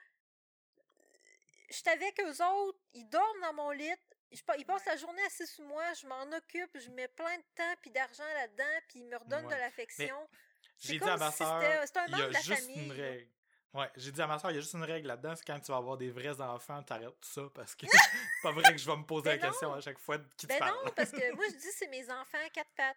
je 1.70 1.74
suis 1.76 1.88
avec 1.88 2.18
eux 2.20 2.44
autres, 2.44 2.78
ils 2.92 3.08
dorment 3.08 3.40
dans 3.42 3.52
mon 3.54 3.70
lit, 3.70 3.90
je 4.32 4.40
ils 4.58 4.64
passent 4.66 4.84
la 4.86 4.96
journée 4.96 5.22
assis 5.26 5.46
sous 5.46 5.62
moi, 5.62 5.84
je 5.94 6.06
m'en 6.08 6.22
occupe, 6.36 6.70
je 6.76 6.90
mets 6.90 7.08
plein 7.08 7.36
de 7.36 7.44
temps 7.54 7.74
puis 7.80 7.90
d'argent 7.92 8.24
là-dedans, 8.34 8.80
puis 8.88 9.00
ils 9.00 9.06
me 9.06 9.16
redonnent 9.16 9.46
Ouais. 9.46 9.54
de 9.54 9.60
l'affection. 9.60 10.28
C'est 10.76 10.88
J'ai 10.88 10.92
dit 10.94 10.98
comme 10.98 11.08
à 11.10 11.16
ma 11.18 11.30
si 11.30 11.38
soeur, 11.38 11.60
c'était- 11.62 11.86
c'était 11.86 11.98
un 12.00 12.06
il 12.06 12.10
y 12.10 12.14
a 12.14 12.16
membre 12.18 12.28
de 12.28 12.32
la 12.34 12.40
juste 12.40 12.60
famille, 12.62 12.84
une 12.86 12.92
règle. 12.92 13.30
Ouais, 13.74 13.90
j'ai 13.96 14.12
dit 14.12 14.22
à 14.22 14.26
ma 14.28 14.38
soeur, 14.38 14.52
il 14.52 14.54
y 14.54 14.58
a 14.58 14.60
juste 14.60 14.74
une 14.74 14.84
règle 14.84 15.08
là-dedans, 15.08 15.34
c'est 15.34 15.44
quand 15.44 15.58
tu 15.58 15.72
vas 15.72 15.78
avoir 15.78 15.96
des 15.96 16.10
vrais 16.10 16.40
enfants, 16.40 16.80
t'arrêtes 16.84 17.20
tout 17.20 17.28
ça, 17.28 17.42
parce 17.52 17.74
que 17.74 17.86
c'est 17.90 17.98
pas 18.42 18.52
vrai 18.52 18.70
que 18.72 18.78
je 18.78 18.86
vais 18.88 18.96
me 18.96 19.02
poser 19.04 19.30
Ben 19.30 19.40
la 19.40 19.48
question 19.48 19.70
non. 19.70 19.74
à 19.74 19.80
chaque 19.80 19.98
fois 19.98 20.16
de 20.18 20.24
qui 20.36 20.46
tu 20.46 20.46
Ben 20.46 20.60
non, 20.60 20.90
parce 20.94 21.10
que 21.10 21.34
moi, 21.34 21.44
je 21.50 21.56
dis 21.56 21.72
c'est 21.76 21.88
mes 21.90 22.04
enfants 22.08 22.38
à 22.44 22.48
quatre 22.50 22.70
pattes. 22.76 22.96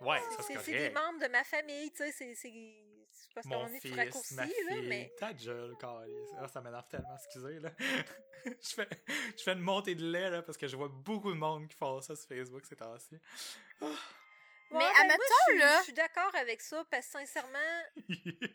Ouais, 0.00 0.20
C'est- 0.40 0.54
ça 0.54 0.60
c'est 0.62 0.72
des 0.72 0.90
membres 0.90 1.20
de 1.20 1.28
ma 1.28 1.44
famille, 1.44 1.90
tu 1.92 1.98
sais, 1.98 2.12
c'est... 2.12 2.34
c'est- 2.34 2.82
parce 3.34 3.46
donné, 3.48 3.78
tu 3.80 3.88
fils, 3.88 3.96
raccourcis, 3.98 4.34
ma 4.34 4.46
là, 4.46 4.50
fille, 4.50 4.88
mais... 4.88 5.12
ta 5.18 5.34
gueule. 5.34 5.74
Ah, 6.38 6.48
ça 6.48 6.62
m'énerve 6.62 6.88
tellement, 6.88 7.14
excusez, 7.16 7.60
là. 7.60 7.70
je, 8.46 8.74
fais, 8.74 8.88
je 9.36 9.42
fais 9.42 9.52
une 9.52 9.60
montée 9.60 9.94
de 9.94 10.10
lait, 10.10 10.30
là, 10.30 10.42
parce 10.42 10.56
que 10.56 10.66
je 10.66 10.74
vois 10.74 10.88
beaucoup 10.88 11.30
de 11.30 11.36
monde 11.36 11.68
qui 11.68 11.76
font 11.76 12.00
ça 12.00 12.16
sur 12.16 12.26
Facebook 12.26 12.64
ces 12.64 12.76
temps-ci. 12.76 13.18
Ouais, 14.70 14.78
Mais 14.78 15.08
ben, 15.08 15.16
moi, 15.16 15.26
je 15.28 15.50
suis- 15.52 15.58
là- 15.58 15.78
Je 15.78 15.84
suis 15.84 15.92
d'accord 15.92 16.34
avec 16.34 16.60
ça, 16.60 16.84
parce 16.90 17.06
que 17.06 17.12
sincèrement, 17.12 17.82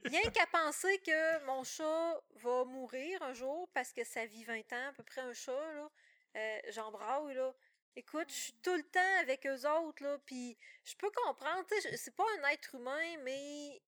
rien 0.05 0.22
qu'à 0.32 0.45
penser 0.47 0.97
que 0.99 1.45
mon 1.45 1.64
chat 1.64 2.22
va 2.36 2.66
mourir 2.66 3.22
un 3.24 3.34
jour, 3.34 3.70
parce 3.74 3.93
que 3.93 4.03
ça 4.03 4.26
vit 4.26 4.43
20 4.43 4.72
ans, 4.74 4.88
à 4.89 4.93
peu 4.93 5.03
près 5.03 5.22
un 5.22 5.34
chat, 5.34 5.74
là, 5.74 5.89
euh, 6.38 6.59
j'en 6.70 6.91
braille, 6.91 7.34
là. 7.36 7.53
Écoute, 7.95 8.30
je 8.30 8.36
suis 8.36 8.53
tout 8.64 8.74
le 8.76 8.84
temps 8.84 9.20
avec 9.20 9.45
eux 9.45 9.68
autres, 9.70 10.03
là, 10.03 10.18
puis 10.26 10.57
je 10.86 10.95
peux 10.95 11.12
comprendre, 11.12 11.66
tu 11.70 11.80
sais, 11.82 11.97
c'est 11.97 12.16
pas 12.16 12.24
un 12.39 12.49
être 12.49 12.76
humain, 12.76 13.18
mais 13.24 13.82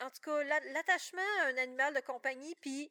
en 0.00 0.10
tout 0.10 0.20
cas, 0.22 0.42
l'a- 0.44 0.60
l'attachement 0.72 1.22
à 1.42 1.46
un 1.46 1.56
animal 1.56 1.92
de 1.94 2.00
compagnie, 2.00 2.54
puis 2.56 2.90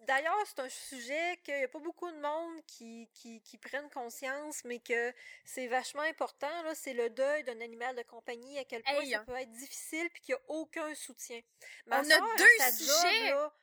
d'ailleurs, 0.00 0.46
c'est 0.46 0.60
un 0.60 0.68
sujet 0.68 1.38
qu'il 1.44 1.58
y 1.58 1.62
a 1.64 1.68
pas 1.68 1.78
beaucoup 1.78 2.10
de 2.10 2.18
monde 2.20 2.64
qui, 2.66 3.08
qui, 3.14 3.40
qui 3.42 3.58
prennent 3.58 3.88
conscience, 3.90 4.64
mais 4.64 4.80
que 4.80 5.12
c'est 5.44 5.66
vachement 5.68 6.02
important, 6.02 6.62
là, 6.62 6.74
c'est 6.74 6.94
le 6.94 7.10
deuil 7.10 7.44
d'un 7.44 7.60
animal 7.60 7.94
de 7.96 8.02
compagnie, 8.02 8.58
à 8.58 8.64
quel 8.64 8.82
point 8.82 9.00
Hey, 9.00 9.12
ça 9.12 9.20
hein. 9.20 9.24
peut 9.24 9.36
être 9.36 9.52
difficile, 9.52 10.08
puis 10.10 10.22
qu'il 10.22 10.34
n'y 10.34 10.40
a 10.40 10.44
aucun 10.48 10.94
soutien. 10.94 11.40
Ma 11.86 12.00
On 12.00 12.10
a 12.10 12.36
deux 12.36 12.58
sa 12.58 12.70
job, 12.70 12.78
sujets. 12.78 13.30
là, 13.30 13.54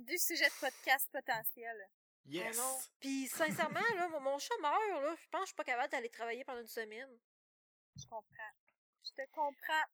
Deux 0.00 0.18
sujets 0.18 0.48
de 0.48 0.60
podcast 0.60 1.08
potentiels. 1.12 1.88
yes! 2.26 2.56
Oh 2.58 2.60
non. 2.60 2.78
Puis 3.00 3.28
sincèrement, 3.28 3.80
là, 3.96 4.08
mon- 4.08 4.20
mon 4.20 4.38
chat 4.38 4.54
meurt, 4.60 4.74
là, 5.02 5.14
je 5.18 5.28
pense 5.30 5.40
que 5.40 5.44
je 5.44 5.46
suis 5.46 5.54
pas 5.56 5.64
capable 5.64 5.90
d'aller 5.92 6.10
travailler 6.10 6.44
pendant 6.44 6.60
une 6.60 6.66
semaine. 6.66 7.08
Je 7.96 8.04
comprends. 8.06 8.52
Je 9.04 9.10
te 9.12 9.26
comprends. 9.30 9.84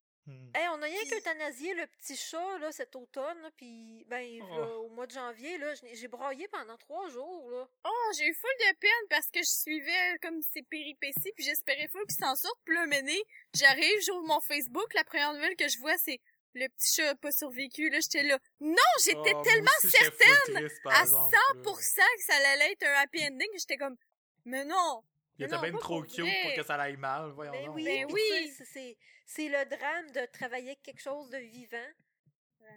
Hey, 0.55 0.69
on 0.69 0.81
a 0.81 0.85
rien 0.85 1.01
qu'euthanasié 1.11 1.75
le 1.75 1.87
petit 1.89 2.17
chat, 2.17 2.59
là, 2.59 2.71
cet 2.71 2.95
automne, 2.95 3.51
puis 3.57 4.05
ben, 4.09 4.41
Oh. 4.43 4.57
là, 4.59 4.77
au 4.79 4.89
mois 4.91 5.07
de 5.07 5.13
janvier, 5.13 5.59
là, 5.59 5.73
j'ai 5.93 6.07
braillé 6.09 6.47
pendant 6.49 6.77
trois 6.77 7.09
jours, 7.09 7.51
là. 7.51 7.69
Oh, 7.85 8.13
j'ai 8.17 8.27
eu 8.27 8.35
full 8.35 8.51
de 8.61 8.77
peine 8.79 9.09
parce 9.11 9.27
que 9.31 9.41
je 9.41 9.51
suivais 9.51 10.19
comme 10.23 10.41
ses 10.43 10.63
péripéties 10.63 11.33
puis 11.35 11.45
j'espérais 11.45 11.89
full 11.89 12.07
qu'il 12.07 12.25
s'en 12.25 12.37
sorte. 12.37 12.59
Puis 12.65 12.75
là, 12.75 12.87
mené, 12.87 13.21
j'arrive, 13.55 14.01
j'ouvre 14.07 14.23
mon 14.27 14.41
Facebook, 14.41 14.95
la 14.95 15.03
première 15.05 15.33
nouvelle 15.35 15.57
que 15.57 15.67
je 15.69 15.79
vois, 15.79 15.97
c'est 15.99 16.21
le 16.55 16.69
petit 16.69 16.95
chat 16.95 17.09
a 17.11 17.15
pas 17.17 17.33
survécu. 17.33 17.89
Là, 17.91 17.99
j'étais 18.01 18.23
là. 18.23 18.39
Non, 18.61 18.77
j'étais 19.05 19.35
Oh, 19.35 19.43
tellement 19.43 19.71
aussi, 19.83 19.91
certaine 19.91 20.55
triste, 20.55 20.81
à 20.85 21.01
exemple, 21.03 21.33
là. 21.35 21.41
100% 21.55 22.03
que 22.17 22.23
ça 22.25 22.35
allait 22.53 22.73
être 22.73 22.83
un 22.87 22.93
happy 23.03 23.25
ending. 23.25 23.49
J'étais 23.59 23.77
comme, 23.77 23.97
mais 24.45 24.65
non. 24.65 25.03
Il 25.39 25.47
était 25.47 25.59
bien 25.59 25.73
trop 25.73 26.03
cute 26.03 26.17
pour 26.43 26.55
que 26.55 26.63
ça 26.63 26.75
aille 26.77 26.97
mal, 26.97 27.31
voyons 27.31 27.53
Ben 27.53 27.69
oui, 27.71 27.85
Ben 27.85 28.07
puis 28.07 28.15
oui. 28.15 28.53
c'est- 28.65 28.97
c'est 29.27 29.49
le 29.49 29.65
drame 29.65 30.11
de 30.13 30.27
travailler 30.27 30.69
avec 30.71 30.83
quelque 30.83 31.01
chose 31.01 31.31
de 31.31 31.39
vivant. 31.39 31.89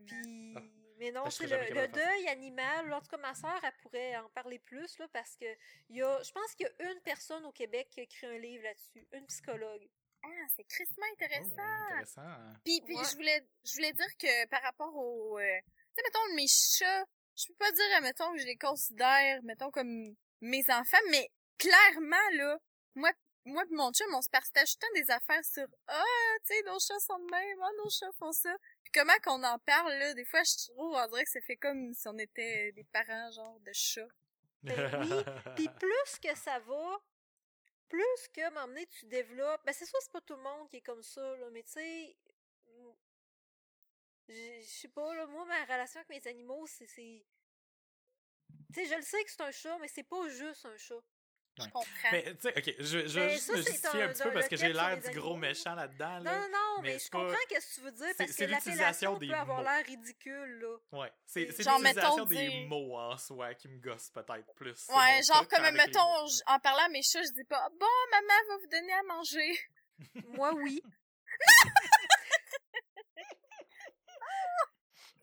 Puis, 0.07 0.53
Ah. 0.55 0.61
mais 0.97 1.11
non, 1.11 1.23
Ben, 1.23 1.29
c'est 1.29 1.47
le, 1.47 1.87
deuil 1.87 2.27
animal. 2.27 2.91
En 2.93 3.01
tout 3.01 3.07
cas, 3.09 3.17
ma 3.17 3.33
soeur, 3.35 3.59
elle 3.63 3.71
pourrait 3.81 4.17
en 4.17 4.29
parler 4.29 4.59
plus, 4.59 4.97
là, 4.99 5.07
parce 5.13 5.35
que 5.35 5.45
il 5.89 5.97
y 5.97 6.01
a, 6.01 6.21
je 6.23 6.31
pense 6.31 6.53
qu'il 6.55 6.65
y 6.67 6.83
a 6.83 6.91
une 6.91 7.01
personne 7.01 7.45
au 7.45 7.51
Québec 7.51 7.89
qui 7.91 7.99
a 7.99 8.03
écrit 8.03 8.27
un 8.27 8.37
livre 8.37 8.63
là-dessus, 8.63 9.07
une 9.13 9.25
psychologue. 9.27 9.87
Ah, 10.23 10.27
c'est 10.55 10.63
crissement 10.63 11.05
Oh, 11.07 11.13
intéressant. 11.13 11.85
intéressant. 11.91 12.53
Puis, 12.63 12.81
puis 12.81 12.95
Ouais. 12.97 13.03
je 13.11 13.15
voulais 13.15 13.47
je 13.63 13.73
voulais 13.73 13.93
dire 13.93 14.17
que 14.17 14.47
par 14.47 14.61
rapport 14.63 14.95
au 14.95 15.37
euh, 15.37 15.59
tu 15.63 15.71
sais 15.95 16.01
mettons 16.03 16.35
mes 16.35 16.47
chats, 16.47 17.05
je 17.37 17.47
peux 17.47 17.53
pas 17.59 17.71
dire 17.71 18.01
mettons 18.01 18.33
que 18.33 18.39
je 18.39 18.45
les 18.47 18.57
considère 18.57 19.43
mettons 19.43 19.69
comme 19.69 20.15
mes 20.41 20.63
enfants 20.71 20.97
mais 21.11 21.29
clairement 21.57 22.29
là, 22.33 22.59
moi 22.95 23.11
moi 23.45 23.63
pis 23.65 23.73
mon 23.73 23.91
chum 23.91 24.07
on 24.13 24.21
se 24.21 24.29
partage 24.29 24.75
tout 24.77 24.87
le 24.91 24.99
temps 24.99 25.05
des 25.05 25.11
affaires 25.11 25.45
sur 25.45 25.67
ah, 25.87 26.03
tu 26.45 26.53
sais 26.53 26.63
nos 26.63 26.79
chats 26.79 26.99
sont 26.99 27.19
de 27.19 27.29
même, 27.29 27.59
ah 27.61 27.69
nos 27.83 27.89
chats 27.89 28.11
font 28.17 28.31
ça. 28.31 28.55
Puis 28.83 28.91
comment 28.93 29.17
qu'on 29.23 29.43
en 29.43 29.59
parle 29.59 29.93
là, 29.93 30.13
des 30.13 30.25
fois 30.25 30.41
je 30.43 30.67
trouve 30.67 30.95
on 30.95 31.07
dirait 31.07 31.23
que 31.23 31.31
ça 31.31 31.41
fait 31.41 31.57
comme 31.57 31.93
si 31.93 32.07
on 32.07 32.17
était 32.17 32.71
des 32.71 32.83
parents 32.85 33.31
genre 33.31 33.59
de 33.59 33.71
chats. 33.73 34.07
Ben 34.63 34.99
oui, 35.01 35.09
Puis 35.55 35.69
plus 35.79 36.19
que 36.21 36.35
ça 36.35 36.59
va, 36.59 36.97
plus 37.87 38.27
que 38.33 38.49
m'emmener 38.53 38.87
tu 38.87 39.05
développes. 39.05 39.61
Ben 39.65 39.73
c'est 39.73 39.85
sûr 39.85 39.99
c'est 40.01 40.11
pas 40.11 40.21
tout 40.21 40.35
le 40.35 40.41
monde 40.41 40.69
qui 40.69 40.77
est 40.77 40.81
comme 40.81 41.03
ça 41.03 41.21
là, 41.37 41.49
mais 41.51 41.63
tu 41.63 41.73
sais, 41.73 42.17
je 44.27 44.33
je 44.61 44.67
sais 44.67 44.87
pas 44.87 45.13
là, 45.13 45.27
moi 45.27 45.45
ma 45.45 45.63
relation 45.65 45.99
avec 45.99 46.09
mes 46.09 46.29
animaux 46.29 46.65
c'est 46.65 46.87
c'est, 46.87 47.23
tu 48.73 48.81
sais 48.81 48.85
je 48.87 48.95
le 48.95 49.01
sais 49.03 49.23
que 49.23 49.31
c'est 49.31 49.41
un 49.41 49.51
chat, 49.51 49.77
mais 49.79 49.87
c'est 49.87 50.03
pas 50.03 50.27
juste 50.29 50.65
un 50.65 50.77
chat. 50.77 51.03
Je 51.57 51.63
comprends. 51.69 51.85
Mais, 52.11 52.23
tu 52.35 52.41
sais, 52.41 52.53
ok, 52.57 52.75
je, 52.79 53.07
je 53.07 53.19
vais 53.19 53.29
juste 53.29 53.45
ça, 53.47 53.55
justifier 53.55 54.01
un- 54.03 54.05
un 54.09 54.09
petit 54.13 54.23
peu 54.23 54.31
parce 54.33 54.47
que 54.49 54.57
j'ai 54.57 54.73
l'air 54.73 54.97
du 54.99 55.09
gros 55.17 55.37
méchant 55.37 55.73
là-dedans, 55.73 56.17
Non 56.19 56.23
là. 56.25 56.39
non 56.39 56.47
non, 56.51 56.81
mais 56.81 56.99
je 56.99 57.09
pas- 57.09 57.17
comprends 57.19 57.37
qu'est-ce 57.47 57.69
que 57.69 57.75
tu 57.75 57.81
veux 57.81 57.91
dire 57.91 58.05
c'est- 58.07 58.17
parce 58.17 58.35
que 58.35 58.43
l'utilisation 58.43 59.11
l'appellation 59.13 59.17
des 59.19 59.27
peut 59.27 59.33
avoir 59.35 59.57
mots. 59.59 59.63
l'air 59.63 59.85
ridicule 59.85 60.59
là. 60.61 60.99
Ouais, 60.99 61.11
c'est 61.25 61.39
l'utilisation 61.45 62.25
des 62.25 62.35
dire- 62.35 62.67
mots 62.67 62.97
en 62.99 63.17
soi 63.17 63.53
qui 63.53 63.69
me 63.69 63.77
gosse 63.79 64.09
peut-être 64.09 64.53
plus. 64.55 64.85
Ouais, 64.89 65.21
genre 65.23 65.47
comme 65.47 65.71
mettons 65.71 66.01
en 66.47 66.59
parlant 66.59 66.85
à 66.85 66.89
mes 66.89 67.01
chats, 67.03 67.23
je 67.23 67.31
dis 67.33 67.45
pas 67.45 67.69
bon 67.79 67.87
maman 68.11 68.33
va 68.49 68.57
vous 68.57 68.67
donner 68.67 68.93
à 68.93 69.03
manger. 69.03 69.59
Moi 70.37 70.53
oui. 70.55 70.81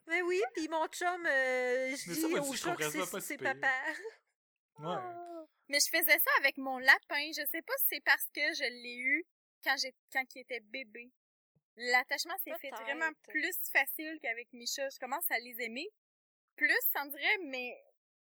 Mais 0.07 0.21
oui, 0.21 0.41
puis 0.53 0.67
mon 0.67 0.85
chum, 0.87 1.25
euh, 1.25 1.95
je 1.95 2.11
dis 2.13 2.25
au 2.35 2.53
chat 2.53 2.75
que 2.75 2.89
c'est 3.21 3.37
pas 3.37 3.53
papa. 3.55 3.73
Ouais. 4.79 4.95
Oh. 5.01 5.47
Mais 5.69 5.79
je 5.79 5.87
faisais 5.89 6.19
ça 6.19 6.31
avec 6.39 6.57
mon 6.57 6.77
lapin. 6.77 7.31
Je 7.35 7.45
sais 7.49 7.61
pas 7.61 7.73
si 7.77 7.85
c'est 7.89 8.03
parce 8.03 8.25
que 8.33 8.41
je 8.53 8.63
l'ai 8.83 8.97
eu 8.97 9.25
quand 9.63 9.75
j'ai 9.77 9.93
quand 10.11 10.23
il 10.35 10.41
était 10.41 10.59
bébé. 10.61 11.11
L'attachement 11.75 12.37
s'est 12.43 12.53
fait 12.59 12.69
vraiment 12.71 13.09
plus 13.29 13.55
facile 13.71 14.19
qu'avec 14.21 14.51
mes 14.53 14.65
chats. 14.67 14.89
Je 14.89 14.99
commence 14.99 15.29
à 15.31 15.39
les 15.39 15.55
aimer 15.61 15.87
plus, 16.55 16.77
on 17.01 17.05
dirait, 17.07 17.37
mais 17.45 17.75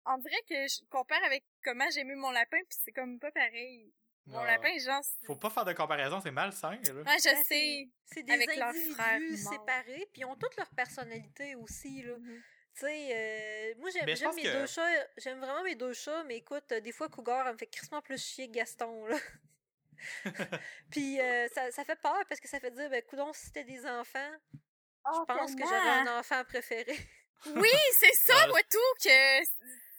on 0.07 0.19
dirait 0.19 0.43
que 0.49 0.55
je 0.69 0.85
compare 0.89 1.23
avec 1.25 1.43
comment 1.65 1.89
j'aimais 1.91 2.15
mon 2.15 2.31
lapin, 2.31 2.59
puis 2.69 2.79
c'est 2.85 2.93
comme 2.93 3.19
pas 3.19 3.33
pareil. 3.33 3.93
Mon 4.27 4.39
Ouais. 4.39 4.47
lapin, 4.47 4.79
genre, 4.79 5.03
c'est- 5.03 5.27
Faut 5.27 5.35
pas 5.37 5.51
faire 5.51 5.65
de 5.65 5.73
comparaison, 5.73 6.21
c'est 6.21 6.31
malsain, 6.31 6.71
là. 6.71 6.77
ouais, 6.77 7.19
je 7.19 7.35
Ben, 7.35 7.45
sais. 7.45 7.89
C'est 8.07 8.23
des 8.23 8.33
Avec 8.35 8.55
leurs 8.57 8.73
frères 8.95 9.15
individus 9.17 9.43
séparés, 9.43 10.07
puis 10.13 10.21
ils 10.23 10.25
ont 10.27 10.37
toutes 10.37 10.57
leur 10.57 10.71
personnalité 10.71 11.57
aussi, 11.57 12.03
là. 12.03 12.17
Mhm. 12.19 12.43
Tu 12.75 12.81
sais, 12.81 13.09
euh, 13.13 13.75
moi 13.79 13.91
j'aime 13.91 14.35
mes 14.35 14.43
que- 14.43 14.53
deux 14.53 14.67
chats, 14.67 15.07
j'aime 15.17 15.39
vraiment 15.39 15.63
mes 15.63 15.77
deux 15.77 15.93
chats, 15.93 16.25
mais 16.25 16.39
écoute, 16.39 16.65
euh, 16.73 16.81
des 16.81 16.91
fois 16.93 17.09
Cougar, 17.09 17.47
elle 17.47 17.53
me 17.53 17.59
fait 17.59 17.67
crissement 17.69 18.03
plus 18.03 18.21
chier 18.23 18.49
que 18.49 18.53
Gaston, 18.55 19.07
là. 19.07 19.17
Puis 20.91 21.21
euh, 21.21 21.49
ça, 21.55 21.71
ça 21.71 21.85
fait 21.85 21.97
peur 21.97 22.21
parce 22.29 22.41
que 22.41 22.49
ça 22.49 22.59
fait 22.61 22.71
dire, 22.73 22.91
ben 22.91 23.03
coudon, 23.03 23.33
si 23.33 23.47
c'était 23.47 23.65
des 23.65 23.87
enfants, 23.87 24.33
Oh, 25.07 25.25
je 25.29 25.35
pense 25.35 25.55
que 25.55 25.61
j'aurais 25.63 25.99
un 26.09 26.19
enfant 26.19 26.43
préféré. 26.45 26.97
Oui, 27.47 27.69
c'est 27.93 28.13
ça, 28.15 28.47
moi, 28.49 28.61
tout, 28.71 28.79
que 29.03 29.45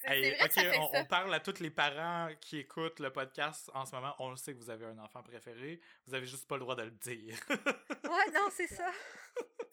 Hey, 0.07 0.35
vrai 0.35 0.77
on 0.93 1.05
parle 1.05 1.33
à 1.33 1.39
tous 1.39 1.59
les 1.59 1.69
parents 1.71 2.29
qui 2.41 2.59
écoutent 2.59 2.99
le 2.99 3.11
podcast 3.11 3.71
en 3.73 3.85
ce 3.85 3.95
moment. 3.95 4.15
On 4.19 4.29
le 4.31 4.35
sait 4.35 4.53
que 4.53 4.59
vous 4.59 4.69
avez 4.69 4.85
un 4.85 4.97
enfant 4.99 5.23
préféré. 5.23 5.79
Vous 6.05 6.13
avez 6.13 6.25
juste 6.27 6.47
pas 6.47 6.55
le 6.55 6.61
droit 6.61 6.75
de 6.75 6.83
le 6.83 6.91
dire. 6.91 7.35
ouais, 7.49 8.31
non, 8.33 8.47
c'est 8.51 8.67
ça. 8.75 8.91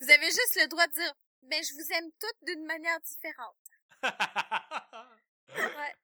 Vous 0.01 0.11
avez 0.11 0.27
juste 0.27 0.59
le 0.61 0.69
droit 0.69 0.87
de 0.87 0.93
dire, 0.93 1.13
ben, 1.43 1.63
je 1.63 1.75
vous 1.75 1.93
aime 1.93 2.11
toutes 2.21 2.47
d'une 2.47 2.65
manière 2.65 3.01
différente. 3.01 3.57
Ouais. 5.55 5.95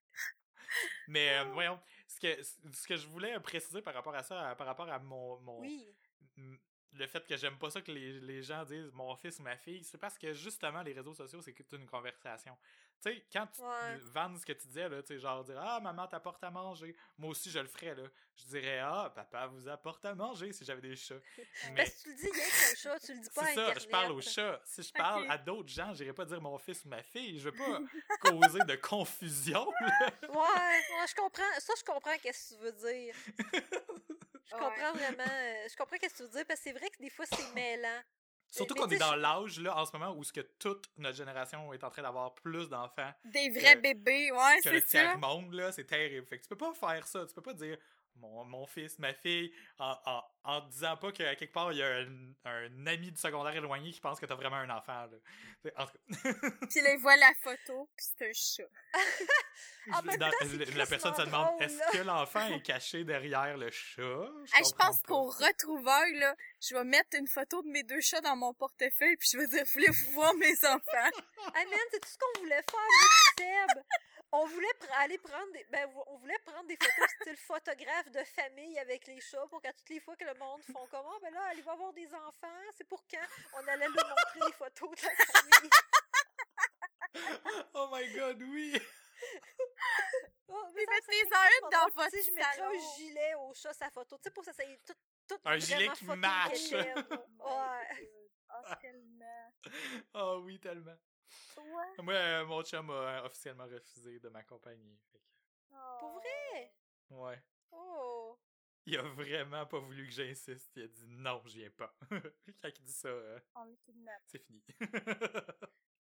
Mais 1.09 1.39
euh, 1.39 1.45
voyons, 1.53 1.81
ce 2.07 2.21
que, 2.21 2.43
ce 2.43 2.87
que 2.87 2.97
je 2.97 3.07
voulais 3.07 3.39
préciser 3.41 3.81
par 3.81 3.95
rapport 3.95 4.15
à 4.15 4.23
ça, 4.23 4.55
par 4.57 4.67
rapport 4.67 4.89
à 4.91 4.99
mon, 4.99 5.41
mon 5.41 5.61
Oui. 5.61 5.87
le 6.93 7.07
fait 7.07 7.27
que 7.27 7.37
j'aime 7.37 7.59
pas 7.59 7.71
ça 7.71 7.81
que 7.81 7.91
les, 7.91 8.21
les 8.21 8.43
gens 8.43 8.65
disent 8.65 8.91
mon 8.93 9.17
fils 9.17 9.39
ou 9.39 9.43
ma 9.43 9.57
fille, 9.57 9.83
c'est 9.85 9.99
parce 9.99 10.19
que 10.19 10.33
justement 10.35 10.83
les 10.83 10.93
réseaux 10.93 11.15
sociaux 11.15 11.41
c'est 11.41 11.55
que 11.55 11.63
une 11.77 11.87
conversation. 11.87 12.57
Tu 13.01 13.13
sais, 13.13 13.25
quand 13.33 13.47
tu 13.55 13.61
Ouais. 13.63 13.97
vannes 14.13 14.37
ce 14.39 14.45
que 14.45 14.53
tu 14.53 14.67
disais 14.67 14.89
là, 14.89 15.01
tu 15.03 15.09
sais 15.15 15.19
genre 15.21 15.45
dire 15.45 15.59
ah 15.61 15.79
maman 15.81 16.07
t'apporte 16.09 16.43
à 16.43 16.51
manger, 16.51 16.97
moi 17.17 17.31
aussi 17.31 17.49
je 17.51 17.59
le 17.61 17.69
ferais 17.69 17.95
là. 17.95 18.03
Je 18.37 18.45
dirais 18.47 18.81
ah 18.81 19.13
papa 19.15 19.47
vous 19.47 19.69
apporte 19.69 20.05
à 20.05 20.15
manger 20.17 20.53
si 20.53 20.65
j'avais 20.65 20.81
des 20.81 20.97
chats. 20.97 21.15
Mais 21.75 21.85
Parce 21.85 21.91
que 21.91 22.03
tu 22.03 22.09
le 22.11 22.15
dis 22.17 22.31
rien 22.31 22.45
qu'au 22.45 22.75
chat, 22.77 22.99
tu 23.01 23.15
le 23.15 23.21
dis 23.21 23.31
pas 23.31 23.43
à 23.43 23.45
c'est 23.47 23.55
ça, 23.55 23.61
Internet. 23.63 23.83
je 23.85 23.89
parle 23.89 24.13
aux 24.13 24.21
chats. 24.21 24.61
Si 24.65 24.83
je 24.83 24.93
parle 24.95 25.31
à 25.31 25.39
d'autres 25.39 25.69
gens, 25.69 25.95
j'irai 25.95 26.13
pas 26.13 26.25
dire 26.25 26.41
mon 26.41 26.59
fils 26.59 26.85
ou 26.85 26.89
ma 26.89 27.03
fille. 27.03 27.39
Je 27.39 27.51
veux 27.51 27.57
pas 27.57 27.81
causer 28.21 28.61
de 28.65 28.75
confusion. 28.77 29.73
là. 29.81 30.11
Ouais, 30.23 30.37
ouais, 30.37 31.07
je 31.09 31.15
comprends. 31.15 31.53
Ça, 31.61 31.73
je 31.79 31.85
comprends 31.85 32.17
qu'est-ce 32.21 32.51
que 32.51 32.59
tu 32.59 32.61
veux 32.65 32.73
dire. 32.73 33.15
Je 34.51 34.55
Ouais. 34.55 34.61
comprends 34.61 34.93
vraiment. 34.95 35.31
euh, 35.31 35.69
Je 35.71 35.77
comprends 35.77 35.97
qu'est-ce 35.99 36.15
que 36.15 36.19
tu 36.19 36.23
veux 36.25 36.29
dire 36.31 36.47
parce 36.47 36.59
que 36.61 36.65
c'est 36.65 36.73
vrai 36.73 36.89
que 36.91 36.99
des 36.99 37.11
fois, 37.11 37.27
c'est 37.27 37.53
mêlant. 37.55 38.01
Surtout 38.51 38.75
qu'on 38.75 38.89
est 38.89 38.97
dans 38.99 39.15
l'âge 39.15 39.61
là 39.61 39.77
en 39.79 39.85
ce 39.85 39.93
moment 39.97 40.15
où 40.17 40.25
ce 40.25 40.33
que 40.33 40.41
toute 40.41 40.89
notre 40.97 41.17
génération 41.17 41.73
est 41.73 41.85
en 41.85 41.91
train 41.91 42.03
d'avoir 42.03 42.35
plus 42.35 42.69
d'enfants 42.69 43.13
Des 43.25 43.51
vrais 43.51 43.75
Que- 43.77 43.81
bébés, 43.81 44.33
ouais, 44.33 44.61
que 44.65 44.71
le 44.71 44.81
c'est 44.81 44.87
ça. 44.87 44.99
tiers-monde, 45.01 45.53
là, 45.53 45.71
c'est 45.73 45.85
terrible. 45.85 46.27
Fait 46.27 46.39
que 46.39 46.43
tu 46.45 46.49
peux 46.49 46.57
pas 46.57 46.73
faire 46.73 47.07
ça. 47.07 47.27
Tu 47.27 47.35
peux 47.35 47.43
pas 47.43 47.53
dire 47.55 47.77
mon, 48.21 48.45
mon 48.45 48.67
fils, 48.67 48.99
ma 48.99 49.13
fille, 49.15 49.53
en, 49.79 50.23
en, 50.45 50.61
disant 50.69 50.97
pas 50.97 51.13
qu'à 51.13 51.35
quelque 51.37 51.53
part, 51.53 51.73
il 51.73 51.79
y 51.79 51.83
a 51.83 51.99
un, 51.99 52.07
un 52.45 52.87
ami 52.87 53.11
du 53.11 53.21
secondaire 53.21 53.55
éloigné 53.55 53.91
qui 53.93 54.01
pense 54.01 54.19
que 54.19 54.27
t'as 54.27 54.35
vraiment 54.35 54.57
un 54.57 54.71
enfant, 54.71 55.07
là. 55.07 55.73
En 55.77 55.87
tout 55.87 55.93
cas, 55.99 56.09
Puis 56.71 56.81
là, 56.81 56.93
il 56.95 56.99
voit 57.01 57.17
la 57.17 57.33
photo, 57.43 57.89
puis 57.97 58.07
c'est 58.17 58.29
un 58.29 58.33
chat. 58.33 58.71
En 59.91 60.03
même 60.03 60.19
dans- 60.19 60.29
temps, 60.29 60.37
c'est 60.43 60.75
la 60.75 60.85
personne 60.87 61.15
se 61.15 61.23
demande 61.23 61.61
est-ce 61.63 61.97
que 61.97 62.03
l'enfant 62.03 62.47
est 62.49 62.61
caché 62.61 63.05
derrière 63.05 63.57
le 63.57 63.71
chat? 63.71 64.03
Hey, 64.03 64.63
je 64.63 64.71
comprends 64.73 64.89
pense 64.89 65.03
qu'au 65.03 65.23
retrouvailles, 65.31 66.19
là, 66.19 66.37
je 66.61 66.75
vais 66.75 66.85
mettre 66.85 67.17
une 67.17 67.27
photo 67.27 67.63
de 67.63 67.69
mes 67.69 67.83
deux 67.85 68.01
chats 68.03 68.21
dans 68.21 68.37
mon 68.37 68.53
portefeuille, 68.53 69.17
puis 69.17 69.29
je 69.33 69.39
vais 69.39 69.47
dire, 69.47 69.65
voulez-vous 69.73 70.11
voir 70.13 70.35
mes 70.35 70.55
enfants? 70.65 71.11
Hey 71.57 71.65
man, 71.65 71.79
c'est 71.91 72.01
tout 72.01 72.09
ce 72.09 72.19
qu'on 72.19 72.41
voulait 72.41 72.63
faire, 72.71 73.39
Seb. 73.39 73.83
On 74.31 74.47
voulait 74.47 74.67
pr- 74.81 74.91
aller 74.99 75.17
prendre 75.19 75.51
des, 75.53 75.65
ben, 75.71 75.91
on 76.07 76.17
voulait 76.19 76.39
prendre 76.45 76.67
des 76.67 76.77
photos 76.77 77.09
style 77.23 77.37
photographe 77.39 78.11
de 78.11 78.23
famille 78.25 78.79
avec 78.79 79.07
les 79.07 79.21
chats 79.21 79.47
pour 79.49 79.63
qu'à 79.63 79.73
toutes 79.73 79.89
les 79.89 80.01
fois 80.01 80.17
que 80.17 80.25
le 80.25 80.35
monde 80.35 80.63
font 80.65 80.87
comment, 80.91 81.19
ben 81.21 81.33
là, 81.33 81.43
allez 81.51 81.63
va 81.63 81.73
avoir 81.73 81.93
des 81.95 82.13
enfants, 82.15 82.61
c'est 82.77 82.87
pour 82.87 83.03
quand? 83.11 83.27
On 83.55 83.67
allait 83.67 83.89
leur 83.89 84.09
montrer 84.09 84.41
les 84.47 84.53
photos 84.53 84.91
de 84.91 85.07
la 85.07 85.15
famille. 85.15 85.71
Oh 87.75 87.89
my 87.93 88.13
god, 88.15 88.43
oui! 88.43 88.79
Oh, 90.51 90.65
Puis 90.75 90.83
ça, 90.87 90.93
ça 90.93 90.97
une 91.03 91.69
crissement 91.69 91.69
dans 91.71 91.95
votre 91.95 92.11
Tu 92.11 92.23
sais, 92.23 92.31
je 92.31 92.35
mettrais 92.35 92.63
un 92.63 92.97
gilet 92.97 93.35
au 93.35 93.53
chat, 93.53 93.75
sa 93.75 93.91
photo, 93.91 94.17
tu 94.17 94.23
sais, 94.25 94.31
pour 94.31 94.43
que 94.43 94.51
ça 94.51 94.55
soit 94.55 94.79
tout, 94.87 94.95
tout 95.29 95.39
Un 95.45 95.59
gilet 95.59 95.91
qui 95.91 96.05
match. 96.07 96.71
quétaine. 96.71 97.07
Oh 97.41 97.49
Ouais. 97.51 98.11
Oh, 98.51 98.75
tellement. 98.81 99.53
Oh 100.15 100.41
oui, 100.45 100.59
tellement. 100.59 100.97
Ouais. 101.57 102.03
Moi, 102.03 102.15
euh, 102.15 102.47
mon 102.47 102.63
chum 102.63 102.91
a 102.91 102.93
euh, 102.93 103.25
officiellement 103.25 103.67
refusé 103.67 104.19
de 104.21 104.29
m'accompagner. 104.29 104.99
Fait 105.13 105.19
que, 105.19 105.99
Pour 105.99 106.13
vrai? 106.13 106.75
Ouais. 107.11 107.43
Oh. 107.73 108.39
Il 108.87 108.97
a 108.97 109.03
vraiment 109.03 109.67
pas 109.67 109.79
voulu 109.79 110.07
que 110.07 110.13
j'insiste. 110.13 110.71
Il 110.77 110.85
a 110.85 110.89
dit 110.89 111.07
non, 111.09 111.43
je 111.45 111.59
viens 111.59 111.71
pas. 111.71 111.95
Quand 112.63 112.69
il 112.69 112.85
dit 112.85 112.93
ça, 112.93 113.09
euh, 113.09 113.39
c'est 114.27 114.39
fini. 114.39 114.63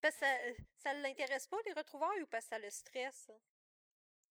Parce 0.01 0.15
que 0.15 0.21
ça, 0.21 0.37
ça 0.77 0.95
l'intéresse 0.95 1.47
pas, 1.49 1.59
les 1.67 1.73
retrouvailles, 1.73 2.23
ou 2.23 2.27
parce 2.29 2.45
que 2.45 2.51
ça 2.51 2.59
le 2.61 2.71
stresse? 2.71 3.33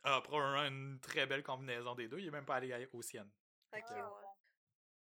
ah, 0.03 0.20
probablement 0.20 0.66
une 0.66 1.01
très 1.01 1.26
belle 1.26 1.42
combinaison 1.42 1.95
des 1.95 2.07
deux. 2.07 2.18
Il 2.18 2.26
est 2.26 2.30
même 2.30 2.45
pas 2.45 2.57
allé 2.57 2.86
aux 2.92 3.01
siennes. 3.01 3.30
Ok, 3.72 3.90
ouais. 3.90 4.24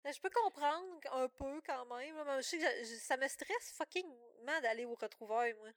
Ben, 0.02 0.12
je 0.14 0.20
peux 0.20 0.30
comprendre 0.30 0.86
un 1.12 1.28
peu 1.28 1.60
quand 1.66 1.84
même. 1.96 2.16
je 2.38 2.42
sais 2.42 2.58
que 2.58 2.64
je- 2.64 2.84
je- 2.84 3.00
ça 3.00 3.16
me 3.18 3.28
stresse 3.28 3.72
fuckingment 3.76 4.60
d'aller 4.62 4.84
aux 4.86 4.94
retrouvailles, 4.94 5.52
moi. 5.54 5.68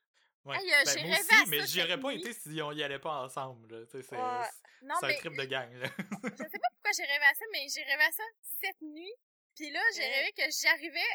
Ouais. 0.46 0.56
Hey, 0.58 0.72
euh, 0.72 0.84
ben, 0.84 1.06
moi 1.06 1.18
aussi, 1.18 1.48
mais 1.48 1.66
pas 1.98 2.10
été 2.12 2.32
si 2.32 2.60
on 2.62 2.72
y 2.72 2.82
allait 2.82 2.98
pas 2.98 3.22
ensemble. 3.24 3.86
C'est 3.90 4.02
Ouais. 4.12 4.18
Un 5.08 5.14
trip 5.18 5.36
de 5.36 5.44
gang. 5.44 5.72
là. 5.74 5.88
je 5.98 6.36
sais 6.44 6.58
pas 6.58 6.68
pourquoi 6.72 6.92
j'ai 6.96 7.04
rêvé 7.04 7.24
à 7.24 7.34
ça, 7.34 7.44
mais 7.52 7.66
j'ai 7.68 7.82
rêvé 7.82 8.02
à 8.02 8.12
ça 8.12 8.22
cette 8.60 8.80
nuit. 8.82 9.12
Puis 9.56 9.70
là, 9.70 9.80
j'ai 9.94 10.02
Ouais. 10.02 10.10
rêvé 10.16 10.32
que 10.32 10.42
j'arrivais, 10.62 11.14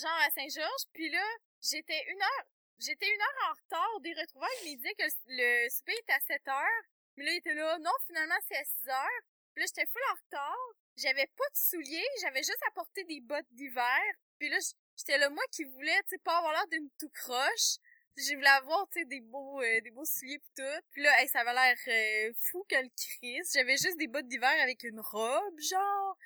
genre, 0.00 0.18
à 0.26 0.30
Saint-Georges, 0.30 0.84
puis 0.92 1.10
là, 1.10 1.24
j'étais 1.62 2.02
une 2.08 2.22
heure, 2.22 2.44
j'étais 2.78 3.06
une 3.08 3.20
heure 3.20 3.50
en 3.50 3.52
retard 3.52 4.00
des 4.00 4.14
retrouvailles, 4.14 4.58
mais 4.64 4.70
il 4.72 4.76
disait 4.76 4.94
que 4.94 5.04
le 5.28 5.68
souper 5.70 5.96
était 6.00 6.12
à 6.12 6.20
7 6.20 6.48
heures. 6.48 6.82
Mais 7.16 7.24
là, 7.24 7.30
il 7.32 7.36
était 7.38 7.54
là, 7.54 7.78
non, 7.78 7.92
finalement, 8.06 8.38
c'est 8.48 8.56
à 8.56 8.64
6 8.64 8.88
heures. 8.88 9.20
Puis 9.54 9.62
là, 9.62 9.66
j'étais 9.66 9.86
full 9.92 10.02
en 10.10 10.14
retard. 10.14 10.56
J'avais 10.96 11.26
pas 11.26 11.48
de 11.52 11.56
souliers, 11.56 12.06
j'avais 12.22 12.42
juste 12.42 12.62
apporté 12.68 13.04
des 13.04 13.20
bottes 13.20 13.46
d'hiver. 13.50 14.00
Puis 14.38 14.48
là, 14.48 14.58
j'étais 14.96 15.18
là, 15.18 15.28
moi 15.30 15.42
qui 15.50 15.64
voulais, 15.64 16.00
tu 16.02 16.10
sais, 16.10 16.18
pas 16.18 16.38
avoir 16.38 16.52
l'air 16.52 16.66
d'une 16.68 16.88
tout 16.98 17.10
croche. 17.10 17.78
Je 18.16 18.34
voulais 18.36 18.46
avoir, 18.46 18.88
tu 18.90 19.00
sais, 19.00 19.04
des 19.06 19.20
beaux, 19.20 19.60
euh, 19.60 19.80
des 19.80 19.90
beaux 19.90 20.04
souliers 20.04 20.38
pis 20.38 20.50
tout. 20.56 20.80
Puis 20.92 21.02
là, 21.02 21.20
hey, 21.20 21.28
ça 21.28 21.40
avait 21.40 21.52
l'air 21.52 21.76
euh, 21.88 22.32
fou 22.38 22.64
que 22.68 22.76
le 22.76 22.88
Christ. 22.96 23.52
J'avais 23.54 23.76
juste 23.76 23.98
des 23.98 24.06
bottes 24.06 24.28
d'hiver 24.28 24.54
avec 24.62 24.84
une 24.84 25.00
robe, 25.00 25.58
genre. 25.58 26.16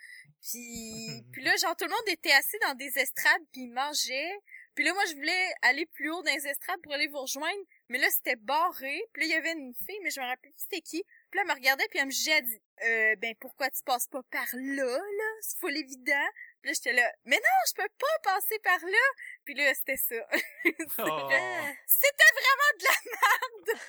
Puis, 0.42 1.24
puis 1.32 1.42
là, 1.42 1.56
genre, 1.56 1.74
tout 1.76 1.86
le 1.86 1.90
monde 1.90 2.08
était 2.08 2.32
assis 2.32 2.58
dans 2.60 2.74
des 2.74 2.92
estrades 2.98 3.42
puis 3.52 3.62
ils 3.62 3.72
mangeaient. 3.72 4.38
Puis 4.74 4.84
là, 4.84 4.92
moi, 4.92 5.02
je 5.06 5.14
voulais 5.14 5.52
aller 5.62 5.86
plus 5.86 6.10
haut 6.10 6.22
dans 6.22 6.32
les 6.32 6.46
estrades 6.46 6.80
pour 6.82 6.92
aller 6.92 7.08
vous 7.08 7.22
rejoindre. 7.22 7.64
Mais 7.88 7.98
là, 7.98 8.08
c'était 8.10 8.36
barré. 8.36 9.02
Puis 9.12 9.22
là, 9.22 9.26
il 9.26 9.30
y 9.30 9.34
avait 9.34 9.52
une 9.52 9.74
fille, 9.74 9.98
mais 10.02 10.10
je 10.10 10.20
me 10.20 10.26
rappelle 10.26 10.52
plus 10.52 10.62
c'était 10.62 10.82
qui. 10.82 11.02
Puis 11.30 11.38
là, 11.38 11.42
elle 11.42 11.48
me 11.48 11.54
regardait 11.54 11.86
puis 11.88 11.98
elle 11.98 12.06
me 12.06 12.10
dit, 12.42 12.62
euh, 12.84 13.16
ben, 13.16 13.34
pourquoi 13.40 13.70
tu 13.70 13.82
passes 13.84 14.06
pas 14.06 14.22
par 14.30 14.46
là, 14.54 14.98
là? 14.98 15.30
C'est 15.40 15.58
full 15.58 15.76
évident. 15.76 16.28
Puis 16.62 16.70
là, 16.70 16.74
j'étais 16.74 16.92
là, 16.92 17.12
mais 17.24 17.36
non, 17.36 17.58
je 17.68 17.74
peux 17.74 17.88
pas 17.98 18.32
passer 18.34 18.58
par 18.60 18.78
là. 18.80 19.08
Puis 19.44 19.54
là, 19.54 19.72
c'était 19.74 19.96
ça. 19.96 20.14
Oh. 21.00 21.28
C'était 21.86 22.32
vraiment 22.34 22.70
de 22.78 22.84
la 22.84 23.10
merde! 23.12 23.80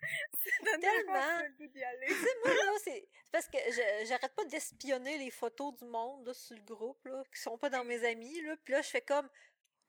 Tellement. 0.80 1.42
tu 1.58 1.68
sais, 2.14 2.34
moi, 2.44 2.54
là, 2.54 2.72
c'est 2.82 3.08
c'est 3.24 3.32
parce 3.32 3.48
que 3.48 3.58
je- 3.70 4.06
j'arrête 4.06 4.34
pas 4.34 4.44
d'espionner 4.46 5.18
les 5.18 5.30
photos 5.30 5.74
du 5.76 5.84
monde 5.84 6.26
là, 6.26 6.32
sur 6.32 6.56
le 6.56 6.62
groupe, 6.62 7.04
là, 7.04 7.22
qui 7.34 7.40
sont 7.40 7.58
pas 7.58 7.68
dans 7.68 7.84
mes 7.84 8.02
amis, 8.06 8.40
là. 8.42 8.54
Puis 8.64 8.72
là, 8.72 8.80
je 8.82 8.88
fais 8.88 9.02
comme, 9.02 9.28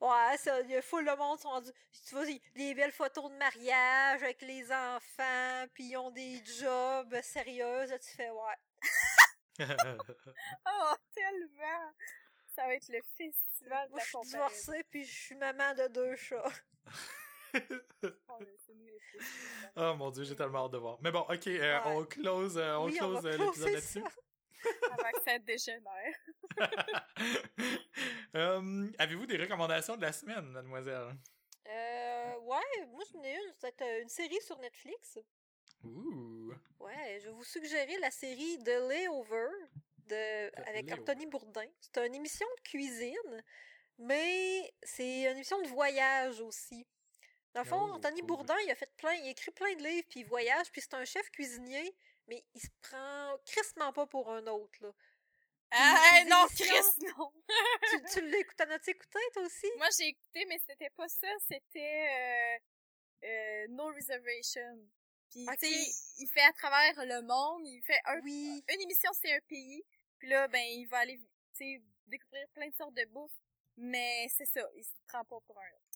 ouais, 0.00 0.36
ça, 0.36 0.60
il 0.62 0.70
y 0.70 0.76
a 0.76 0.82
full 0.82 1.04
le 1.04 1.16
monde 1.16 1.38
sont 1.38 1.48
rendus, 1.50 1.70
tu 2.06 2.14
vois, 2.14 2.24
des 2.54 2.74
belles 2.74 2.92
photos 2.92 3.30
de 3.30 3.36
mariage 3.36 4.22
avec 4.22 4.40
les 4.42 4.70
enfants, 4.72 5.66
puis 5.74 5.90
ils 5.90 5.96
ont 5.96 6.10
des 6.10 6.42
jobs 6.44 7.14
sérieux, 7.22 7.86
là, 7.86 7.98
tu 7.98 8.10
fais, 8.16 8.30
ouais. 8.30 8.56
Oh, 10.66 10.94
tellement! 11.14 11.92
Ça 12.46 12.66
va 12.66 12.74
être 12.74 12.88
le 12.88 13.00
festival 13.16 13.86
de 13.88 13.92
Moi, 13.92 13.98
la 14.00 14.04
je 14.04 14.08
suis 14.08 14.20
divorcée, 14.30 14.84
puis 14.90 15.04
je 15.04 15.12
suis 15.14 15.34
maman 15.36 15.74
de 15.74 15.86
deux 15.88 16.16
chats. 16.16 16.52
Oh, 18.28 18.38
oh 19.76 19.94
mon 19.96 20.10
dieu, 20.10 20.24
j'ai 20.24 20.36
tellement 20.36 20.66
hâte 20.66 20.72
de 20.72 20.78
voir. 20.78 20.98
Mais 21.02 21.10
bon, 21.10 21.20
ok, 21.20 21.46
euh, 21.48 21.78
Ouais. 21.80 21.80
on 21.86 22.04
close, 22.04 22.56
euh, 22.56 22.76
on 22.76 22.86
Oui, 22.86 22.96
close 22.96 23.26
euh, 23.26 23.36
l'épisode 23.36 23.70
là-dessus. 23.72 24.04
Avant 24.92 25.10
que 25.12 25.22
ça 25.24 25.38
dégénère. 25.38 26.16
Euh, 28.36 28.86
Avez-vous 28.98 29.26
des 29.26 29.36
recommandations 29.36 29.96
de 29.96 30.02
la 30.02 30.12
semaine, 30.12 30.44
mademoiselle? 30.52 31.16
Euh, 31.68 32.38
ouais, 32.42 32.86
moi 32.88 33.02
j'en 33.12 33.22
ai 33.24 33.32
une. 33.34 33.52
C'est 33.60 33.82
euh, 33.82 34.02
une 34.02 34.08
série 34.08 34.40
sur 34.40 34.56
Netflix. 34.58 35.18
Ouh. 35.82 36.52
Ouais, 36.78 37.18
je 37.20 37.26
vais 37.26 37.32
vous 37.32 37.42
suggérer 37.44 37.98
la 37.98 38.10
série 38.12 38.56
The 38.62 38.88
Layover 38.88 39.48
de, 40.06 40.46
avec 40.68 40.86
Layover. 40.86 41.00
Anthony 41.02 41.26
Bourdin. 41.26 41.66
C'est 41.80 42.06
une 42.06 42.14
émission 42.14 42.46
de 42.58 42.62
cuisine, 42.62 43.44
mais 43.98 44.72
c'est 44.82 45.22
une 45.22 45.36
émission 45.36 45.60
de 45.62 45.68
voyage 45.68 46.40
aussi. 46.40 46.86
Dans 47.52 47.62
le 47.62 47.66
fond, 47.66 47.80
Oh, 47.90 47.94
Anthony 47.94 48.20
cool. 48.20 48.28
Bourdin, 48.28 48.56
il 48.64 48.70
a 48.70 48.76
fait 48.76 48.92
plein, 48.96 49.12
il 49.14 49.26
a 49.26 49.30
écrit 49.30 49.50
plein 49.50 49.74
de 49.74 49.82
livres, 49.82 50.06
puis 50.08 50.20
il 50.20 50.26
voyage, 50.26 50.70
puis 50.70 50.80
c'est 50.80 50.94
un 50.94 51.04
chef 51.04 51.28
cuisinier, 51.30 51.94
mais 52.30 52.44
il 52.54 52.60
se 52.60 52.68
prend 52.80 53.36
crissement 53.44 53.92
pas 53.92 54.06
pour 54.06 54.30
un 54.30 54.46
autre, 54.46 54.78
là. 54.80 54.92
Ah, 55.72 56.24
non, 56.28 56.46
Chris, 56.48 57.04
non! 57.16 57.32
tu 57.90 58.02
tu 58.20 58.30
l'écoutes, 58.30 58.56
t'en 58.56 58.70
as-tu 58.70 58.90
écouté, 58.90 59.18
toi 59.32 59.42
aussi? 59.42 59.66
Moi, 59.76 59.88
j'ai 59.98 60.08
écouté, 60.08 60.44
mais 60.48 60.58
c'était 60.66 60.90
pas 60.90 61.08
ça, 61.08 61.28
c'était 61.46 62.08
euh, 62.08 63.26
euh, 63.26 63.66
No 63.70 63.86
Reservation. 63.92 64.88
Puis, 65.30 65.46
tu 65.60 65.66
sais, 65.66 65.92
il 66.18 66.28
fait 66.28 66.40
à 66.42 66.52
travers 66.52 67.04
le 67.04 67.22
monde, 67.22 67.66
il 67.66 67.82
fait 67.82 68.00
un, 68.04 68.20
Oui. 68.22 68.64
une 68.68 68.80
émission, 68.80 69.10
c'est 69.12 69.32
un 69.32 69.40
pays, 69.48 69.84
puis 70.18 70.28
là, 70.28 70.48
ben, 70.48 70.64
il 70.64 70.86
va 70.86 70.98
aller, 70.98 71.18
tu 71.18 71.24
sais, 71.52 71.82
découvrir 72.06 72.48
plein 72.54 72.68
de 72.68 72.74
sortes 72.74 72.94
de 72.94 73.04
bouffe, 73.06 73.30
mais 73.76 74.26
c'est 74.36 74.46
ça, 74.46 74.62
il 74.74 74.84
se 74.84 74.94
prend 75.06 75.24
pas 75.24 75.38
pour 75.46 75.58
un 75.58 75.70
autre. 75.76 75.89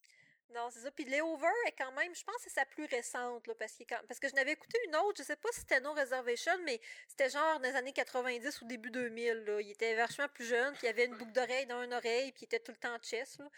Non, 0.51 0.71
c'est 0.71 0.81
ça. 0.81 0.91
Puis 0.91 1.05
Layover 1.05 1.49
est 1.67 1.73
quand 1.73 1.91
même, 1.93 2.15
je 2.15 2.23
pense 2.23 2.37
que 2.37 2.43
c'est 2.43 2.51
sa 2.51 2.65
plus 2.65 2.85
récente, 2.87 3.47
là, 3.47 3.55
parce, 3.57 3.77
quand- 3.89 4.01
parce 4.07 4.21
que 4.21 4.29
je 4.29 4.35
n'avais 4.35 4.53
écouté 4.53 4.79
une 4.87 4.97
autre, 4.97 5.19
je 5.19 5.23
sais 5.25 5.37
pas 5.37 5.49
si 5.53 5.61
c'était 5.61 5.81
No 5.81 5.93
Reservation, 5.95 6.53
mais 6.65 6.81
c'était 7.09 7.29
genre 7.31 7.59
dans 7.61 7.69
les 7.69 7.75
années 7.75 7.93
90 7.93 8.61
ou 8.63 8.67
début 8.67 8.91
2000, 8.91 9.45
là. 9.45 9.61
Il 9.61 9.71
était 9.71 9.95
vachement 9.97 10.29
plus 10.29 10.45
jeune, 10.45 10.73
puis 10.75 10.87
il 10.87 10.91
avait 10.91 11.07
une 11.07 11.17
boucle 11.17 11.33
d'oreille 11.33 11.67
dans 11.67 11.83
une 11.83 11.93
oreille, 11.93 12.31
puis 12.33 12.43
il 12.43 12.45
était 12.45 12.61
tout 12.61 12.73
le 12.73 12.79
temps 12.79 12.97
chess, 13.03 13.39
là. 13.39 13.49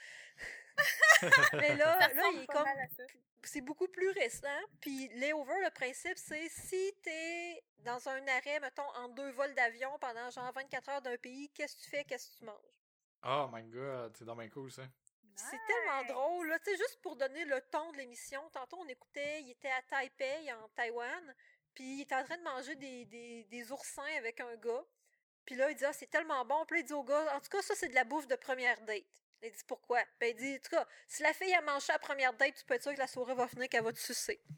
mais 1.54 1.74
là, 1.76 1.98
Ça 2.00 2.08
là, 2.08 2.22
il 2.34 2.42
est 2.42 2.46
comme, 2.46 2.64
c'est 3.42 3.60
beaucoup 3.60 3.88
plus 3.88 4.10
récent. 4.10 4.48
Puis 4.80 5.08
Layover, 5.14 5.54
le 5.64 5.70
principe, 5.70 6.18
c'est 6.18 6.48
si 6.48 6.92
t'es 7.02 7.62
dans 7.78 8.08
un 8.08 8.26
arrêt, 8.28 8.60
mettons, 8.60 8.88
en 8.96 9.08
deux 9.08 9.30
vols 9.30 9.54
d'avion 9.54 9.98
pendant 10.00 10.30
genre 10.30 10.52
24 10.52 10.88
heures 10.88 11.02
d'un 11.02 11.16
pays, 11.16 11.50
qu'est-ce 11.50 11.76
que 11.76 11.82
tu 11.82 11.90
fais, 11.90 12.04
qu'est-ce 12.04 12.30
que 12.32 12.38
tu 12.38 12.44
manges? 12.44 12.56
Oh 13.24 13.48
my 13.52 13.62
god, 13.64 14.16
c'est 14.16 14.24
dans 14.24 14.36
cool 14.48 14.70
ça. 14.70 14.82
C'est 15.36 15.60
tellement 15.66 16.04
drôle, 16.04 16.48
là. 16.48 16.58
Tu 16.58 16.70
sais, 16.70 16.76
juste 16.76 17.00
pour 17.02 17.16
donner 17.16 17.44
le 17.44 17.60
ton 17.70 17.92
de 17.92 17.98
l'émission, 17.98 18.48
tantôt 18.50 18.78
on 18.80 18.88
écoutait, 18.88 19.42
il 19.42 19.50
était 19.50 19.70
à 19.70 19.82
Taipei, 19.82 20.52
en 20.52 20.68
Taïwan, 20.70 21.34
puis 21.74 21.84
il 21.96 22.00
était 22.02 22.14
en 22.14 22.24
train 22.24 22.38
de 22.38 22.42
manger 22.42 22.74
des, 22.76 23.04
des, 23.04 23.44
des 23.44 23.72
oursins 23.72 24.16
avec 24.16 24.40
un 24.40 24.56
gars. 24.56 24.84
Puis 25.44 25.54
là, 25.54 25.70
il 25.70 25.76
dit, 25.76 25.84
ah, 25.84 25.92
c'est 25.92 26.10
tellement 26.10 26.44
bon. 26.44 26.64
Puis 26.66 26.76
là, 26.76 26.80
il 26.80 26.86
dit 26.86 26.92
au 26.92 27.04
gars, 27.04 27.36
en 27.36 27.40
tout 27.40 27.50
cas, 27.50 27.62
ça, 27.62 27.74
c'est 27.76 27.88
de 27.88 27.94
la 27.94 28.04
bouffe 28.04 28.26
de 28.26 28.34
première 28.34 28.80
date. 28.82 29.04
Il 29.42 29.52
dit, 29.52 29.64
pourquoi? 29.66 30.02
Ben, 30.18 30.30
il 30.30 30.36
dit, 30.36 30.54
en 30.56 30.58
tout 30.58 30.70
cas, 30.70 30.86
si 31.06 31.22
la 31.22 31.32
fille 31.32 31.54
a 31.54 31.60
mangé 31.60 31.92
à 31.92 31.98
première 31.98 32.32
date, 32.32 32.54
tu 32.56 32.64
peux 32.64 32.74
être 32.74 32.82
sûr 32.82 32.94
que 32.94 32.98
la 32.98 33.06
soirée 33.06 33.34
va 33.34 33.46
finir 33.46 33.68
qu'elle 33.68 33.84
va 33.84 33.92
te 33.92 33.98
sucer. 33.98 34.40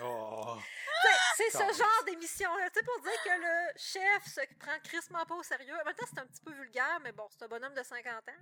Oh. 0.00 0.56
Tu 1.02 1.08
sais, 1.08 1.50
c'est 1.50 1.58
ce 1.58 1.78
genre 1.78 2.04
d'émission-là. 2.06 2.70
Tu 2.70 2.78
sais, 2.78 2.84
pour 2.84 3.00
dire 3.00 3.22
que 3.22 3.40
le 3.40 3.78
chef 3.78 4.24
se 4.24 4.40
prend 4.58 4.78
crissement 4.82 5.24
pas 5.26 5.34
au 5.34 5.42
sérieux. 5.42 5.74
En 5.80 5.84
même 5.84 5.94
temps, 5.94 6.06
c'est 6.08 6.18
un 6.18 6.26
petit 6.26 6.40
peu 6.40 6.52
vulgaire, 6.52 6.98
mais 7.02 7.12
bon, 7.12 7.28
c'est 7.30 7.44
un 7.44 7.48
bonhomme 7.48 7.74
de 7.74 7.82
50 7.82 8.28
ans. 8.28 8.32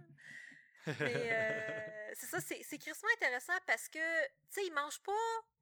Euh, 1.01 2.15
c'est 2.15 2.27
ça, 2.27 2.41
c'est 2.41 2.63
c'est 2.63 2.79
crissement 2.79 3.09
intéressant 3.17 3.53
parce 3.67 3.89
que, 3.89 3.99
tu 4.27 4.33
sais, 4.51 4.65
il 4.67 4.73
mange 4.73 5.01
pas 5.03 5.13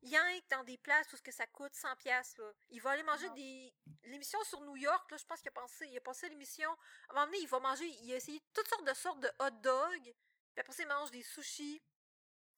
que 0.02 0.48
dans 0.50 0.62
des 0.64 0.78
places 0.78 1.12
où 1.12 1.16
ce 1.16 1.22
que 1.22 1.32
ça 1.32 1.46
coûte 1.46 1.74
100 1.74 1.96
pièces 1.96 2.36
là. 2.38 2.52
Il 2.70 2.80
va 2.80 2.90
aller 2.90 3.02
manger 3.02 3.26
Non. 3.28 3.34
des 3.34 3.74
l'émission 4.04 4.38
sur 4.44 4.60
New 4.60 4.76
York, 4.76 5.10
là, 5.10 5.16
je 5.16 5.24
pense 5.24 5.40
qu'il 5.40 5.48
a 5.48 5.52
pensé, 5.52 5.86
il 5.88 5.96
a 5.96 6.00
passé 6.00 6.28
l'émission. 6.28 6.70
À 6.70 7.10
un 7.10 7.14
moment 7.14 7.26
donné, 7.26 7.38
il 7.38 7.48
va 7.48 7.58
manger, 7.60 7.86
il 7.86 8.12
a 8.12 8.16
essayé 8.16 8.40
toutes 8.52 8.68
sortes 8.68 8.86
de 8.86 8.94
sortes 8.94 9.20
de 9.20 9.30
hot 9.40 9.50
dogs. 9.62 10.02
Puis 10.02 10.60
après 10.60 10.72
ça, 10.72 10.82
il 10.82 10.88
mange 10.88 11.10
des 11.10 11.22
sushis. 11.22 11.82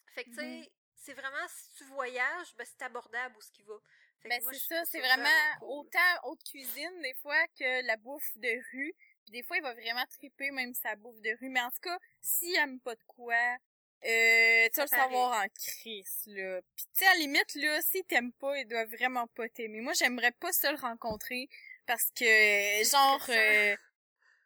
Fait 0.09 0.25
que 0.25 0.31
tu 0.31 0.37
sais, 0.37 0.43
Mhm. 0.47 0.67
c'est 0.95 1.15
vraiment 1.15 1.49
si 1.49 1.71
tu 1.77 1.85
voyages, 1.85 2.55
ben 2.57 2.67
c'est 2.67 2.83
abordable 2.85 3.37
où 3.37 3.41
ce 3.41 3.51
qu'il 3.53 3.65
va. 3.65 3.75
Fait 4.21 4.29
que 4.29 4.35
Ben, 4.35 4.43
c'est 4.53 4.59
ça, 4.59 4.85
c'est 4.87 5.01
vraiment 5.01 5.57
cool. 5.61 5.69
autant 5.71 6.21
haute 6.25 6.43
cuisine, 6.45 7.01
des 7.03 7.15
fois, 7.15 7.47
que 7.59 7.87
la 7.87 7.97
bouffe 7.97 8.37
de 8.37 8.49
rue. 8.73 8.95
Puis 9.27 9.33
des 9.33 9.43
fois, 9.43 9.57
il 9.57 9.63
va 9.63 9.75
vraiment 9.75 10.05
triper 10.09 10.53
même 10.53 10.73
sa 10.73 10.95
bouffe 10.95 11.21
de 11.21 11.31
rue. 11.41 11.49
Mais 11.49 11.61
en 11.61 11.71
tout 11.71 11.81
cas, 11.83 11.99
s'il 12.21 12.55
aime 12.57 12.79
pas 12.81 12.95
de 12.95 13.03
quoi, 13.09 13.35
euh, 13.35 14.69
tu 14.73 14.77
vas 14.77 14.83
le 14.85 14.89
savoir 14.89 15.43
en 15.45 15.49
crise, 15.49 16.23
là. 16.27 16.61
Puis 16.77 16.85
tu 16.87 16.91
sais, 17.05 17.07
à 17.07 17.13
la 17.15 17.19
limite, 17.19 17.55
là, 17.57 17.83
s'il 17.83 18.05
t'aime 18.05 18.33
pas, 18.35 18.57
il 18.59 18.67
doit 18.69 18.85
vraiment 18.85 19.27
pas 19.27 19.49
t'aimer. 19.49 19.81
Moi, 19.81 19.95
j'aimerais 19.95 20.31
pas 20.33 20.53
ça 20.53 20.71
le 20.71 20.79
rencontrer, 20.79 21.49
parce 21.87 22.09
que, 22.15 22.85
genre, 22.89 23.25
euh, 23.31 23.77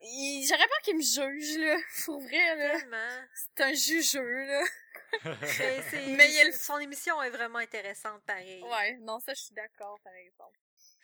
j'aurais 0.01 0.67
peur 0.69 0.81
qu'il 0.83 0.97
me 0.97 1.03
juge, 1.03 1.59
là. 1.59 1.77
Pour 2.07 2.21
vrai, 2.23 2.57
là. 2.57 2.79
Tellement. 2.79 3.27
C'est 3.35 3.65
un 3.65 3.73
jugeux, 3.75 4.47
là. 4.47 4.63
Mais, 5.25 5.83
c'est- 5.91 6.07
Mais 6.17 6.31
il 6.33 6.55
son 6.55 6.79
émission 6.79 7.21
est 7.23 7.31
vraiment 7.31 7.59
intéressante, 7.59 8.23
pareil. 8.25 8.63
Ouais, 8.63 8.97
non, 9.01 9.19
ça, 9.19 9.35
je 9.35 9.43
suis 9.43 9.55
d'accord, 9.55 9.99
par 10.03 10.15
exemple. 10.15 10.59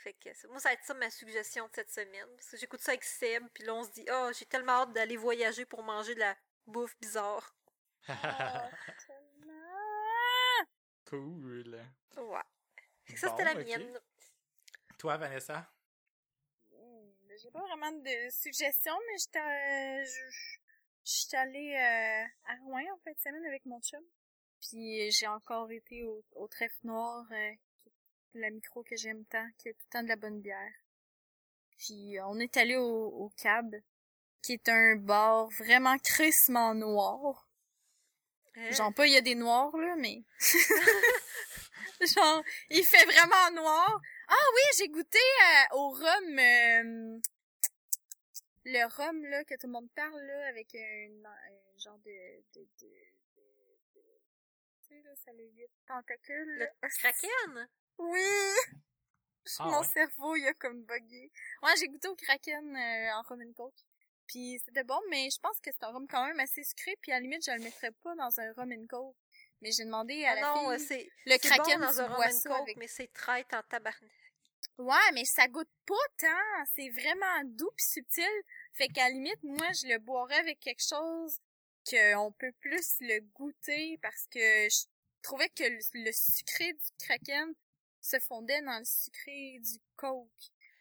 Fait 0.07 0.13
que 0.13 0.33
c'est- 0.35 0.47
moi, 0.47 0.61
ça 0.61 0.69
va 0.69 0.75
être 0.75 0.85
ça 0.85 0.95
ma 0.95 1.11
suggestion 1.11 1.67
de 1.67 1.73
cette 1.75 1.91
semaine. 1.91 2.29
Parce 2.37 2.49
que 2.51 2.57
j'écoute 2.57 2.81
ça 2.81 2.93
avec 2.93 3.03
Seb, 3.03 3.43
puis 3.53 3.65
là, 3.65 3.75
on 3.75 3.83
se 3.83 3.91
dit, 3.91 4.05
oh, 4.09 4.31
j'ai 4.39 4.47
tellement 4.47 4.83
hâte 4.83 4.93
d'aller 4.93 5.17
voyager 5.17 5.67
pour 5.67 5.83
manger 5.83 6.15
de 6.15 6.21
la 6.21 6.37
bouffe 6.67 6.97
bizarre. 7.01 7.53
Oh, 9.49 10.65
cool. 11.11 11.81
Ouais. 12.17 12.41
Ça, 13.17 13.29
Bon, 13.29 13.37
c'était 13.37 13.45
la 13.55 13.55
mienne. 13.65 13.99
Toi, 14.99 15.17
Vanessa? 15.17 15.69
Hmm, 16.73 17.11
J'ai 17.41 17.51
pas 17.51 17.61
vraiment 17.61 17.91
de 17.93 18.31
suggestions, 18.31 18.97
mais 19.09 19.19
j'étais, 19.19 19.39
euh, 19.41 20.05
j'étais 21.05 21.37
allée 21.37 21.75
euh, 21.75 22.25
à 22.53 22.57
Rouen 22.63 22.83
en 22.93 22.99
fin 22.99 23.13
de 23.13 23.19
semaine 23.19 23.45
avec 23.47 23.65
mon 23.67 23.81
chum. 23.81 24.03
Puis 24.61 25.11
j'ai 25.13 25.27
encore 25.27 25.71
été 25.71 26.05
au, 26.05 26.25
au 26.33 26.49
trèfle 26.49 26.79
noir, 26.85 27.25
euh, 27.31 27.53
la 28.41 28.51
micro 28.51 28.83
que 28.83 28.97
j'aime 28.97 29.25
tant, 29.27 29.47
qui 29.59 29.69
a 29.69 29.73
tout 29.73 29.81
le 29.87 29.93
temps 29.93 30.03
de 30.03 30.09
la 30.09 30.17
bonne 30.17 30.41
bière. 30.41 30.73
Puis 31.79 32.19
euh, 32.19 32.27
on 32.27 32.39
est 32.39 32.57
allé 32.57 32.77
au, 32.77 33.07
au 33.09 33.29
Cab, 33.37 33.75
qui 34.43 34.55
est 34.55 34.69
un 34.69 34.97
bar 34.97 35.49
vraiment 35.51 35.99
crissement 35.99 36.75
noir. 36.75 37.49
Hein? 38.55 38.71
Genre 38.73 38.95
pas 38.95 39.07
il 39.07 39.13
y 39.13 39.17
a 39.17 39.21
des 39.21 39.35
noirs 39.35 39.77
là, 39.77 39.97
mais 39.97 40.23
genre 42.15 42.43
il 42.71 42.85
fait 42.85 43.05
vraiment 43.05 43.51
noir. 43.53 44.01
Ah 44.29 44.47
oui, 44.55 44.63
j'ai 44.79 44.89
goûté 44.89 45.19
euh, 45.19 45.77
au 45.77 45.91
rhum 45.91 46.39
euh, 46.39 47.19
le 48.65 48.85
rhum 48.97 49.25
là 49.27 49.45
que 49.45 49.55
tout 49.55 49.67
le 49.67 49.73
monde 49.73 49.91
parle 49.95 50.21
là 50.21 50.47
avec 50.49 50.75
un, 50.75 51.09
un 51.25 51.79
genre 51.79 51.99
de 51.99 52.11
de 52.55 52.61
de, 52.81 52.87
de- 53.37 53.79
de- 53.95 54.21
tu 54.81 54.89
sais 54.89 55.03
là 55.03 55.11
ça 55.25 55.33
le 55.33 55.45
huit 55.45 55.71
tentacules. 55.87 56.59
Le. 56.59 56.89
Kraken? 56.89 57.69
Oui. 57.99 58.21
Ah 59.59 59.65
Mon 59.67 59.81
ouais? 59.81 59.87
cerveau 59.93 60.37
il 60.37 60.47
a 60.47 60.55
comme 60.55 60.83
bugué. 60.85 61.31
Ouais, 61.63 61.71
j'ai 61.79 61.89
goûté 61.89 62.09
au 62.09 62.17
Kraken 62.17 62.77
euh, 62.77 63.13
en 63.15 63.23
rum 63.23 63.41
and 63.43 63.53
coke. 63.57 63.75
Puis 64.27 64.61
c'était 64.65 64.83
bon, 64.85 65.01
mais 65.09 65.31
je 65.31 65.39
pense 65.41 65.61
que 65.61 65.71
c'est 65.73 65.85
un 65.85 65.93
rhum 65.93 66.07
quand 66.09 66.27
même 66.27 66.41
assez 66.41 66.65
sucré, 66.65 66.97
puis 67.01 67.13
à 67.13 67.17
la 67.17 67.21
limite, 67.21 67.45
je 67.47 67.53
le 67.53 67.61
mettrais 67.63 67.93
pas 68.03 68.15
dans 68.17 68.41
un 68.41 68.53
rum 68.55 68.73
and 68.73 68.87
coke. 68.89 69.17
Mais 69.63 69.71
j'ai 69.71 69.85
demandé 69.85 70.25
à 70.25 70.33
Ah 70.33 70.35
la 70.35 70.41
non, 70.43 70.71
fille, 70.77 70.87
c'est 70.87 71.11
le 71.27 71.33
c'est 71.33 71.39
Kraken, 71.39 71.79
bon 71.81 71.87
dans 71.87 72.01
un 72.01 72.07
rum 72.09 72.23
and 72.27 72.41
coke, 72.41 72.61
avec- 72.63 72.77
mais 72.77 72.89
c'est 72.89 73.13
traite 73.13 73.55
en 73.55 73.63
tabarnak. 73.63 74.11
Ouais, 74.79 75.13
mais 75.15 75.25
ça 75.25 75.47
goûte 75.47 75.71
pas 75.87 75.95
tant. 76.19 76.65
C'est 76.75 76.91
vraiment 76.91 77.43
doux 77.45 77.71
pis 77.77 77.85
subtil. 77.85 78.27
Fait 78.75 78.89
qu'à 78.89 79.05
la 79.05 79.11
limite, 79.11 79.43
moi, 79.45 79.73
je 79.73 79.87
le 79.87 79.99
boirais 79.99 80.39
avec 80.39 80.59
quelque 80.61 80.83
chose 80.87 81.39
qu'on 81.89 82.33
peut 82.33 82.53
plus 82.61 82.97
le 83.01 83.21
goûter 83.33 83.97
parce 84.03 84.27
que 84.27 84.41
je 84.69 84.87
trouvais 85.23 85.49
que 85.51 85.63
le, 85.63 85.79
le 86.05 86.13
sucré 86.13 86.73
du 86.73 86.89
Kraken 86.99 87.55
se 88.07 88.19
fondait 88.21 88.63
dans 88.63 88.79
le 88.79 88.85
sucré 88.85 89.59
du 89.61 89.79
Coke. 89.97 90.29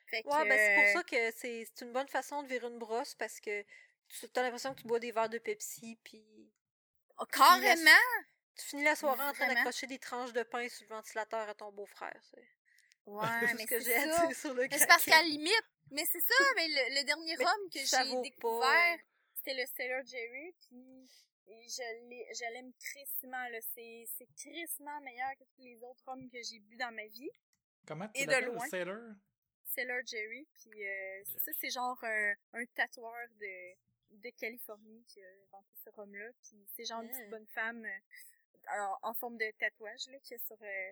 Fait 0.09 0.23
que, 0.23 0.27
Ouais, 0.27 0.47
ben 0.47 0.57
c'est 0.57 0.75
pour 0.75 1.01
ça 1.01 1.03
que 1.03 1.31
c'est 1.31 1.81
une 1.81 1.91
bonne 1.91 2.07
façon 2.07 2.43
de 2.43 2.47
virer 2.47 2.67
une 2.67 2.77
brosse 2.79 3.15
parce 3.15 3.39
que 3.39 3.63
tu 4.07 4.27
as 4.35 4.43
l'impression 4.43 4.73
que 4.73 4.81
tu 4.81 4.87
bois 4.87 4.99
des 4.99 5.11
verres 5.11 5.29
de 5.29 5.39
Pepsi, 5.39 5.97
puis 6.03 6.23
oh, 7.19 7.25
carrément! 7.25 7.91
tu 8.55 8.65
finis 8.65 8.83
la 8.83 8.95
soirée 8.95 9.23
en 9.23 9.33
train 9.33 9.47
d'accrocher 9.47 9.87
des 9.87 9.99
tranches 9.99 10.31
de 10.31 10.43
pain 10.43 10.69
sur 10.69 10.83
le 10.87 10.95
ventilateur 10.95 11.49
à 11.49 11.53
ton 11.55 11.71
beau-frère. 11.71 12.19
C'est 12.31 12.47
Ouais, 13.05 13.53
mais 13.53 13.63
ce 13.63 13.67
que 13.67 13.79
j'ai 13.79 13.95
à 13.95 14.13
ça. 14.13 14.25
dire 14.27 14.35
sur 14.35 14.53
le 14.53 14.67
c'est 14.71 14.87
parce 14.87 15.05
qu'à 15.05 15.21
la 15.21 15.27
limite, 15.27 15.65
mais 15.91 16.03
c'est 16.11 16.21
ça, 16.21 16.43
mais 16.55 16.67
le, 16.67 16.99
le 16.99 17.03
dernier 17.03 17.35
Mais 17.37 17.45
rhum 17.45 17.69
que 17.71 17.79
j'ai 17.79 18.21
découvert, 18.21 18.97
c'était 19.35 19.53
le 19.53 19.63
Sailor 19.77 20.03
Jerry, 20.07 20.55
puis 20.61 21.07
et 21.47 21.67
je 21.67 22.07
l'ai- 22.09 22.27
je 22.33 22.53
l'aime 22.53 22.71
crissement, 22.79 23.47
là. 23.49 23.59
C'est, 23.73 24.05
c'est 24.17 24.27
crissement 24.35 24.99
meilleur 25.01 25.31
que 25.37 25.43
tous 25.55 25.61
les 25.61 25.83
autres 25.83 26.03
rhums 26.05 26.29
que 26.29 26.41
j'ai 26.41 26.59
bu 26.59 26.75
dans 26.77 26.93
ma 26.93 27.05
vie. 27.07 27.29
Comment 27.87 28.07
tu 28.09 28.21
Et 28.21 28.25
de 28.25 28.31
l'appelles, 28.31 28.49
loin. 28.53 28.67
Sailor? 28.67 29.13
Sailor 29.65 30.01
Jerry, 30.05 30.47
puis 30.53 30.85
euh, 30.85 31.23
ça, 31.43 31.51
c'est 31.59 31.69
genre 31.69 31.97
un, 32.03 32.33
un 32.53 32.65
tatoueur 32.75 33.27
de, 33.39 33.73
de 34.11 34.29
Californie 34.29 35.03
qui 35.07 35.21
a 35.21 35.27
inventé 35.47 35.75
ce 35.83 35.89
rhum-là, 35.89 36.29
puis 36.43 36.65
c'est 36.75 36.85
genre 36.85 37.01
une 37.01 37.09
petite 37.09 37.23
Ah. 37.27 37.29
bonne 37.31 37.47
femme 37.47 37.85
euh, 37.85 38.79
en, 39.03 39.09
en 39.09 39.13
forme 39.15 39.37
de 39.37 39.51
tatouage, 39.59 40.07
là, 40.07 40.19
qui 40.19 40.33
est 40.35 40.45
sur... 40.45 40.55
euh, 40.61 40.91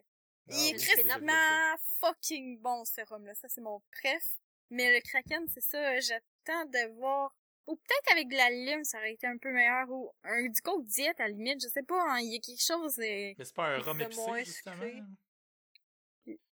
Ah 0.49 0.53
il 0.53 0.75
est 0.75 0.77
crissement 0.77 1.75
fucking 1.99 2.59
bon, 2.59 2.83
ce 2.85 3.01
rhum-là. 3.01 3.33
Ça, 3.35 3.47
c'est 3.47 3.61
mon 3.61 3.79
préf. 3.91 4.37
Mais 4.69 4.93
le 4.93 5.01
Kraken, 5.01 5.47
c'est 5.47 5.61
ça, 5.61 5.99
j'attends 5.99 6.65
de 6.65 6.87
voir 6.97 7.33
Ou 7.67 7.75
peut-être 7.75 8.11
avec 8.11 8.27
de 8.27 8.35
la 8.35 8.49
lime, 8.49 8.83
ça 8.83 8.97
aurait 8.97 9.13
été 9.13 9.25
un 9.25 9.37
peu 9.37 9.51
meilleur. 9.51 9.89
Ou 9.89 10.11
un, 10.23 10.47
du 10.47 10.61
coke 10.61 10.85
diète, 10.85 11.19
à 11.19 11.23
la 11.23 11.29
limite, 11.29 11.61
je 11.63 11.69
sais 11.69 11.83
pas, 11.83 12.01
hein, 12.09 12.19
il 12.19 12.33
y 12.33 12.35
a 12.35 12.39
quelque 12.39 12.63
chose... 12.63 12.99
euh, 12.99 13.33
Mais 13.37 13.45
c'est 13.45 13.55
pas 13.55 13.67
un 13.67 13.79
rhum 13.79 14.01
épicé, 14.01 14.45
justement? 14.45 14.75
sucré. 14.75 15.03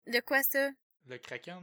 De 0.07 0.19
quoi 0.21 0.43
ça? 0.43 0.69
Le 1.05 1.17
Kraken? 1.17 1.61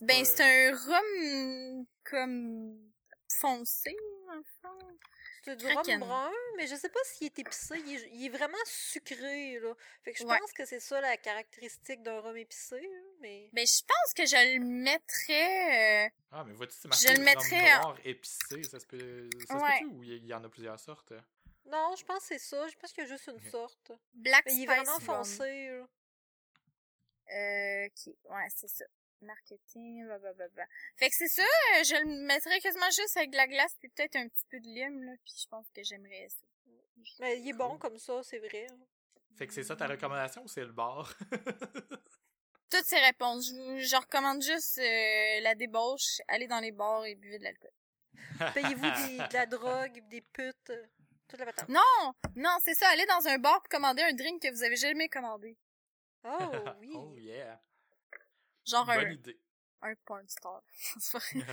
Ben, 0.00 0.18
pas, 0.18 0.24
c'est 0.24 0.42
un 0.42 0.76
rhum 0.76 1.86
comme 2.04 2.92
foncé, 3.28 3.96
en 4.28 4.42
fond. 4.60 4.98
C'est 5.44 5.56
du 5.56 5.66
rhum 5.66 5.98
brun, 5.98 6.32
mais 6.56 6.66
je 6.66 6.74
sais 6.74 6.88
pas 6.88 6.98
s'il 7.04 7.26
est 7.26 7.38
épicé. 7.38 7.74
Il 7.86 7.94
est, 7.96 8.10
il 8.14 8.26
est 8.26 8.28
vraiment 8.30 8.56
sucré, 8.64 9.58
là. 9.60 9.74
Fait 10.02 10.12
que 10.12 10.18
je 10.18 10.24
Ouais. 10.24 10.38
pense 10.38 10.52
que 10.52 10.64
c'est 10.64 10.80
ça 10.80 11.00
la 11.02 11.16
caractéristique 11.18 12.02
d'un 12.02 12.20
rhum 12.20 12.36
épicé, 12.36 12.80
là, 12.80 13.00
mais... 13.20 13.50
Ben, 13.52 13.66
je 13.66 13.82
pense 13.86 14.14
que 14.14 14.24
je 14.24 14.54
le 14.56 14.64
mettrais... 14.64 16.06
euh, 16.06 16.10
Ah, 16.32 16.44
mais 16.44 16.54
vois-tu, 16.54 16.74
c'est 16.74 16.82
Je 16.84 16.88
marqué 16.88 17.08
le 17.08 17.14
rhum 17.16 17.24
mettrais 17.24 17.76
noir 17.78 17.96
épicé, 18.04 18.62
ça 18.64 18.80
se 18.80 18.86
peut... 18.86 19.28
Ça 19.46 19.58
se 19.58 19.62
Ouais. 19.62 19.78
peut-tu 19.80 19.84
ou 19.86 20.02
il 20.02 20.08
y- 20.12 20.16
il 20.16 20.26
y 20.26 20.34
en 20.34 20.42
a 20.44 20.48
plusieurs 20.48 20.80
sortes? 20.80 21.12
Non, 21.66 21.94
je 21.96 22.04
pense 22.04 22.20
que 22.20 22.24
c'est 22.26 22.38
ça. 22.38 22.66
Je 22.68 22.76
pense 22.76 22.92
qu'il 22.92 23.04
y 23.04 23.06
a 23.06 23.10
juste 23.10 23.26
une 23.26 23.50
sorte. 23.50 23.92
Black 24.12 24.44
Mais 24.46 24.54
il 24.54 24.62
est 24.62 24.66
vraiment 24.66 24.98
foncé, 25.00 25.68
là. 25.68 25.86
Euh, 27.32 27.86
ok, 27.86 28.14
ouais, 28.30 28.46
c'est 28.54 28.68
ça. 28.68 28.84
Marketing, 29.22 30.04
blablabla. 30.06 30.64
Fait 30.96 31.08
que 31.10 31.14
c'est 31.16 31.28
ça, 31.28 31.42
euh, 31.42 31.84
je 31.84 31.94
le 32.04 32.26
mettrais 32.26 32.60
quasiment 32.60 32.90
juste 32.90 33.16
avec 33.16 33.30
de 33.30 33.36
la 33.36 33.46
glace 33.46 33.74
puis 33.80 33.88
peut-être 33.88 34.16
un 34.16 34.28
petit 34.28 34.44
peu 34.50 34.60
de 34.60 34.66
lime, 34.66 35.02
là, 35.04 35.12
puis 35.24 35.32
je 35.40 35.46
pense 35.48 35.66
que 35.74 35.82
j'aimerais 35.82 36.28
ça. 36.28 36.46
Mais 37.20 37.38
il 37.40 37.48
est 37.48 37.52
bon 37.54 37.76
comme 37.78 37.98
ça, 37.98 38.22
c'est 38.22 38.38
vrai. 38.38 38.66
là. 38.68 38.74
Fait 39.36 39.46
que 39.46 39.52
c'est 39.52 39.62
ça 39.64 39.74
ta 39.76 39.86
recommandation 39.86 40.42
ou 40.44 40.48
c'est 40.48 40.60
le 40.64 40.72
bar? 40.72 41.12
Toutes 42.70 42.84
ces 42.84 42.98
réponses, 42.98 43.48
je, 43.50 43.54
vous- 43.54 43.78
je 43.80 43.96
recommande 43.96 44.42
juste 44.42 44.78
euh, 44.78 45.40
la 45.40 45.54
débauche, 45.54 46.20
aller 46.28 46.46
dans 46.46 46.60
les 46.60 46.72
bars 46.72 47.04
et 47.04 47.14
buvez 47.14 47.38
de 47.38 47.44
l'alcool. 47.44 47.70
Payez-vous 48.54 48.82
des- 48.82 49.18
de 49.28 49.32
la 49.34 49.46
drogue, 49.46 50.00
des 50.08 50.20
putes, 50.22 50.70
euh, 50.70 50.86
toute 51.28 51.38
la 51.38 51.46
patente. 51.46 51.68
Non! 51.68 52.12
Non, 52.36 52.56
c'est 52.64 52.74
ça, 52.74 52.88
aller 52.88 53.06
dans 53.06 53.26
un 53.28 53.38
bar 53.38 53.60
pour 53.62 53.68
commander 53.68 54.02
un 54.02 54.12
drink 54.12 54.42
que 54.42 54.50
vous 54.50 54.62
avez 54.64 54.76
jamais 54.76 55.08
commandé. 55.08 55.56
Oh, 56.24 56.30
oui. 56.80 56.92
oh 56.96 57.14
yeah. 57.18 57.60
Genre 58.66 58.86
Bonne 58.86 58.98
un, 59.06 59.10
idée. 59.10 59.38
un 59.82 59.94
porn 60.06 60.26
star. 60.28 60.62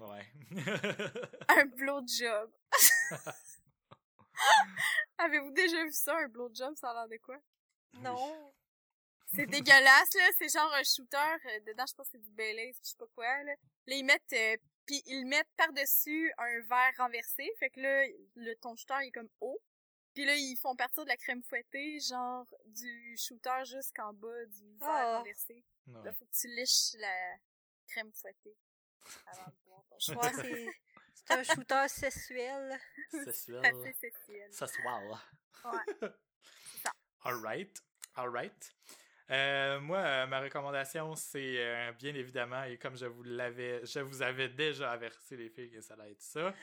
Ouais. 0.00 0.26
un 1.48 1.64
blowjob. 1.66 2.50
Avez-vous 5.18 5.50
déjà 5.52 5.84
vu 5.84 5.92
ça, 5.92 6.16
un 6.16 6.28
blowjob, 6.28 6.74
ça 6.76 6.90
a 6.90 6.94
l'air 6.94 7.08
de 7.08 7.16
quoi? 7.22 7.36
Non. 7.94 8.52
C'est 9.32 9.46
dégueulasse, 9.46 10.14
là. 10.14 10.28
C'est 10.38 10.48
genre 10.48 10.72
un 10.74 10.82
shooter. 10.82 11.16
euh, 11.46 11.60
dedans, 11.66 11.84
je 11.88 11.94
pense 11.94 12.06
que 12.08 12.12
c'est 12.12 12.22
du 12.22 12.30
Baileys, 12.32 12.72
je 12.82 12.90
sais 12.90 12.96
pas 12.96 13.06
quoi, 13.14 13.42
là. 13.44 13.52
Là, 13.86 13.94
ils 13.94 14.04
mettent... 14.04 14.32
euh, 14.32 14.56
puis 14.86 15.02
ils 15.06 15.24
mettent 15.26 15.52
par-dessus 15.56 16.32
un 16.38 16.60
verre 16.62 16.92
renversé. 16.98 17.48
Fait 17.58 17.70
que 17.70 17.80
là, 17.80 18.04
le 18.36 18.54
ton 18.56 18.74
shooter, 18.74 18.94
il 19.02 19.08
est 19.08 19.12
comme 19.12 19.28
haut. 19.40 19.60
Puis 20.20 20.26
là, 20.26 20.34
ils 20.36 20.56
font 20.58 20.76
partir 20.76 21.02
de 21.04 21.08
la 21.08 21.16
crème 21.16 21.42
fouettée, 21.42 21.98
genre 21.98 22.46
du 22.66 23.16
shooter 23.16 23.64
jusqu'en 23.64 24.12
bas 24.12 24.44
du 24.48 24.68
verre 24.78 24.88
Ah. 24.90 25.16
renversé. 25.20 25.64
Ouais. 25.86 26.04
Là, 26.04 26.12
faut 26.12 26.26
que 26.26 26.38
tu 26.38 26.46
liches 26.48 26.92
la 26.98 27.38
crème 27.88 28.12
fouettée. 28.12 28.54
avant 29.26 29.46
de 29.46 29.56
boire 29.64 29.82
ton 29.88 29.98
shooter. 29.98 30.18
Ouais, 30.18 30.32
c'est, 30.42 30.68
c'est 31.14 31.32
un 31.32 31.42
shooter 31.42 31.88
sexuel. 31.88 32.78
Sexuel. 33.10 33.94
sexuel. 33.98 34.52
Sexual. 34.52 35.04
Ouais. 35.64 36.10
ça. 36.82 36.92
Alright. 37.24 37.82
Alright. 38.14 38.76
Euh, 39.30 39.80
moi, 39.80 40.00
euh, 40.00 40.26
ma 40.26 40.40
recommandation, 40.40 41.14
c'est 41.16 41.56
euh, 41.64 41.92
bien 41.92 42.14
évidemment, 42.14 42.64
et 42.64 42.76
comme 42.76 42.94
je 42.94 43.06
vous 43.06 43.22
l'avais, 43.22 43.86
je 43.86 44.00
vous 44.00 44.20
avais 44.20 44.50
déjà 44.50 44.90
averti 44.92 45.34
les 45.38 45.48
filles 45.48 45.70
que 45.70 45.80
ça 45.80 45.94
allait 45.94 46.10
être 46.12 46.20
ça, 46.20 46.54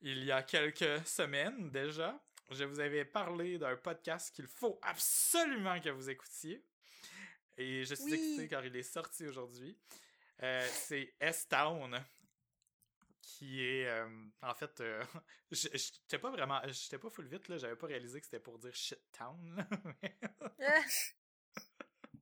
il 0.00 0.24
y 0.24 0.32
a 0.32 0.42
quelques 0.42 1.06
semaines 1.06 1.70
déjà, 1.70 2.18
je 2.50 2.64
vous 2.64 2.80
avais 2.80 3.04
parlé 3.04 3.58
d'un 3.58 3.76
podcast 3.76 4.34
qu'il 4.34 4.46
faut 4.46 4.78
absolument 4.82 5.80
que 5.80 5.90
vous 5.90 6.10
écoutiez. 6.10 6.64
Et 7.56 7.84
je 7.84 7.94
suis 7.94 8.04
Oui. 8.04 8.14
excité 8.14 8.48
car 8.48 8.64
il 8.66 8.74
est 8.76 8.82
sorti 8.82 9.26
aujourd'hui. 9.26 9.78
Euh, 10.42 10.66
c'est 10.72 11.14
S-Town, 11.20 12.04
qui 13.22 13.62
est 13.64 13.86
euh, 13.86 14.08
en 14.42 14.54
fait, 14.54 14.80
euh, 14.80 15.02
j'étais 15.52 16.18
pas 16.18 16.30
vraiment, 16.30 16.60
j'étais 16.66 16.98
pas 16.98 17.08
full 17.10 17.26
vite 17.28 17.48
là, 17.48 17.56
j'avais 17.56 17.76
pas 17.76 17.86
réalisé 17.86 18.18
que 18.20 18.26
c'était 18.26 18.40
pour 18.40 18.58
dire 18.58 18.74
shit 18.74 19.00
town. 19.12 19.54
là, 19.56 19.68
mais- 20.02 20.18
Ah, 20.60 20.82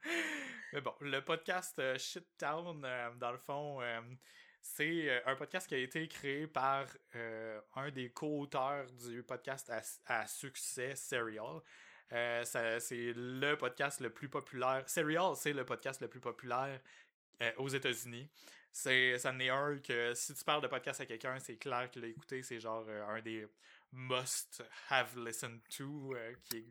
mais 0.73 0.81
bon, 0.81 0.94
le 1.01 1.20
podcast 1.24 1.78
euh, 1.78 1.97
Shit 1.99 2.27
Town, 2.36 2.85
euh, 2.85 3.15
dans 3.15 3.32
le 3.32 3.39
fond, 3.39 3.81
c'est 4.62 5.10
euh, 5.10 5.20
un 5.26 5.34
podcast 5.34 5.66
qui 5.66 5.74
a 5.74 5.78
été 5.78 6.06
créé 6.06 6.47
par 6.47 6.86
euh, 7.16 7.60
un 7.74 7.90
des 7.90 8.10
co-auteurs 8.10 8.86
du 8.93 9.22
podcast 9.24 9.68
à, 9.70 9.82
à 10.20 10.26
succès, 10.26 10.94
Serial. 10.94 11.60
Euh, 12.12 12.44
c'est 12.44 13.12
le 13.16 13.56
podcast 13.56 14.01
le 14.01 14.10
plus 14.10 14.28
populaire. 14.28 14.89
Serial, 14.89 15.34
c'est 15.34 15.52
le 15.52 15.64
podcast 15.64 16.01
le 16.01 16.09
plus 16.09 16.20
populaire 16.20 16.80
aux 17.56 17.68
États-Unis. 17.68 18.28
C'est, 18.70 19.18
ça 19.18 19.32
en 19.32 19.40
est 19.40 19.48
un 19.48 19.78
que 19.78 20.14
si 20.14 20.32
tu 20.32 20.44
parles 20.44 20.62
de 20.62 20.68
podcast 20.68 21.01
à 21.01 21.06
quelqu'un, 21.06 21.39
c'est 21.40 21.56
clair 21.56 21.90
qu'il 21.90 22.02
l'a 22.02 22.09
écouté. 22.09 22.43
C'est 22.43 22.60
genre 22.60 22.89
un 22.89 23.20
des 23.20 23.47
must 23.90 24.62
have 24.90 25.18
listened 25.18 25.60
to 25.76 26.14
qui, 26.44 26.68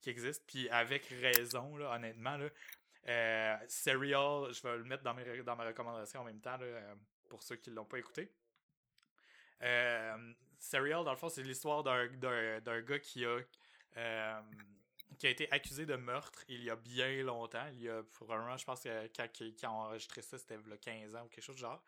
qui 0.00 0.10
existe. 0.10 0.44
Puis 0.46 0.68
avec 0.70 1.06
raison, 1.06 1.76
là, 1.76 1.94
honnêtement. 1.94 2.38
Là, 2.38 3.60
Serial, 3.68 4.54
je 4.54 4.62
vais 4.62 4.78
le 4.78 4.84
mettre 4.84 5.02
dans, 5.02 5.12
mes, 5.12 5.42
dans 5.42 5.56
ma 5.56 5.64
recommandation 5.64 6.20
en 6.20 6.24
même 6.24 6.40
temps 6.40 6.56
là, 6.56 6.94
pour 7.34 7.42
ceux 7.42 7.56
qui 7.56 7.70
l'ont 7.70 7.84
pas 7.84 7.98
écouté. 7.98 8.30
Euh, 9.60 10.32
Serial, 10.60 11.04
dans 11.04 11.10
le 11.10 11.16
fond, 11.16 11.28
c'est 11.28 11.42
l'histoire 11.42 11.82
d'un, 11.82 12.06
gars 12.06 12.98
qui 13.00 13.24
a, 13.24 13.40
euh, 13.96 14.40
qui 15.18 15.26
a 15.26 15.30
été 15.30 15.50
accusé 15.50 15.84
de 15.84 15.96
meurtre 15.96 16.44
il 16.48 16.62
y 16.62 16.70
a 16.70 16.76
bien 16.76 17.24
longtemps. 17.24 17.66
Il 17.72 17.82
y 17.82 17.88
a 17.88 18.04
probablement, 18.04 18.56
je 18.56 18.64
pense 18.64 18.84
que 18.84 19.08
quand, 19.16 19.26
quand 19.60 19.68
on 19.68 19.82
a 19.82 19.86
enregistré 19.88 20.22
ça, 20.22 20.38
c'était 20.38 20.54
il 20.64 20.70
y 20.70 20.72
a 20.72 20.76
15 20.76 21.16
ans 21.16 21.24
ou 21.24 21.28
quelque 21.28 21.42
chose 21.42 21.56
du 21.56 21.62
genre. 21.62 21.82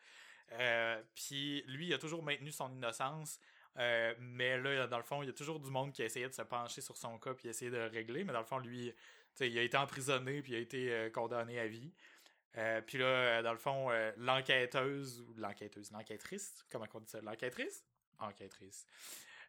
Euh, 0.50 1.00
Puis 1.14 1.62
lui, 1.68 1.86
il 1.86 1.94
a 1.94 1.98
toujours 1.98 2.24
maintenu 2.24 2.50
son 2.50 2.72
innocence. 2.72 3.38
Mais 3.76 4.58
là, 4.58 4.88
dans 4.88 4.96
le 4.96 5.04
fond, 5.04 5.22
il 5.22 5.26
y 5.26 5.30
a 5.30 5.34
toujours 5.34 5.60
du 5.60 5.70
monde 5.70 5.92
qui 5.92 6.02
a 6.02 6.06
essayé 6.06 6.26
de 6.26 6.34
se 6.34 6.42
pencher 6.42 6.80
sur 6.80 6.96
son 6.96 7.20
cas 7.20 7.34
puis 7.34 7.48
essayer 7.48 7.70
de 7.70 7.76
le 7.76 7.86
régler. 7.86 8.24
Mais 8.24 8.32
dans 8.32 8.40
le 8.40 8.46
fond, 8.46 8.58
lui, 8.58 8.92
il 9.38 9.58
a 9.58 9.62
été 9.62 9.76
emprisonné 9.76 10.42
puis 10.42 10.54
il 10.54 10.56
a 10.56 10.58
été 10.58 11.10
condamné 11.12 11.60
à 11.60 11.68
vie. 11.68 11.92
Euh, 12.58 12.80
puis 12.80 12.98
là, 12.98 13.04
euh, 13.06 13.42
dans 13.42 13.52
le 13.52 13.58
fond, 13.58 13.90
euh, 13.90 14.12
l'enquêteuse 14.16 15.20
ou 15.20 15.34
l'enquêteuse, 15.34 15.90
l'enquêtrice, 15.92 16.64
comment 16.70 16.86
on 16.94 17.00
dit 17.00 17.10
ça, 17.10 17.20
l'enquêtrice, 17.20 17.84
enquêtrice. 18.18 18.86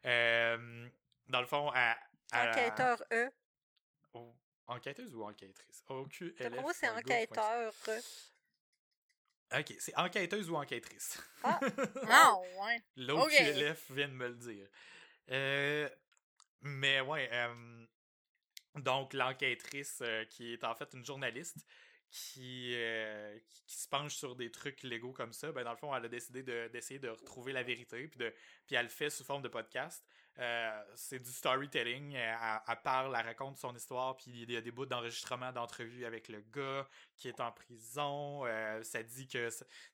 Euh, 0.04 0.88
dans 1.28 1.40
le 1.40 1.46
fond, 1.46 1.70
à, 1.74 1.96
à- 2.32 2.50
Enquêteur 2.50 3.02
E. 3.12 3.30
au- 4.12 4.34
enquêteuse 4.66 5.14
ou 5.14 5.24
enquêtrice? 5.24 5.82
OQLF. 5.88 6.60
Moi, 6.60 6.74
c'est 6.74 6.88
enquêteur 6.90 7.72
E. 7.88 8.00
Ok, 9.58 9.74
c'est 9.78 9.96
enquêteuse 9.96 10.50
ou 10.50 10.56
enquêtrice. 10.56 11.18
Ah, 11.42 11.58
ouais. 12.60 12.82
L'OQLF 12.96 13.90
vient 13.90 14.08
de 14.08 14.12
me 14.12 14.28
le 14.28 14.34
dire. 14.34 14.68
Euh, 15.30 15.88
mais 16.60 17.00
ouais, 17.00 17.30
euh, 17.32 17.86
donc 18.74 19.14
l'enquêtrice 19.14 20.00
euh, 20.02 20.26
qui 20.26 20.52
est 20.52 20.64
en 20.64 20.74
fait 20.74 20.92
une 20.92 21.04
journaliste 21.04 21.64
qui, 22.10 22.72
euh, 22.74 23.38
qui, 23.66 23.78
se 23.78 23.88
penche 23.88 24.14
sur 24.14 24.34
des 24.34 24.50
trucs 24.50 24.82
légaux 24.82 25.12
comme 25.12 25.32
ça, 25.32 25.52
ben 25.52 25.64
dans 25.64 25.72
le 25.72 25.76
fond, 25.76 25.94
elle 25.94 26.04
a 26.04 26.08
décidé 26.08 26.42
de- 26.42 26.68
d'essayer 26.72 26.98
de, 26.98 27.08
retrouver 27.08 27.52
la 27.52 27.62
vérité, 27.62 28.08
puis, 28.08 28.18
de, 28.18 28.32
puis 28.66 28.76
elle 28.76 28.84
le 28.84 28.90
fait 28.90 29.10
sous 29.10 29.24
forme 29.24 29.42
de 29.42 29.48
podcast. 29.48 30.04
Euh, 30.40 30.82
c'est 30.94 31.18
du 31.18 31.30
storytelling, 31.32 32.12
elle, 32.12 32.36
elle- 32.68 32.76
parle, 32.84 33.16
elle 33.18 33.26
raconte 33.26 33.58
son 33.58 33.74
histoire, 33.74 34.16
puis 34.16 34.30
il 34.30 34.52
y 34.52 34.56
a 34.56 34.60
des 34.60 34.70
bouts 34.70 34.86
d'enregistrement, 34.86 35.50
d'entrevue 35.52 36.04
avec 36.04 36.28
le 36.28 36.40
gars 36.54 36.88
qui 37.16 37.26
est 37.28 37.40
en 37.40 37.50
prison. 37.50 38.46
euh, 38.46 38.80
ça 38.84 39.02
dit 39.02 39.26
que, 39.26 39.48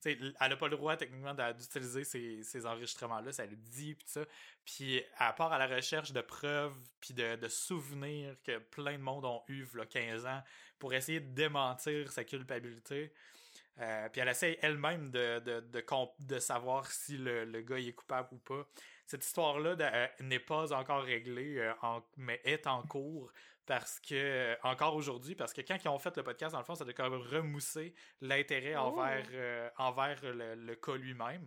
elle 0.05 0.35
n'a 0.39 0.57
pas 0.57 0.69
le 0.69 0.77
droit 0.77 0.97
techniquement 0.99 1.35
d'utiliser 1.55 2.05
ces, 2.05 2.43
ces 2.43 2.67
enregistrements-là, 2.67 3.33
ça 3.33 3.47
le 3.47 3.57
dit, 3.57 3.95
puis 3.95 4.07
ça. 4.07 4.21
Puis 4.67 4.97
elle 4.97 5.35
part 5.35 5.51
à 5.53 5.59
la 5.59 5.67
recherche 5.67 6.13
de 6.13 6.21
preuves, 6.21 6.77
puis 7.01 7.15
de, 7.15 7.37
de 7.37 7.49
souvenirs 7.49 8.37
que 8.45 8.59
plein 8.59 8.93
de 8.99 9.03
monde 9.03 9.25
ont 9.25 9.43
eu, 9.49 9.61
il 9.63 9.67
15 9.87 10.27
ans, 10.27 10.43
pour 10.79 10.93
essayer 10.93 11.21
de 11.21 11.33
démentir 11.35 12.13
sa 12.13 12.23
culpabilité. 12.25 13.13
Euh, 13.81 14.09
puis 14.09 14.21
elle 14.21 14.29
essaye 14.29 14.57
elle-même 14.63 15.11
de, 15.11 15.41
de, 15.41 15.61
de, 15.61 15.85
de 16.21 16.39
savoir 16.39 16.91
si 16.91 17.17
le, 17.19 17.45
le 17.45 17.61
gars 17.63 17.79
est 17.79 17.93
coupable 17.93 18.29
ou 18.33 18.39
pas. 18.39 18.67
Cette 19.07 19.25
histoire-là 19.25 19.77
euh, 19.81 20.07
n'est 20.21 20.39
pas 20.41 20.73
encore 20.73 21.03
réglée, 21.03 21.59
euh, 21.59 21.73
en- 21.83 22.03
mais 22.17 22.41
est 22.45 22.67
en 22.67 22.83
cours 22.83 23.31
parce 23.67 23.99
que, 24.01 24.15
euh, 24.15 24.57
encore 24.63 24.95
aujourd'hui, 24.95 25.35
parce 25.35 25.53
que 25.53 25.61
quand 25.63 25.77
ils 25.83 25.89
ont 25.89 25.99
fait 25.99 26.17
le 26.17 26.23
podcast, 26.23 26.53
dans 26.53 26.59
le 26.59 26.65
fond, 26.65 26.75
ça 26.75 26.85
a 26.85 26.93
quand 26.93 27.09
même 27.11 27.21
remoussé 27.21 27.95
l'intérêt 28.21 28.75
Oh. 28.77 28.81
envers, 28.81 29.27
euh, 29.33 29.71
envers 29.79 30.21
le, 30.23 30.55
le 30.55 30.75
cas 30.77 30.97
lui-même. 30.97 31.45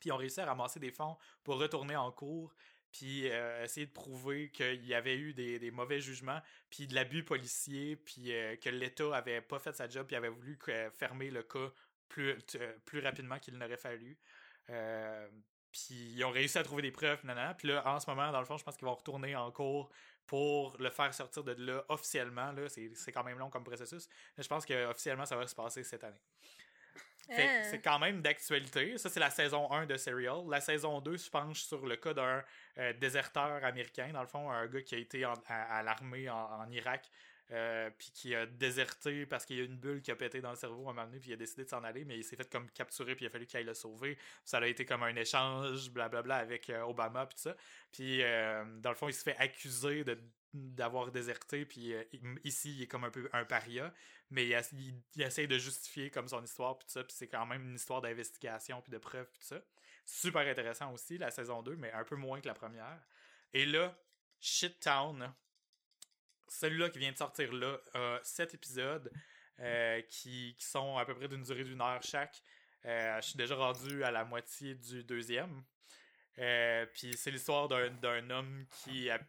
Puis 0.00 0.08
ils 0.08 0.12
ont 0.12 0.16
réussi 0.16 0.40
à 0.40 0.46
ramasser 0.46 0.80
des 0.80 0.90
fonds 0.90 1.16
pour 1.44 1.58
retourner 1.58 1.94
en 1.96 2.10
cours, 2.10 2.52
puis 2.90 3.28
euh, 3.30 3.62
essayer 3.64 3.86
de 3.86 3.92
prouver 3.92 4.50
qu'il 4.50 4.84
y 4.84 4.94
avait 4.94 5.16
eu 5.16 5.32
des, 5.32 5.58
des 5.60 5.70
mauvais 5.70 6.00
jugements, 6.00 6.40
puis 6.70 6.86
de 6.88 6.94
l'abus 6.94 7.24
policier, 7.24 7.96
puis 7.96 8.32
euh, 8.34 8.56
que 8.56 8.68
l'État 8.68 9.14
avait 9.16 9.40
pas 9.40 9.58
fait 9.60 9.74
sa 9.74 9.88
job, 9.88 10.06
puis 10.06 10.16
avait 10.16 10.28
voulu 10.28 10.58
fermer 10.92 11.30
le 11.30 11.42
cas 11.44 11.72
plus, 12.08 12.36
plus 12.84 12.98
rapidement 13.00 13.38
qu'il 13.38 13.56
n'aurait 13.58 13.76
fallu. 13.76 14.18
Euh, 14.70 15.28
puis 15.72 16.12
ils 16.14 16.24
ont 16.24 16.30
réussi 16.30 16.58
à 16.58 16.62
trouver 16.62 16.82
des 16.82 16.90
preuves, 16.92 17.24
nanana. 17.24 17.54
Puis 17.54 17.68
là, 17.68 17.82
en 17.86 17.98
ce 17.98 18.08
moment, 18.08 18.30
dans 18.30 18.40
le 18.40 18.46
fond, 18.46 18.56
je 18.58 18.64
pense 18.64 18.76
qu'ils 18.76 18.86
vont 18.86 18.94
retourner 18.94 19.34
en 19.34 19.50
cours 19.50 19.90
pour 20.26 20.76
le 20.78 20.90
faire 20.90 21.12
sortir 21.12 21.42
de 21.42 21.52
là 21.52 21.84
officiellement. 21.88 22.52
Là, 22.52 22.68
c'est, 22.68 23.12
quand 23.12 23.24
même 23.24 23.38
long 23.38 23.50
comme 23.50 23.64
processus. 23.64 24.08
Mais 24.36 24.42
je 24.44 24.48
pense 24.48 24.64
que 24.64 24.86
officiellement, 24.86 25.26
ça 25.26 25.36
va 25.36 25.46
se 25.46 25.54
passer 25.54 25.82
cette 25.82 26.04
année. 26.04 26.20
C'est 27.70 27.80
quand 27.80 27.98
même 27.98 28.20
d'actualité. 28.20 28.98
Ça, 28.98 29.08
c'est 29.08 29.20
la 29.20 29.30
saison 29.30 29.70
1 29.72 29.86
de 29.86 29.96
Serial. 29.96 30.42
La 30.50 30.60
saison 30.60 31.00
2 31.00 31.16
se 31.16 31.30
penche 31.30 31.62
sur 31.62 31.86
le 31.86 31.96
cas 31.96 32.12
d'un 32.12 32.42
euh, 32.78 32.92
déserteur 32.94 33.64
américain, 33.64 34.10
dans 34.12 34.20
le 34.22 34.26
fond, 34.26 34.50
un 34.50 34.66
gars 34.66 34.82
qui 34.82 34.94
a 34.96 34.98
été 34.98 35.24
en- 35.24 35.32
à, 35.48 35.78
à 35.78 35.82
l'armée 35.82 36.28
en, 36.28 36.36
en 36.36 36.70
Irak, 36.70 37.08
euh, 37.52 37.90
puis 37.98 38.10
qui 38.14 38.34
a 38.34 38.46
déserté 38.46 39.26
parce 39.26 39.44
qu'il 39.44 39.58
y 39.58 39.60
a 39.60 39.64
une 39.64 39.76
bulle 39.76 40.00
qui 40.00 40.10
a 40.10 40.16
pété 40.16 40.40
dans 40.40 40.50
le 40.50 40.56
cerveau 40.56 40.86
à 40.88 40.90
un 40.90 40.94
moment 40.94 41.06
donné, 41.06 41.20
puis 41.20 41.30
il 41.30 41.34
a 41.34 41.36
décidé 41.36 41.64
de 41.64 41.68
s'en 41.68 41.84
aller, 41.84 42.04
mais 42.04 42.16
il 42.16 42.24
s'est 42.24 42.36
fait 42.36 42.50
comme 42.50 42.70
capturer, 42.70 43.14
puis 43.14 43.26
il 43.26 43.28
a 43.28 43.30
fallu 43.30 43.46
qu'il 43.46 43.58
aille 43.58 43.64
le 43.64 43.74
sauver. 43.74 44.16
Ça 44.44 44.56
a 44.58 44.66
été 44.66 44.86
comme 44.86 45.02
un 45.02 45.14
échange, 45.16 45.90
blablabla, 45.90 46.36
avec 46.36 46.70
euh, 46.70 46.82
Obama, 46.82 47.26
puis 47.26 47.38
ça. 47.38 47.54
Puis, 47.92 48.22
euh, 48.22 48.64
dans 48.80 48.88
le 48.88 48.96
fond, 48.96 49.08
il 49.08 49.12
se 49.12 49.22
fait 49.22 49.36
accuser 49.36 50.04
d'avoir 50.54 51.10
déserté 51.10 51.64
puis 51.64 51.94
ici 52.44 52.74
il 52.76 52.82
est 52.82 52.86
comme 52.86 53.04
un 53.04 53.10
peu 53.10 53.26
un 53.32 53.46
paria 53.46 53.90
mais 54.30 54.46
il, 54.46 55.02
il, 55.16 55.22
essaie 55.22 55.46
de 55.46 55.56
justifier 55.56 56.10
comme 56.10 56.28
son 56.28 56.44
histoire 56.44 56.76
puis 56.76 56.86
ça 56.90 57.02
puis 57.02 57.14
c'est 57.16 57.26
quand 57.26 57.46
même 57.46 57.70
une 57.70 57.76
histoire 57.76 58.02
d'investigation 58.02 58.82
puis 58.82 58.92
de 58.92 58.98
preuves 58.98 59.30
puis 59.32 59.44
ça 59.44 59.62
super 60.04 60.46
intéressant 60.46 60.92
aussi 60.92 61.16
la 61.16 61.30
saison 61.30 61.62
2 61.62 61.76
mais 61.76 61.90
un 61.92 62.04
peu 62.04 62.16
moins 62.16 62.38
que 62.38 62.48
la 62.48 62.54
première 62.54 63.00
et 63.54 63.64
là 63.64 63.96
Shit 64.40 64.78
Town 64.80 65.32
celui-là 66.52 66.90
qui 66.90 66.98
vient 66.98 67.12
de 67.12 67.16
sortir 67.16 67.52
là 67.52 67.78
a 67.94 68.20
sept 68.22 68.54
épisodes 68.54 69.10
euh, 69.60 70.00
qui, 70.08 70.54
sont 70.58 70.96
à 70.96 71.04
peu 71.04 71.14
près 71.14 71.28
d'une 71.28 71.42
durée 71.42 71.64
d'une 71.64 71.80
heure 71.80 72.02
chaque 72.02 72.42
Euh, 72.84 73.20
je 73.20 73.28
suis 73.28 73.36
déjà 73.36 73.54
rendu 73.54 74.02
à 74.02 74.10
la 74.10 74.24
moitié 74.24 74.74
du 74.74 75.04
deuxième 75.04 75.62
euh, 76.40 76.84
puis 76.94 77.14
c'est 77.16 77.30
l'histoire 77.30 77.68
d'un, 77.68 78.30
homme 78.30 78.66
qui 78.70 79.08
a, 79.08 79.20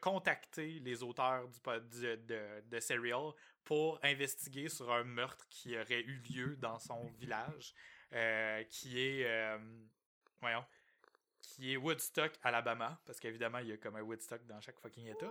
contacté 0.00 0.78
les 0.80 1.02
auteurs 1.02 1.48
de, 1.66 2.62
de 2.70 2.80
Serial 2.80 3.32
pour 3.64 3.98
investiguer 4.02 4.68
sur 4.68 4.92
un 4.92 5.04
meurtre 5.04 5.46
qui 5.48 5.78
aurait 5.78 6.02
eu 6.02 6.22
lieu 6.28 6.56
dans 6.56 6.78
son 6.78 7.06
village, 7.18 7.74
qui 8.68 9.00
est, 9.00 9.26
qui 11.40 11.72
est 11.72 11.76
Woodstock, 11.76 12.32
Alabama, 12.42 13.00
parce 13.06 13.18
qu'évidemment, 13.20 13.58
il 13.60 13.68
y 13.68 13.72
a 13.72 13.78
comme 13.78 13.96
un 13.96 14.02
Woodstock 14.02 14.44
dans 14.46 14.60
chaque 14.60 14.78
fucking 14.80 15.06
état. 15.06 15.30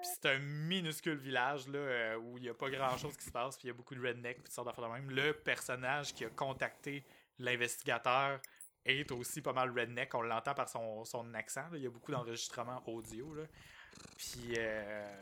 Puis 0.00 0.10
c'est 0.14 0.26
un 0.30 0.38
minuscule 0.38 1.18
village 1.18 1.68
là, 1.68 1.78
euh, 1.78 2.16
où 2.16 2.38
il 2.38 2.42
n'y 2.42 2.48
a 2.48 2.54
pas 2.54 2.70
grand 2.70 2.96
chose 2.96 3.16
qui 3.16 3.24
se 3.24 3.30
passe, 3.30 3.56
puis 3.56 3.66
il 3.66 3.68
y 3.68 3.70
a 3.70 3.74
beaucoup 3.74 3.94
de 3.94 4.00
redneck, 4.06 4.36
puis 4.36 4.44
toutes 4.44 4.52
sortes 4.52 4.66
d'affaires 4.68 4.88
de 4.88 4.92
même. 4.94 5.10
Le 5.10 5.32
personnage 5.32 6.14
qui 6.14 6.24
a 6.24 6.30
contacté 6.30 7.04
l'investigateur 7.38 8.40
est 8.86 9.10
aussi 9.12 9.42
pas 9.42 9.52
mal 9.52 9.70
redneck. 9.78 10.14
On 10.14 10.22
l'entend 10.22 10.54
par 10.54 10.68
son, 10.68 11.04
son 11.04 11.34
accent. 11.34 11.62
là. 11.70 11.76
Il 11.76 11.82
y 11.82 11.86
a 11.86 11.90
beaucoup 11.90 12.12
d'enregistrements 12.12 12.82
audio. 12.86 13.34
Là. 13.34 13.42
Puis 14.16 14.54
euh, 14.56 15.16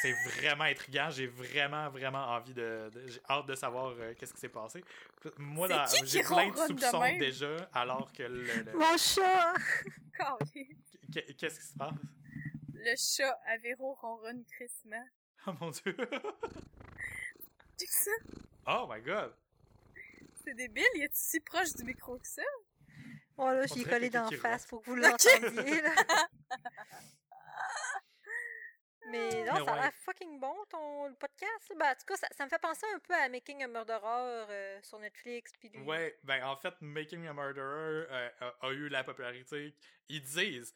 c'est 0.00 0.12
vraiment 0.38 0.64
intriguant. 0.64 1.10
J'ai 1.10 1.26
vraiment, 1.26 1.90
vraiment 1.90 2.26
envie 2.28 2.54
de. 2.54 2.88
de- 2.92 3.06
j'ai 3.08 3.20
hâte 3.28 3.46
de 3.46 3.54
savoir 3.54 3.92
euh, 3.98 4.14
qu'est-ce 4.18 4.32
qui 4.32 4.40
s'est 4.40 4.48
passé. 4.48 4.82
Moi, 5.36 5.68
j'ai 6.06 6.22
plein 6.22 6.48
de 6.50 6.56
soupçons 6.68 7.00
déjà, 7.18 7.56
alors 7.74 8.10
que 8.12 8.22
le. 8.22 8.42
le- 8.42 8.72
Mon 8.78 8.96
chat! 8.96 9.52
Qu'est-ce 11.12 11.60
qui 11.60 11.66
se 11.66 11.76
passe? 11.76 11.92
Le 12.84 12.94
chat 12.96 13.38
à 13.46 13.56
Véro 13.58 13.94
ronronne 13.94 14.44
crissement. 14.44 15.04
Oh 15.46 15.52
mon 15.60 15.70
dieu! 15.70 15.96
Check 17.78 17.90
ça. 17.90 18.10
Oh 18.66 18.86
my 18.90 19.00
god! 19.02 19.32
C'est 20.44 20.54
débile, 20.54 20.84
il 20.96 21.04
est 21.04 21.14
si 21.14 21.40
proche 21.40 21.72
du 21.74 21.84
micro 21.84 22.18
que 22.18 22.26
ça? 22.26 22.42
Oh 23.36 23.46
là, 23.50 23.66
j'y 23.66 23.82
ai 23.82 23.84
collé 23.84 24.10
d'en 24.10 24.30
face 24.30 24.66
pour 24.66 24.82
que 24.82 24.90
vous 24.90 24.96
l'entendiez, 24.96 25.80
là. 25.82 25.94
Mais 29.10 29.44
non, 29.44 29.52
Mais 29.54 29.64
ça 29.64 29.70
a 29.72 29.74
ouais. 29.74 29.80
l'air 29.82 29.92
fucking 30.04 30.38
bon, 30.40 30.54
ton 30.70 31.06
le 31.08 31.14
podcast. 31.14 31.68
là. 31.70 31.76
Ben, 31.78 31.86
en 31.90 31.94
tout 31.94 32.06
cas, 32.06 32.16
ça, 32.16 32.28
ça 32.36 32.44
me 32.44 32.48
fait 32.48 32.60
penser 32.60 32.86
un 32.94 32.98
peu 33.00 33.12
à 33.14 33.28
Making 33.28 33.62
a 33.64 33.68
Murderer 33.68 34.00
euh, 34.48 34.80
sur 34.82 34.98
Netflix. 35.00 35.52
Les- 35.62 35.78
Ouais, 35.80 36.18
ben 36.22 36.42
en 36.44 36.56
fait, 36.56 36.74
Making 36.80 37.26
a 37.26 37.32
Murderer 37.34 38.06
euh, 38.10 38.28
a, 38.40 38.66
a 38.66 38.70
eu 38.72 38.88
la 38.88 39.02
popularité. 39.04 39.74
Ils 40.08 40.22
disent 40.22 40.74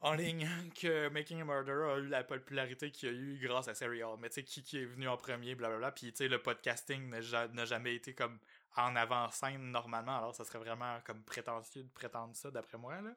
en 0.00 0.12
ligne 0.14 0.48
que 0.80 1.08
Making 1.08 1.40
a 1.40 1.44
Murderer 1.44 1.92
a 1.92 1.96
eu 1.98 2.06
la 2.06 2.22
popularité 2.24 2.90
qu'il 2.90 3.08
a 3.08 3.12
eu 3.12 3.38
grâce 3.42 3.68
à 3.68 3.74
Serial. 3.74 4.16
Mais 4.18 4.28
tu 4.28 4.36
sais, 4.36 4.42
qui, 4.44 4.62
qui 4.62 4.78
est 4.78 4.84
venu 4.84 5.08
en 5.08 5.16
premier, 5.16 5.54
blablabla. 5.54 5.92
Puis 5.92 6.12
tu 6.12 6.18
sais, 6.18 6.28
le 6.28 6.40
podcasting 6.40 7.08
n'a 7.08 7.20
ja- 7.20 7.48
n'a 7.48 7.64
jamais 7.64 7.94
été 7.94 8.14
comme 8.14 8.38
en 8.76 8.94
avant-scène 8.94 9.70
normalement. 9.70 10.16
Alors 10.18 10.34
ça 10.34 10.44
serait 10.44 10.58
vraiment 10.60 11.00
comme 11.04 11.22
prétentieux 11.24 11.82
de 11.82 11.90
prétendre 11.90 12.36
ça, 12.36 12.50
d'après 12.50 12.78
moi. 12.78 13.00
Là. 13.00 13.10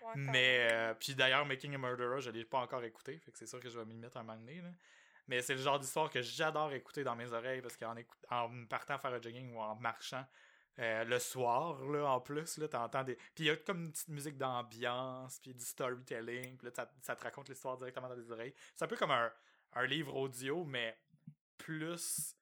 Ouais, 0.00 0.12
Mais, 0.16 0.68
euh, 0.72 0.94
puis 0.94 1.14
d'ailleurs, 1.14 1.44
Making 1.46 1.74
a 1.74 1.78
Murderer, 1.78 2.20
je 2.20 2.30
l'ai 2.30 2.44
pas 2.44 2.58
encore 2.58 2.82
écouté, 2.84 3.18
fait 3.18 3.32
que 3.32 3.38
c'est 3.38 3.46
sûr 3.46 3.60
que 3.60 3.68
je 3.68 3.78
vais 3.78 3.84
m'y 3.84 3.96
mettre 3.96 4.16
un 4.16 4.22
moment 4.22 4.38
donné, 4.38 4.60
là. 4.60 4.70
Mais 5.26 5.42
c'est 5.42 5.54
le 5.54 5.60
genre 5.60 5.78
d'histoire 5.78 6.08
que 6.08 6.22
j'adore 6.22 6.72
écouter 6.72 7.04
dans 7.04 7.14
mes 7.14 7.32
oreilles 7.32 7.60
parce 7.60 7.76
qu'en 7.76 7.94
en 8.30 8.64
partant 8.66 8.98
faire 8.98 9.12
un 9.12 9.20
jogging 9.20 9.54
ou 9.54 9.60
en 9.60 9.76
marchant 9.76 10.24
euh, 10.78 11.04
le 11.04 11.18
soir, 11.18 11.84
là, 11.86 12.06
en 12.06 12.20
plus, 12.20 12.56
là, 12.58 12.68
t'entends 12.68 13.02
des. 13.02 13.16
Puis 13.16 13.44
il 13.44 13.46
y 13.46 13.50
a 13.50 13.56
comme 13.56 13.86
une 13.86 13.92
petite 13.92 14.08
musique 14.08 14.38
d'ambiance, 14.38 15.40
puis 15.40 15.52
du 15.52 15.64
storytelling, 15.64 16.56
puis 16.56 16.68
là, 16.68 16.86
ça, 17.02 17.16
te 17.16 17.22
raconte 17.22 17.48
l'histoire 17.48 17.76
directement 17.76 18.08
dans 18.08 18.14
les 18.14 18.30
oreilles. 18.30 18.54
C'est 18.76 18.84
un 18.84 18.88
peu 18.88 18.96
comme 18.96 19.10
un, 19.10 19.32
un 19.72 19.86
livre 19.86 20.14
audio, 20.14 20.64
mais 20.64 20.96
plus. 21.56 22.36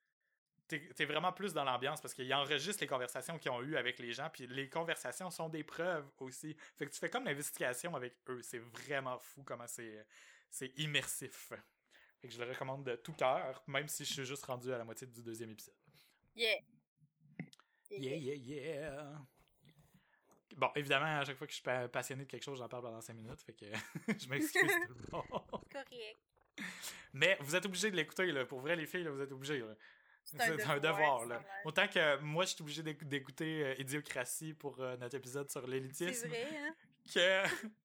T'es 0.69 0.81
t'es 0.95 1.05
vraiment 1.05 1.33
plus 1.33 1.53
dans 1.55 1.63
l'ambiance 1.63 2.01
parce 2.01 2.13
qu'il 2.13 2.33
enregistre 2.35 2.83
les 2.83 2.89
conversations 2.89 3.39
qu'ils 3.39 3.53
ont 3.53 3.63
eues 3.63 3.77
avec 3.77 4.01
les 4.01 4.13
gens, 4.13 4.29
puis 4.31 4.47
les 4.49 4.69
conversations 4.69 5.31
sont 5.31 5.49
des 5.49 5.63
preuves 5.63 6.11
aussi. 6.19 6.57
Fait 6.77 6.87
que 6.87 6.91
tu 6.91 6.99
fais 6.99 7.09
comme 7.09 7.25
l'investigation 7.25 7.95
avec 7.95 8.17
eux. 8.29 8.43
C'est 8.43 8.59
vraiment 8.59 9.19
fou 9.19 9.45
comment 9.45 9.67
c'est 9.67 10.73
immersif. 10.77 11.53
Fait 12.21 12.29
que 12.29 12.35
je 12.35 12.43
le 12.43 12.51
recommande 12.51 12.85
de 12.85 12.97
tout 12.97 13.13
cœur, 13.13 13.63
même 13.67 13.89
si 13.89 14.05
je 14.05 14.13
suis 14.13 14.25
juste 14.25 14.45
rendu 14.45 14.73
à 14.73 14.79
la 14.79 14.85
moitié 14.85 15.07
du 15.07 15.23
deuxième 15.23 15.51
épisode. 15.51 15.75
Yeah. 16.35 16.59
Yeah, 17.91 18.17
yeah, 18.17 18.35
yeah. 18.35 19.19
Bon, 20.57 20.71
évidemment, 20.75 21.19
à 21.21 21.25
chaque 21.25 21.37
fois 21.37 21.47
que 21.47 21.53
je 21.53 21.57
suis 21.57 21.63
pa- 21.63 21.89
passionné 21.89 22.25
de 22.25 22.31
quelque 22.31 22.43
chose, 22.43 22.59
j'en 22.59 22.69
parle 22.69 22.85
pendant 22.85 23.01
5 23.01 23.15
minutes, 23.15 23.43
fait 23.43 23.53
que 23.53 23.67
je 24.19 24.29
m'excuse 24.29 24.63
tout 24.87 24.95
le 24.95 25.13
monde. 25.13 25.65
Correct. 25.71 26.17
Mais 27.13 27.37
vous 27.41 27.55
êtes 27.55 27.67
obligés 27.67 27.91
de 27.91 27.97
l'écouter, 27.97 28.27
là. 28.33 28.45
Pour 28.47 28.61
vrai, 28.61 28.75
les 28.77 28.87
filles, 28.87 29.05
là, 29.05 29.11
vous 29.11 29.21
êtes 29.21 29.33
obligés, 29.33 29.59
là. 29.59 29.75
C'est 30.25 30.41
un 30.41 30.57
C'est 30.59 30.65
un 30.65 30.79
devoir, 30.81 31.27
là. 31.27 31.43
Autant 31.65 31.87
que 31.87 32.19
moi, 32.21 32.45
je 32.47 32.55
suis 32.55 32.63
obligé 32.63 32.83
d'écou- 32.83 33.05
d'écouter 33.05 33.65
euh, 33.65 33.75
Idiocratie 33.81 34.55
pour 34.55 34.81
euh, 34.81 34.97
notre 34.97 35.17
épisode 35.17 35.49
sur 35.51 35.61
C'est 35.63 35.69
l'élitisme, 35.71 36.29
vrai, 36.29 36.49
hein? 36.59 36.75
que 37.15 37.43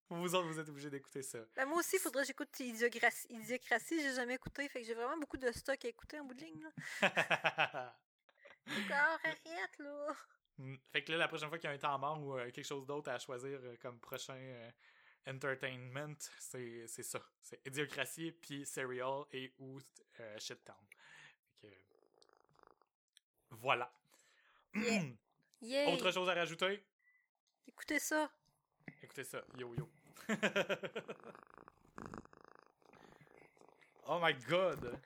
vous 0.09 0.33
autres, 0.33 0.47
vous 0.47 0.59
êtes 0.59 0.69
obligés 0.69 0.89
d'écouter 0.89 1.21
ça. 1.21 1.39
Ben, 1.55 1.65
moi 1.65 1.77
aussi, 1.79 1.97
il 1.97 1.99
faudrait 1.99 2.23
que 2.23 2.27
j'écoute 2.27 2.57
Idiocratie. 2.59 3.27
Idiocratie, 3.29 4.01
j'ai 4.01 4.15
jamais 4.15 4.35
écouté, 4.35 4.67
fait 4.69 4.81
que 4.81 4.87
j'ai 4.87 4.95
vraiment 4.95 5.17
beaucoup 5.17 5.37
de 5.37 5.51
stock 5.51 5.83
à 5.85 5.87
écouter 5.87 6.19
en 6.19 6.23
bout 6.25 6.33
de 6.33 6.39
ligne, 6.45 6.63
là. 7.01 7.93
Arrête, 8.67 9.77
là! 9.79 10.15
Mm. 10.57 10.75
fait 10.91 11.03
que 11.03 11.11
là, 11.11 11.17
la 11.17 11.27
prochaine 11.27 11.49
fois 11.49 11.57
qu'il 11.57 11.69
y 11.69 11.73
a 11.73 11.75
un 11.75 11.79
temps 11.79 11.97
mort 11.97 12.21
ou 12.21 12.37
euh, 12.37 12.51
quelque 12.51 12.65
chose 12.65 12.85
d'autre 12.85 13.09
à 13.09 13.17
choisir 13.17 13.59
euh, 13.63 13.75
comme 13.81 13.99
prochain 13.99 14.35
euh, 14.35 14.69
entertainment, 15.27 16.15
c'est 16.39 16.87
ça. 16.87 17.19
C'est 17.41 17.65
Idiocratie, 17.65 18.31
puis 18.31 18.65
Serial 18.65 19.23
et 19.31 19.53
ou 19.59 19.79
Shit 20.37 20.63
Town. 20.63 20.75
Fait 21.61 21.69
que, 21.69 21.95
voilà. 23.51 23.91
Yeah. 25.63 25.89
Autre 25.91 26.09
chose 26.09 26.27
à 26.27 26.33
rajouter? 26.33 26.83
Écoutez 27.67 27.99
ça! 27.99 28.31
Écoutez 29.03 29.23
ça, 29.23 29.43
yo 29.59 29.75
yo. 29.75 29.87
oh 34.07 34.19
my 34.19 34.33
god! 34.49 34.99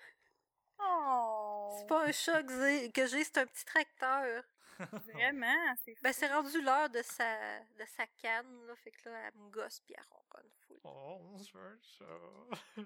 Oh. 0.79 1.64
C'est 1.77 1.87
pas 1.87 2.05
un 2.05 2.11
chat 2.11 2.43
que 2.43 3.07
j'ai- 3.07 3.23
c'est 3.23 3.37
un 3.37 3.45
petit 3.47 3.65
tracteur. 3.65 4.43
Vraiment, 5.13 5.75
c'est 5.85 5.95
Ben, 6.01 6.11
c'est 6.11 6.27
rendu 6.27 6.61
l'heure 6.61 6.89
de 6.89 7.01
sa, 7.01 7.59
de 7.61 7.85
sa 7.95 8.05
canne, 8.21 8.65
là. 8.67 8.75
Fait 8.75 8.91
que 8.91 9.07
là, 9.09 9.27
elle 9.27 9.39
me 9.39 9.49
gosse 9.49 9.79
pis 9.81 9.93
elle 9.97 10.03
ronronne 10.09 10.51
full. 10.67 10.79
Oh, 10.83 11.37
je 11.37 11.57
veux 11.57 11.79
ça. 11.81 12.85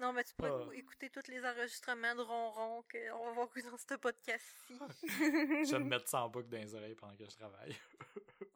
Non, 0.00 0.12
mais 0.14 0.24
tu 0.24 0.34
pourrais 0.34 0.50
Ah. 0.70 0.74
écouter 0.74 1.10
tous 1.10 1.28
les 1.28 1.44
enregistrements 1.44 2.14
de 2.14 2.22
ronron 2.22 2.82
qu'on 2.90 3.24
va 3.26 3.30
voir 3.32 3.48
dans 3.62 3.76
ce 3.76 3.94
podcast-ci. 3.94 4.78
je 5.68 5.70
vais 5.72 5.78
me 5.78 5.84
mettre 5.90 6.08
ça 6.08 6.22
en 6.24 6.28
boucle 6.30 6.48
dans 6.48 6.56
les 6.58 6.74
oreilles 6.74 6.94
pendant 6.94 7.14
que 7.14 7.24
je 7.26 7.36
travaille. 7.36 7.76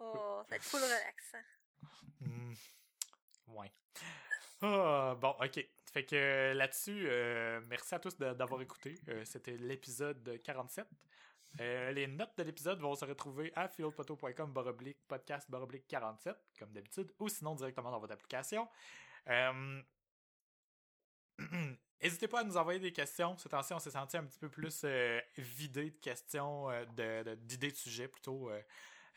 Oh, 0.00 0.40
ça 0.44 0.50
va 0.50 0.56
être 0.56 0.64
full 0.64 0.80
relaxant. 0.80 1.44
Hmm. 2.20 2.54
Ouais. 3.48 3.70
Ah, 4.66 5.14
bon, 5.20 5.34
ok. 5.40 5.66
Fait 5.92 6.04
que 6.06 6.16
euh, 6.16 6.54
là-dessus, 6.54 7.06
euh, 7.08 7.60
merci 7.68 7.94
à 7.94 7.98
tous 7.98 8.16
d'avoir 8.16 8.62
écouté. 8.62 8.94
Euh, 9.08 9.22
C'était 9.24 9.56
l'épisode 9.58 10.40
47. 10.42 10.86
Euh, 11.60 11.92
les 11.92 12.06
notes 12.06 12.32
de 12.38 12.42
l'épisode 12.44 12.80
vont 12.80 12.94
se 12.94 13.04
retrouver 13.04 13.52
à 13.54 13.68
philpoteau.com 13.68 14.52
baroblique 14.52 14.98
podcast 15.06 15.50
baroblique 15.50 15.86
47, 15.86 16.34
comme 16.58 16.72
d'habitude, 16.72 17.12
ou 17.20 17.28
sinon 17.28 17.54
directement 17.54 17.90
dans 17.90 18.00
votre 18.00 18.14
application. 18.14 18.66
N'hésitez 22.02 22.26
pas 22.28 22.40
à 22.40 22.44
nous 22.44 22.56
envoyer 22.56 22.80
des 22.80 22.92
questions. 22.92 23.36
Ce 23.36 23.48
temps-ci, 23.48 23.72
on 23.74 23.78
s'est 23.78 23.90
senti 23.90 24.16
un 24.16 24.24
petit 24.24 24.38
peu 24.38 24.48
plus 24.48 24.84
vidé 25.36 25.90
de 25.90 25.98
questions, 26.00 26.70
euh, 26.70 26.84
de- 26.86 27.22
de- 27.30 27.34
d'idées 27.36 27.70
de, 27.70 27.76
sujets 27.76 28.08
plutôt. 28.08 28.50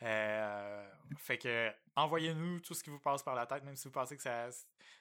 Euh, 0.02 0.06
euh, 0.06 0.88
fait 1.16 1.38
que 1.38 1.72
envoyez-nous 1.96 2.60
tout 2.60 2.74
ce 2.74 2.82
qui 2.84 2.90
vous 2.90 3.00
passe 3.00 3.22
par 3.22 3.34
la 3.34 3.46
tête, 3.46 3.64
même 3.64 3.76
si 3.76 3.88
vous 3.88 3.92
pensez 3.92 4.16
que 4.16 4.22
ça, 4.22 4.48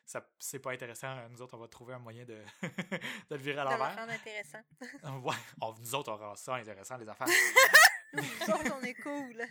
ça 0.06 0.28
c'est 0.40 0.60
pas 0.60 0.72
intéressant. 0.72 1.16
Nous 1.30 1.42
autres, 1.42 1.56
on 1.56 1.60
va 1.60 1.68
trouver 1.68 1.94
un 1.94 2.00
moyen 2.00 2.26
de, 2.26 2.42
de 2.62 3.36
le 3.36 3.38
virer 3.38 3.60
à 3.60 3.70
Ça 3.70 3.78
va 3.78 3.90
l'envers. 3.96 4.10
intéressant. 4.16 4.62
ouais, 5.24 5.36
on- 5.62 5.74
nous 5.80 5.96
autres, 5.96 6.12
on 6.12 6.18
rend 6.18 6.36
ça 6.36 6.56
intéressant, 6.56 6.98
les 6.98 7.08
affaires. 7.10 7.28
Nous 8.14 8.24
autres, 8.24 8.74
on 8.74 8.82
est 8.84 8.94
cool. 8.96 9.44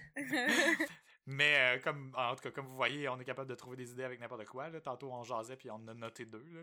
Mais 1.27 1.57
euh, 1.77 1.81
comme 1.81 2.13
en 2.17 2.35
tout 2.35 2.43
cas, 2.43 2.51
comme 2.51 2.67
vous 2.67 2.75
voyez, 2.77 3.09
on 3.09 3.19
est 3.21 3.25
capable 3.25 3.51
de 3.51 3.55
trouver 3.55 3.77
des 3.77 3.91
idées 3.93 4.05
avec 4.05 4.19
n'importe 4.21 4.47
quoi. 4.47 4.69
Là. 4.71 4.81
Tantôt, 4.81 5.13
on 5.13 5.23
jasait, 5.25 5.57
puis 5.57 5.71
on 5.71 5.75
en 5.75 5.89
a 5.89 5.95
noté 5.95 6.25
deux. 6.25 6.45
Là. 6.53 6.63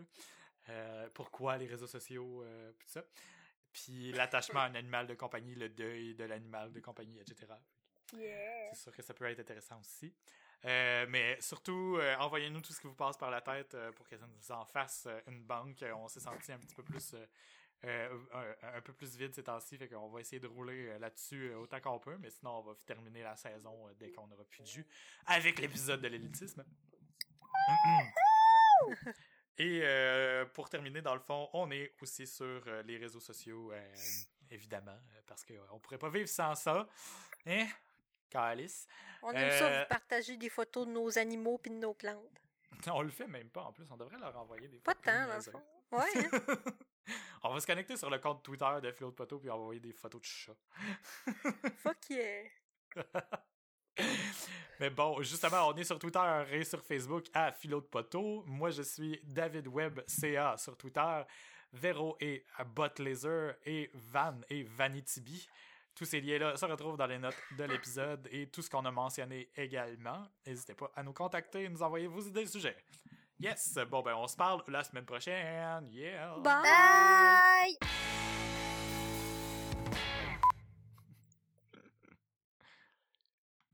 Euh, 0.70 1.08
pourquoi 1.14 1.56
les 1.56 1.66
réseaux 1.66 1.86
sociaux, 1.86 2.42
euh, 2.42 2.72
puis 2.78 2.86
tout 2.86 2.92
ça. 2.94 3.02
Puis 3.72 4.12
l'attachement 4.12 4.60
à 4.60 4.64
un 4.64 4.74
animal 4.74 5.06
de 5.06 5.14
compagnie, 5.14 5.54
le 5.54 5.68
deuil 5.68 6.14
de 6.14 6.24
l'animal 6.24 6.72
de 6.72 6.80
compagnie, 6.80 7.20
etc. 7.20 7.52
Yeah. 8.12 8.72
C'est 8.72 8.82
sûr 8.82 8.94
que 8.94 9.02
ça 9.02 9.14
peut 9.14 9.24
être 9.26 9.40
intéressant 9.40 9.80
aussi. 9.80 10.14
Euh, 10.64 11.06
mais 11.08 11.38
surtout, 11.40 11.98
euh, 11.98 12.16
envoyez-nous 12.16 12.60
tout 12.60 12.72
ce 12.72 12.80
qui 12.80 12.86
vous 12.86 12.94
passe 12.94 13.16
par 13.16 13.30
la 13.30 13.40
tête 13.40 13.74
euh, 13.74 13.92
pour 13.92 14.08
que 14.08 14.16
ça 14.16 14.26
nous 14.26 14.52
en 14.52 14.64
fasse 14.64 15.08
une 15.26 15.42
banque. 15.42 15.84
On 15.96 16.08
s'est 16.08 16.20
senti 16.20 16.52
un 16.52 16.58
petit 16.58 16.74
peu 16.74 16.82
plus 16.82 17.14
un, 17.82 18.54
un 18.62 18.80
peu 18.80 18.94
plus 18.94 19.14
vide 19.14 19.34
ces 19.34 19.42
temps-ci, 19.42 19.76
fait 19.76 19.88
qu'on 19.88 20.08
va 20.08 20.20
essayer 20.20 20.40
de 20.40 20.46
rouler 20.46 20.98
là-dessus 20.98 21.52
autant 21.52 21.80
qu'on 21.80 21.98
peut, 21.98 22.16
mais 22.16 22.30
sinon 22.30 22.60
on 22.60 22.62
va 22.62 22.74
terminer 22.86 23.22
la 23.22 23.36
saison 23.36 23.90
dès 23.98 24.10
qu'on 24.10 24.30
aura 24.30 24.44
plus 24.44 24.62
de 24.62 24.66
jus 24.66 24.86
avec 25.26 25.58
l'épisode 25.58 26.00
de 26.00 26.08
l'élitisme. 26.08 26.64
Et 29.56 29.80
euh, 29.84 30.44
pour 30.46 30.68
terminer, 30.68 31.00
dans 31.00 31.14
le 31.14 31.20
fond, 31.20 31.48
on 31.52 31.70
est 31.70 31.94
aussi 32.00 32.26
sur 32.26 32.62
euh, 32.66 32.82
les 32.82 32.96
réseaux 32.96 33.20
sociaux, 33.20 33.70
euh, 33.72 33.94
évidemment, 34.50 34.98
parce 35.26 35.44
qu'on 35.44 35.78
pourrait 35.78 35.98
pas 35.98 36.10
vivre 36.10 36.28
sans 36.28 36.54
ça. 36.56 36.88
Hein? 37.46 37.66
Calice. 38.34 38.86
On 39.22 39.30
aime 39.32 39.50
ça 39.50 39.66
Euh, 39.68 39.80
vous 39.82 39.88
partager 39.88 40.36
des 40.36 40.48
photos 40.48 40.86
de 40.86 40.92
nos 40.92 41.16
animaux 41.18 41.58
puis 41.58 41.70
de 41.70 41.76
nos 41.76 41.94
plantes. 41.94 42.40
On 42.92 43.02
le 43.02 43.10
fait 43.10 43.26
même 43.28 43.48
pas 43.48 43.62
en 43.62 43.72
plus, 43.72 43.86
on 43.90 43.96
devrait 43.96 44.18
leur 44.18 44.36
envoyer 44.36 44.66
des 44.68 44.78
Pas 44.80 44.94
photos. 44.94 45.14
tant, 45.14 45.26
dans 45.28 45.36
le 45.36 45.40
fond. 45.42 45.62
Ouais, 45.92 46.26
hein? 46.26 46.56
on 47.44 47.54
va 47.54 47.60
se 47.60 47.66
connecter 47.66 47.96
sur 47.96 48.10
le 48.10 48.18
compte 48.18 48.42
Twitter 48.42 48.80
de 48.82 48.90
Philo 48.90 49.10
de 49.10 49.14
Poteau 49.14 49.38
puis 49.38 49.48
envoyer 49.50 49.80
des 49.80 49.92
photos 49.92 50.20
de 50.20 50.26
chats. 50.26 50.56
Fuck 51.76 51.96
yeah. 52.10 52.42
Mais 54.80 54.90
bon, 54.90 55.22
justement, 55.22 55.68
on 55.68 55.76
est 55.76 55.84
sur 55.84 55.98
Twitter 56.00 56.44
et 56.50 56.64
sur 56.64 56.82
Facebook 56.82 57.26
à 57.32 57.52
Philo 57.52 57.80
de 57.80 57.86
Poteau. 57.86 58.42
Moi, 58.46 58.70
je 58.70 58.82
suis 58.82 59.20
David 59.22 59.68
Webb 59.68 60.02
CA 60.08 60.56
sur 60.56 60.76
Twitter. 60.76 61.22
Vero 61.72 62.16
et 62.20 62.44
Botlaser 62.74 63.52
et 63.64 63.90
Van 63.94 64.40
et 64.48 64.64
Vanitibi. 64.64 65.48
Tous 65.94 66.04
ces 66.04 66.20
liens-là 66.20 66.56
se 66.56 66.66
retrouvent 66.66 66.96
dans 66.96 67.06
les 67.06 67.18
notes 67.18 67.40
de 67.56 67.64
l'épisode 67.64 68.28
et 68.32 68.48
tout 68.48 68.62
ce 68.62 68.68
qu'on 68.68 68.84
a 68.84 68.90
mentionné 68.90 69.48
également. 69.56 70.26
N'hésitez 70.44 70.74
pas 70.74 70.90
à 70.96 71.04
nous 71.04 71.12
contacter 71.12 71.62
et 71.64 71.68
nous 71.68 71.82
envoyer 71.82 72.08
vos 72.08 72.20
idées 72.20 72.44
de 72.44 72.48
sujets. 72.48 72.76
Yes! 73.38 73.78
Bon, 73.88 74.02
ben, 74.02 74.14
on 74.16 74.26
se 74.26 74.36
parle 74.36 74.62
la 74.66 74.82
semaine 74.82 75.04
prochaine. 75.04 75.88
Yeah! 75.92 76.36
Bye! 76.38 76.62
Bye! 76.62 77.76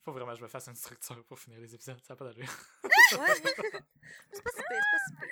Faut 0.04 0.12
vraiment 0.12 0.32
que 0.32 0.38
je 0.38 0.42
me 0.42 0.48
fasse 0.48 0.66
une 0.68 0.74
structure 0.74 1.24
pour 1.24 1.38
finir 1.38 1.58
les 1.58 1.74
épisodes. 1.74 2.00
Ça 2.02 2.12
n'a 2.12 2.16
pas 2.18 2.26
d'allure. 2.26 2.50
Ouais. 2.84 2.90
c'est 3.12 3.22
pas 3.22 3.34
si 3.34 3.42
pire, 3.42 3.82
c'est 4.32 4.42
pas 4.42 4.50
si 4.50 4.62
pire. 5.18 5.28